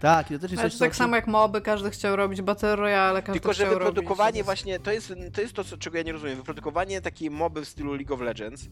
Tak, 0.00 0.30
i 0.30 0.34
to 0.34 0.40
też 0.40 0.50
jest 0.50 0.60
Ale 0.60 0.70
coś, 0.70 0.78
to 0.78 0.84
tak 0.84 0.92
co- 0.92 0.98
samo 0.98 1.16
jak 1.16 1.26
moby, 1.26 1.60
każdy 1.60 1.90
chciał 1.90 2.16
robić 2.16 2.42
Battle 2.42 2.76
Royale, 2.76 3.22
każdy 3.22 3.40
Tylko, 3.40 3.52
że 3.54 3.64
chciał 3.64 3.78
wyprodukowanie 3.78 4.30
robić... 4.30 4.44
właśnie, 4.44 4.80
to 4.80 4.92
jest, 4.92 5.12
to 5.32 5.40
jest 5.40 5.52
to, 5.54 5.64
co- 5.64 5.78
czego 5.78 5.96
ja 5.96 6.02
nie 6.02 6.12
rozumiem. 6.12 6.36
Wyprodukowanie 6.36 7.00
takiej 7.00 7.30
moby 7.30 7.64
w 7.64 7.68
stylu 7.68 7.94
League 7.94 8.14
of 8.14 8.20
Legends, 8.20 8.68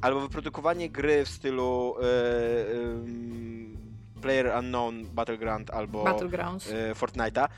albo 0.00 0.20
wyprodukowanie 0.20 0.90
gry 0.90 1.24
w 1.24 1.28
stylu 1.28 1.94
e, 2.02 2.04
em, 2.82 3.76
Player 4.22 4.58
Unknown 4.58 5.04
Battleground 5.06 5.70
albo 5.70 6.04
Battlegrounds. 6.04 6.70
e, 6.72 6.92
Fortnite'a. 6.94 7.48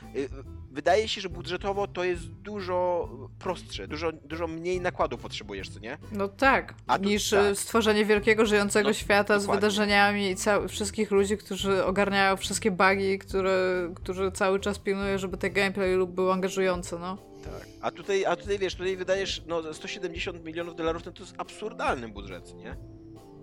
Wydaje 0.73 1.07
się, 1.07 1.21
że 1.21 1.29
budżetowo 1.29 1.87
to 1.87 2.03
jest 2.03 2.31
dużo 2.31 3.09
prostsze, 3.39 3.87
dużo, 3.87 4.11
dużo 4.11 4.47
mniej 4.47 4.81
nakładu 4.81 5.17
potrzebujesz, 5.17 5.69
co 5.69 5.79
nie? 5.79 5.97
No 6.11 6.27
tak, 6.27 6.73
A 6.87 6.99
tu 6.99 7.05
niż 7.05 7.29
tak. 7.29 7.39
e, 7.45 7.55
stworzenie 7.55 8.05
wielkiego, 8.05 8.45
żyjącego 8.45 8.87
No, 8.89 8.93
świata 8.93 9.39
z 9.39 9.43
dokładnie. 9.43 9.61
wydarzeniami 9.61 10.29
i 10.29 10.35
cał- 10.35 10.67
wszystkich 10.67 11.11
ludzi, 11.11 11.37
którzy 11.37 11.85
ogarniają 11.85 12.37
wszystkie 12.37 12.71
bugi, 12.71 13.19
które, 13.19 13.89
którzy 13.95 14.31
cały 14.31 14.59
czas 14.59 14.79
pilnują, 14.79 15.17
żeby 15.17 15.37
te 15.37 15.49
gameplay 15.49 15.95
lub 15.95 16.11
był 16.11 16.31
angażujący, 16.31 16.99
no. 16.99 17.17
Tak. 17.43 17.67
A 17.81 17.91
tutaj, 17.91 18.25
a 18.25 18.35
tutaj 18.35 18.59
wiesz, 18.59 18.75
tutaj 18.75 18.97
wydajesz 18.97 19.43
no 19.47 19.73
170 19.73 20.45
milionów 20.45 20.75
dolarów, 20.75 21.05
no 21.05 21.11
to 21.11 21.23
jest 21.23 21.35
absurdalny 21.37 22.09
budżet, 22.09 22.55
nie? 22.55 22.75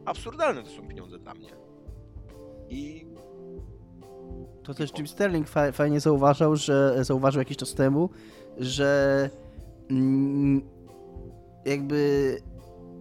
Absurdalne 0.04 0.62
to 0.62 0.70
są 0.70 0.88
pieniądze 0.88 1.18
dla 1.18 1.34
mnie. 1.34 1.50
I 2.68 3.06
To 4.62 4.74
też 4.74 4.90
Jim 4.96 5.06
Sterling 5.06 5.48
fa 5.48 5.72
fajnie 5.72 6.00
zauważał, 6.00 6.56
że 6.56 7.04
zauważył 7.04 7.38
jakiś 7.38 7.56
czas 7.56 7.74
temu, 7.74 8.10
że 8.58 9.30
mm, 9.90 10.62
jakby 11.64 12.36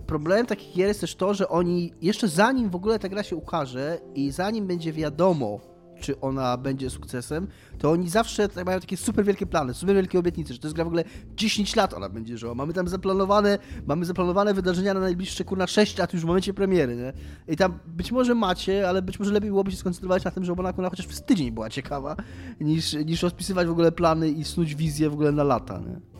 problemem 0.07 0.45
takich 0.45 0.76
gier 0.76 0.88
jest 0.88 1.01
też 1.01 1.15
to, 1.15 1.34
że 1.34 1.49
oni 1.49 1.93
jeszcze 2.01 2.27
zanim 2.27 2.69
w 2.69 2.76
ogóle 2.76 2.99
ta 2.99 3.10
gra 3.10 3.23
się 3.23 3.35
ukaże 3.35 3.99
i 4.15 4.31
zanim 4.31 4.68
będzie 4.68 4.93
wiadomo, 4.93 5.60
czy 5.99 6.19
ona 6.21 6.57
będzie 6.57 6.89
sukcesem, 6.89 7.47
to 7.77 7.91
oni 7.91 8.09
zawsze 8.09 8.49
tak 8.49 8.65
mają 8.65 8.80
takie 8.80 8.97
super 8.97 9.26
wielkie 9.26 9.45
plany, 9.45 9.73
super 9.73 9.95
wielkie 9.95 10.19
obietnice, 10.19 10.53
że 10.53 10.59
to 10.59 10.67
jest 10.67 10.76
gra 10.76 10.84
w 10.84 10.88
ogóle 10.88 11.03
10 11.35 11.76
lat 11.76 11.93
ona 11.93 12.09
będzie 12.09 12.38
żyła. 12.38 12.55
Mamy 12.55 12.73
tam 12.73 12.88
zaplanowane, 12.88 13.59
mamy 13.88 14.05
zaplanowane 14.05 14.53
wydarzenia 14.53 14.93
na 14.93 14.99
najbliższe 14.99 15.43
kurna 15.43 15.67
6 15.67 15.97
lat 15.97 16.13
już 16.13 16.21
w 16.21 16.26
momencie 16.26 16.53
premiery, 16.53 16.95
nie? 16.95 17.13
I 17.53 17.57
tam 17.57 17.80
być 17.88 18.11
może 18.11 18.35
macie, 18.35 18.89
ale 18.89 19.01
być 19.01 19.19
może 19.19 19.31
lepiej 19.31 19.49
byłoby 19.49 19.71
się 19.71 19.77
skoncentrować 19.77 20.23
na 20.23 20.31
tym, 20.31 20.45
żeby 20.45 20.61
ona 20.61 20.73
kurna 20.73 20.89
chociaż 20.89 21.07
przez 21.07 21.23
tydzień 21.23 21.51
była 21.51 21.69
ciekawa, 21.69 22.15
niż, 22.61 22.93
niż 22.93 23.23
rozpisywać 23.23 23.67
w 23.67 23.71
ogóle 23.71 23.91
plany 23.91 24.30
i 24.30 24.43
snuć 24.43 24.76
wizję 24.76 25.09
w 25.09 25.13
ogóle 25.13 25.31
na 25.31 25.43
lata, 25.43 25.80
nie? 25.80 26.18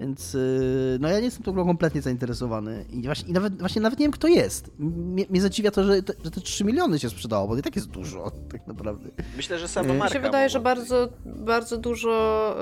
Więc 0.00 0.34
y, 0.34 0.98
no 1.00 1.08
ja 1.08 1.18
nie 1.18 1.24
jestem 1.24 1.42
tą 1.42 1.52
grą 1.52 1.66
kompletnie 1.66 2.02
zainteresowany. 2.02 2.84
I, 2.90 3.02
właśnie, 3.02 3.28
i 3.30 3.32
nawet, 3.32 3.58
właśnie 3.58 3.82
nawet 3.82 3.98
nie 3.98 4.04
wiem, 4.04 4.12
kto 4.12 4.28
jest. 4.28 4.70
Mnie, 4.78 5.26
mnie 5.30 5.40
zadziwia 5.40 5.70
to 5.70 5.84
że, 5.84 6.02
te, 6.02 6.12
że 6.24 6.30
te 6.30 6.40
3 6.40 6.64
miliony 6.64 6.98
się 6.98 7.10
sprzedało, 7.10 7.48
bo 7.48 7.56
i 7.56 7.62
tak 7.62 7.76
jest 7.76 7.88
dużo, 7.88 8.30
tak 8.52 8.66
naprawdę. 8.66 9.10
Myślę, 9.36 9.58
że 9.58 9.68
sama 9.68 9.88
marka. 9.94 10.04
Mi 10.04 10.10
się 10.10 10.20
wydaje, 10.20 10.48
że 10.48 10.60
bardzo, 10.60 11.08
bardzo 11.26 11.78
dużo 11.78 12.56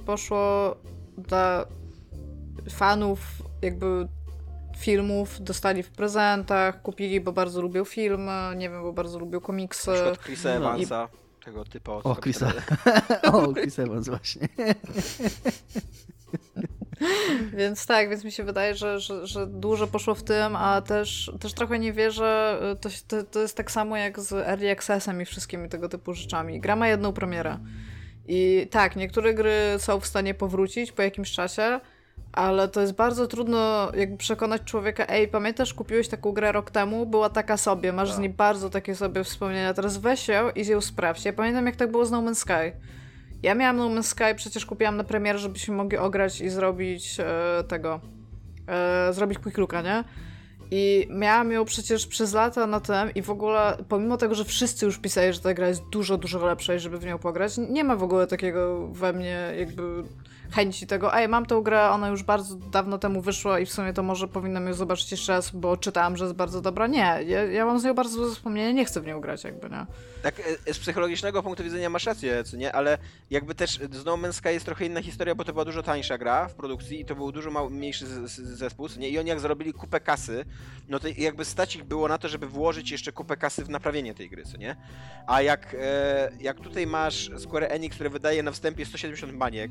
y, 0.00 0.04
poszło 0.04 0.76
dla 1.18 1.66
fanów 2.70 3.20
jakby 3.62 4.08
filmów, 4.78 5.42
dostali 5.42 5.82
w 5.82 5.90
prezentach, 5.90 6.82
kupili, 6.82 7.20
bo 7.20 7.32
bardzo 7.32 7.62
lubią 7.62 7.84
filmy, 7.84 8.56
nie 8.56 8.70
wiem, 8.70 8.82
bo 8.82 8.92
bardzo 8.92 9.18
lubią 9.18 9.40
komiksy. 9.40 9.90
Na 9.90 9.94
przykład 9.94 10.18
Chrisa 10.18 10.50
Evansa. 10.50 11.08
I... 11.20 11.44
Tego 11.44 11.64
typu 11.64 11.92
O, 11.92 12.16
Chrisa. 12.16 12.52
o, 13.32 13.52
Chris 13.52 13.78
Evans 13.78 14.08
właśnie. 14.08 14.48
więc 17.58 17.86
tak, 17.86 18.10
więc 18.10 18.24
mi 18.24 18.32
się 18.32 18.44
wydaje, 18.44 18.74
że, 18.74 19.00
że, 19.00 19.26
że, 19.26 19.46
dużo 19.46 19.86
poszło 19.86 20.14
w 20.14 20.22
tym, 20.22 20.56
a 20.56 20.80
też, 20.80 21.32
też 21.40 21.52
trochę 21.52 21.78
nie 21.78 21.92
wierzę, 21.92 22.60
to, 22.80 22.88
to, 23.08 23.22
to 23.22 23.40
jest 23.40 23.56
tak 23.56 23.70
samo 23.70 23.96
jak 23.96 24.20
z 24.20 24.32
Early 24.32 24.70
Accessem 24.70 25.22
i 25.22 25.24
wszystkimi 25.24 25.68
tego 25.68 25.88
typu 25.88 26.14
rzeczami. 26.14 26.60
Gra 26.60 26.76
ma 26.76 26.88
jedną 26.88 27.12
premierę. 27.12 27.58
I 28.28 28.66
tak, 28.70 28.96
niektóre 28.96 29.34
gry 29.34 29.74
są 29.78 30.00
w 30.00 30.06
stanie 30.06 30.34
powrócić 30.34 30.92
po 30.92 31.02
jakimś 31.02 31.32
czasie, 31.32 31.80
ale 32.32 32.68
to 32.68 32.80
jest 32.80 32.92
bardzo 32.92 33.26
trudno 33.26 33.92
jakby 33.96 34.16
przekonać 34.16 34.62
człowieka, 34.62 35.06
ej, 35.08 35.28
pamiętasz, 35.28 35.74
kupiłeś 35.74 36.08
taką 36.08 36.32
grę 36.32 36.52
rok 36.52 36.70
temu, 36.70 37.06
była 37.06 37.30
taka 37.30 37.56
sobie, 37.56 37.92
masz 37.92 38.08
tak. 38.08 38.16
z 38.16 38.20
niej 38.20 38.30
bardzo 38.30 38.70
takie 38.70 38.94
sobie 38.94 39.24
wspomnienia, 39.24 39.74
teraz 39.74 39.98
weź 39.98 40.28
ją 40.28 40.50
i 40.50 40.66
ją 40.66 40.80
sprawdź. 40.80 41.24
Ja 41.24 41.32
pamiętam, 41.32 41.66
jak 41.66 41.76
tak 41.76 41.90
było 41.90 42.04
z 42.06 42.10
No 42.10 42.22
Man's 42.22 42.34
Sky. 42.34 42.78
Ja 43.44 43.54
miałam 43.54 43.76
No 43.76 43.88
Man's 43.88 44.02
Sky, 44.02 44.34
przecież 44.36 44.66
kupiłam 44.66 44.96
na 44.96 45.04
premierę, 45.04 45.38
żebyśmy 45.38 45.74
mogli 45.74 45.98
ograć 45.98 46.40
i 46.40 46.50
zrobić 46.50 47.16
e, 47.20 47.64
tego, 47.68 48.00
e, 48.68 49.12
zrobić 49.12 49.38
quick 49.38 49.58
looka, 49.58 49.82
nie? 49.82 50.04
I 50.70 51.06
miałam 51.10 51.52
ją 51.52 51.64
przecież 51.64 52.06
przez 52.06 52.32
lata 52.32 52.66
na 52.66 52.80
tym 52.80 53.14
i 53.14 53.22
w 53.22 53.30
ogóle, 53.30 53.76
pomimo 53.88 54.16
tego, 54.16 54.34
że 54.34 54.44
wszyscy 54.44 54.86
już 54.86 54.98
pisali, 54.98 55.32
że 55.32 55.40
ta 55.40 55.54
gra 55.54 55.68
jest 55.68 55.82
dużo, 55.92 56.18
dużo 56.18 56.46
lepsza 56.46 56.74
i 56.74 56.78
żeby 56.78 56.98
w 56.98 57.04
nią 57.04 57.18
pograć, 57.18 57.52
nie 57.58 57.84
ma 57.84 57.96
w 57.96 58.02
ogóle 58.02 58.26
takiego 58.26 58.88
we 58.88 59.12
mnie 59.12 59.52
jakby 59.58 59.82
chęci 60.54 60.86
tego, 60.86 61.16
ej, 61.16 61.28
mam 61.28 61.46
tę 61.46 61.60
grę, 61.64 61.90
ona 61.90 62.08
już 62.08 62.22
bardzo 62.22 62.54
dawno 62.56 62.98
temu 62.98 63.20
wyszła 63.20 63.60
i 63.60 63.66
w 63.66 63.72
sumie 63.72 63.92
to 63.92 64.02
może 64.02 64.28
powinnam 64.28 64.66
ją 64.66 64.74
zobaczyć 64.74 65.10
jeszcze 65.10 65.32
raz, 65.32 65.50
bo 65.50 65.76
czytałam, 65.76 66.16
że 66.16 66.24
jest 66.24 66.36
bardzo 66.36 66.60
dobra. 66.60 66.86
Nie, 66.86 67.18
ja, 67.26 67.44
ja 67.44 67.66
mam 67.66 67.80
z 67.80 67.84
nią 67.84 67.94
bardzo 67.94 68.24
złe 68.24 68.34
wspomnienie, 68.34 68.74
nie 68.74 68.84
chcę 68.84 69.00
w 69.00 69.06
nią 69.06 69.20
grać 69.20 69.44
jakby, 69.44 69.70
nie? 69.70 69.86
Tak, 70.22 70.34
e, 70.66 70.74
z 70.74 70.78
psychologicznego 70.78 71.42
punktu 71.42 71.64
widzenia 71.64 71.90
masz 71.90 72.06
rację, 72.06 72.44
co 72.44 72.56
nie? 72.56 72.72
Ale 72.72 72.98
jakby 73.30 73.54
też 73.54 73.70
z 73.92 74.04
No 74.04 74.16
Man's 74.16 74.32
Sky 74.32 74.48
jest 74.48 74.66
trochę 74.66 74.86
inna 74.86 75.02
historia, 75.02 75.34
bo 75.34 75.44
to 75.44 75.52
była 75.52 75.64
dużo 75.64 75.82
tańsza 75.82 76.18
gra 76.18 76.48
w 76.48 76.54
produkcji 76.54 77.00
i 77.00 77.04
to 77.04 77.14
był 77.14 77.32
dużo 77.32 77.50
mały, 77.50 77.70
mniejszy 77.70 78.06
zespół, 78.26 78.88
nie? 78.98 79.08
I 79.08 79.18
oni 79.18 79.28
jak 79.28 79.40
zarobili 79.40 79.72
kupę 79.72 80.00
kasy, 80.00 80.44
no 80.88 80.98
to 80.98 81.08
jakby 81.18 81.44
stać 81.44 81.76
ich 81.76 81.84
było 81.84 82.08
na 82.08 82.18
to, 82.18 82.28
żeby 82.28 82.46
włożyć 82.46 82.90
jeszcze 82.90 83.12
kupę 83.12 83.36
kasy 83.36 83.64
w 83.64 83.68
naprawienie 83.68 84.14
tej 84.14 84.30
gry, 84.30 84.44
co 84.44 84.56
nie? 84.56 84.76
A 85.26 85.42
jak, 85.42 85.76
e, 85.80 86.30
jak 86.40 86.60
tutaj 86.60 86.86
masz 86.86 87.30
Square 87.38 87.66
Enix, 87.72 87.94
które 87.94 88.10
wydaje 88.10 88.42
na 88.42 88.52
wstępie 88.52 88.86
170 88.86 89.32
baniek, 89.32 89.70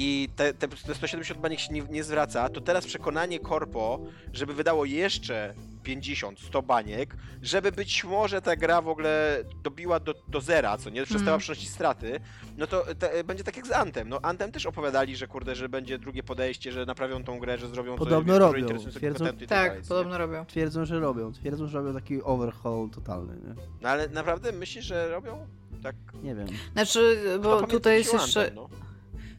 i 0.00 0.28
te, 0.36 0.54
te, 0.54 0.68
te 0.68 0.94
170 0.94 1.40
baniek 1.40 1.60
się 1.60 1.72
nie, 1.72 1.82
nie, 1.82 2.04
zwraca, 2.04 2.48
to 2.48 2.60
teraz 2.60 2.86
przekonanie 2.86 3.40
korpo, 3.40 4.00
żeby 4.32 4.54
wydało 4.54 4.84
jeszcze 4.84 5.54
50, 5.82 6.40
100 6.40 6.62
baniek, 6.62 7.16
żeby 7.42 7.72
być 7.72 8.04
może 8.04 8.42
ta 8.42 8.56
gra 8.56 8.82
w 8.82 8.88
ogóle 8.88 9.44
dobiła 9.62 10.00
do, 10.00 10.14
do 10.28 10.40
zera, 10.40 10.78
co 10.78 10.90
nie, 10.90 11.02
przestała 11.04 11.30
mm. 11.30 11.40
przynosić 11.40 11.68
straty, 11.68 12.20
no 12.56 12.66
to 12.66 12.84
te, 12.98 13.24
będzie 13.24 13.44
tak 13.44 13.56
jak 13.56 13.66
z 13.66 13.72
Antem. 13.72 14.08
No 14.08 14.18
Antem 14.22 14.52
też 14.52 14.66
opowiadali, 14.66 15.16
że 15.16 15.26
kurde, 15.26 15.54
że 15.54 15.68
będzie 15.68 15.98
drugie 15.98 16.22
podejście, 16.22 16.72
że 16.72 16.86
naprawią 16.86 17.24
tą 17.24 17.38
grę, 17.38 17.58
że 17.58 17.68
zrobią 17.68 17.96
podobno 17.96 18.32
coś, 18.32 18.40
robią. 18.40 18.90
Twierdzą, 18.90 19.24
tak, 19.24 19.48
tak 19.48 19.82
podobno 19.88 20.12
nie? 20.12 20.18
robią. 20.18 20.46
Twierdzą, 20.46 20.84
że 20.84 21.00
robią. 21.00 21.32
Twierdzą, 21.32 21.66
że 21.66 21.78
robią 21.78 21.94
taki 21.94 22.22
overhaul 22.22 22.90
totalny, 22.90 23.36
nie? 23.36 23.54
No 23.80 23.88
ale 23.88 24.08
naprawdę 24.08 24.52
myślisz, 24.52 24.84
że 24.84 25.08
robią? 25.08 25.46
Tak. 25.82 25.96
Nie 26.22 26.34
wiem. 26.34 26.48
Znaczy, 26.72 27.18
bo 27.42 27.66
tutaj 27.66 27.98
jest 27.98 28.12
jeszcze... 28.12 28.40
Antem, 28.40 28.54
no. 28.54 28.87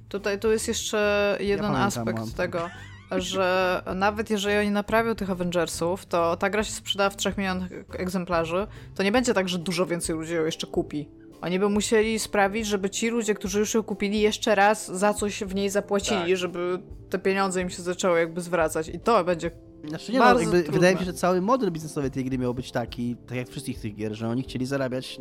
Tutaj 0.10 0.40
tu 0.40 0.52
jest 0.52 0.68
jeszcze 0.68 1.38
jeden 1.40 1.74
ja 1.74 1.80
aspekt 1.80 2.36
tego, 2.36 2.70
że 3.18 3.82
nawet 3.96 4.30
jeżeli 4.30 4.58
oni 4.58 4.72
naprawią 4.72 5.16
tych 5.16 5.30
Avengersów, 5.30 6.06
to 6.06 6.38
ta 6.38 6.50
gra 6.50 6.64
się 6.64 6.72
sprzeda 6.72 7.10
w 7.10 7.16
3 7.16 7.34
milionach 7.38 7.70
egzemplarzy, 7.98 8.68
to 8.96 9.04
nie 9.04 9.12
będzie 9.12 9.34
tak, 9.34 9.50
że 9.50 9.60
dużo 9.60 9.86
więcej 9.86 10.16
ludzi 10.16 10.34
ją 10.34 10.46
jeszcze 10.46 10.68
kupi. 10.68 11.10
Oni 11.42 11.60
by 11.60 11.70
musieli 11.70 12.20
sprawić, 12.20 12.68
żeby 12.68 12.90
ci 12.90 13.10
ludzie, 13.10 13.34
którzy 13.34 13.60
już 13.60 13.74
ją 13.74 13.84
kupili, 13.84 14.22
jeszcze 14.22 14.56
raz 14.56 14.88
za 14.88 15.14
coś 15.14 15.44
w 15.44 15.56
niej 15.56 15.70
zapłacili, 15.70 16.20
tak. 16.20 16.38
żeby 16.38 16.80
te 17.10 17.20
pieniądze 17.20 17.62
im 17.62 17.70
się 17.70 17.82
zaczęły 17.82 18.20
jakby 18.20 18.42
zwracać. 18.42 18.90
I 18.90 19.00
to 19.00 19.24
będzie 19.24 19.52
znaczy 19.88 20.12
nie, 20.12 20.20
no, 20.20 20.36
wydaje 20.70 20.94
mi 20.94 21.00
się, 21.00 21.06
że 21.06 21.14
cały 21.14 21.42
model 21.42 21.72
biznesowy 21.72 22.10
tej 22.10 22.26
gry 22.26 22.38
miał 22.38 22.54
być 22.54 22.72
taki, 22.72 23.16
tak 23.28 23.38
jak 23.38 23.50
wszystkich 23.50 23.80
tych 23.80 23.96
gier, 23.96 24.16
że 24.16 24.30
oni 24.30 24.44
chcieli 24.44 24.66
zarabiać 24.66 25.20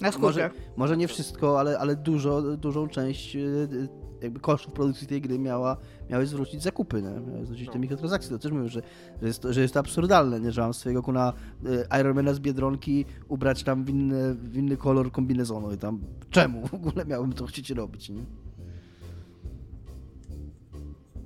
na 0.00 0.10
może, 0.18 0.50
może 0.76 0.96
nie 0.96 1.08
wszystko, 1.08 1.60
ale, 1.60 1.78
ale 1.78 1.96
dużo, 1.96 2.56
dużą 2.56 2.88
część 2.88 3.36
y, 3.36 3.88
jakby 4.22 4.40
kosztów 4.40 4.72
produkcji 4.72 5.06
tej 5.06 5.20
gry 5.20 5.38
miała, 5.38 5.76
miały 6.10 6.26
zwrócić 6.26 6.62
zakupy, 6.62 7.02
nie? 7.02 7.32
miały 7.32 7.44
zwrócić 7.44 7.68
te 7.68 7.74
no. 7.74 7.80
mikrotransakcje. 7.80 8.30
To 8.30 8.38
też 8.38 8.52
mówię, 8.52 8.68
że, 8.68 8.82
że, 9.20 9.26
jest, 9.26 9.42
to, 9.42 9.52
że 9.52 9.60
jest 9.60 9.74
to 9.74 9.80
absurdalne, 9.80 10.40
nie? 10.40 10.52
że 10.52 10.60
mam 10.60 10.74
swojego 10.74 11.02
kuna 11.02 11.32
y, 11.66 12.00
Ironmana 12.00 12.34
z 12.34 12.40
Biedronki 12.40 13.04
ubrać 13.28 13.62
tam 13.62 13.84
w 13.84 13.88
inny, 13.88 14.34
w 14.34 14.56
inny 14.56 14.76
kolor 14.76 15.12
kombinezonu 15.12 15.72
i 15.72 15.76
tam 15.76 16.00
czemu 16.30 16.66
w 16.66 16.74
ogóle 16.74 17.04
miałbym 17.06 17.32
to 17.32 17.46
chcieć 17.46 17.70
robić, 17.70 18.08
nie? 18.08 18.24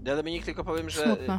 Ja 0.05 0.17
Dominik 0.17 0.45
tylko 0.45 0.65
powiem, 0.65 0.91
że 0.91 1.03
Smutno 1.03 1.39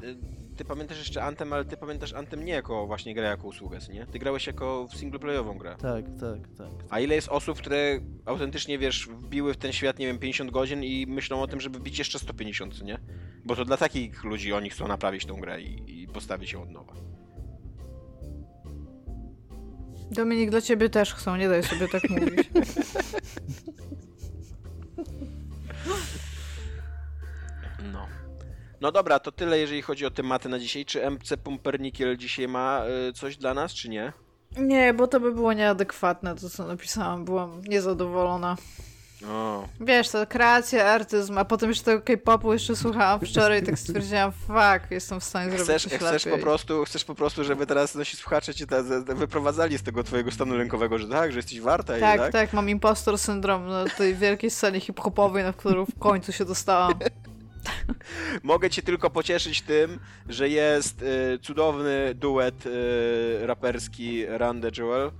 ty 0.56 0.65
pamiętasz 0.65 0.98
jeszcze 0.98 1.23
Anthem, 1.23 1.53
ale 1.53 1.65
ty 1.65 1.77
pamiętasz 1.77 2.14
Anthem 2.14 2.45
nie 2.45 2.53
jako 2.53 2.88
właśnie 2.88 3.14
grę 3.14 3.27
jako 3.27 3.48
usługę, 3.48 3.80
nie? 3.94 4.06
Ty 4.06 4.19
grałeś 4.19 4.48
jako 4.48 4.88
singleplayową 4.95 5.57
grę. 5.57 5.76
Tak, 5.80 6.06
tak, 6.06 6.57
tak. 6.57 6.68
A 6.90 6.99
ile 6.99 7.15
jest 7.15 7.30
osób, 7.30 7.57
które 7.57 7.99
autentycznie, 8.26 8.80
wiesz, 8.80 9.07
wbiły 9.07 9.53
w 9.53 9.57
ten 9.57 9.73
świat, 9.73 9.99
nie 9.99 10.07
wiem, 10.07 10.19
50 10.19 10.52
godzin 10.52 10.84
i 10.84 11.06
myślą 11.07 11.41
o 11.41 11.48
tym, 11.48 11.61
żeby 11.61 11.80
wbić 11.80 11.99
jeszcze 11.99 12.19
150, 12.19 12.84
nie? 12.84 12.98
Bo 13.45 13.56
to 13.56 13.65
dla 13.65 13.77
takich 13.77 14.23
ludzi 14.23 14.53
oni 14.53 14.69
chcą 14.69 14.88
naprawić 14.88 15.26
tą 15.26 15.40
grę 15.40 15.61
i, 15.61 16.03
i 16.03 16.07
postawić 16.07 16.52
ją 16.52 16.64
od 16.64 16.72
nowa. 16.72 16.94
Dominik, 20.11 20.49
dla 20.49 20.61
ciebie 20.61 20.90
też 20.90 21.14
chcą, 21.14 21.36
nie 21.36 21.49
daj 21.49 21.64
sobie 21.64 21.88
tak 21.88 22.10
mówić. 22.10 22.49
No 27.94 28.07
dobra, 28.80 29.19
to 29.19 29.31
tyle 29.31 29.60
jeżeli 29.60 29.81
chodzi 29.81 30.06
o 30.06 30.11
tematy 30.11 30.49
na 30.49 30.60
dzisiaj. 30.60 30.85
Czy 30.85 31.11
MC 31.11 31.38
Pumpernickel 31.43 32.18
dzisiaj 32.18 32.47
ma 32.47 32.84
y, 33.10 33.14
coś 33.14 33.38
dla 33.38 33.53
nas, 33.53 33.73
czy 33.73 33.89
nie? 33.89 34.14
Nie, 34.57 34.93
bo 34.93 35.07
to 35.07 35.19
by 35.19 35.31
było 35.31 35.53
nieadekwatne, 35.53 36.35
to 36.35 36.49
co 36.49 36.68
napisałam. 36.68 37.26
Byłam 37.26 37.61
niezadowolona. 37.61 38.57
O. 39.30 39.68
Wiesz, 39.80 40.10
to 40.10 40.27
kreacja, 40.27 40.85
artyzm, 40.85 41.38
a 41.38 41.45
potem 41.45 41.69
jeszcze 41.69 41.85
tego 41.85 42.02
K-popu 42.02 42.53
jeszcze 42.53 42.76
słuchałam 42.76 43.19
wczoraj 43.19 43.61
i 43.61 43.65
tak 43.65 43.80
stwierdziłam, 43.80 44.31
fuck, 44.31 44.91
jestem 44.91 45.19
w 45.19 45.23
stanie 45.23 45.49
zrobić 45.52 45.65
chcesz, 45.65 45.84
coś 45.84 45.93
chcesz 45.93 46.26
po 46.26 46.38
prostu, 46.38 46.85
Chcesz 46.85 47.03
po 47.03 47.15
prostu, 47.15 47.43
żeby 47.43 47.68
teraz 47.68 47.95
nasi 47.95 48.18
słuchacze 48.18 48.53
cię 48.53 48.65
wyprowadzali 49.15 49.77
z 49.77 49.84
tego 49.84 50.03
twojego 50.03 50.31
stanu 50.31 50.56
lękowego, 50.56 50.97
że 50.97 51.07
tak, 51.07 51.31
że 51.31 51.39
jesteś 51.39 51.61
warta. 51.61 51.99
Tak, 51.99 52.15
i, 52.15 52.19
tak, 52.19 52.31
tak, 52.31 52.53
mam 52.53 52.69
impostor 52.69 53.18
syndrom 53.18 53.68
na 53.68 53.85
tej 53.85 54.15
wielkiej 54.15 54.49
scenie 54.49 54.80
hip-hopowej, 54.80 55.43
na 55.43 55.53
którą 55.53 55.85
w 55.85 55.99
końcu 55.99 56.31
się 56.31 56.45
dostałam. 56.45 56.93
Mogę 58.43 58.69
cię 58.69 58.81
tylko 58.81 59.09
pocieszyć 59.09 59.61
tym, 59.61 59.99
że 60.29 60.49
jest 60.49 61.01
y, 61.01 61.39
cudowny 61.41 62.15
duet 62.15 62.65
y, 62.65 63.47
raperski 63.47 64.25
Run 64.25 64.61
the 64.61 64.71
Jewel 64.77 65.11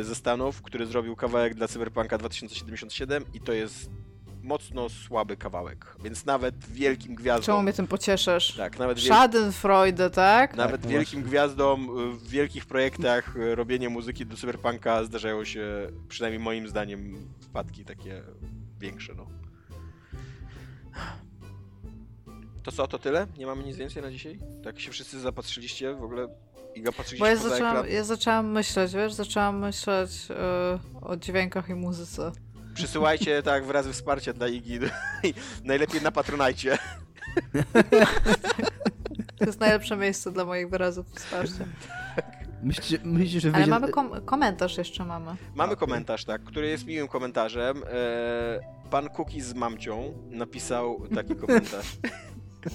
y, 0.00 0.04
ze 0.04 0.14
Stanów, 0.14 0.62
który 0.62 0.86
zrobił 0.86 1.16
kawałek 1.16 1.54
dla 1.54 1.68
Cyberpunka 1.68 2.18
2077 2.18 3.24
i 3.34 3.40
to 3.40 3.52
jest 3.52 3.90
mocno 4.42 4.88
słaby 4.88 5.36
kawałek, 5.36 5.96
więc 6.04 6.26
nawet 6.26 6.54
wielkim 6.72 7.14
gwiazdom... 7.14 7.44
Czemu 7.44 7.62
mnie 7.62 7.72
tym 7.72 7.86
pocieszasz? 7.86 8.54
Tak, 8.54 8.78
nawet, 8.78 8.98
wiel... 8.98 9.06
Schadenfreude, 9.06 10.10
tak? 10.10 10.56
nawet 10.56 10.80
Tak, 10.80 10.90
wielkim 10.90 11.20
właśnie. 11.20 11.30
gwiazdom 11.30 11.98
y, 12.12 12.12
w 12.12 12.28
wielkich 12.28 12.66
projektach 12.66 13.36
y, 13.36 13.54
robienie 13.54 13.88
muzyki 13.88 14.26
do 14.26 14.36
Cyberpunka 14.36 15.04
zdarzają 15.04 15.44
się, 15.44 15.90
przynajmniej 16.08 16.42
moim 16.42 16.68
zdaniem, 16.68 17.28
wpadki 17.40 17.84
takie 17.84 18.22
większe, 18.80 19.14
no. 19.16 19.26
To 22.62 22.72
co, 22.72 22.86
to 22.88 22.98
tyle? 22.98 23.26
Nie 23.38 23.46
mamy 23.46 23.62
nic 23.62 23.76
więcej 23.76 24.02
na 24.02 24.10
dzisiaj? 24.10 24.38
Tak 24.64 24.80
się 24.80 24.90
wszyscy 24.90 25.20
zapatrzyliście 25.20 25.94
w 25.94 26.02
ogóle? 26.02 26.28
Iga, 26.74 26.92
patrzyliście 26.92 27.24
Bo 27.24 27.26
ja 27.26 27.36
poza 27.36 27.48
zaczęłam, 27.48 27.76
ekran? 27.76 27.92
ja 27.92 28.04
zaczęłam 28.04 28.50
myśleć, 28.52 28.92
wiesz, 28.92 29.12
zaczęłam 29.12 29.58
myśleć 29.58 30.10
y, 30.30 31.04
o 31.06 31.16
dźwiękach 31.16 31.68
i 31.68 31.74
muzyce. 31.74 32.32
Przysyłajcie 32.74 33.42
tak 33.42 33.64
wyrazy 33.66 33.92
wsparcia 33.92 34.32
dla 34.32 34.48
Igi. 34.48 34.78
Najlepiej 35.64 36.02
na 36.02 36.12
Patronajcie. 36.12 36.78
To 39.38 39.44
jest 39.44 39.60
najlepsze 39.60 39.96
miejsce 39.96 40.32
dla 40.32 40.44
moich 40.44 40.70
wyrazów 40.70 41.06
wsparcia. 41.14 41.64
Myślicie, 42.62 42.98
myślicie 43.04 43.40
że 43.40 43.48
Ale 43.48 43.56
wyjdzie... 43.56 43.70
mamy 43.70 43.88
kom- 43.88 44.24
komentarz 44.24 44.78
jeszcze 44.78 45.04
mamy. 45.04 45.36
Mamy 45.54 45.76
komentarz, 45.76 46.24
tak, 46.24 46.44
który 46.44 46.68
jest 46.68 46.86
miłym 46.86 47.08
komentarzem. 47.08 47.82
E, 47.92 48.60
pan 48.90 49.08
Kuki 49.08 49.40
z 49.40 49.54
mamcią 49.54 50.14
napisał 50.30 51.06
taki 51.14 51.36
komentarz. 51.36 51.86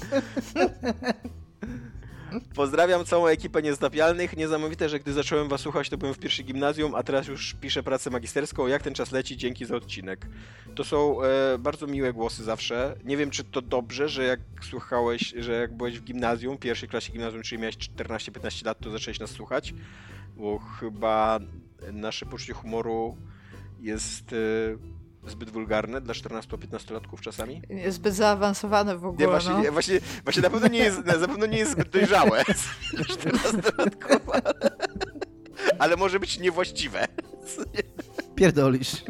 Pozdrawiam 2.56 3.06
całą 3.06 3.28
ekipę 3.28 3.62
niezdapialnych. 3.62 4.38
Niesamowite, 4.38 4.90
że 4.90 5.00
gdy 5.00 5.14
zacząłem 5.14 5.50
was 5.50 5.62
słuchać, 5.62 5.90
to 5.90 5.98
byłem 5.98 6.14
w 6.14 6.20
pierwszym 6.20 6.46
gimnazjum, 6.46 6.96
a 6.96 7.04
teraz 7.04 7.28
już 7.28 7.56
piszę 7.62 7.84
pracę 7.84 8.10
magisterską. 8.10 8.68
Jak 8.68 8.84
ten 8.84 8.94
czas 8.94 9.12
leci? 9.12 9.38
Dzięki 9.38 9.66
za 9.66 9.76
odcinek. 9.76 10.28
To 10.76 10.84
są 10.84 11.24
e, 11.24 11.58
bardzo 11.58 11.88
miłe 11.88 12.14
głosy 12.14 12.44
zawsze. 12.44 12.96
Nie 13.04 13.18
wiem, 13.18 13.30
czy 13.30 13.44
to 13.44 13.62
dobrze, 13.62 14.10
że 14.10 14.24
jak 14.24 14.40
słuchałeś, 14.70 15.34
że 15.38 15.54
jak 15.54 15.78
byłeś 15.78 16.00
w 16.00 16.04
gimnazjum, 16.04 16.58
pierwszej 16.58 16.90
klasie 16.90 17.12
gimnazjum, 17.12 17.44
czyli 17.44 17.62
miałeś 17.62 17.78
14-15 17.78 18.66
lat, 18.66 18.80
to 18.80 18.92
zacząłeś 18.92 19.20
nas 19.20 19.30
słuchać, 19.30 19.74
bo 20.38 20.60
chyba 20.60 21.40
nasze 21.94 22.26
poczucie 22.26 22.54
humoru 22.54 23.18
jest 23.82 24.34
e, 24.34 24.36
zbyt 25.28 25.50
wulgarne 25.50 26.02
dla 26.02 26.14
14-15-latków 26.14 27.22
czasami. 27.22 27.62
Zbyt 27.90 28.16
zaawansowany 28.16 28.98
w 28.98 29.06
ogóle, 29.06 29.26
Nie, 29.26 29.28
właśnie, 29.32 29.54
no. 29.54 29.62
nie, 29.62 29.72
właśnie, 29.72 30.00
właśnie 30.24 30.42
na 30.42 30.50
pewno 30.50 30.68
nie 30.68 30.80
jest, 30.80 31.06
na 31.06 31.28
pewno 31.28 31.46
nie 31.46 31.58
jest 31.58 31.72
zbyt 31.72 31.90
dojrzałe. 31.90 32.44
14-latkowe, 33.10 34.42
ale, 34.44 34.72
ale 35.80 35.96
może 35.96 36.20
być 36.20 36.40
niewłaściwe. 36.40 37.08
Pierdolisz. 38.36 39.04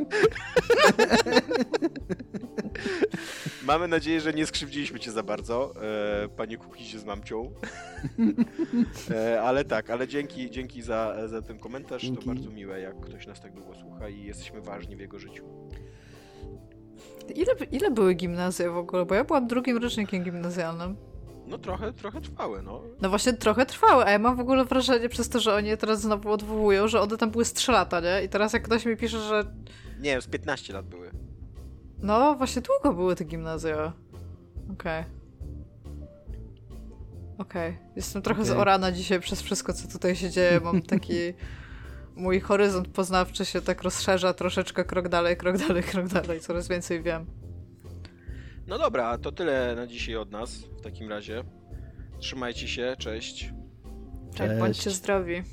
Mamy 3.66 3.88
nadzieję, 3.88 4.22
że 4.22 4.34
nie 4.34 4.46
skrzywdziliśmy 4.46 5.00
cię 5.00 5.12
za 5.12 5.24
bardzo, 5.24 5.74
e, 6.24 6.30
panie 6.30 6.58
Kukizie 6.58 7.00
z 7.00 7.06
mamcią. 7.06 7.52
E, 9.12 9.42
ale 9.42 9.66
tak, 9.66 9.90
ale 9.90 10.08
dzięki, 10.08 10.52
dzięki 10.52 10.82
za, 10.82 11.28
za 11.28 11.42
ten 11.42 11.60
komentarz. 11.60 12.02
Dzięki. 12.02 12.26
To 12.26 12.34
bardzo 12.34 12.50
miłe, 12.50 12.80
jak 12.80 13.00
ktoś 13.00 13.28
nas 13.28 13.42
tak 13.42 13.54
długo 13.54 13.76
słucha 13.76 14.10
i 14.10 14.24
jesteśmy 14.24 14.62
ważni 14.62 14.96
w 14.96 15.00
jego 15.00 15.20
życiu. 15.20 15.55
Ile, 17.36 17.54
ile 17.72 17.92
były 17.92 18.14
gimnazje 18.14 18.70
w 18.70 18.78
ogóle? 18.78 19.06
Bo 19.06 19.16
ja 19.16 19.24
byłam 19.24 19.48
drugim 19.48 19.78
rocznikiem 19.78 20.24
gimnazjalnym. 20.24 20.96
No 21.48 21.58
trochę, 21.58 21.94
trochę 21.94 22.22
trwałe, 22.22 22.62
no. 22.62 22.82
No 23.02 23.10
właśnie 23.10 23.34
trochę 23.34 23.66
trwały, 23.66 24.06
a 24.06 24.10
ja 24.12 24.20
mam 24.20 24.36
w 24.36 24.40
ogóle 24.40 24.66
wrażenie 24.66 25.10
przez 25.10 25.30
to, 25.30 25.40
że 25.40 25.54
oni 25.56 25.70
je 25.70 25.78
teraz 25.78 26.02
znowu 26.02 26.32
odwołują, 26.32 26.88
że 26.88 27.02
one 27.02 27.18
tam 27.18 27.32
były 27.32 27.46
z 27.46 27.54
3 27.54 27.72
lata, 27.72 28.00
nie? 28.00 28.24
I 28.24 28.30
teraz 28.30 28.54
jak 28.54 28.64
ktoś 28.64 28.86
mi 28.86 28.98
pisze, 28.98 29.20
że 29.20 29.44
Nie 30.00 30.22
z 30.22 30.28
15 30.28 30.74
lat 30.74 30.86
były. 30.86 31.12
no 32.00 32.36
właśnie 32.36 32.62
długo 32.62 32.94
były 32.98 33.16
te 33.16 33.24
gimnazja. 33.24 33.94
Okej. 34.74 35.04
Okej. 37.38 37.78
Jestem 37.96 38.22
trochę 38.22 38.42
Okej. 38.42 38.54
zorana 38.56 38.92
dzisiaj 38.92 39.20
przez 39.20 39.42
wszystko, 39.42 39.74
co 39.74 39.88
tutaj 39.88 40.16
się 40.16 40.30
dzieje. 40.30 40.60
Mam 40.60 40.82
taki... 40.94 41.14
Mój 42.16 42.40
horyzont 42.40 42.88
poznawczy 42.88 43.46
się 43.46 43.62
tak 43.62 43.84
rozszerza 43.84 44.34
troszeczkę 44.34 44.84
krok 44.86 45.10
dalej, 45.10 45.38
krok 45.38 45.58
dalej, 45.58 45.84
krok 45.84 46.08
dalej. 46.08 46.40
Coraz 46.40 46.68
więcej 46.68 47.04
wiem. 47.04 47.26
No 48.68 48.78
dobra, 48.78 49.18
to 49.18 49.32
tyle 49.32 49.76
na 49.76 49.88
dzisiaj 49.88 50.16
od 50.16 50.32
nas 50.32 50.56
w 50.56 50.82
takim 50.82 51.10
razie. 51.10 51.44
Trzymajcie 52.20 52.68
się, 52.68 52.96
cześć. 53.00 53.54
Tak, 54.38 54.48
Cześć. 54.48 54.60
bądźcie 54.60 54.92
zdrowi. 54.92 55.44